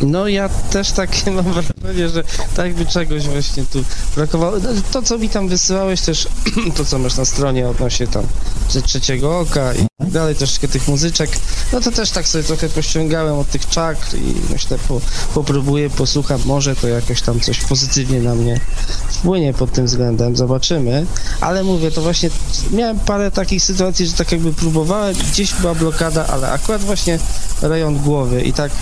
No 0.00 0.28
ja 0.28 0.48
też 0.48 0.92
takie 0.92 1.30
mam 1.30 1.44
wrażenie, 1.44 2.08
że 2.08 2.24
tak 2.56 2.74
by 2.74 2.86
czegoś 2.86 3.28
właśnie 3.28 3.64
tu 3.64 3.84
brakowało. 4.16 4.58
No, 4.58 4.68
To, 4.92 5.02
co 5.02 5.18
mi 5.18 5.28
tam 5.28 5.48
wysyłałeś 5.48 6.00
też, 6.00 6.28
to 6.76 6.84
co 6.84 6.98
masz 6.98 7.16
na 7.16 7.24
stronie 7.24 7.68
odnośnie 7.68 8.06
tam 8.06 8.26
że 8.70 8.82
trzeciego 8.82 9.40
oka 9.40 9.74
i 9.74 9.86
tak 9.98 10.10
dalej, 10.10 10.34
troszeczkę 10.34 10.68
tych 10.68 10.88
muzyczek, 10.88 11.30
no 11.72 11.80
to 11.80 11.92
też 11.92 12.10
tak 12.10 12.28
sobie 12.28 12.44
trochę 12.44 12.68
pościągałem 12.68 13.38
od 13.38 13.50
tych 13.50 13.68
czakr 13.68 14.14
i 14.14 14.52
myślę, 14.52 14.78
po, 14.88 15.00
popróbuję, 15.34 15.90
posłucham, 15.90 16.40
może 16.44 16.76
to 16.76 16.88
jakoś 16.88 17.22
tam 17.22 17.40
coś 17.40 17.60
pozytywnie 17.60 18.20
na 18.20 18.34
mnie 18.34 18.60
wpłynie 19.08 19.54
pod 19.54 19.72
tym 19.72 19.86
względem, 19.86 20.36
zobaczymy, 20.36 21.06
ale 21.40 21.64
mówię, 21.64 21.90
to 21.90 22.02
właśnie 22.02 22.30
miałem 22.70 22.98
parę 22.98 23.30
takich 23.30 23.62
sytuacji, 23.62 24.06
że 24.06 24.12
tak 24.12 24.32
jakby 24.32 24.52
próbowałem, 24.52 25.16
gdzieś 25.32 25.54
była 25.54 25.74
blokada, 25.74 26.26
ale 26.26 26.50
akurat 26.50 26.82
właśnie 26.82 27.18
rejon 27.62 27.98
głowy 27.98 28.42
i 28.42 28.52
tak 28.52 28.72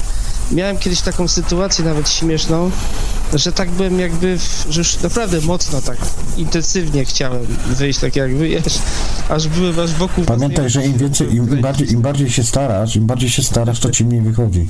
miałem 0.50 0.78
kiedyś 0.78 1.00
taką 1.00 1.28
sytuację 1.28 1.84
nawet 1.84 2.10
śmieszną, 2.10 2.70
że 3.34 3.52
tak 3.52 3.70
byłem 3.70 4.00
jakby, 4.00 4.38
w, 4.38 4.66
że 4.70 4.80
już 4.80 5.00
naprawdę 5.00 5.40
mocno 5.40 5.82
tak 5.82 5.98
intensywnie 6.36 7.04
chciałem 7.04 7.46
wyjść, 7.66 7.98
tak 7.98 8.16
jak 8.16 8.36
wyjesz, 8.36 8.78
aż 9.28 9.48
byłem 9.48 9.78
aż 9.80 9.92
wokół... 9.92 10.24
Pamiętaj, 10.24 10.70
że 10.70 10.84
im 10.84 10.98
więcej, 10.98 11.34
im, 11.34 11.60
bardziej, 11.60 11.92
im 11.92 12.02
bardziej 12.02 12.30
się 12.30 12.44
starasz, 12.44 12.96
im 12.96 13.06
bardziej 13.06 13.30
się 13.30 13.42
starasz, 13.42 13.80
to 13.80 13.90
ci 13.90 14.04
mniej 14.04 14.20
wychodzi. 14.20 14.68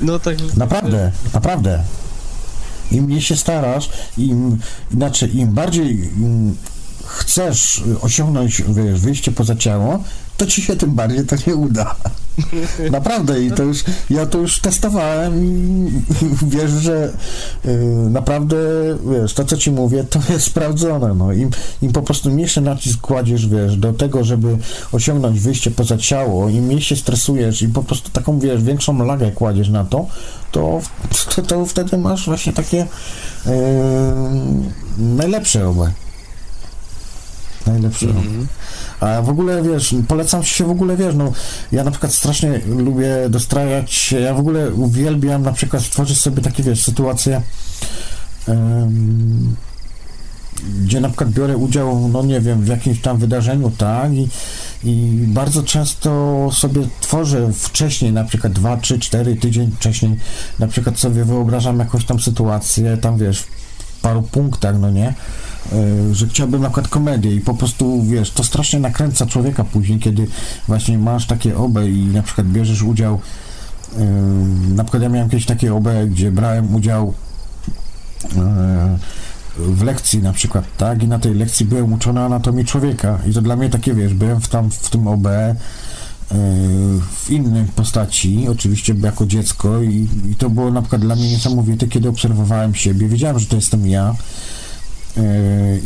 No 0.00 0.18
tak... 0.18 0.36
Naprawdę, 0.56 1.12
naprawdę. 1.34 1.84
Im 2.92 3.04
mniej 3.04 3.22
się 3.22 3.36
starasz, 3.36 3.90
im 4.18 4.58
inaczej, 4.94 5.36
im 5.36 5.52
bardziej 5.52 6.04
im 6.22 6.56
chcesz 7.18 7.82
osiągnąć 8.00 8.62
wyjście 8.94 9.32
poza 9.32 9.56
ciało, 9.56 10.04
to 10.36 10.46
ci 10.46 10.62
się 10.62 10.76
tym 10.76 10.90
bardziej 10.90 11.26
to 11.26 11.36
nie 11.46 11.56
uda. 11.56 11.96
Naprawdę 12.90 13.42
i 13.42 13.50
to 13.50 13.62
już, 13.62 13.84
ja 14.10 14.26
to 14.26 14.38
już 14.38 14.60
testowałem 14.60 15.44
i 15.44 15.90
wiesz, 16.56 16.70
że 16.70 17.12
y, 17.64 17.68
naprawdę, 18.10 18.56
wiesz, 19.12 19.34
to 19.34 19.44
co 19.44 19.56
ci 19.56 19.70
mówię, 19.70 20.04
to 20.04 20.20
jest 20.32 20.46
sprawdzone, 20.46 21.14
no. 21.14 21.32
Im, 21.32 21.50
im 21.82 21.92
po 21.92 22.02
prostu 22.02 22.30
mniejszy 22.30 22.60
nacisk 22.60 23.00
kładziesz, 23.00 23.46
wiesz, 23.46 23.76
do 23.76 23.92
tego, 23.92 24.24
żeby 24.24 24.58
osiągnąć 24.92 25.40
wyjście 25.40 25.70
poza 25.70 25.98
ciało, 25.98 26.48
im 26.48 26.64
mniej 26.64 26.80
się 26.80 26.96
stresujesz 26.96 27.62
i 27.62 27.68
po 27.68 27.82
prostu 27.82 28.10
taką, 28.10 28.38
wiesz, 28.38 28.62
większą 28.62 29.04
lagę 29.04 29.32
kładziesz 29.32 29.68
na 29.68 29.84
to, 29.84 30.06
to, 30.52 30.80
to, 31.36 31.42
to 31.42 31.66
wtedy 31.66 31.98
masz 31.98 32.26
właśnie 32.26 32.52
takie 32.52 32.82
y, 32.82 33.50
najlepsze 34.98 35.68
oba. 35.68 35.90
Najlepsze. 37.66 38.06
Mhm. 38.06 38.46
A 39.00 39.22
w 39.22 39.28
ogóle, 39.28 39.62
wiesz, 39.62 39.94
polecam 40.08 40.42
się 40.44 40.64
w 40.64 40.70
ogóle, 40.70 40.96
wiesz, 40.96 41.14
no, 41.14 41.32
ja 41.72 41.84
na 41.84 41.90
przykład 41.90 42.14
strasznie 42.14 42.60
lubię 42.66 43.28
dostrajać 43.28 43.92
się, 43.92 44.20
ja 44.20 44.34
w 44.34 44.38
ogóle 44.38 44.70
uwielbiam 44.70 45.42
na 45.42 45.52
przykład 45.52 45.82
stworzyć 45.82 46.20
sobie 46.20 46.42
takie, 46.42 46.62
wiesz, 46.62 46.82
sytuacje, 46.82 47.42
em, 48.48 49.56
gdzie 50.84 51.00
na 51.00 51.08
przykład 51.08 51.30
biorę 51.30 51.56
udział, 51.56 52.08
no 52.08 52.22
nie 52.22 52.40
wiem, 52.40 52.62
w 52.62 52.68
jakimś 52.68 53.00
tam 53.00 53.18
wydarzeniu, 53.18 53.72
tak, 53.78 54.12
i, 54.12 54.28
i 54.84 55.24
bardzo 55.26 55.62
często 55.62 56.48
sobie 56.52 56.88
tworzę 57.00 57.52
wcześniej, 57.52 58.12
na 58.12 58.24
przykład 58.24 58.52
2, 58.52 58.76
3, 58.76 58.98
4 58.98 59.36
tydzień 59.36 59.70
wcześniej, 59.70 60.16
na 60.58 60.68
przykład 60.68 60.98
sobie 60.98 61.24
wyobrażam 61.24 61.78
jakąś 61.78 62.04
tam 62.04 62.20
sytuację, 62.20 62.96
tam 62.96 63.18
wiesz, 63.18 63.40
w 63.40 64.00
paru 64.02 64.22
punktach, 64.22 64.78
no 64.78 64.90
nie, 64.90 65.14
że 66.12 66.28
chciałbym 66.28 66.62
na 66.62 66.68
przykład 66.68 66.88
komedię 66.88 67.34
i 67.34 67.40
po 67.40 67.54
prostu, 67.54 68.02
wiesz, 68.02 68.30
to 68.30 68.44
strasznie 68.44 68.80
nakręca 68.80 69.26
człowieka 69.26 69.64
później, 69.64 69.98
kiedy 69.98 70.26
właśnie 70.68 70.98
masz 70.98 71.26
takie 71.26 71.56
obę 71.56 71.90
i 71.90 72.06
na 72.06 72.22
przykład 72.22 72.46
bierzesz 72.46 72.82
udział, 72.82 73.20
y, 73.98 74.74
na 74.74 74.84
przykład 74.84 75.02
ja 75.02 75.08
miałem 75.08 75.30
kiedyś 75.30 75.46
takie 75.46 75.74
obę, 75.74 76.06
gdzie 76.06 76.32
brałem 76.32 76.74
udział 76.74 77.14
y, 78.24 78.28
w 79.58 79.82
lekcji 79.82 80.22
na 80.22 80.32
przykład, 80.32 80.64
tak, 80.76 81.02
i 81.02 81.08
na 81.08 81.18
tej 81.18 81.34
lekcji 81.34 81.66
byłem 81.66 81.92
uczony 81.92 82.20
anatomii 82.20 82.64
człowieka. 82.64 83.18
I 83.26 83.34
to 83.34 83.42
dla 83.42 83.56
mnie 83.56 83.70
takie, 83.70 83.94
wiesz, 83.94 84.14
byłem 84.14 84.40
w 84.40 84.48
tam 84.48 84.70
w 84.70 84.90
tym 84.90 85.08
OB 85.08 85.28
w 87.12 87.30
innej 87.30 87.64
postaci, 87.64 88.46
oczywiście 88.50 88.94
jako 89.02 89.26
dziecko 89.26 89.82
i, 89.82 90.08
i 90.30 90.36
to 90.36 90.50
było 90.50 90.70
na 90.70 90.80
przykład 90.82 91.02
dla 91.02 91.16
mnie 91.16 91.30
niesamowite, 91.30 91.86
kiedy 91.86 92.08
obserwowałem 92.08 92.74
siebie, 92.74 93.08
wiedziałem, 93.08 93.38
że 93.38 93.46
to 93.46 93.56
jestem 93.56 93.88
ja 93.88 94.14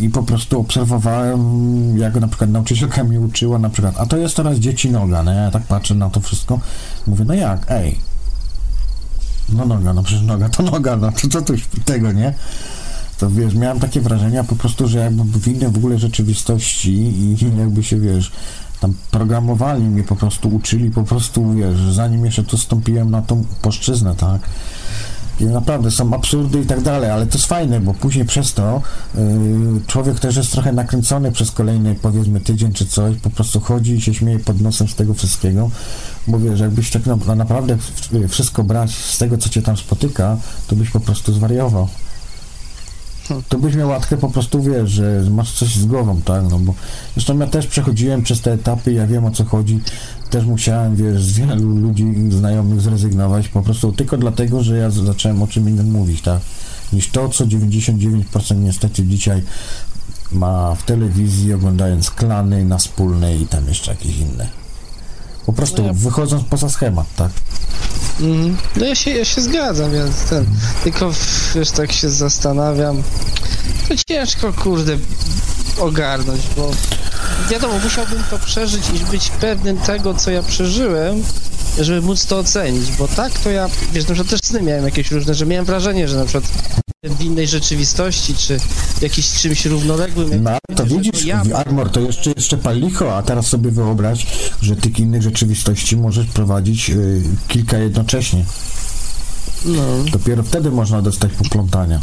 i 0.01 0.11
po 0.11 0.23
prostu 0.23 0.61
obserwowałem, 0.61 1.99
jak 1.99 2.15
na 2.15 2.29
przykład 2.29 2.51
nauczycielka 2.51 3.05
mnie 3.05 3.21
uczyła, 3.21 3.59
na 3.59 3.71
przykład, 3.71 3.95
a 3.99 4.07
to 4.07 4.17
jest 4.17 4.37
teraz 4.37 4.59
dzieci 4.59 4.91
noga, 4.91 5.23
no 5.23 5.33
ja 5.33 5.51
tak 5.51 5.63
patrzę 5.63 5.95
na 5.95 6.11
to 6.11 6.21
wszystko, 6.21 6.61
mówię, 7.07 7.25
no 7.25 7.35
jak, 7.35 7.67
ej, 7.69 7.99
no 9.49 9.65
noga, 9.65 9.93
no 9.93 10.03
przecież 10.03 10.23
noga 10.23 10.49
to 10.49 10.63
noga, 10.63 10.97
no 10.97 11.13
to 11.13 11.29
co 11.29 11.43
tu 11.43 11.53
tego, 11.85 12.13
nie? 12.13 12.35
to 13.19 13.31
wiesz, 13.31 13.55
miałem 13.55 13.81
takie 13.81 14.01
wrażenia 14.01 14.45
po 14.45 14.57
prostu, 14.57 14.89
że 14.89 14.99
jakby 14.99 15.39
w 15.39 15.49
innej 15.49 15.71
w 15.71 15.77
ogóle 15.77 15.99
rzeczywistości 15.99 16.93
i 16.93 17.37
jakby 17.59 17.83
się, 17.83 18.01
wiesz, 18.01 18.33
tam 18.81 18.95
programowali 19.11 19.83
mnie 19.83 20.03
po 20.03 20.17
prostu, 20.17 20.49
uczyli 20.49 20.91
po 20.91 21.03
prostu, 21.03 21.53
wiesz, 21.53 21.79
zanim 21.93 22.25
jeszcze 22.25 22.45
tu 22.45 22.59
stąpiłem 22.59 23.11
na 23.11 23.23
tą 23.23 23.45
płaszczyznę, 23.63 24.15
tak? 24.15 24.43
Naprawdę 25.41 25.91
są 25.91 26.15
absurdy 26.15 26.61
i 26.61 26.67
tak 26.67 26.81
dalej, 26.81 27.11
ale 27.11 27.27
to 27.27 27.39
jest 27.39 27.47
fajne, 27.47 27.81
bo 27.81 27.95
później 27.95 28.25
przez 28.25 28.55
to 28.55 28.83
yy, 29.15 29.21
człowiek 29.87 30.21
też 30.21 30.37
jest 30.37 30.53
trochę 30.53 30.73
nakręcony 30.73 31.33
przez 31.33 31.51
kolejny, 31.51 31.97
powiedzmy, 32.03 32.41
tydzień 32.41 32.73
czy 32.73 32.87
coś, 32.87 33.17
po 33.17 33.31
prostu 33.31 33.61
chodzi 33.61 33.93
i 33.93 34.01
się 34.01 34.15
śmieje 34.15 34.39
pod 34.39 34.61
nosem 34.61 34.89
z 34.89 34.95
tego 34.95 35.15
wszystkiego, 35.15 35.71
bo 36.27 36.39
wiesz, 36.39 36.61
jakbyś 36.61 36.91
tak 36.91 37.03
na, 37.07 37.35
naprawdę 37.35 37.77
wszystko 38.29 38.65
brać 38.65 38.95
z 38.95 39.19
tego, 39.19 39.39
co 39.39 39.49
cię 39.49 39.63
tam 39.63 39.77
spotyka, 39.77 40.37
to 40.67 40.77
byś 40.77 40.91
po 40.91 41.01
prostu 41.01 41.33
zwariował 41.33 41.89
to 43.49 43.59
byś 43.59 43.75
miał 43.75 43.89
łatkę 43.89 44.17
po 44.17 44.31
prostu, 44.31 44.63
wiesz, 44.63 44.91
że 44.91 45.25
masz 45.31 45.53
coś 45.53 45.77
z 45.77 45.87
głową, 45.87 46.21
tak, 46.23 46.43
no 46.51 46.59
bo 46.59 46.75
zresztą 47.15 47.39
ja 47.39 47.47
też 47.47 47.67
przechodziłem 47.67 48.23
przez 48.23 48.41
te 48.41 48.53
etapy, 48.53 48.93
ja 48.93 49.07
wiem 49.07 49.25
o 49.25 49.31
co 49.31 49.45
chodzi, 49.45 49.81
też 50.31 50.45
musiałem, 50.45 50.97
wiesz, 50.97 51.25
z 51.25 51.39
wielu 51.39 51.69
ludzi 51.69 52.15
znajomych 52.31 52.81
zrezygnować, 52.81 53.49
po 53.49 53.63
prostu 53.63 53.93
tylko 53.93 54.17
dlatego, 54.17 54.63
że 54.63 54.79
ja 54.79 54.91
zacząłem 54.91 55.43
o 55.43 55.47
czym 55.47 55.69
innym 55.69 55.91
mówić, 55.91 56.23
tak, 56.23 56.41
niż 56.93 57.11
to, 57.11 57.29
co 57.29 57.47
99% 57.47 58.57
niestety 58.57 59.03
dzisiaj 59.03 59.43
ma 60.33 60.75
w 60.75 60.83
telewizji, 60.83 61.55
oglądając 61.55 62.11
klany 62.11 62.65
na 62.65 62.79
wspólnej 62.79 63.43
i 63.43 63.47
tam 63.47 63.69
jeszcze 63.69 63.91
jakieś 63.91 64.19
inne. 64.19 64.64
Po 65.47 65.53
prostu 65.53 65.83
No 65.83 65.89
ja- 65.89 65.93
wychodząc 65.95 66.45
poza 66.45 66.69
schemat, 66.69 67.07
tak. 67.17 67.31
Mhm. 68.21 68.57
No 68.77 68.87
ja 68.87 68.95
się, 68.95 69.11
ja 69.11 69.25
się 69.25 69.41
zgadzam, 69.41 69.93
więc 69.93 70.17
ten, 70.25 70.47
tylko 70.85 71.11
wiesz, 71.55 71.71
tak 71.71 71.93
się 71.93 72.11
zastanawiam, 72.11 73.03
to 73.89 73.95
ciężko, 74.09 74.53
kurde, 74.53 74.97
ogarnąć, 75.81 76.41
bo 76.57 76.71
wiadomo, 77.51 77.75
musiałbym 77.85 78.25
to 78.31 78.39
przeżyć 78.39 78.83
i 78.91 79.11
być 79.11 79.31
pewnym 79.31 79.79
tego, 79.79 80.15
co 80.15 80.31
ja 80.31 80.43
przeżyłem, 80.43 81.23
żeby 81.81 82.03
móc 82.03 82.27
to 82.27 82.39
ocenić, 82.39 82.91
bo 82.99 83.09
tak 83.09 83.39
to 83.39 83.51
ja, 83.51 83.69
wiesz, 83.93 84.09
na 84.09 84.15
przykład 84.15 84.31
też 84.31 84.41
sny 84.45 84.63
miałem 84.63 84.85
jakieś 84.85 85.11
różne, 85.11 85.35
że 85.35 85.47
miałem 85.47 85.65
wrażenie, 85.65 86.09
że 86.09 86.17
na 86.17 86.25
przykład 86.25 86.45
w 87.05 87.21
innej 87.21 87.49
rzeczywistości, 87.49 88.35
czy 88.35 88.59
w 88.99 89.03
jakimś 89.03 89.33
czymś 89.33 89.67
równoległym, 89.67 90.43
No 90.43 90.51
ale 90.51 90.77
to 90.77 90.87
widzisz, 90.87 91.25
ja 91.25 91.43
Armor, 91.55 91.91
to 91.91 92.01
jeszcze, 92.01 92.33
jeszcze 92.37 92.57
pal 92.57 92.81
licho, 92.81 93.17
a 93.17 93.23
teraz 93.23 93.47
sobie 93.47 93.71
wyobraź, 93.71 94.27
że 94.63 94.77
tych 94.77 94.99
innych 94.99 95.23
rzeczywistości 95.23 95.97
możesz 95.97 96.27
prowadzić 96.27 96.91
y, 96.91 97.23
kilka 97.49 97.79
jednocześnie. 97.79 98.45
no, 99.65 99.83
Dopiero 100.13 100.43
wtedy 100.43 100.71
można 100.71 101.03
dostać 101.03 101.33
poplątania. 101.33 102.01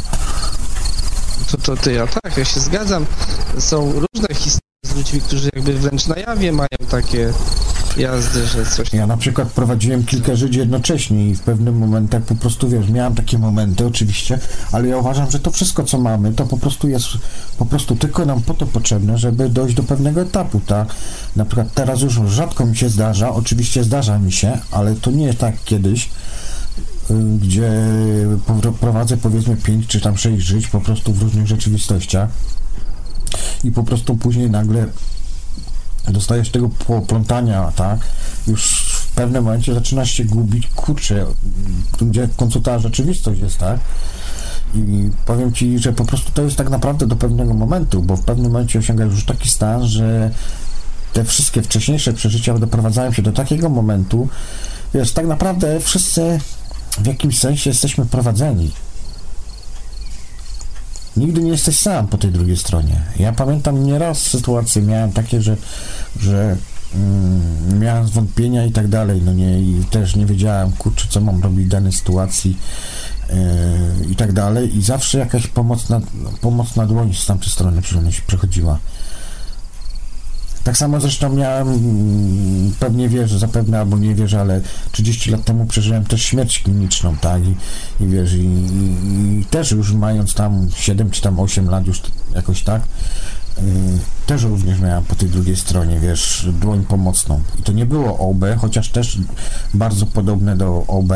To, 1.50 1.58
to 1.58 1.76
ty, 1.76 1.92
ja 1.92 2.06
tak, 2.06 2.36
ja 2.36 2.44
się 2.44 2.60
zgadzam. 2.60 3.06
Są 3.58 3.92
różne 3.92 4.34
historie 4.34 4.62
z 4.84 4.94
ludźmi, 4.96 5.20
którzy 5.20 5.50
jakby 5.54 5.74
wręcz 5.74 6.06
na 6.06 6.16
jawie 6.16 6.52
mają 6.52 6.68
takie 6.90 7.32
jazdy, 7.96 8.46
że 8.46 8.66
coś... 8.66 8.92
Ja 8.92 9.06
na 9.06 9.16
przykład 9.16 9.48
prowadziłem 9.48 10.04
kilka 10.04 10.36
żyć 10.36 10.56
jednocześnie 10.56 11.30
i 11.30 11.34
w 11.34 11.40
pewnym 11.40 11.78
momentach 11.78 12.22
po 12.22 12.34
prostu, 12.34 12.68
wiesz, 12.68 12.88
miałem 12.88 13.14
takie 13.14 13.38
momenty 13.38 13.86
oczywiście, 13.86 14.38
ale 14.72 14.88
ja 14.88 14.96
uważam, 14.96 15.30
że 15.30 15.38
to 15.38 15.50
wszystko, 15.50 15.84
co 15.84 15.98
mamy, 15.98 16.32
to 16.32 16.46
po 16.46 16.58
prostu 16.58 16.88
jest 16.88 17.06
po 17.58 17.66
prostu 17.66 17.96
tylko 17.96 18.26
nam 18.26 18.42
po 18.42 18.54
to 18.54 18.66
potrzebne, 18.66 19.18
żeby 19.18 19.48
dojść 19.48 19.74
do 19.74 19.82
pewnego 19.82 20.20
etapu, 20.20 20.60
tak? 20.66 20.94
Na 21.36 21.44
przykład 21.44 21.74
teraz 21.74 22.00
już 22.00 22.14
rzadko 22.14 22.66
mi 22.66 22.76
się 22.76 22.88
zdarza, 22.88 23.34
oczywiście 23.34 23.84
zdarza 23.84 24.18
mi 24.18 24.32
się, 24.32 24.58
ale 24.70 24.94
to 24.94 25.10
nie 25.10 25.24
jest 25.24 25.38
tak 25.38 25.54
kiedyś, 25.64 26.10
y, 27.10 27.14
gdzie 27.42 27.72
prowadzę 28.80 29.16
powiedzmy 29.16 29.56
5 29.56 29.86
czy 29.86 30.00
tam 30.00 30.16
6 30.16 30.46
żyć 30.46 30.66
po 30.66 30.80
prostu 30.80 31.12
w 31.12 31.22
różnych 31.22 31.46
rzeczywistościach 31.46 32.28
i 33.64 33.72
po 33.72 33.82
prostu 33.82 34.16
później 34.16 34.50
nagle 34.50 34.86
dostajesz 36.08 36.50
tego 36.50 36.68
poplątania, 36.68 37.72
tak? 37.76 38.00
Już 38.46 38.92
w 38.92 39.14
pewnym 39.14 39.44
momencie 39.44 39.74
zaczynasz 39.74 40.10
się 40.10 40.24
gubić, 40.24 40.66
kurczę, 40.66 41.26
gdzie 42.00 42.26
w 42.26 42.36
końcu 42.36 42.60
ta 42.60 42.78
rzeczywistość 42.78 43.40
jest, 43.40 43.58
tak? 43.58 43.80
I 44.74 45.10
powiem 45.26 45.52
Ci, 45.52 45.78
że 45.78 45.92
po 45.92 46.04
prostu 46.04 46.32
to 46.32 46.42
jest 46.42 46.56
tak 46.56 46.70
naprawdę 46.70 47.06
do 47.06 47.16
pewnego 47.16 47.54
momentu, 47.54 48.02
bo 48.02 48.16
w 48.16 48.24
pewnym 48.24 48.52
momencie 48.52 48.78
osiągasz 48.78 49.12
już 49.12 49.24
taki 49.24 49.48
stan, 49.48 49.86
że 49.86 50.30
te 51.12 51.24
wszystkie 51.24 51.62
wcześniejsze 51.62 52.12
przeżycia 52.12 52.58
doprowadzają 52.58 53.12
się 53.12 53.22
do 53.22 53.32
takiego 53.32 53.68
momentu, 53.68 54.28
wiesz, 54.94 55.12
tak 55.12 55.26
naprawdę 55.26 55.80
wszyscy 55.80 56.40
w 56.98 57.06
jakimś 57.06 57.38
sensie 57.38 57.70
jesteśmy 57.70 58.06
prowadzeni. 58.06 58.72
Nigdy 61.16 61.42
nie 61.42 61.50
jesteś 61.50 61.76
sam 61.76 62.08
po 62.08 62.18
tej 62.18 62.30
drugiej 62.30 62.56
stronie. 62.56 63.00
Ja 63.18 63.32
pamiętam 63.32 63.84
nieraz 63.84 64.18
sytuacje 64.18 64.82
miałem 64.82 65.12
takie, 65.12 65.42
że, 65.42 65.56
że 66.20 66.56
mm, 66.94 67.78
miałem 67.80 68.08
zwątpienia 68.08 68.64
i 68.64 68.72
tak 68.72 68.88
dalej, 68.88 69.22
no 69.24 69.32
nie, 69.32 69.60
i 69.62 69.84
też 69.90 70.16
nie 70.16 70.26
wiedziałem, 70.26 70.72
kurczę, 70.72 71.06
co 71.08 71.20
mam 71.20 71.42
robić 71.42 71.66
w 71.66 71.70
danej 71.70 71.92
sytuacji 71.92 72.56
yy, 73.28 74.06
i 74.10 74.16
tak 74.16 74.32
dalej 74.32 74.76
i 74.78 74.82
zawsze 74.82 75.18
jakaś 75.18 75.46
pomocna, 75.46 76.00
pomocna 76.40 76.86
dłoń 76.86 77.14
z 77.14 77.26
tamtej 77.26 77.48
strony 77.50 77.82
przy- 77.82 78.22
przychodziła. 78.26 78.78
Tak 80.64 80.76
samo 80.76 81.00
zresztą 81.00 81.32
miałem, 81.32 81.68
mm, 81.68 82.72
pewnie 82.80 83.08
wiesz, 83.08 83.32
zapewne 83.32 83.78
albo 83.78 83.98
nie 83.98 84.14
wiesz, 84.14 84.34
ale 84.34 84.60
30 84.92 85.30
lat 85.30 85.44
temu 85.44 85.66
przeżyłem 85.66 86.04
też 86.04 86.22
śmierć 86.22 86.58
kliniczną, 86.58 87.16
tak, 87.16 87.42
i, 87.46 87.54
i 88.00 88.06
wiesz, 88.06 88.32
i, 88.32 88.46
i, 89.40 89.44
też 89.50 89.70
już 89.70 89.92
mając 89.92 90.34
tam 90.34 90.68
7 90.74 91.10
czy 91.10 91.22
tam 91.22 91.40
8 91.40 91.70
lat 91.70 91.86
już 91.86 92.02
jakoś 92.34 92.62
tak, 92.62 92.82
yy, 93.56 93.64
też 94.26 94.42
również 94.42 94.80
miałem 94.80 95.04
po 95.04 95.14
tej 95.14 95.28
drugiej 95.28 95.56
stronie, 95.56 96.00
wiesz, 96.00 96.48
dłoń 96.60 96.84
pomocną. 96.84 97.40
I 97.58 97.62
to 97.62 97.72
nie 97.72 97.86
było 97.86 98.18
OB, 98.18 98.44
chociaż 98.58 98.88
też 98.88 99.18
bardzo 99.74 100.06
podobne 100.06 100.56
do 100.56 100.84
OB, 100.88 101.12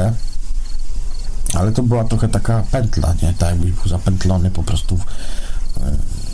ale 1.55 1.73
to 1.73 1.83
była 1.83 2.05
trochę 2.05 2.29
taka 2.29 2.63
pętla, 2.71 3.15
nie, 3.23 3.35
tak 3.39 3.57
był 3.57 3.89
zapętlony 3.89 4.51
po 4.51 4.63
prostu 4.63 4.97
w, 4.97 5.01
yy, 5.01 6.26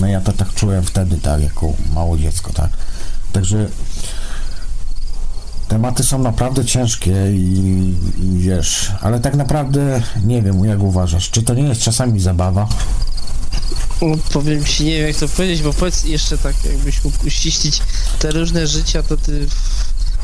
no 0.00 0.06
ja 0.06 0.20
to 0.20 0.32
tak 0.32 0.54
czułem 0.54 0.84
wtedy, 0.84 1.16
tak, 1.16 1.42
jako 1.42 1.72
mało 1.94 2.18
dziecko, 2.18 2.52
tak. 2.52 2.70
Także 3.32 3.68
tematy 5.68 6.02
są 6.02 6.18
naprawdę 6.18 6.64
ciężkie 6.64 7.14
i, 7.32 7.94
i 8.18 8.38
wiesz, 8.38 8.92
ale 9.00 9.20
tak 9.20 9.34
naprawdę 9.34 10.02
nie 10.24 10.42
wiem, 10.42 10.64
jak 10.64 10.80
uważasz, 10.80 11.30
czy 11.30 11.42
to 11.42 11.54
nie 11.54 11.62
jest 11.62 11.80
czasami 11.80 12.20
zabawa? 12.20 12.68
No, 14.02 14.16
powiem 14.32 14.64
ci, 14.64 14.84
nie 14.84 14.98
wiem 14.98 15.06
jak 15.06 15.16
to 15.16 15.28
powiedzieć, 15.28 15.62
bo 15.62 15.72
powiedz 15.72 16.04
jeszcze 16.04 16.38
tak, 16.38 16.64
jakbyś 16.64 17.04
mógł 17.04 17.26
uściślić 17.26 17.82
te 18.18 18.30
różne 18.30 18.66
życia, 18.66 19.02
to 19.02 19.16
ty 19.16 19.46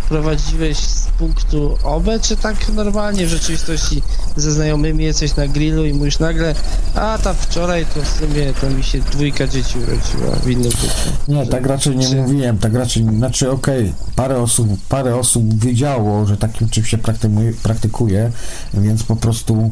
prowadziłeś 0.09 0.79
z 0.79 1.07
punktu 1.19 1.79
OB, 1.85 2.07
czy 2.23 2.37
tak 2.37 2.69
normalnie 2.69 3.27
w 3.27 3.29
rzeczywistości 3.29 4.03
ze 4.37 4.53
znajomymi 4.53 5.05
jesteś 5.05 5.37
na 5.37 5.49
grillu 5.49 5.85
i 5.85 5.93
mówisz 5.93 6.19
nagle, 6.19 6.55
a 6.95 7.19
tam 7.19 7.35
wczoraj 7.37 7.87
to 7.87 8.03
w 8.03 8.09
sumie 8.09 8.53
to 8.61 8.71
mi 8.71 8.85
się 8.85 9.01
dwójka 9.01 9.47
dzieci 9.47 9.79
urodziła 9.79 10.37
w 10.37 10.51
innym 10.51 10.71
życiu. 10.71 10.87
Nie, 11.29 11.47
tak 11.47 11.67
raczej 11.67 11.97
nie 11.97 12.09
Czy- 12.09 12.17
mówiłem, 12.17 12.59
tak 12.59 12.75
raczej, 12.75 13.05
znaczy 13.05 13.51
okej, 13.51 13.93
parę 14.17 14.37
osób, 14.39 14.69
parę 14.89 15.17
osób 15.17 15.65
wiedziało, 15.65 16.27
że 16.27 16.37
takim 16.37 16.69
czymś 16.69 16.89
się 16.91 16.99
praktykuje, 16.99 17.53
praktykuje 17.63 18.31
więc 18.75 19.03
po 19.03 19.17
prostu 19.17 19.71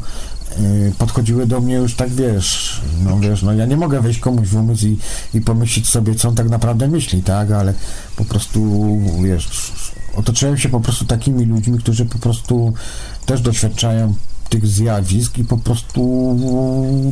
y, 0.59 0.93
podchodziły 0.99 1.47
do 1.47 1.61
mnie 1.61 1.75
już 1.75 1.95
tak, 1.95 2.11
wiesz, 2.11 2.81
no 3.05 3.19
wiesz, 3.21 3.43
no 3.43 3.53
ja 3.53 3.67
nie 3.67 3.77
mogę 3.77 4.01
wejść 4.01 4.21
komuś 4.21 4.49
w 4.49 4.57
umysł 4.57 4.87
i, 4.87 4.99
i 5.35 5.41
pomyśleć 5.41 5.89
sobie, 5.89 6.15
co 6.15 6.29
on 6.29 6.35
tak 6.35 6.49
naprawdę 6.49 6.89
myśli, 6.89 7.23
tak, 7.23 7.51
ale 7.51 7.75
po 8.17 8.25
prostu, 8.25 8.81
wiesz, 9.25 9.73
otoczyłem 10.17 10.59
się 10.59 10.69
po 10.69 10.81
prostu 10.81 11.05
takimi 11.05 11.45
ludźmi, 11.45 11.79
którzy 11.79 12.05
po 12.05 12.19
prostu 12.19 12.73
też 13.27 13.41
doświadczają 13.41 14.15
tych 14.49 14.67
zjawisk 14.67 15.39
i 15.39 15.45
po 15.45 15.59
prostu 15.59 16.37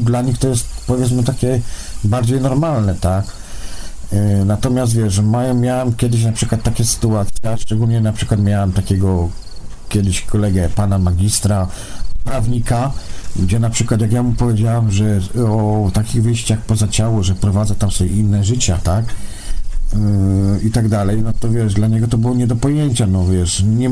dla 0.01 0.23
nich 0.23 0.39
to 0.39 0.49
jest, 0.49 0.67
powiedzmy, 0.87 1.25
takie 1.25 1.61
bardziej 2.05 2.41
normalne, 2.41 2.95
tak, 2.95 3.25
Yy, 4.13 4.45
Natomiast 4.45 4.95
wiesz, 4.95 5.21
mają, 5.21 5.55
miałem 5.55 5.95
kiedyś 5.95 6.25
na 6.25 6.33
przykład 6.33 6.63
takie 6.63 6.85
sytuacje, 6.85 7.57
szczególnie 7.59 8.01
na 8.01 8.13
przykład 8.13 8.41
miałem 8.41 8.73
takiego 8.73 9.29
kiedyś 9.89 10.21
kolegę, 10.21 10.69
pana 10.69 10.99
magistra, 10.99 11.67
prawnika, 12.25 12.93
gdzie 13.37 13.59
na 13.59 13.71
przykład 13.71 14.01
jak 14.01 14.13
ja 14.13 14.23
mu 14.23 14.33
powiedziałem, 14.33 14.91
że 14.91 15.21
o 15.49 15.91
takich 15.95 16.23
wyjściach 16.23 16.59
poza 16.59 16.89
ciało, 16.89 17.23
że 17.23 17.35
prowadza 17.35 17.75
tam 17.75 17.91
sobie 17.91 18.11
inne 18.11 18.45
życia, 18.45 18.79
tak? 18.85 19.05
Yy, 19.93 20.69
I 20.69 20.71
tak 20.71 20.89
dalej, 20.89 21.23
no 21.23 21.33
to 21.33 21.51
wiesz, 21.51 21.75
dla 21.75 21.89
niego 21.89 22.09
to 22.09 22.19
było 22.19 22.35
nie 22.35 22.47
do 22.47 22.57
pojęcia, 22.57 23.07
no 23.07 23.27
wiesz, 23.27 23.63
nie, 23.63 23.91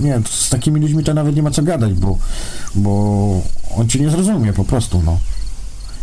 nie, 0.00 0.20
z 0.30 0.50
takimi 0.50 0.80
ludźmi 0.80 1.04
to 1.04 1.14
nawet 1.14 1.36
nie 1.36 1.42
ma 1.42 1.50
co 1.50 1.62
gadać, 1.62 1.94
bo, 1.94 2.18
bo 2.74 3.42
on 3.76 3.88
cię 3.88 4.00
nie 4.00 4.10
zrozumie 4.10 4.52
po 4.52 4.64
prostu, 4.64 5.02
no. 5.06 5.18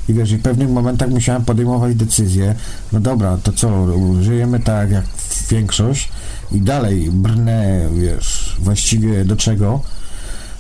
I 0.10 0.14
wiesz, 0.14 0.32
i 0.32 0.38
w 0.38 0.42
pewnych 0.42 0.70
momentach 0.70 1.10
musiałem 1.10 1.46
podejmować 1.46 1.96
decyzję, 1.96 2.56
no 2.92 3.00
dobra, 3.00 3.38
to 3.44 3.52
co, 3.54 3.88
żyjemy 4.22 4.60
tak 4.60 4.92
jak 4.92 5.06
większość 5.50 6.10
i 6.52 6.62
dalej 6.62 7.12
brnę, 7.12 7.90
wiesz, 7.94 8.56
właściwie 8.60 9.26
do 9.26 9.36
czego, 9.36 9.82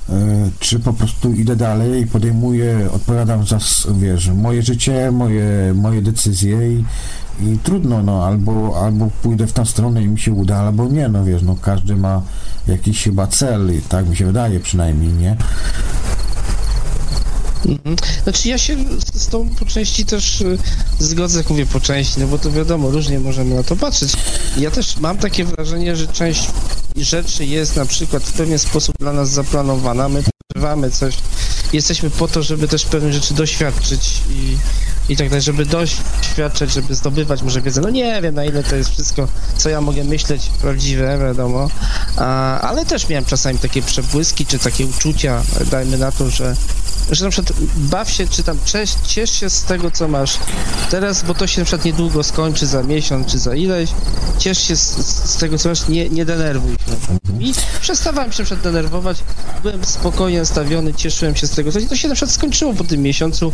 yy, 0.09 0.15
czy 0.59 0.79
po 0.79 0.93
prostu 0.93 1.33
idę 1.33 1.55
dalej 1.55 2.01
i 2.01 2.07
podejmuję, 2.07 2.89
odpowiadam 2.93 3.47
za, 3.47 3.59
wiesz, 3.99 4.29
moje 4.29 4.63
życie, 4.63 5.11
moje, 5.11 5.73
moje 5.75 6.01
decyzje 6.01 6.71
i, 6.71 6.85
i 7.41 7.57
trudno, 7.63 8.03
no, 8.03 8.25
albo, 8.25 8.81
albo 8.85 9.09
pójdę 9.21 9.47
w 9.47 9.53
tą 9.53 9.65
stronę 9.65 10.03
i 10.03 10.07
mi 10.07 10.19
się 10.19 10.31
uda, 10.31 10.57
albo 10.57 10.87
nie, 10.87 11.09
no 11.09 11.23
wiesz, 11.23 11.41
no 11.41 11.55
każdy 11.61 11.95
ma 11.95 12.21
jakiś 12.67 13.03
chyba 13.03 13.27
cel, 13.27 13.71
tak 13.89 14.09
mi 14.09 14.15
się 14.15 14.25
wydaje 14.25 14.59
przynajmniej, 14.59 15.13
nie? 15.13 15.37
Mhm. 17.65 17.95
Znaczy 18.23 18.49
ja 18.49 18.57
się 18.57 18.77
z, 18.77 19.21
z 19.21 19.27
tą 19.27 19.49
po 19.49 19.65
części 19.65 20.05
też 20.05 20.41
y, 20.41 20.57
zgodzę, 20.99 21.37
jak 21.37 21.49
mówię 21.49 21.65
po 21.65 21.79
części, 21.79 22.19
no 22.19 22.27
bo 22.27 22.37
to 22.37 22.51
wiadomo, 22.51 22.89
różnie 22.89 23.19
możemy 23.19 23.55
na 23.55 23.63
to 23.63 23.75
patrzeć. 23.75 24.13
Ja 24.57 24.71
też 24.71 24.97
mam 24.97 25.17
takie 25.17 25.45
wrażenie, 25.45 25.95
że 25.95 26.07
część 26.07 26.49
rzeczy 26.95 27.45
jest 27.45 27.75
na 27.75 27.85
przykład 27.85 28.23
w 28.23 28.33
pewien 28.33 28.59
sposób 28.59 28.95
dla 28.99 29.13
nas 29.13 29.29
zaplanowana, 29.29 30.09
my 30.09 30.23
przeżywamy 30.53 30.91
coś, 30.91 31.17
jesteśmy 31.73 32.09
po 32.09 32.27
to, 32.27 32.43
żeby 32.43 32.67
też 32.67 32.85
pewne 32.85 33.13
rzeczy 33.13 33.33
doświadczyć 33.33 34.21
i, 34.29 34.57
i 35.09 35.17
tak 35.17 35.29
dalej, 35.29 35.41
żeby 35.41 35.65
doświadczać, 35.65 36.73
żeby 36.73 36.95
zdobywać 36.95 37.41
może 37.41 37.61
wiedzę, 37.61 37.81
no 37.81 37.89
nie 37.89 38.21
wiem 38.21 38.35
na 38.35 38.45
ile 38.45 38.63
to 38.63 38.75
jest 38.75 38.89
wszystko, 38.89 39.27
co 39.57 39.69
ja 39.69 39.81
mogę 39.81 40.03
myśleć, 40.03 40.51
prawdziwe, 40.61 41.17
wiadomo, 41.19 41.69
A, 42.17 42.59
ale 42.61 42.85
też 42.85 43.09
miałem 43.09 43.25
czasami 43.25 43.59
takie 43.59 43.81
przebłyski, 43.81 44.45
czy 44.45 44.59
takie 44.59 44.85
uczucia, 44.85 45.41
dajmy 45.71 45.97
na 45.97 46.11
to, 46.11 46.29
że 46.29 46.55
że 47.11 47.25
na 47.25 47.31
przykład 47.31 47.59
baw 47.77 48.11
się, 48.11 48.27
czy 48.27 48.43
tam 48.43 48.57
cześć, 48.65 48.95
ciesz 49.07 49.31
się 49.31 49.49
z 49.49 49.63
tego, 49.63 49.91
co 49.91 50.07
masz 50.07 50.39
teraz, 50.89 51.23
bo 51.23 51.33
to 51.33 51.47
się 51.47 51.61
na 51.61 51.65
przykład 51.65 51.85
niedługo 51.85 52.23
skończy, 52.23 52.67
za 52.67 52.83
miesiąc, 52.83 53.27
czy 53.27 53.39
za 53.39 53.55
ileś. 53.55 53.89
Ciesz 54.37 54.67
się 54.67 54.75
z, 54.75 54.95
z 55.29 55.37
tego, 55.37 55.57
co 55.57 55.69
masz, 55.69 55.87
nie, 55.87 56.09
nie 56.09 56.25
denerwuj 56.25 56.71
się. 56.71 57.17
I 57.39 57.53
przestawałem 57.81 58.31
się 58.31 58.43
na 58.43 58.45
przykład 58.45 58.63
denerwować, 58.63 59.17
byłem 59.63 59.85
spokojnie 59.85 60.39
nastawiony, 60.39 60.93
cieszyłem 60.93 61.35
się 61.35 61.47
z 61.47 61.51
tego, 61.51 61.71
co 61.71 61.79
to 61.81 61.95
się 61.95 62.07
na 62.07 62.15
przykład 62.15 62.31
skończyło 62.31 62.73
po 62.73 62.83
tym 62.83 63.01
miesiącu. 63.01 63.53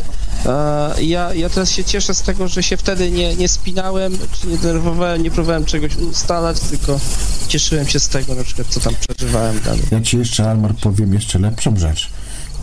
Ja, 1.02 1.34
ja 1.34 1.50
teraz 1.50 1.72
się 1.72 1.84
cieszę 1.84 2.14
z 2.14 2.22
tego, 2.22 2.48
że 2.48 2.64
się 2.64 2.78
wtedy 2.78 3.12
nie, 3.12 3.36
nie 3.36 3.48
spinałem, 3.48 4.18
czy 4.42 4.48
nie 4.48 4.58
denerwowałem, 4.58 5.24
nie 5.24 5.32
próbowałem 5.32 5.66
czegoś 5.66 5.96
ustalać, 5.96 6.60
tylko 6.60 7.00
cieszyłem 7.48 7.88
się 7.88 8.00
z 8.00 8.08
tego 8.08 8.36
na 8.36 8.44
przykład, 8.44 8.68
co 8.68 8.80
tam 8.80 8.94
przeżywałem 9.08 9.60
dalej. 9.60 9.84
Ja 9.92 10.02
ci 10.02 10.18
jeszcze, 10.18 10.50
Almar, 10.50 10.76
powiem 10.76 11.14
jeszcze 11.14 11.40
lepszą 11.40 11.78
rzecz. 11.78 12.10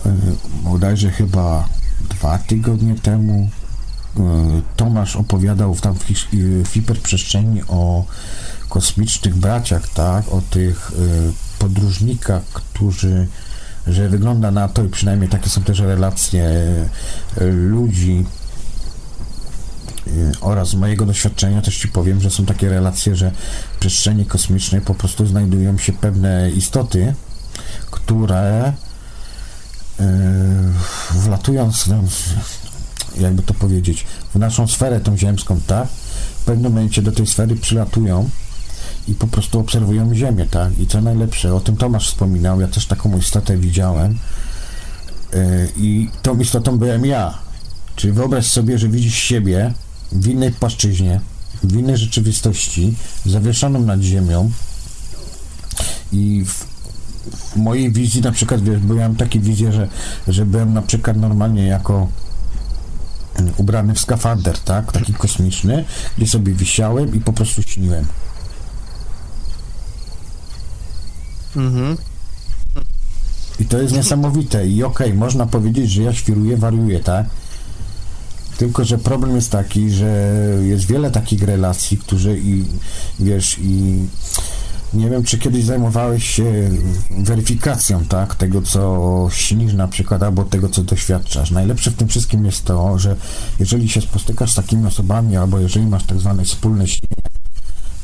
Yy, 0.05 0.13
Bodajże 0.65 1.11
chyba 1.11 1.69
dwa 2.11 2.39
tygodnie 2.39 2.95
temu 2.95 3.49
yy, 4.17 4.23
Tomasz 4.77 5.17
opowiadał 5.17 5.75
w 5.75 5.81
tam 5.81 5.95
yy, 6.33 6.65
w 6.65 6.69
hiperprzestrzeni 6.69 7.63
o 7.69 8.05
kosmicznych 8.69 9.37
braciach, 9.37 9.89
tak? 9.89 10.29
O 10.29 10.43
tych 10.51 10.93
podróżnikach, 11.59 12.43
którzy 12.45 13.29
że 13.87 14.09
wygląda 14.09 14.51
na 14.51 14.69
to 14.69 14.85
i 14.85 14.89
przynajmniej 14.89 15.31
takie 15.31 15.49
są 15.51 15.63
też 15.63 15.79
relacje 15.79 16.51
ludzi 17.41 18.25
oraz 20.41 20.69
z 20.69 20.75
mojego 20.75 21.07
doświadczenia 21.07 21.63
też 21.63 21.79
ci 21.79 21.89
powiem, 21.89 22.21
że 22.21 22.31
są 22.31 22.47
takie 22.47 22.69
relacje, 22.69 23.17
że 23.17 23.31
w 23.75 23.79
przestrzeni 23.79 24.27
kosmicznej 24.27 24.81
po 24.81 24.95
prostu 24.95 25.27
znajdują 25.27 25.79
się 25.79 25.93
pewne 25.93 26.51
istoty, 26.51 27.15
które 27.91 28.73
wlatując, 31.11 31.87
no, 31.87 32.03
jakby 33.21 33.43
to 33.43 33.55
powiedzieć, 33.55 34.07
w 34.35 34.39
naszą 34.39 34.69
sferę 34.69 35.01
tą 35.01 35.17
ziemską, 35.17 35.61
tak? 35.67 35.89
W 36.41 36.45
pewnym 36.45 36.73
momencie 36.73 37.03
do 37.03 37.13
tej 37.13 37.27
sfery 37.27 37.57
przylatują 37.57 38.31
i 39.09 39.15
po 39.15 39.27
prostu 39.27 39.61
obserwują 39.61 40.15
Ziemię, 40.15 40.47
tak? 40.51 40.79
I 40.79 40.87
co 40.87 41.01
najlepsze, 41.01 41.55
o 41.55 41.61
tym 41.61 41.77
Tomasz 41.77 42.09
wspominał, 42.09 42.61
ja 42.61 42.69
też 42.69 42.87
taką 42.87 43.19
istotę 43.19 43.57
widziałem 43.57 44.19
yy, 45.33 45.39
i 45.77 46.11
tą 46.23 46.39
istotą 46.39 46.79
byłem 46.79 47.07
ja. 47.07 47.39
Czyli 47.97 48.13
wyobraź 48.13 48.47
sobie, 48.47 48.79
że 48.79 48.89
widzisz 48.89 49.15
siebie 49.15 49.75
w 50.13 50.27
innej 50.27 50.53
płaszczyźnie, 50.53 51.21
w 51.63 51.77
innej 51.77 51.97
rzeczywistości, 51.97 52.95
zawieszoną 53.27 53.81
nad 53.81 54.01
ziemią 54.01 54.51
i 56.13 56.45
w, 56.47 56.78
w 57.31 57.57
mojej 57.57 57.93
wizji 57.93 58.21
na 58.21 58.33
przykład, 58.33 58.63
wiesz, 58.63 58.79
byłem 58.79 59.17
takie 59.17 59.41
wizje, 59.41 59.73
że, 59.73 59.89
że 60.29 60.47
byłem 60.47 60.75
na 60.75 60.83
przykład 60.83 61.17
normalnie 61.17 61.67
jako 61.67 62.09
ubrany 63.57 63.95
w 63.95 64.01
skafander, 64.01 64.59
tak, 64.59 64.93
taki 64.93 65.15
kosmiczny, 65.15 65.85
gdzie 66.19 66.27
sobie 66.27 66.53
wisiałem 66.53 67.15
i 67.15 67.21
po 67.21 67.33
prostu 67.33 67.63
śniłem. 67.63 68.05
Mhm. 71.57 71.97
I 73.61 73.65
to 73.65 73.79
jest 73.79 73.95
niesamowite. 73.95 74.67
I 74.67 74.83
okej, 74.83 75.15
można 75.15 75.47
powiedzieć, 75.47 75.91
że 75.91 76.03
ja 76.03 76.13
świruję, 76.13 76.57
wariuję, 76.57 77.01
tak? 77.01 77.27
Tylko, 78.59 78.85
że 78.85 78.99
problem 78.99 79.37
jest 79.37 79.51
taki, 79.51 79.91
że 79.91 80.33
jest 80.63 80.87
wiele 80.87 81.11
takich 81.11 81.43
relacji, 81.43 81.99
które 81.99 82.37
i 82.37 82.65
wiesz, 83.21 83.59
i 83.59 84.07
nie 84.95 85.11
wiem, 85.11 85.25
czy 85.25 85.39
kiedyś 85.39 85.65
zajmowałeś 85.65 86.25
się 86.25 86.71
weryfikacją, 87.19 88.05
tak, 88.05 88.35
tego, 88.35 88.63
co 88.63 89.29
śnisz 89.31 89.75
na 89.75 89.89
przykład, 89.89 90.23
albo 90.23 90.45
tego, 90.45 90.69
co 90.69 90.83
doświadczasz. 90.83 91.51
Najlepsze 91.51 91.91
w 91.91 91.95
tym 91.95 92.09
wszystkim 92.09 92.45
jest 92.45 92.65
to, 92.65 92.99
że 92.99 93.17
jeżeli 93.61 93.89
się 93.89 94.01
spotykasz 94.01 94.53
z 94.53 94.55
takimi 94.55 94.87
osobami, 94.87 95.37
albo 95.37 95.59
jeżeli 95.59 95.87
masz 95.87 96.05
tak 96.05 96.19
zwane 96.19 96.45
wspólne 96.45 96.89
śnienie, 96.89 97.23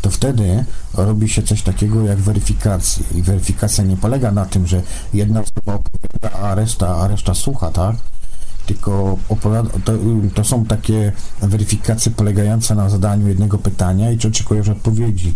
to 0.03 0.11
wtedy 0.11 0.65
robi 0.95 1.29
się 1.29 1.43
coś 1.43 1.63
takiego 1.63 2.03
jak 2.03 2.19
weryfikacja. 2.19 3.05
I 3.15 3.23
weryfikacja 3.23 3.85
nie 3.85 3.97
polega 3.97 4.33
na 4.33 4.47
tym, 4.47 4.67
że 4.67 4.83
jedna 5.15 5.41
osoba 5.41 5.75
opowiada, 5.75 6.39
a 6.39 6.55
reszta, 6.55 6.97
a 6.97 7.09
reszta 7.09 7.35
słucha, 7.35 7.71
tak? 7.71 7.97
Tylko 8.67 9.19
opowiada, 9.29 9.71
to, 9.85 9.93
to 10.35 10.45
są 10.45 10.65
takie 10.65 11.13
weryfikacje 11.43 12.13
polegające 12.13 12.75
na 12.75 12.91
zadaniu 12.91 13.29
jednego 13.29 13.59
pytania 13.59 14.11
i 14.11 14.19
czy 14.19 14.29
oczekujesz 14.29 14.69
odpowiedzi. 14.69 15.35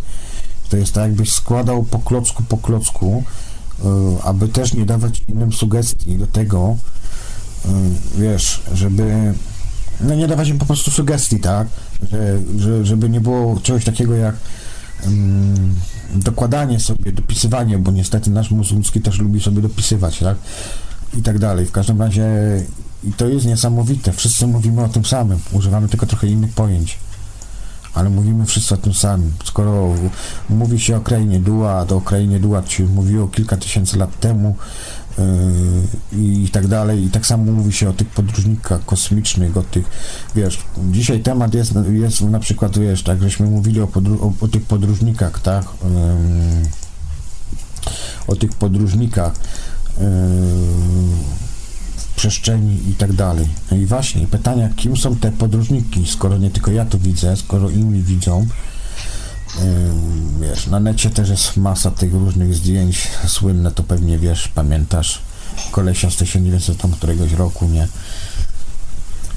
To 0.68 0.76
jest 0.76 0.92
tak, 0.92 1.04
jakbyś 1.04 1.32
składał 1.32 1.82
po 1.82 1.98
klocku 1.98 2.42
po 2.48 2.56
klocku, 2.56 3.24
y, 3.80 3.82
aby 4.22 4.48
też 4.48 4.74
nie 4.74 4.86
dawać 4.86 5.22
innym 5.28 5.52
sugestii 5.52 6.18
do 6.18 6.26
tego, 6.26 6.76
y, 7.64 7.68
wiesz, 8.20 8.62
żeby 8.74 9.34
no 10.00 10.14
nie 10.14 10.28
dawać 10.28 10.48
im 10.48 10.58
po 10.58 10.66
prostu 10.66 10.90
sugestii, 10.90 11.40
tak? 11.40 11.68
Że, 12.10 12.38
że, 12.58 12.84
żeby 12.84 13.08
nie 13.08 13.20
było 13.20 13.60
czegoś 13.60 13.84
takiego 13.84 14.14
jak 14.14 14.34
um, 15.04 15.74
dokładanie 16.14 16.80
sobie, 16.80 17.12
dopisywanie, 17.12 17.78
bo 17.78 17.90
niestety 17.90 18.30
nasz 18.30 18.50
ludzki 18.50 19.00
też 19.00 19.18
lubi 19.18 19.40
sobie 19.40 19.62
dopisywać, 19.62 20.18
tak? 20.18 20.36
I 21.18 21.22
tak 21.22 21.38
dalej. 21.38 21.66
W 21.66 21.72
każdym 21.72 22.00
razie 22.02 22.26
i 23.04 23.12
to 23.12 23.28
jest 23.28 23.46
niesamowite. 23.46 24.12
Wszyscy 24.12 24.46
mówimy 24.46 24.84
o 24.84 24.88
tym 24.88 25.04
samym. 25.04 25.38
Używamy 25.52 25.88
tylko 25.88 26.06
trochę 26.06 26.26
innych 26.26 26.52
pojęć. 26.52 26.98
Ale 27.94 28.10
mówimy 28.10 28.46
wszyscy 28.46 28.74
o 28.74 28.76
tym 28.76 28.94
samym. 28.94 29.32
Skoro 29.44 29.94
mówi 30.50 30.80
się 30.80 30.96
o 30.96 31.00
krainie 31.00 31.40
Dua, 31.40 31.84
to 31.84 31.96
o 31.96 32.00
krainie 32.00 32.40
Dua 32.40 32.66
się 32.66 32.84
mówiło 32.84 33.28
kilka 33.28 33.56
tysięcy 33.56 33.98
lat 33.98 34.20
temu, 34.20 34.56
Yy, 35.18 36.44
i 36.44 36.48
tak 36.48 36.66
dalej. 36.66 37.04
I 37.04 37.10
tak 37.10 37.26
samo 37.26 37.52
mówi 37.52 37.72
się 37.72 37.88
o 37.88 37.92
tych 37.92 38.08
podróżnikach 38.08 38.84
kosmicznych, 38.84 39.56
o 39.56 39.62
tych, 39.62 39.84
wiesz, 40.34 40.58
dzisiaj 40.90 41.20
temat 41.20 41.54
jest, 41.54 41.72
jest 41.90 42.20
na 42.20 42.38
przykład, 42.38 42.78
wiesz, 42.78 43.02
tak, 43.02 43.22
żeśmy 43.22 43.46
mówili 43.46 43.80
o, 43.80 43.86
podru- 43.86 44.22
o, 44.22 44.44
o 44.44 44.48
tych 44.48 44.62
podróżnikach, 44.62 45.40
tak, 45.40 45.64
yy, 45.64 46.68
o 48.26 48.36
tych 48.36 48.50
podróżnikach 48.50 49.32
yy, 49.98 50.04
przestrzeni 52.18 52.90
i 52.90 52.94
tak 52.94 53.12
dalej. 53.12 53.48
No 53.70 53.76
i 53.76 53.86
właśnie, 53.86 54.26
pytania, 54.26 54.68
kim 54.76 54.96
są 54.96 55.16
te 55.16 55.32
podróżniki, 55.32 56.06
skoro 56.06 56.38
nie 56.38 56.50
tylko 56.50 56.70
ja 56.70 56.84
to 56.84 56.98
widzę, 56.98 57.36
skoro 57.36 57.70
inni 57.70 58.02
widzą, 58.02 58.46
Wiesz, 60.40 60.66
na 60.66 60.80
necie 60.80 61.10
też 61.10 61.28
jest 61.28 61.56
masa 61.56 61.90
tych 61.90 62.12
różnych 62.12 62.54
zdjęć 62.54 63.08
słynne, 63.26 63.70
to 63.70 63.82
pewnie 63.82 64.18
wiesz, 64.18 64.48
pamiętasz 64.48 65.18
kolesia 65.70 66.10
z 66.10 66.16
1900 66.16 66.78
tam 66.78 66.92
któregoś 66.92 67.32
roku, 67.32 67.68
nie? 67.68 67.88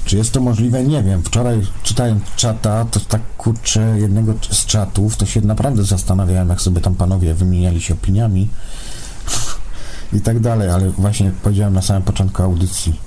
Czy 0.04 0.16
jest 0.16 0.32
to 0.32 0.40
możliwe? 0.40 0.84
Nie 0.84 1.02
wiem. 1.02 1.22
Wczoraj 1.22 1.66
czytając 1.82 2.22
czata, 2.36 2.84
to 2.84 3.00
tak 3.00 3.36
kurczę 3.36 3.98
jednego 3.98 4.34
z 4.50 4.66
czatów, 4.66 5.16
to 5.16 5.26
się 5.26 5.40
naprawdę 5.40 5.84
zastanawiałem, 5.84 6.48
jak 6.48 6.60
sobie 6.60 6.80
tam 6.80 6.94
panowie 6.94 7.34
wymieniali 7.34 7.80
się 7.80 7.94
opiniami 7.94 8.48
i 10.12 10.20
tak 10.20 10.40
dalej, 10.40 10.68
ale 10.68 10.90
właśnie 10.90 11.32
powiedziałem 11.42 11.74
na 11.74 11.82
samym 11.82 12.02
początku 12.02 12.42
audycji, 12.42 13.00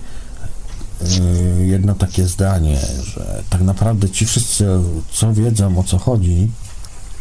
yy, 1.01 1.65
jedno 1.65 1.95
takie 1.95 2.27
zdanie, 2.27 2.77
że 3.03 3.43
tak 3.49 3.61
naprawdę 3.61 4.09
ci 4.09 4.25
wszyscy, 4.25 4.67
co 5.11 5.33
wiedzą 5.33 5.77
o 5.79 5.83
co 5.83 5.97
chodzi, 5.97 6.51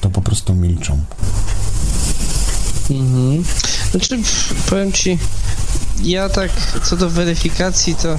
to 0.00 0.10
po 0.10 0.22
prostu 0.22 0.54
milczą. 0.54 1.00
Mhm. 2.90 3.44
Znaczy, 3.90 4.18
powiem 4.70 4.92
ci, 4.92 5.18
ja 6.02 6.28
tak 6.28 6.50
co 6.82 6.96
do 6.96 7.10
weryfikacji, 7.10 7.94
to 7.94 8.18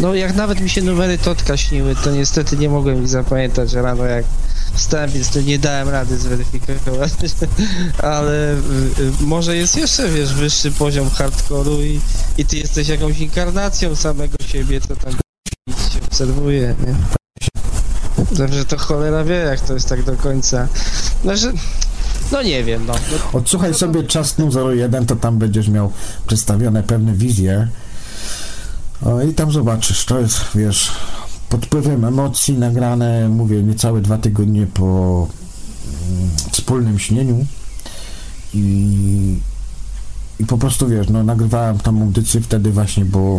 no 0.00 0.14
jak 0.14 0.34
nawet 0.34 0.60
mi 0.60 0.70
się 0.70 0.82
numery 0.82 1.18
Totka 1.18 1.56
śniły, 1.56 1.96
to 2.04 2.10
niestety 2.10 2.56
nie 2.56 2.68
mogłem 2.68 3.02
ich 3.02 3.08
zapamiętać 3.08 3.72
rano 3.72 4.04
jak 4.04 4.24
wstałem, 4.74 5.10
więc 5.10 5.34
nie 5.34 5.58
dałem 5.58 5.88
rady 5.88 6.18
zweryfikować, 6.18 7.12
ale 8.02 8.56
może 9.20 9.56
jest 9.56 9.76
jeszcze, 9.76 10.08
wiesz, 10.08 10.34
wyższy 10.34 10.72
poziom 10.72 11.08
hardcore'u 11.08 11.82
i, 11.82 12.00
i 12.38 12.44
ty 12.44 12.56
jesteś 12.56 12.88
jakąś 12.88 13.18
inkarnacją 13.18 13.96
samego 13.96 14.36
siebie, 14.46 14.80
co 14.80 14.96
tam 14.96 15.12
się 15.12 15.98
obserwuje, 16.06 16.74
nie? 16.86 16.94
Dobrze, 18.36 18.64
to 18.64 18.78
cholera 18.78 19.24
wie, 19.24 19.34
jak 19.34 19.60
to 19.60 19.74
jest 19.74 19.88
tak 19.88 20.02
do 20.02 20.16
końca. 20.16 20.68
Znaczy, 21.22 21.52
no 22.32 22.42
nie 22.42 22.64
wiem, 22.64 22.86
no. 22.86 22.94
Odsłuchaj 23.32 23.74
sobie 23.74 24.02
czas 24.02 24.34
01, 24.74 25.06
to 25.06 25.16
tam 25.16 25.38
będziesz 25.38 25.68
miał 25.68 25.92
przedstawione 26.26 26.82
pewne 26.82 27.12
wizje. 27.12 27.68
O, 29.04 29.22
I 29.22 29.34
tam 29.34 29.52
zobaczysz, 29.52 30.04
to 30.04 30.20
jest, 30.20 30.40
wiesz, 30.54 30.92
pod 31.52 31.66
wpływem 31.66 32.04
emocji 32.04 32.58
nagrane, 32.58 33.28
mówię, 33.28 33.62
niecałe 33.62 34.00
dwa 34.00 34.18
tygodnie 34.18 34.66
po 34.66 35.28
mm, 36.08 36.30
wspólnym 36.52 36.98
śnieniu 36.98 37.46
i 38.54 39.36
i 40.40 40.46
po 40.46 40.58
prostu, 40.58 40.88
wiesz, 40.88 41.08
no 41.08 41.22
nagrywałem 41.22 41.78
tam 41.78 42.02
audycję 42.02 42.40
wtedy 42.40 42.70
właśnie, 42.70 43.04
bo 43.04 43.38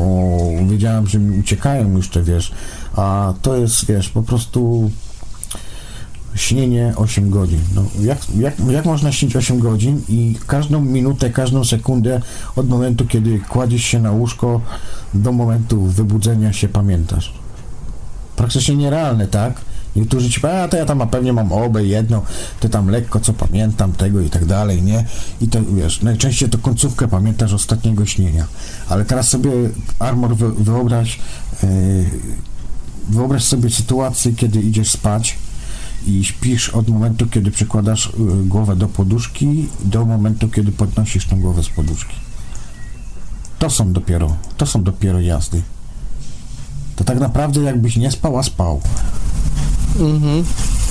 wiedziałem, 0.69 1.07
że 1.07 1.19
mi 1.19 1.39
uciekają 1.39 2.01
te, 2.01 2.23
wiesz, 2.23 2.51
a 2.95 3.33
to 3.41 3.55
jest, 3.55 3.85
wiesz, 3.85 4.09
po 4.09 4.23
prostu 4.23 4.91
śnienie 6.35 6.93
8 6.95 7.29
godzin. 7.29 7.59
No, 7.75 7.85
jak, 8.01 8.17
jak, 8.37 8.59
jak 8.69 8.85
można 8.85 9.11
śnić 9.11 9.35
8 9.35 9.59
godzin 9.59 10.01
i 10.09 10.35
każdą 10.47 10.81
minutę, 10.81 11.29
każdą 11.29 11.63
sekundę 11.63 12.21
od 12.55 12.69
momentu, 12.69 13.05
kiedy 13.05 13.39
kładziesz 13.39 13.83
się 13.83 13.99
na 13.99 14.11
łóżko 14.11 14.61
do 15.13 15.31
momentu 15.31 15.81
wybudzenia 15.81 16.53
się 16.53 16.67
pamiętasz? 16.67 17.42
Praktycznie 18.35 18.75
nierealne, 18.75 19.27
tak? 19.27 19.61
Niektórzy 19.95 20.29
ci 20.29 20.39
powiedzą, 20.39 20.59
a 20.59 20.67
to 20.67 20.77
ja 20.77 20.85
tam 20.85 21.01
a 21.01 21.05
pewnie 21.05 21.33
mam 21.33 21.51
obę, 21.51 21.83
jedno, 21.83 22.21
to 22.59 22.69
tam 22.69 22.89
lekko 22.89 23.19
co 23.19 23.33
pamiętam 23.33 23.91
tego 23.91 24.21
i 24.21 24.29
tak 24.29 24.45
dalej, 24.45 24.81
nie? 24.81 25.05
I 25.41 25.47
to 25.47 25.59
wiesz, 25.63 26.01
najczęściej 26.01 26.49
to 26.49 26.57
końcówkę 26.57 27.07
pamiętasz 27.07 27.53
ostatniego 27.53 28.05
śnienia. 28.05 28.47
Ale 28.89 29.05
teraz 29.05 29.27
sobie 29.29 29.51
Armor 29.99 30.35
wyobraź, 30.35 31.19
yy, 31.63 31.69
wyobraź 33.09 33.43
sobie 33.43 33.69
sytuację, 33.69 34.33
kiedy 34.33 34.61
idziesz 34.61 34.91
spać 34.91 35.37
i 36.07 36.23
śpisz 36.23 36.69
od 36.69 36.89
momentu, 36.89 37.27
kiedy 37.27 37.51
przykładasz 37.51 38.11
yy, 38.19 38.45
głowę 38.45 38.75
do 38.75 38.87
poduszki 38.87 39.67
do 39.85 40.05
momentu, 40.05 40.49
kiedy 40.49 40.71
podnosisz 40.71 41.27
tą 41.27 41.41
głowę 41.41 41.63
z 41.63 41.69
poduszki. 41.69 42.15
To 43.59 43.69
są 43.69 43.93
dopiero, 43.93 44.35
to 44.57 44.65
są 44.65 44.83
dopiero 44.83 45.21
jazdy. 45.21 45.61
To 46.95 47.03
tak 47.03 47.19
naprawdę 47.19 47.61
jakbyś 47.61 47.97
nie 47.97 48.11
spał, 48.11 48.37
a 48.37 48.43
spał. 48.43 48.81
Mhm. 49.99 50.43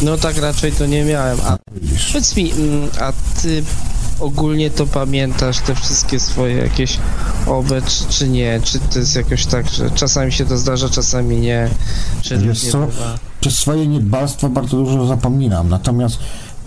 No 0.02 0.16
tak 0.16 0.38
raczej 0.38 0.72
to 0.72 0.86
nie 0.86 1.04
miałem. 1.04 1.38
A 1.44 1.58
powiedz 2.08 2.36
mi, 2.36 2.52
mm, 2.52 2.88
a 3.00 3.12
ty 3.42 3.62
ogólnie 4.20 4.70
to 4.70 4.86
pamiętasz 4.86 5.58
te 5.58 5.74
wszystkie 5.74 6.20
swoje 6.20 6.56
jakieś 6.56 6.98
obe, 7.46 7.82
czy, 7.82 8.04
czy 8.08 8.28
nie? 8.28 8.60
Czy 8.64 8.78
to 8.78 8.98
jest 8.98 9.16
jakoś 9.16 9.46
tak, 9.46 9.68
że 9.68 9.90
czasami 9.90 10.32
się 10.32 10.46
to 10.46 10.58
zdarza, 10.58 10.88
czasami 10.88 11.36
nie? 11.36 11.68
Czy 12.22 12.38
Wiesz 12.38 12.64
nie 12.64 12.70
co, 12.70 12.78
bywa? 12.78 13.18
przez 13.40 13.54
swoje 13.58 13.86
niedbalstwo 13.86 14.48
bardzo 14.48 14.76
dużo 14.76 15.06
zapominam, 15.06 15.68
natomiast 15.68 16.18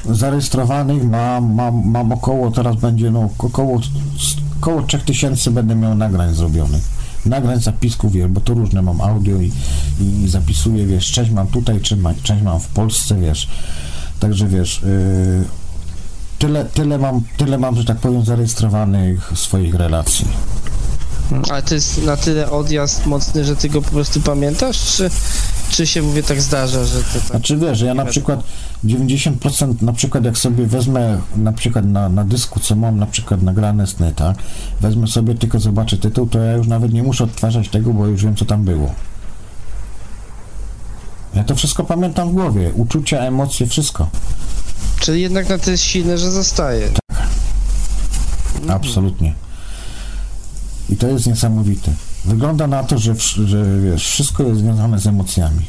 zarejestrowanych 0.09 1.03
mam, 1.03 1.53
mam, 1.53 1.81
mam 1.85 2.11
około, 2.11 2.51
teraz 2.51 2.75
będzie 2.75 3.11
no 3.11 3.29
około, 3.37 3.81
około 4.61 4.81
3000 4.83 5.51
będę 5.51 5.75
miał 5.75 5.95
nagrań 5.95 6.35
zrobionych 6.35 6.83
nagrań, 7.25 7.61
zapisków, 7.61 8.11
wiesz, 8.11 8.27
bo 8.27 8.41
to 8.41 8.53
różne 8.53 8.81
mam 8.81 9.01
audio 9.01 9.37
i, 9.37 9.51
i 9.99 10.29
zapisuję, 10.29 10.85
wiesz, 10.85 11.11
część 11.11 11.31
mam 11.31 11.47
tutaj, 11.47 11.81
część 12.23 12.43
mam 12.43 12.59
w 12.59 12.67
Polsce, 12.67 13.15
wiesz, 13.15 13.47
także 14.19 14.47
wiesz, 14.47 14.81
yy, 14.81 15.45
tyle, 16.39 16.65
tyle 16.65 16.97
mam, 16.97 17.21
tyle 17.37 17.57
mam, 17.57 17.75
że 17.75 17.85
tak 17.85 17.97
powiem, 17.97 18.25
zarejestrowanych 18.25 19.31
swoich 19.35 19.75
relacji. 19.75 20.27
Ale 21.49 21.63
to 21.63 21.75
jest 21.75 22.03
na 22.03 22.17
tyle 22.17 22.51
odjazd 22.51 23.05
mocny, 23.05 23.45
że 23.45 23.55
ty 23.55 23.69
go 23.69 23.81
po 23.81 23.91
prostu 23.91 24.21
pamiętasz, 24.21 24.95
czy, 24.95 25.09
czy 25.69 25.87
się 25.87 26.01
mówię 26.01 26.23
tak 26.23 26.41
zdarza, 26.41 26.85
że 26.85 27.03
to 27.03 27.19
tak... 27.19 27.21
Znaczy 27.21 27.57
wiesz, 27.57 27.77
że 27.77 27.85
ja 27.85 27.93
na 27.93 28.05
przykład 28.05 28.43
90% 28.85 29.81
na 29.81 29.93
przykład 29.93 30.25
jak 30.25 30.37
sobie 30.37 30.65
wezmę 30.65 31.21
na 31.35 31.53
przykład 31.53 31.85
na, 31.85 32.09
na 32.09 32.23
dysku, 32.23 32.59
co 32.59 32.75
mam 32.75 32.99
na 32.99 33.05
przykład 33.05 33.41
nagrane 33.41 33.87
sny, 33.87 34.13
tak, 34.15 34.37
wezmę 34.81 35.07
sobie 35.07 35.35
tylko 35.35 35.59
zobaczę 35.59 35.97
tytuł, 35.97 36.27
to 36.27 36.39
ja 36.39 36.53
już 36.53 36.67
nawet 36.67 36.93
nie 36.93 37.03
muszę 37.03 37.23
odtwarzać 37.23 37.69
tego, 37.69 37.93
bo 37.93 38.07
już 38.07 38.23
wiem 38.23 38.35
co 38.35 38.45
tam 38.45 38.63
było. 38.63 38.93
Ja 41.35 41.43
to 41.43 41.55
wszystko 41.55 41.83
pamiętam 41.83 42.29
w 42.29 42.33
głowie, 42.33 42.71
uczucia, 42.73 43.19
emocje, 43.19 43.67
wszystko. 43.67 44.09
Czyli 44.99 45.21
jednak 45.21 45.49
na 45.49 45.57
tyle 45.57 45.77
silne, 45.77 46.17
że 46.17 46.31
zostaje. 46.31 46.89
Tak. 46.89 47.27
Absolutnie. 48.67 49.33
I 50.89 50.95
to 50.95 51.07
jest 51.07 51.27
niesamowite. 51.27 51.91
Wygląda 52.25 52.67
na 52.67 52.83
to, 52.83 52.97
że, 52.97 53.15
że 53.45 53.65
wiesz, 53.81 54.07
wszystko 54.07 54.43
jest 54.43 54.59
związane 54.59 54.99
z 54.99 55.07
emocjami. 55.07 55.65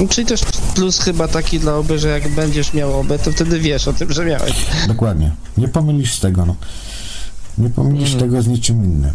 No, 0.00 0.08
Czyli 0.08 0.26
też 0.26 0.40
plus 0.74 0.98
chyba 1.00 1.28
taki 1.28 1.60
dla 1.60 1.74
oby, 1.76 1.98
że 1.98 2.08
jak 2.08 2.28
będziesz 2.28 2.74
miał 2.74 3.00
obę, 3.00 3.18
to 3.18 3.32
wtedy 3.32 3.60
wiesz 3.60 3.88
o 3.88 3.92
tym, 3.92 4.12
że 4.12 4.24
miałeś. 4.24 4.66
Dokładnie. 4.88 5.30
Nie 5.56 5.68
pomylisz 5.68 6.18
tego, 6.18 6.46
no. 6.46 6.56
Nie 7.58 7.70
pomylisz 7.70 8.12
Mhm. 8.12 8.20
tego 8.30 8.42
z 8.42 8.46
niczym 8.46 8.84
innym. 8.84 9.12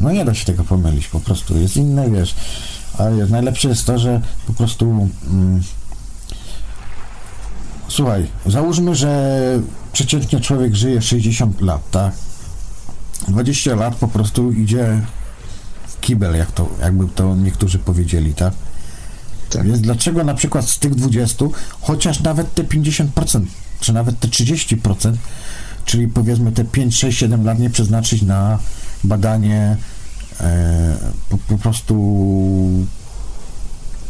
No 0.00 0.12
nie 0.12 0.24
da 0.24 0.34
się 0.34 0.44
tego 0.44 0.64
pomylić, 0.64 1.06
po 1.08 1.20
prostu. 1.20 1.58
Jest 1.58 1.76
inne, 1.76 2.10
wiesz. 2.10 2.34
Ale 2.98 3.16
wiesz, 3.16 3.30
najlepsze 3.30 3.68
jest 3.68 3.86
to, 3.86 3.98
że 3.98 4.20
po 4.46 4.52
prostu... 4.52 5.08
Mm, 5.30 5.62
słuchaj, 7.88 8.26
załóżmy, 8.46 8.94
że 8.94 9.38
przeciętnie 9.92 10.40
człowiek 10.40 10.74
żyje 10.74 11.02
60 11.02 11.60
lat, 11.60 11.90
tak? 11.90 12.12
20 13.28 13.74
lat 13.74 13.94
po 13.94 14.08
prostu 14.08 14.52
idzie 14.52 15.00
kibel, 16.00 16.36
jak 16.36 16.52
to, 16.52 16.68
jakby 16.80 17.08
to 17.08 17.36
niektórzy 17.36 17.78
powiedzieli, 17.78 18.34
tak? 18.34 18.52
Tak. 19.50 19.66
Więc 19.66 19.80
dlaczego 19.80 20.24
na 20.24 20.34
przykład 20.34 20.70
z 20.70 20.78
tych 20.78 20.94
20, 20.94 21.44
chociaż 21.80 22.20
nawet 22.20 22.54
te 22.54 22.64
50%, 22.64 23.40
czy 23.80 23.92
nawet 23.92 24.20
te 24.20 24.28
30%, 24.28 25.14
czyli 25.84 26.08
powiedzmy 26.08 26.52
te 26.52 26.64
5, 26.64 26.96
6, 26.96 27.18
7 27.18 27.44
lat 27.44 27.58
nie 27.58 27.70
przeznaczyć 27.70 28.22
na 28.22 28.58
badanie 29.04 29.76
e, 30.40 30.96
po, 31.28 31.38
po 31.38 31.58
prostu 31.58 31.94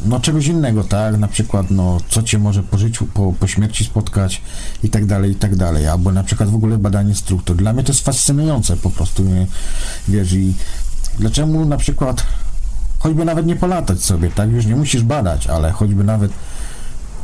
no 0.04 0.20
czegoś 0.20 0.46
innego, 0.46 0.84
tak? 0.84 1.18
Na 1.18 1.28
przykład, 1.28 1.70
no, 1.70 1.98
co 2.08 2.22
cię 2.22 2.38
może 2.38 2.62
po 2.62 2.78
życiu, 2.78 3.06
po, 3.14 3.32
po 3.40 3.46
śmierci 3.46 3.84
spotkać 3.84 4.42
i 4.82 4.90
tak 4.90 5.06
dalej, 5.06 5.30
i 5.30 5.34
tak 5.34 5.56
dalej. 5.56 5.86
Albo 5.86 6.12
na 6.12 6.24
przykład 6.24 6.50
w 6.50 6.54
ogóle 6.54 6.78
badanie 6.78 7.14
struktur. 7.14 7.56
Dla 7.56 7.72
mnie 7.72 7.82
to 7.82 7.92
jest 7.92 8.04
fascynujące 8.04 8.76
po 8.76 8.90
prostu, 8.90 9.24
nie? 9.24 9.46
wiesz, 10.08 10.32
i 10.32 10.54
dlaczego 11.18 11.64
na 11.64 11.76
przykład 11.76 12.24
choćby 12.98 13.24
nawet 13.24 13.46
nie 13.46 13.56
polatać 13.56 14.02
sobie, 14.04 14.30
tak? 14.30 14.50
Już 14.50 14.66
nie 14.66 14.76
musisz 14.76 15.02
badać, 15.02 15.46
ale 15.46 15.72
choćby 15.72 16.04
nawet 16.04 16.32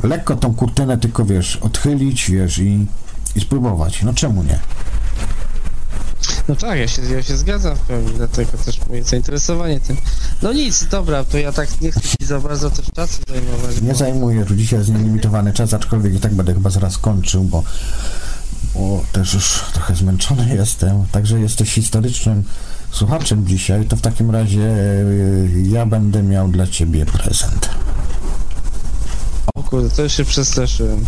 lekko 0.03 0.35
tą 0.35 0.53
kurtynę 0.53 0.97
tylko, 0.97 1.25
wiesz, 1.25 1.55
odchylić, 1.55 2.31
wiesz, 2.31 2.57
i, 2.57 2.85
i 3.35 3.41
spróbować. 3.41 4.03
No 4.03 4.13
czemu 4.13 4.43
nie? 4.43 4.59
No 6.47 6.55
tak, 6.55 6.79
ja 6.79 6.87
się, 6.87 7.01
ja 7.01 7.23
się 7.23 7.37
zgadzam 7.37 7.75
w 7.75 7.79
pełni, 7.79 8.11
dlatego 8.17 8.51
też 8.65 8.79
moje 8.89 9.03
zainteresowanie 9.03 9.79
tym. 9.79 9.97
No 10.41 10.53
nic, 10.53 10.85
dobra, 10.85 11.23
to 11.23 11.37
ja 11.37 11.51
tak 11.51 11.81
nie 11.81 11.91
chcę 11.91 12.01
ci 12.01 12.25
za 12.25 12.39
bardzo 12.39 12.69
też 12.69 12.85
czasu 12.95 13.21
zajmować. 13.29 13.81
Nie 13.81 13.91
bo- 13.91 13.95
zajmuję, 13.97 14.45
tu 14.45 14.55
dzisiaj 14.55 14.79
jest 14.79 14.91
nielimitowany 14.91 15.53
czas, 15.53 15.73
aczkolwiek 15.73 16.13
i 16.13 16.19
tak 16.19 16.33
będę 16.33 16.53
chyba 16.53 16.69
zaraz 16.69 16.97
kończył, 16.97 17.43
bo, 17.43 17.63
bo 18.75 19.03
też 19.11 19.33
już 19.33 19.63
trochę 19.73 19.95
zmęczony 19.95 20.55
jestem. 20.55 21.05
Także 21.11 21.39
jesteś 21.39 21.69
historycznym 21.73 22.43
słuchaczem 22.93 23.47
dzisiaj, 23.47 23.85
to 23.85 23.95
w 23.95 24.01
takim 24.01 24.31
razie 24.31 24.61
e, 24.61 25.05
ja 25.63 25.85
będę 25.85 26.23
miał 26.23 26.47
dla 26.47 26.67
ciebie 26.67 27.05
prezent. 27.05 27.69
O 29.55 29.63
kurde, 29.63 29.89
to 29.89 30.01
już 30.01 30.13
się 30.13 30.25
przestraszyłem. 30.25 31.05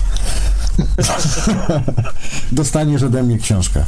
Dostaniesz 2.52 3.04
ode 3.04 3.24
mnie 3.24 3.38
książkę. 3.38 3.86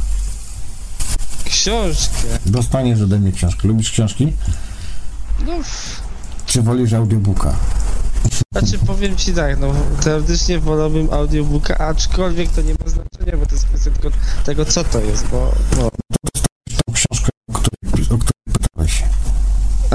Książkę. 1.44 2.28
Dostaniesz 2.46 3.00
ode 3.00 3.18
mnie 3.18 3.32
książkę. 3.32 3.68
Lubisz 3.68 3.90
książki? 3.90 4.32
No, 5.46 5.52
Czy 6.46 6.62
wolisz 6.62 6.92
audiobooka? 6.92 7.54
znaczy 8.52 8.78
powiem 8.78 9.16
ci 9.16 9.32
tak, 9.32 9.60
no 9.60 9.74
teoretycznie 10.04 10.58
wolałbym 10.58 11.12
audiobooka, 11.12 11.78
aczkolwiek 11.78 12.50
to 12.50 12.62
nie 12.62 12.72
ma 12.72 12.90
znaczenia, 12.90 13.36
bo 13.36 13.46
to 13.46 13.54
jest 13.54 13.66
kwestia 13.66 13.90
tylko 13.90 14.16
tego, 14.44 14.64
co 14.64 14.84
to 14.84 15.00
jest, 15.00 15.26
bo... 15.26 15.52
bo 15.76 15.90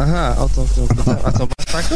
aha, 0.04 0.36
o 0.38 0.50
tą, 0.50 0.66
którą 0.66 0.88
pytałem. 0.88 1.20
A 1.24 1.32
to 1.32 1.48
masz 1.58 1.66
taką? 1.72 1.96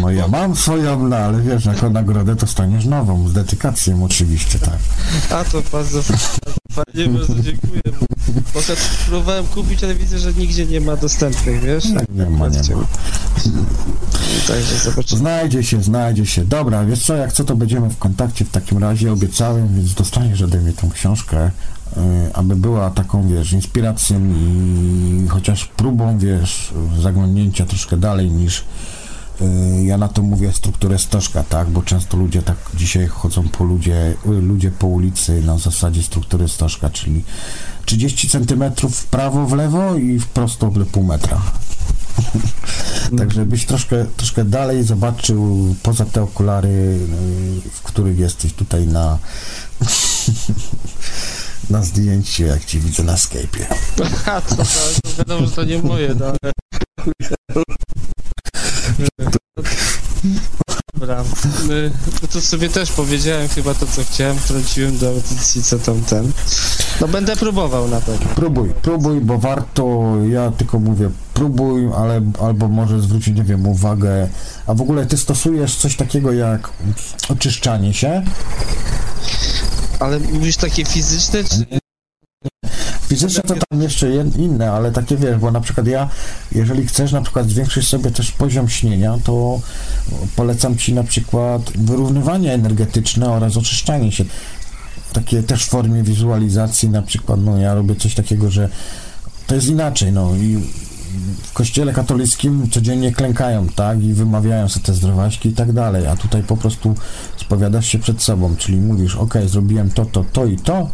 No 0.00 0.10
ja 0.10 0.28
mam 0.28 0.56
swoją, 0.56 1.08
no 1.08 1.16
ale 1.16 1.42
wiesz, 1.42 1.64
jako 1.64 1.90
nagrodę 1.90 2.34
dostaniesz 2.34 2.84
nową, 2.84 3.28
z 3.28 3.32
dedykacją 3.32 4.04
oczywiście, 4.04 4.58
tak. 4.58 4.78
A 5.30 5.44
to 5.44 5.62
bardzo, 5.72 6.02
bardzo 6.02 6.18
fajnie, 6.72 7.08
bardzo 7.18 7.34
dziękuję. 7.42 7.80
Bo, 8.00 8.06
bo 8.54 8.60
to 8.60 8.72
próbowałem 9.06 9.46
kupić, 9.46 9.84
ale 9.84 9.94
widzę, 9.94 10.18
że 10.18 10.32
nigdzie 10.32 10.66
nie 10.66 10.80
ma 10.80 10.96
dostępnych, 10.96 11.60
wiesz? 11.62 11.84
Tak, 11.94 12.08
Nie 12.08 12.30
ma, 12.30 12.48
nie 12.48 12.76
ma. 12.76 12.86
Także 14.48 14.78
zobaczymy. 14.78 15.18
Znajdzie 15.18 15.64
się, 15.64 15.82
znajdzie 15.82 16.26
się. 16.26 16.44
Dobra, 16.44 16.84
wiesz 16.84 17.04
co, 17.04 17.16
jak 17.16 17.32
co, 17.32 17.44
to 17.44 17.56
będziemy 17.56 17.88
w 17.88 17.98
kontakcie 17.98 18.44
w 18.44 18.50
takim 18.50 18.78
razie, 18.78 19.12
obiecałem, 19.12 19.68
więc 19.76 19.94
dostaniesz 19.94 20.42
ode 20.42 20.58
mnie 20.58 20.72
tą 20.72 20.90
książkę, 20.90 21.50
aby 22.34 22.56
była 22.56 22.90
taką, 22.90 23.28
wiesz, 23.28 23.52
inspiracją 23.52 24.20
i 24.36 25.28
chociaż 25.28 25.64
próbą, 25.64 26.18
wiesz, 26.18 26.74
zaglądnięcia 27.00 27.66
troszkę 27.66 27.96
dalej 27.96 28.30
niż 28.30 28.64
y, 29.40 29.84
ja 29.84 29.98
na 29.98 30.08
to 30.08 30.22
mówię 30.22 30.52
strukturę 30.52 30.98
stożka, 30.98 31.42
tak, 31.42 31.70
bo 31.70 31.82
często 31.82 32.16
ludzie 32.16 32.42
tak 32.42 32.56
dzisiaj 32.74 33.06
chodzą 33.06 33.48
po 33.48 33.64
ludzie, 33.64 34.14
y, 34.26 34.30
ludzie 34.30 34.70
po 34.70 34.86
ulicy 34.86 35.42
na 35.42 35.58
zasadzie 35.58 36.02
struktury 36.02 36.48
stożka, 36.48 36.90
czyli 36.90 37.24
30 37.84 38.28
cm 38.28 38.64
w 38.90 39.06
prawo, 39.06 39.46
w 39.46 39.52
lewo 39.52 39.94
i 39.94 40.18
w 40.18 40.26
prosto 40.26 40.72
pół 40.92 41.02
metra. 41.02 41.40
Tak, 43.18 43.32
żebyś 43.32 43.66
troszkę, 43.66 44.06
troszkę 44.16 44.44
dalej 44.44 44.84
zobaczył 44.84 45.74
poza 45.82 46.04
te 46.04 46.22
okulary, 46.22 46.68
y, 46.68 47.70
w 47.72 47.82
których 47.82 48.18
jesteś 48.18 48.52
tutaj 48.52 48.86
na 48.86 49.18
na 51.72 51.82
zdjęciu, 51.82 52.44
jak 52.44 52.64
ci 52.64 52.80
widzę 52.80 53.02
na 53.02 53.14
Skype'ie. 53.14 53.66
To, 53.96 54.04
to, 54.56 54.64
to 55.02 55.16
wiadomo, 55.18 55.46
że 55.46 55.52
to 55.52 55.64
nie 55.64 55.82
moje, 55.82 56.14
no 56.14 56.26
ale... 56.26 56.52
Dobra, 60.94 61.24
no 62.22 62.28
to 62.32 62.40
sobie 62.40 62.68
też 62.68 62.92
powiedziałem 62.92 63.48
chyba 63.48 63.74
to, 63.74 63.86
co 63.86 64.04
chciałem, 64.04 64.38
wtrąciłem 64.38 64.98
do 64.98 65.08
audycji, 65.08 65.62
co 65.62 65.78
tam 65.78 66.00
ten. 66.00 66.32
No 67.00 67.08
będę 67.08 67.36
próbował 67.36 67.88
na 67.88 68.00
pewno. 68.00 68.26
Próbuj, 68.34 68.72
próbuj, 68.82 69.20
bo 69.20 69.38
warto, 69.38 70.14
ja 70.30 70.50
tylko 70.50 70.78
mówię, 70.78 71.10
próbuj, 71.34 71.88
ale 71.96 72.20
albo 72.40 72.68
może 72.68 73.00
zwrócić, 73.00 73.36
nie 73.36 73.44
wiem, 73.44 73.66
uwagę. 73.66 74.28
A 74.66 74.74
w 74.74 74.80
ogóle 74.80 75.06
ty 75.06 75.16
stosujesz 75.16 75.76
coś 75.76 75.96
takiego 75.96 76.32
jak 76.32 76.70
oczyszczanie 77.28 77.94
się? 77.94 78.22
Ale 80.02 80.18
mówisz 80.18 80.56
takie 80.56 80.84
fizyczne, 80.84 81.44
czy... 81.44 81.66
Fizyczne 83.08 83.42
to 83.42 83.54
tam 83.70 83.82
jeszcze 83.82 84.24
inne, 84.38 84.72
ale 84.72 84.92
takie 84.92 85.16
wiesz, 85.16 85.38
bo 85.38 85.50
na 85.50 85.60
przykład 85.60 85.86
ja, 85.86 86.08
jeżeli 86.52 86.86
chcesz 86.86 87.12
na 87.12 87.22
przykład 87.22 87.48
zwiększyć 87.48 87.88
sobie 87.88 88.10
też 88.10 88.32
poziom 88.32 88.68
śnienia, 88.68 89.18
to 89.24 89.60
polecam 90.36 90.78
ci 90.78 90.92
na 90.92 91.04
przykład 91.04 91.70
wyrównywanie 91.74 92.52
energetyczne 92.52 93.30
oraz 93.30 93.56
oczyszczanie 93.56 94.12
się. 94.12 94.24
Takie 95.12 95.42
też 95.42 95.64
w 95.64 95.68
formie 95.68 96.02
wizualizacji, 96.02 96.88
na 96.88 97.02
przykład, 97.02 97.40
no 97.40 97.58
ja 97.58 97.74
robię 97.74 97.94
coś 97.96 98.14
takiego, 98.14 98.50
że 98.50 98.68
to 99.46 99.54
jest 99.54 99.66
inaczej, 99.66 100.12
no 100.12 100.34
i 100.34 100.62
w 101.42 101.52
kościele 101.52 101.92
katolickim 101.92 102.70
codziennie 102.70 103.12
klękają, 103.12 103.68
tak, 103.68 104.02
i 104.02 104.14
wymawiają 104.14 104.68
sobie 104.68 104.86
te 104.86 104.94
zdrowaśki 104.94 105.48
i 105.48 105.52
tak 105.52 105.72
dalej, 105.72 106.06
a 106.06 106.16
tutaj 106.16 106.42
po 106.42 106.56
prostu 106.56 106.94
spowiadasz 107.36 107.86
się 107.86 107.98
przed 107.98 108.22
sobą, 108.22 108.56
czyli 108.56 108.80
mówisz, 108.80 109.16
ok, 109.16 109.34
zrobiłem 109.46 109.90
to, 109.90 110.04
to, 110.04 110.24
to 110.32 110.46
i 110.46 110.56
to, 110.56 110.90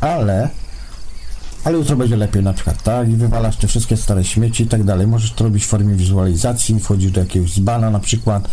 ale 0.00 0.48
ale 1.66 1.78
jutro 1.78 1.96
będzie 1.96 2.16
lepiej 2.16 2.42
na 2.42 2.52
przykład, 2.52 2.82
tak? 2.82 3.08
I 3.08 3.12
wywalasz 3.16 3.56
te 3.56 3.66
wszystkie 3.66 3.96
stare 3.96 4.24
śmieci 4.24 4.64
i 4.64 4.66
tak 4.66 4.84
dalej. 4.84 5.06
Możesz 5.06 5.32
to 5.32 5.44
robić 5.44 5.64
w 5.64 5.68
formie 5.68 5.94
wizualizacji, 5.94 6.80
wchodzisz 6.80 7.10
do 7.10 7.20
jakiegoś 7.20 7.52
zbana 7.52 7.90
na 7.90 8.00
przykład, 8.00 8.48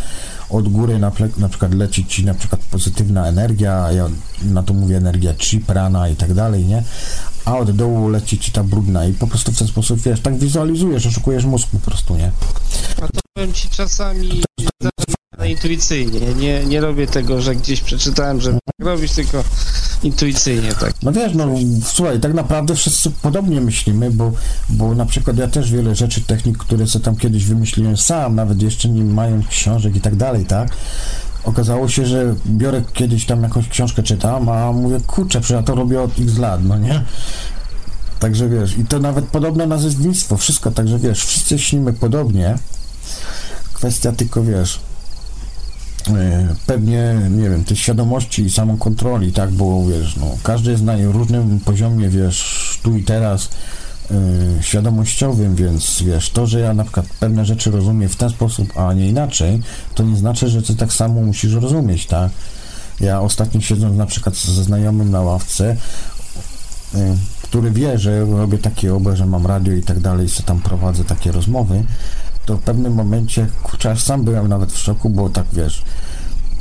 od 0.49 0.69
góry 0.69 0.99
na, 0.99 1.11
na 1.37 1.49
przykład 1.49 1.73
leci 1.73 2.05
ci 2.05 2.25
na 2.25 2.33
przykład 2.33 2.61
pozytywna 2.61 3.27
energia, 3.27 3.91
ja 3.91 4.09
na 4.43 4.63
to 4.63 4.73
mówię 4.73 4.97
energia 4.97 5.33
chi, 5.33 5.59
prana 5.59 6.09
i 6.09 6.15
tak 6.15 6.33
dalej, 6.33 6.65
nie? 6.65 6.83
A 7.45 7.57
od 7.57 7.71
dołu 7.71 8.09
leci 8.09 8.39
ci 8.39 8.51
ta 8.51 8.63
brudna 8.63 9.05
i 9.05 9.13
po 9.13 9.27
prostu 9.27 9.51
w 9.51 9.57
ten 9.57 9.67
sposób, 9.67 10.01
wiesz, 10.01 10.19
tak 10.19 10.37
wizualizujesz, 10.37 11.05
oszukujesz 11.05 11.45
mózg 11.45 11.67
po 11.69 11.79
prostu, 11.79 12.15
nie? 12.15 12.31
A 13.01 13.07
to 13.07 13.21
powiem 13.33 13.53
ci 13.53 13.69
czasami 13.69 14.43
na 15.37 15.45
intuicyjnie. 15.45 16.19
Nie, 16.19 16.65
nie 16.65 16.81
robię 16.81 17.07
tego, 17.07 17.41
że 17.41 17.55
gdzieś 17.55 17.81
przeczytałem, 17.81 18.41
żeby 18.41 18.59
tak 18.65 18.87
robić, 18.87 19.11
tylko 19.11 19.43
intuicyjnie 20.03 20.73
tak. 20.73 20.93
No 21.03 21.11
wiesz, 21.11 21.33
no 21.33 21.47
słuchaj, 21.85 22.19
tak 22.19 22.33
naprawdę 22.33 22.75
wszyscy 22.75 23.11
podobnie 23.21 23.61
myślimy, 23.61 24.11
bo, 24.11 24.31
bo 24.69 24.95
na 24.95 25.05
przykład 25.05 25.37
ja 25.37 25.47
też 25.47 25.71
wiele 25.71 25.95
rzeczy, 25.95 26.21
technik, 26.21 26.57
które 26.57 26.87
sobie 26.87 27.05
tam 27.05 27.15
kiedyś 27.15 27.45
wymyśliłem 27.45 27.97
sam, 27.97 28.35
nawet 28.35 28.61
jeszcze 28.61 28.89
nie 28.89 29.03
mając 29.03 29.47
książek 29.47 29.95
i 29.95 30.01
tak 30.01 30.15
dalej, 30.15 30.45
tak? 30.45 30.69
Okazało 31.43 31.89
się, 31.89 32.05
że 32.05 32.35
biorę 32.47 32.83
kiedyś 32.93 33.25
tam 33.25 33.43
jakąś 33.43 33.69
książkę 33.69 34.03
czytam, 34.03 34.49
a 34.49 34.71
mówię, 34.71 34.97
kurczę, 35.07 35.41
przecież 35.41 35.57
ja 35.57 35.63
to 35.63 35.75
robię 35.75 36.01
od 36.01 36.19
x 36.19 36.37
lat, 36.37 36.63
no 36.63 36.77
nie? 36.77 37.03
Także 38.19 38.49
wiesz, 38.49 38.77
i 38.77 38.85
to 38.85 38.99
nawet 38.99 39.25
podobne 39.25 39.67
nazewnictwo, 39.67 40.37
wszystko, 40.37 40.71
także 40.71 40.99
wiesz, 40.99 41.25
wszyscy 41.25 41.59
śnimy 41.59 41.93
podobnie. 41.93 42.57
Kwestia 43.73 44.11
tylko, 44.11 44.43
wiesz, 44.43 44.79
pewnie, 46.65 47.15
nie 47.31 47.49
wiem, 47.49 47.63
tej 47.63 47.77
świadomości 47.77 48.41
i 48.41 48.49
samokontroli, 48.49 49.33
tak, 49.33 49.51
bo 49.51 49.85
wiesz, 49.85 50.15
no, 50.15 50.25
każdy 50.43 50.71
jest 50.71 50.83
na 50.83 50.93
różnym 51.03 51.59
poziomie, 51.59 52.09
wiesz, 52.09 52.79
tu 52.83 52.97
i 52.97 53.03
teraz, 53.03 53.49
y, 54.11 54.63
świadomościowym, 54.63 55.55
więc 55.55 56.01
wiesz, 56.01 56.29
to, 56.29 56.47
że 56.47 56.59
ja 56.59 56.73
na 56.73 56.83
przykład 56.83 57.05
pewne 57.19 57.45
rzeczy 57.45 57.71
rozumiem 57.71 58.09
w 58.09 58.15
ten 58.15 58.29
sposób, 58.29 58.77
a 58.77 58.93
nie 58.93 59.09
inaczej, 59.09 59.61
to 59.95 60.03
nie 60.03 60.15
znaczy, 60.15 60.49
że 60.49 60.61
ty 60.61 60.75
tak 60.75 60.93
samo 60.93 61.21
musisz 61.21 61.53
rozumieć, 61.53 62.05
tak? 62.05 62.31
Ja 62.99 63.21
ostatnio 63.21 63.61
siedząc 63.61 63.97
na 63.97 64.05
przykład 64.05 64.35
ze 64.35 64.63
znajomym 64.63 65.11
na 65.11 65.21
ławce, 65.21 65.75
y, 66.95 66.97
który 67.41 67.71
wie, 67.71 67.97
że 67.97 68.25
robię 68.25 68.57
takie 68.57 68.95
obe, 68.95 69.17
że 69.17 69.25
mam 69.25 69.45
radio 69.45 69.73
i 69.73 69.83
tak 69.83 69.99
dalej, 69.99 70.29
co 70.29 70.43
tam 70.43 70.61
prowadzę 70.61 71.03
takie 71.03 71.31
rozmowy, 71.31 71.83
to 72.45 72.57
w 72.57 72.61
pewnym 72.61 72.93
momencie, 72.93 73.47
kurczę, 73.63 73.91
aż 73.91 74.03
sam 74.03 74.23
byłem 74.23 74.47
nawet 74.47 74.71
w 74.71 74.77
szoku, 74.77 75.09
bo 75.09 75.29
tak 75.29 75.45
wiesz, 75.53 75.83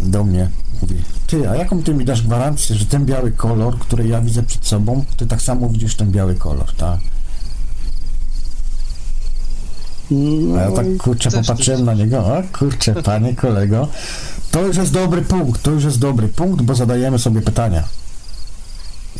do 0.01 0.25
mnie 0.25 0.49
mówi, 0.83 0.95
ty, 1.27 1.51
a 1.51 1.57
jaką 1.57 1.83
ty 1.83 1.95
mi 1.95 2.05
dasz 2.05 2.23
gwarancję, 2.23 2.77
że 2.77 2.87
ten 2.87 3.07
biały 3.07 3.33
kolor, 3.33 3.79
który 3.79 4.09
ja 4.09 4.21
widzę 4.21 4.43
przed 4.43 4.67
sobą, 4.67 5.05
ty 5.17 5.27
tak 5.27 5.43
samo 5.43 5.69
widzisz 5.69 5.97
ten 5.97 6.11
biały 6.11 6.35
kolor, 6.35 6.73
tak? 6.73 7.01
A 10.57 10.61
ja 10.61 10.71
tak 10.73 10.97
kurczę 10.99 11.31
popatrzyłem 11.31 11.85
na 11.85 11.95
niego, 11.95 12.19
o 12.19 12.43
kurczę, 12.59 12.95
panie 13.03 13.35
kolego, 13.35 13.89
to 14.51 14.67
już 14.67 14.77
jest 14.77 14.93
dobry 14.93 15.23
punkt, 15.23 15.63
to 15.63 15.71
już 15.71 15.85
jest 15.85 15.99
dobry 15.99 16.29
punkt, 16.29 16.63
bo 16.63 16.75
zadajemy 16.75 17.19
sobie 17.19 17.41
pytania. 17.41 17.85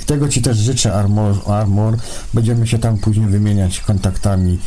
I 0.03 0.05
tego 0.05 0.29
Ci 0.29 0.43
też 0.43 0.57
życzę, 0.57 0.95
Armor, 0.95 1.35
Armor. 1.47 1.97
Będziemy 2.35 2.67
się 2.67 2.79
tam 2.79 2.99
później 2.99 3.27
wymieniać 3.27 3.81
kontaktami, 3.81 4.59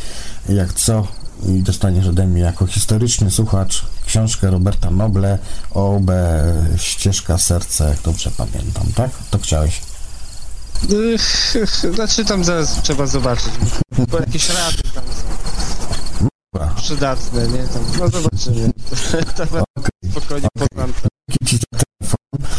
jak 0.48 0.72
co. 0.72 1.06
I 1.42 1.62
dostaniesz 1.62 2.06
ode 2.06 2.26
mnie 2.26 2.40
jako 2.40 2.66
historyczny 2.66 3.30
słuchacz 3.30 3.84
książkę 4.06 4.50
Roberta 4.50 4.90
Noble 4.90 5.38
OB 5.70 6.10
Ścieżka 6.76 7.38
Serce, 7.38 7.88
jak 7.88 8.02
dobrze 8.02 8.30
pamiętam, 8.30 8.86
tak? 8.94 9.10
To 9.30 9.38
chciałeś. 9.38 9.80
Y, 10.92 11.16
Znaczy 11.94 12.24
tam 12.24 12.44
zaraz 12.44 12.82
trzeba 12.82 13.06
zobaczyć, 13.06 13.52
bo 14.10 14.18
jakieś 14.20 14.48
rady 14.48 14.82
tam 14.94 15.04
są 15.04 15.36
przydatne, 16.76 17.48
nie? 17.48 17.58
Tam, 17.68 17.82
no 17.98 18.08
zobaczymy. 18.08 18.70
Teraz 19.36 19.64
spokojnie 20.10 20.48
poznam. 20.58 20.92
Jaki 21.28 21.46
Ci 21.46 21.58
to 21.58 21.66
telefon? 22.00 22.50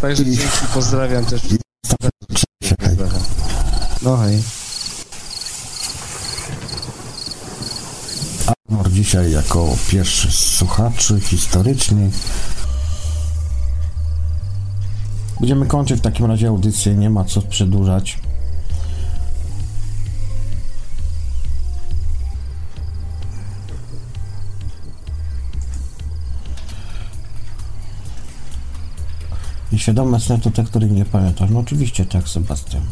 Także 0.00 0.24
dzięki, 0.24 0.66
pozdrawiam 0.74 1.24
też. 1.24 1.42
Czekaj. 2.62 2.96
No 4.02 4.16
hej. 4.16 4.42
Armor 8.72 8.90
dzisiaj 8.90 9.32
jako 9.32 9.76
pierwszy 9.90 10.32
z 10.32 10.38
słuchaczy 10.38 11.20
historyczny. 11.20 12.10
Będziemy 15.40 15.66
kończyć 15.66 15.98
w 15.98 16.02
takim 16.02 16.26
razie 16.26 16.48
audycję, 16.48 16.94
nie 16.94 17.10
ma 17.10 17.24
co 17.24 17.42
przedłużać. 17.42 18.18
Nieświadome 29.72 30.20
sny 30.20 30.38
to 30.38 30.50
te, 30.50 30.64
których 30.64 30.90
nie 30.90 31.04
pamiętasz. 31.04 31.50
No 31.50 31.60
oczywiście 31.60 32.06
tak, 32.06 32.28
Sebastian. 32.28 32.82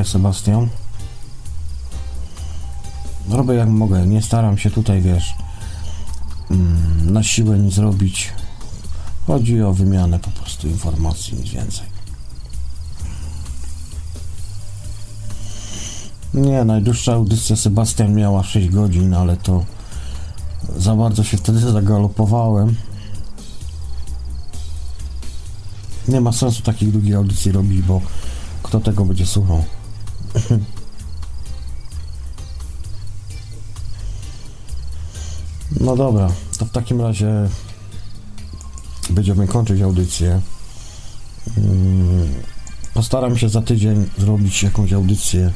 Dziękuję, 0.00 0.12
Sebastian. 0.12 0.68
Robię 3.28 3.54
jak 3.54 3.68
mogę. 3.68 4.06
Nie 4.06 4.22
staram 4.22 4.58
się 4.58 4.70
tutaj, 4.70 5.02
wiesz, 5.02 5.34
mm, 6.50 7.12
na 7.12 7.22
siłę 7.22 7.58
nic 7.58 7.78
robić. 7.78 8.32
Chodzi 9.26 9.62
o 9.62 9.72
wymianę 9.72 10.18
po 10.18 10.30
prostu 10.30 10.68
informacji, 10.68 11.38
nic 11.38 11.50
więcej. 11.50 11.86
Nie, 16.34 16.64
najdłuższa 16.64 17.12
audycja 17.12 17.56
Sebastian 17.56 18.14
miała 18.14 18.42
6 18.42 18.68
godzin, 18.68 19.14
ale 19.14 19.36
to 19.36 19.64
za 20.76 20.96
bardzo 20.96 21.24
się 21.24 21.36
wtedy 21.36 21.58
zagalopowałem. 21.58 22.74
Nie 26.08 26.20
ma 26.20 26.32
sensu 26.32 26.62
takich 26.62 26.92
długich 26.92 27.16
audycji 27.16 27.52
robić, 27.52 27.82
bo 27.82 28.00
kto 28.62 28.80
tego 28.80 29.04
będzie 29.04 29.26
słuchał? 29.26 29.64
No 35.80 35.96
dobra, 35.96 36.28
to 36.58 36.64
w 36.64 36.70
takim 36.70 37.00
razie 37.00 37.48
będziemy 39.10 39.48
kończyć 39.48 39.80
audycję. 39.82 40.40
Mm, 41.56 42.28
Postaram 42.94 43.38
się 43.38 43.48
za 43.48 43.62
tydzień 43.62 44.10
zrobić 44.18 44.62
jakąś 44.62 44.92
audycję. 44.92 45.50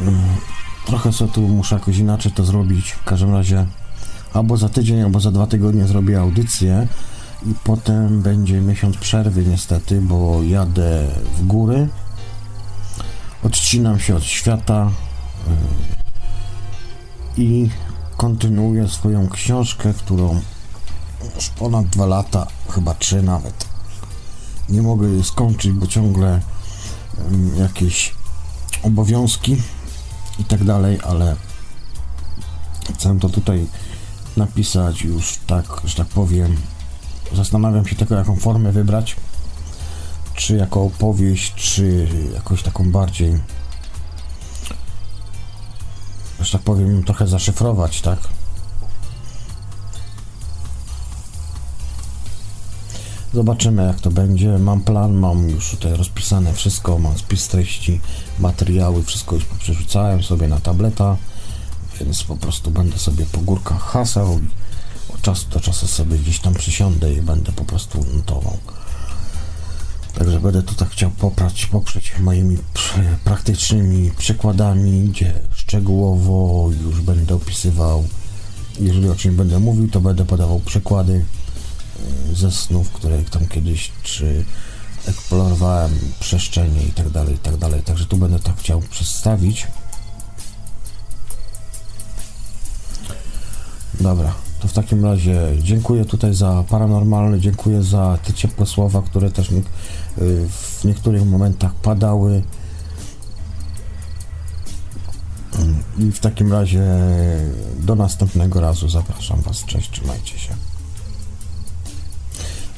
Mm, 0.00 0.20
Trochę 0.86 1.12
sobie 1.12 1.32
tu 1.32 1.40
muszę 1.40 1.74
jakoś 1.74 1.98
inaczej 1.98 2.32
to 2.32 2.44
zrobić. 2.44 2.90
W 2.90 3.04
każdym 3.04 3.32
razie 3.34 3.66
albo 4.34 4.56
za 4.56 4.68
tydzień, 4.68 5.00
albo 5.02 5.20
za 5.20 5.30
dwa 5.30 5.46
tygodnie 5.46 5.86
zrobię 5.86 6.20
audycję 6.20 6.88
i 7.46 7.54
potem 7.64 8.22
będzie 8.22 8.60
miesiąc 8.60 8.96
przerwy 8.96 9.44
niestety, 9.46 10.00
bo 10.00 10.42
jadę 10.42 11.06
w 11.38 11.46
góry. 11.46 11.88
Odcinam 13.42 14.00
się 14.00 14.16
od 14.16 14.24
świata 14.24 14.90
yy, 17.36 17.44
i 17.44 17.70
kontynuuję 18.16 18.88
swoją 18.88 19.28
książkę, 19.28 19.94
którą 19.94 20.40
już 21.36 21.48
ponad 21.48 21.86
dwa 21.86 22.06
lata, 22.06 22.46
chyba 22.70 22.94
trzy 22.94 23.22
nawet. 23.22 23.64
Nie 24.68 24.82
mogę 24.82 25.08
jej 25.08 25.24
skończyć, 25.24 25.72
bo 25.72 25.86
ciągle 25.86 26.40
ym, 27.18 27.56
jakieś 27.56 28.14
obowiązki 28.82 29.56
i 30.38 30.44
tak 30.44 30.64
dalej, 30.64 30.98
ale 31.04 31.36
chcę 32.94 33.18
to 33.20 33.28
tutaj 33.28 33.66
napisać 34.36 35.02
już 35.02 35.38
tak, 35.46 35.66
że 35.84 35.96
tak 35.96 36.06
powiem. 36.06 36.56
Zastanawiam 37.32 37.86
się 37.86 37.96
tylko, 37.96 38.14
jaką 38.14 38.36
formę 38.36 38.72
wybrać. 38.72 39.16
Czy 40.34 40.56
jako 40.56 40.82
opowieść, 40.82 41.54
czy 41.54 42.08
jakoś 42.34 42.62
taką 42.62 42.92
bardziej, 42.92 43.38
że 46.40 46.52
tak 46.52 46.62
powiem, 46.62 47.04
trochę 47.04 47.26
zaszyfrować, 47.26 48.00
tak? 48.00 48.18
Zobaczymy 53.34 53.86
jak 53.86 54.00
to 54.00 54.10
będzie. 54.10 54.58
Mam 54.58 54.80
plan, 54.80 55.14
mam 55.14 55.48
już 55.48 55.70
tutaj 55.70 55.96
rozpisane 55.96 56.52
wszystko, 56.52 56.98
mam 56.98 57.18
spis 57.18 57.48
treści, 57.48 58.00
materiały, 58.38 59.02
wszystko 59.02 59.34
już 59.34 59.44
przerzucałem 59.44 60.22
sobie 60.22 60.48
na 60.48 60.60
tableta, 60.60 61.16
więc 62.00 62.22
po 62.22 62.36
prostu 62.36 62.70
będę 62.70 62.98
sobie 62.98 63.26
po 63.32 63.40
górkach 63.40 63.82
hasał 63.82 64.38
i 64.38 64.48
od 65.14 65.22
czasu 65.22 65.46
do 65.50 65.60
czasu 65.60 65.86
sobie 65.86 66.18
gdzieś 66.18 66.38
tam 66.38 66.54
przysiądę 66.54 67.12
i 67.12 67.22
będę 67.22 67.52
po 67.52 67.64
prostu 67.64 68.04
notował. 68.14 68.58
Także 70.14 70.40
będę 70.40 70.62
tutaj 70.62 70.88
chciał 70.90 71.10
poprać, 71.10 71.66
poprzeć 71.66 72.12
moimi 72.20 72.56
pr- 72.56 73.16
praktycznymi 73.24 74.10
przykładami, 74.18 75.08
gdzie 75.08 75.32
szczegółowo 75.52 76.70
już 76.84 77.00
będę 77.00 77.34
opisywał. 77.34 78.04
Jeżeli 78.80 79.08
o 79.08 79.14
czymś 79.14 79.36
będę 79.36 79.58
mówił, 79.58 79.90
to 79.90 80.00
będę 80.00 80.24
podawał 80.24 80.60
przykłady 80.60 81.24
y, 82.30 82.34
ze 82.34 82.50
snów, 82.50 82.90
które 82.90 83.22
tam 83.22 83.48
kiedyś 83.48 83.92
czy 84.02 84.44
eksplorowałem 85.08 85.98
przestrzenie 86.20 86.82
i 86.82 86.92
tak 86.92 87.10
dalej, 87.10 87.34
i 87.34 87.38
tak 87.38 87.56
dalej. 87.56 87.82
Także 87.82 88.04
tu 88.04 88.16
będę 88.16 88.38
tak 88.38 88.56
chciał 88.56 88.80
przedstawić. 88.80 89.66
Dobra, 94.00 94.34
to 94.60 94.68
w 94.68 94.72
takim 94.72 95.04
razie 95.04 95.40
dziękuję 95.62 96.04
tutaj 96.04 96.34
za 96.34 96.64
paranormalne, 96.68 97.40
dziękuję 97.40 97.82
za 97.82 98.18
te 98.24 98.32
ciepłe 98.32 98.66
słowa, 98.66 99.02
które 99.02 99.30
też 99.30 99.50
y, 99.50 99.62
w 100.16 100.84
niektórych 100.84 101.26
momentach 101.26 101.74
padały. 101.74 102.42
I 105.98 106.12
w 106.12 106.20
takim 106.20 106.52
razie 106.52 106.82
do 107.76 107.94
następnego 107.94 108.60
razu 108.60 108.88
zapraszam 108.88 109.40
Was. 109.40 109.64
Cześć, 109.64 109.90
trzymajcie 109.90 110.38
się. 110.38 110.54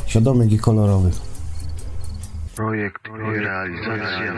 Świadomych 0.06 0.52
i 0.52 0.58
kolorowych. 0.58 1.14
Projekt 2.56 3.08
i 3.08 3.40
realizacja. 3.40 4.34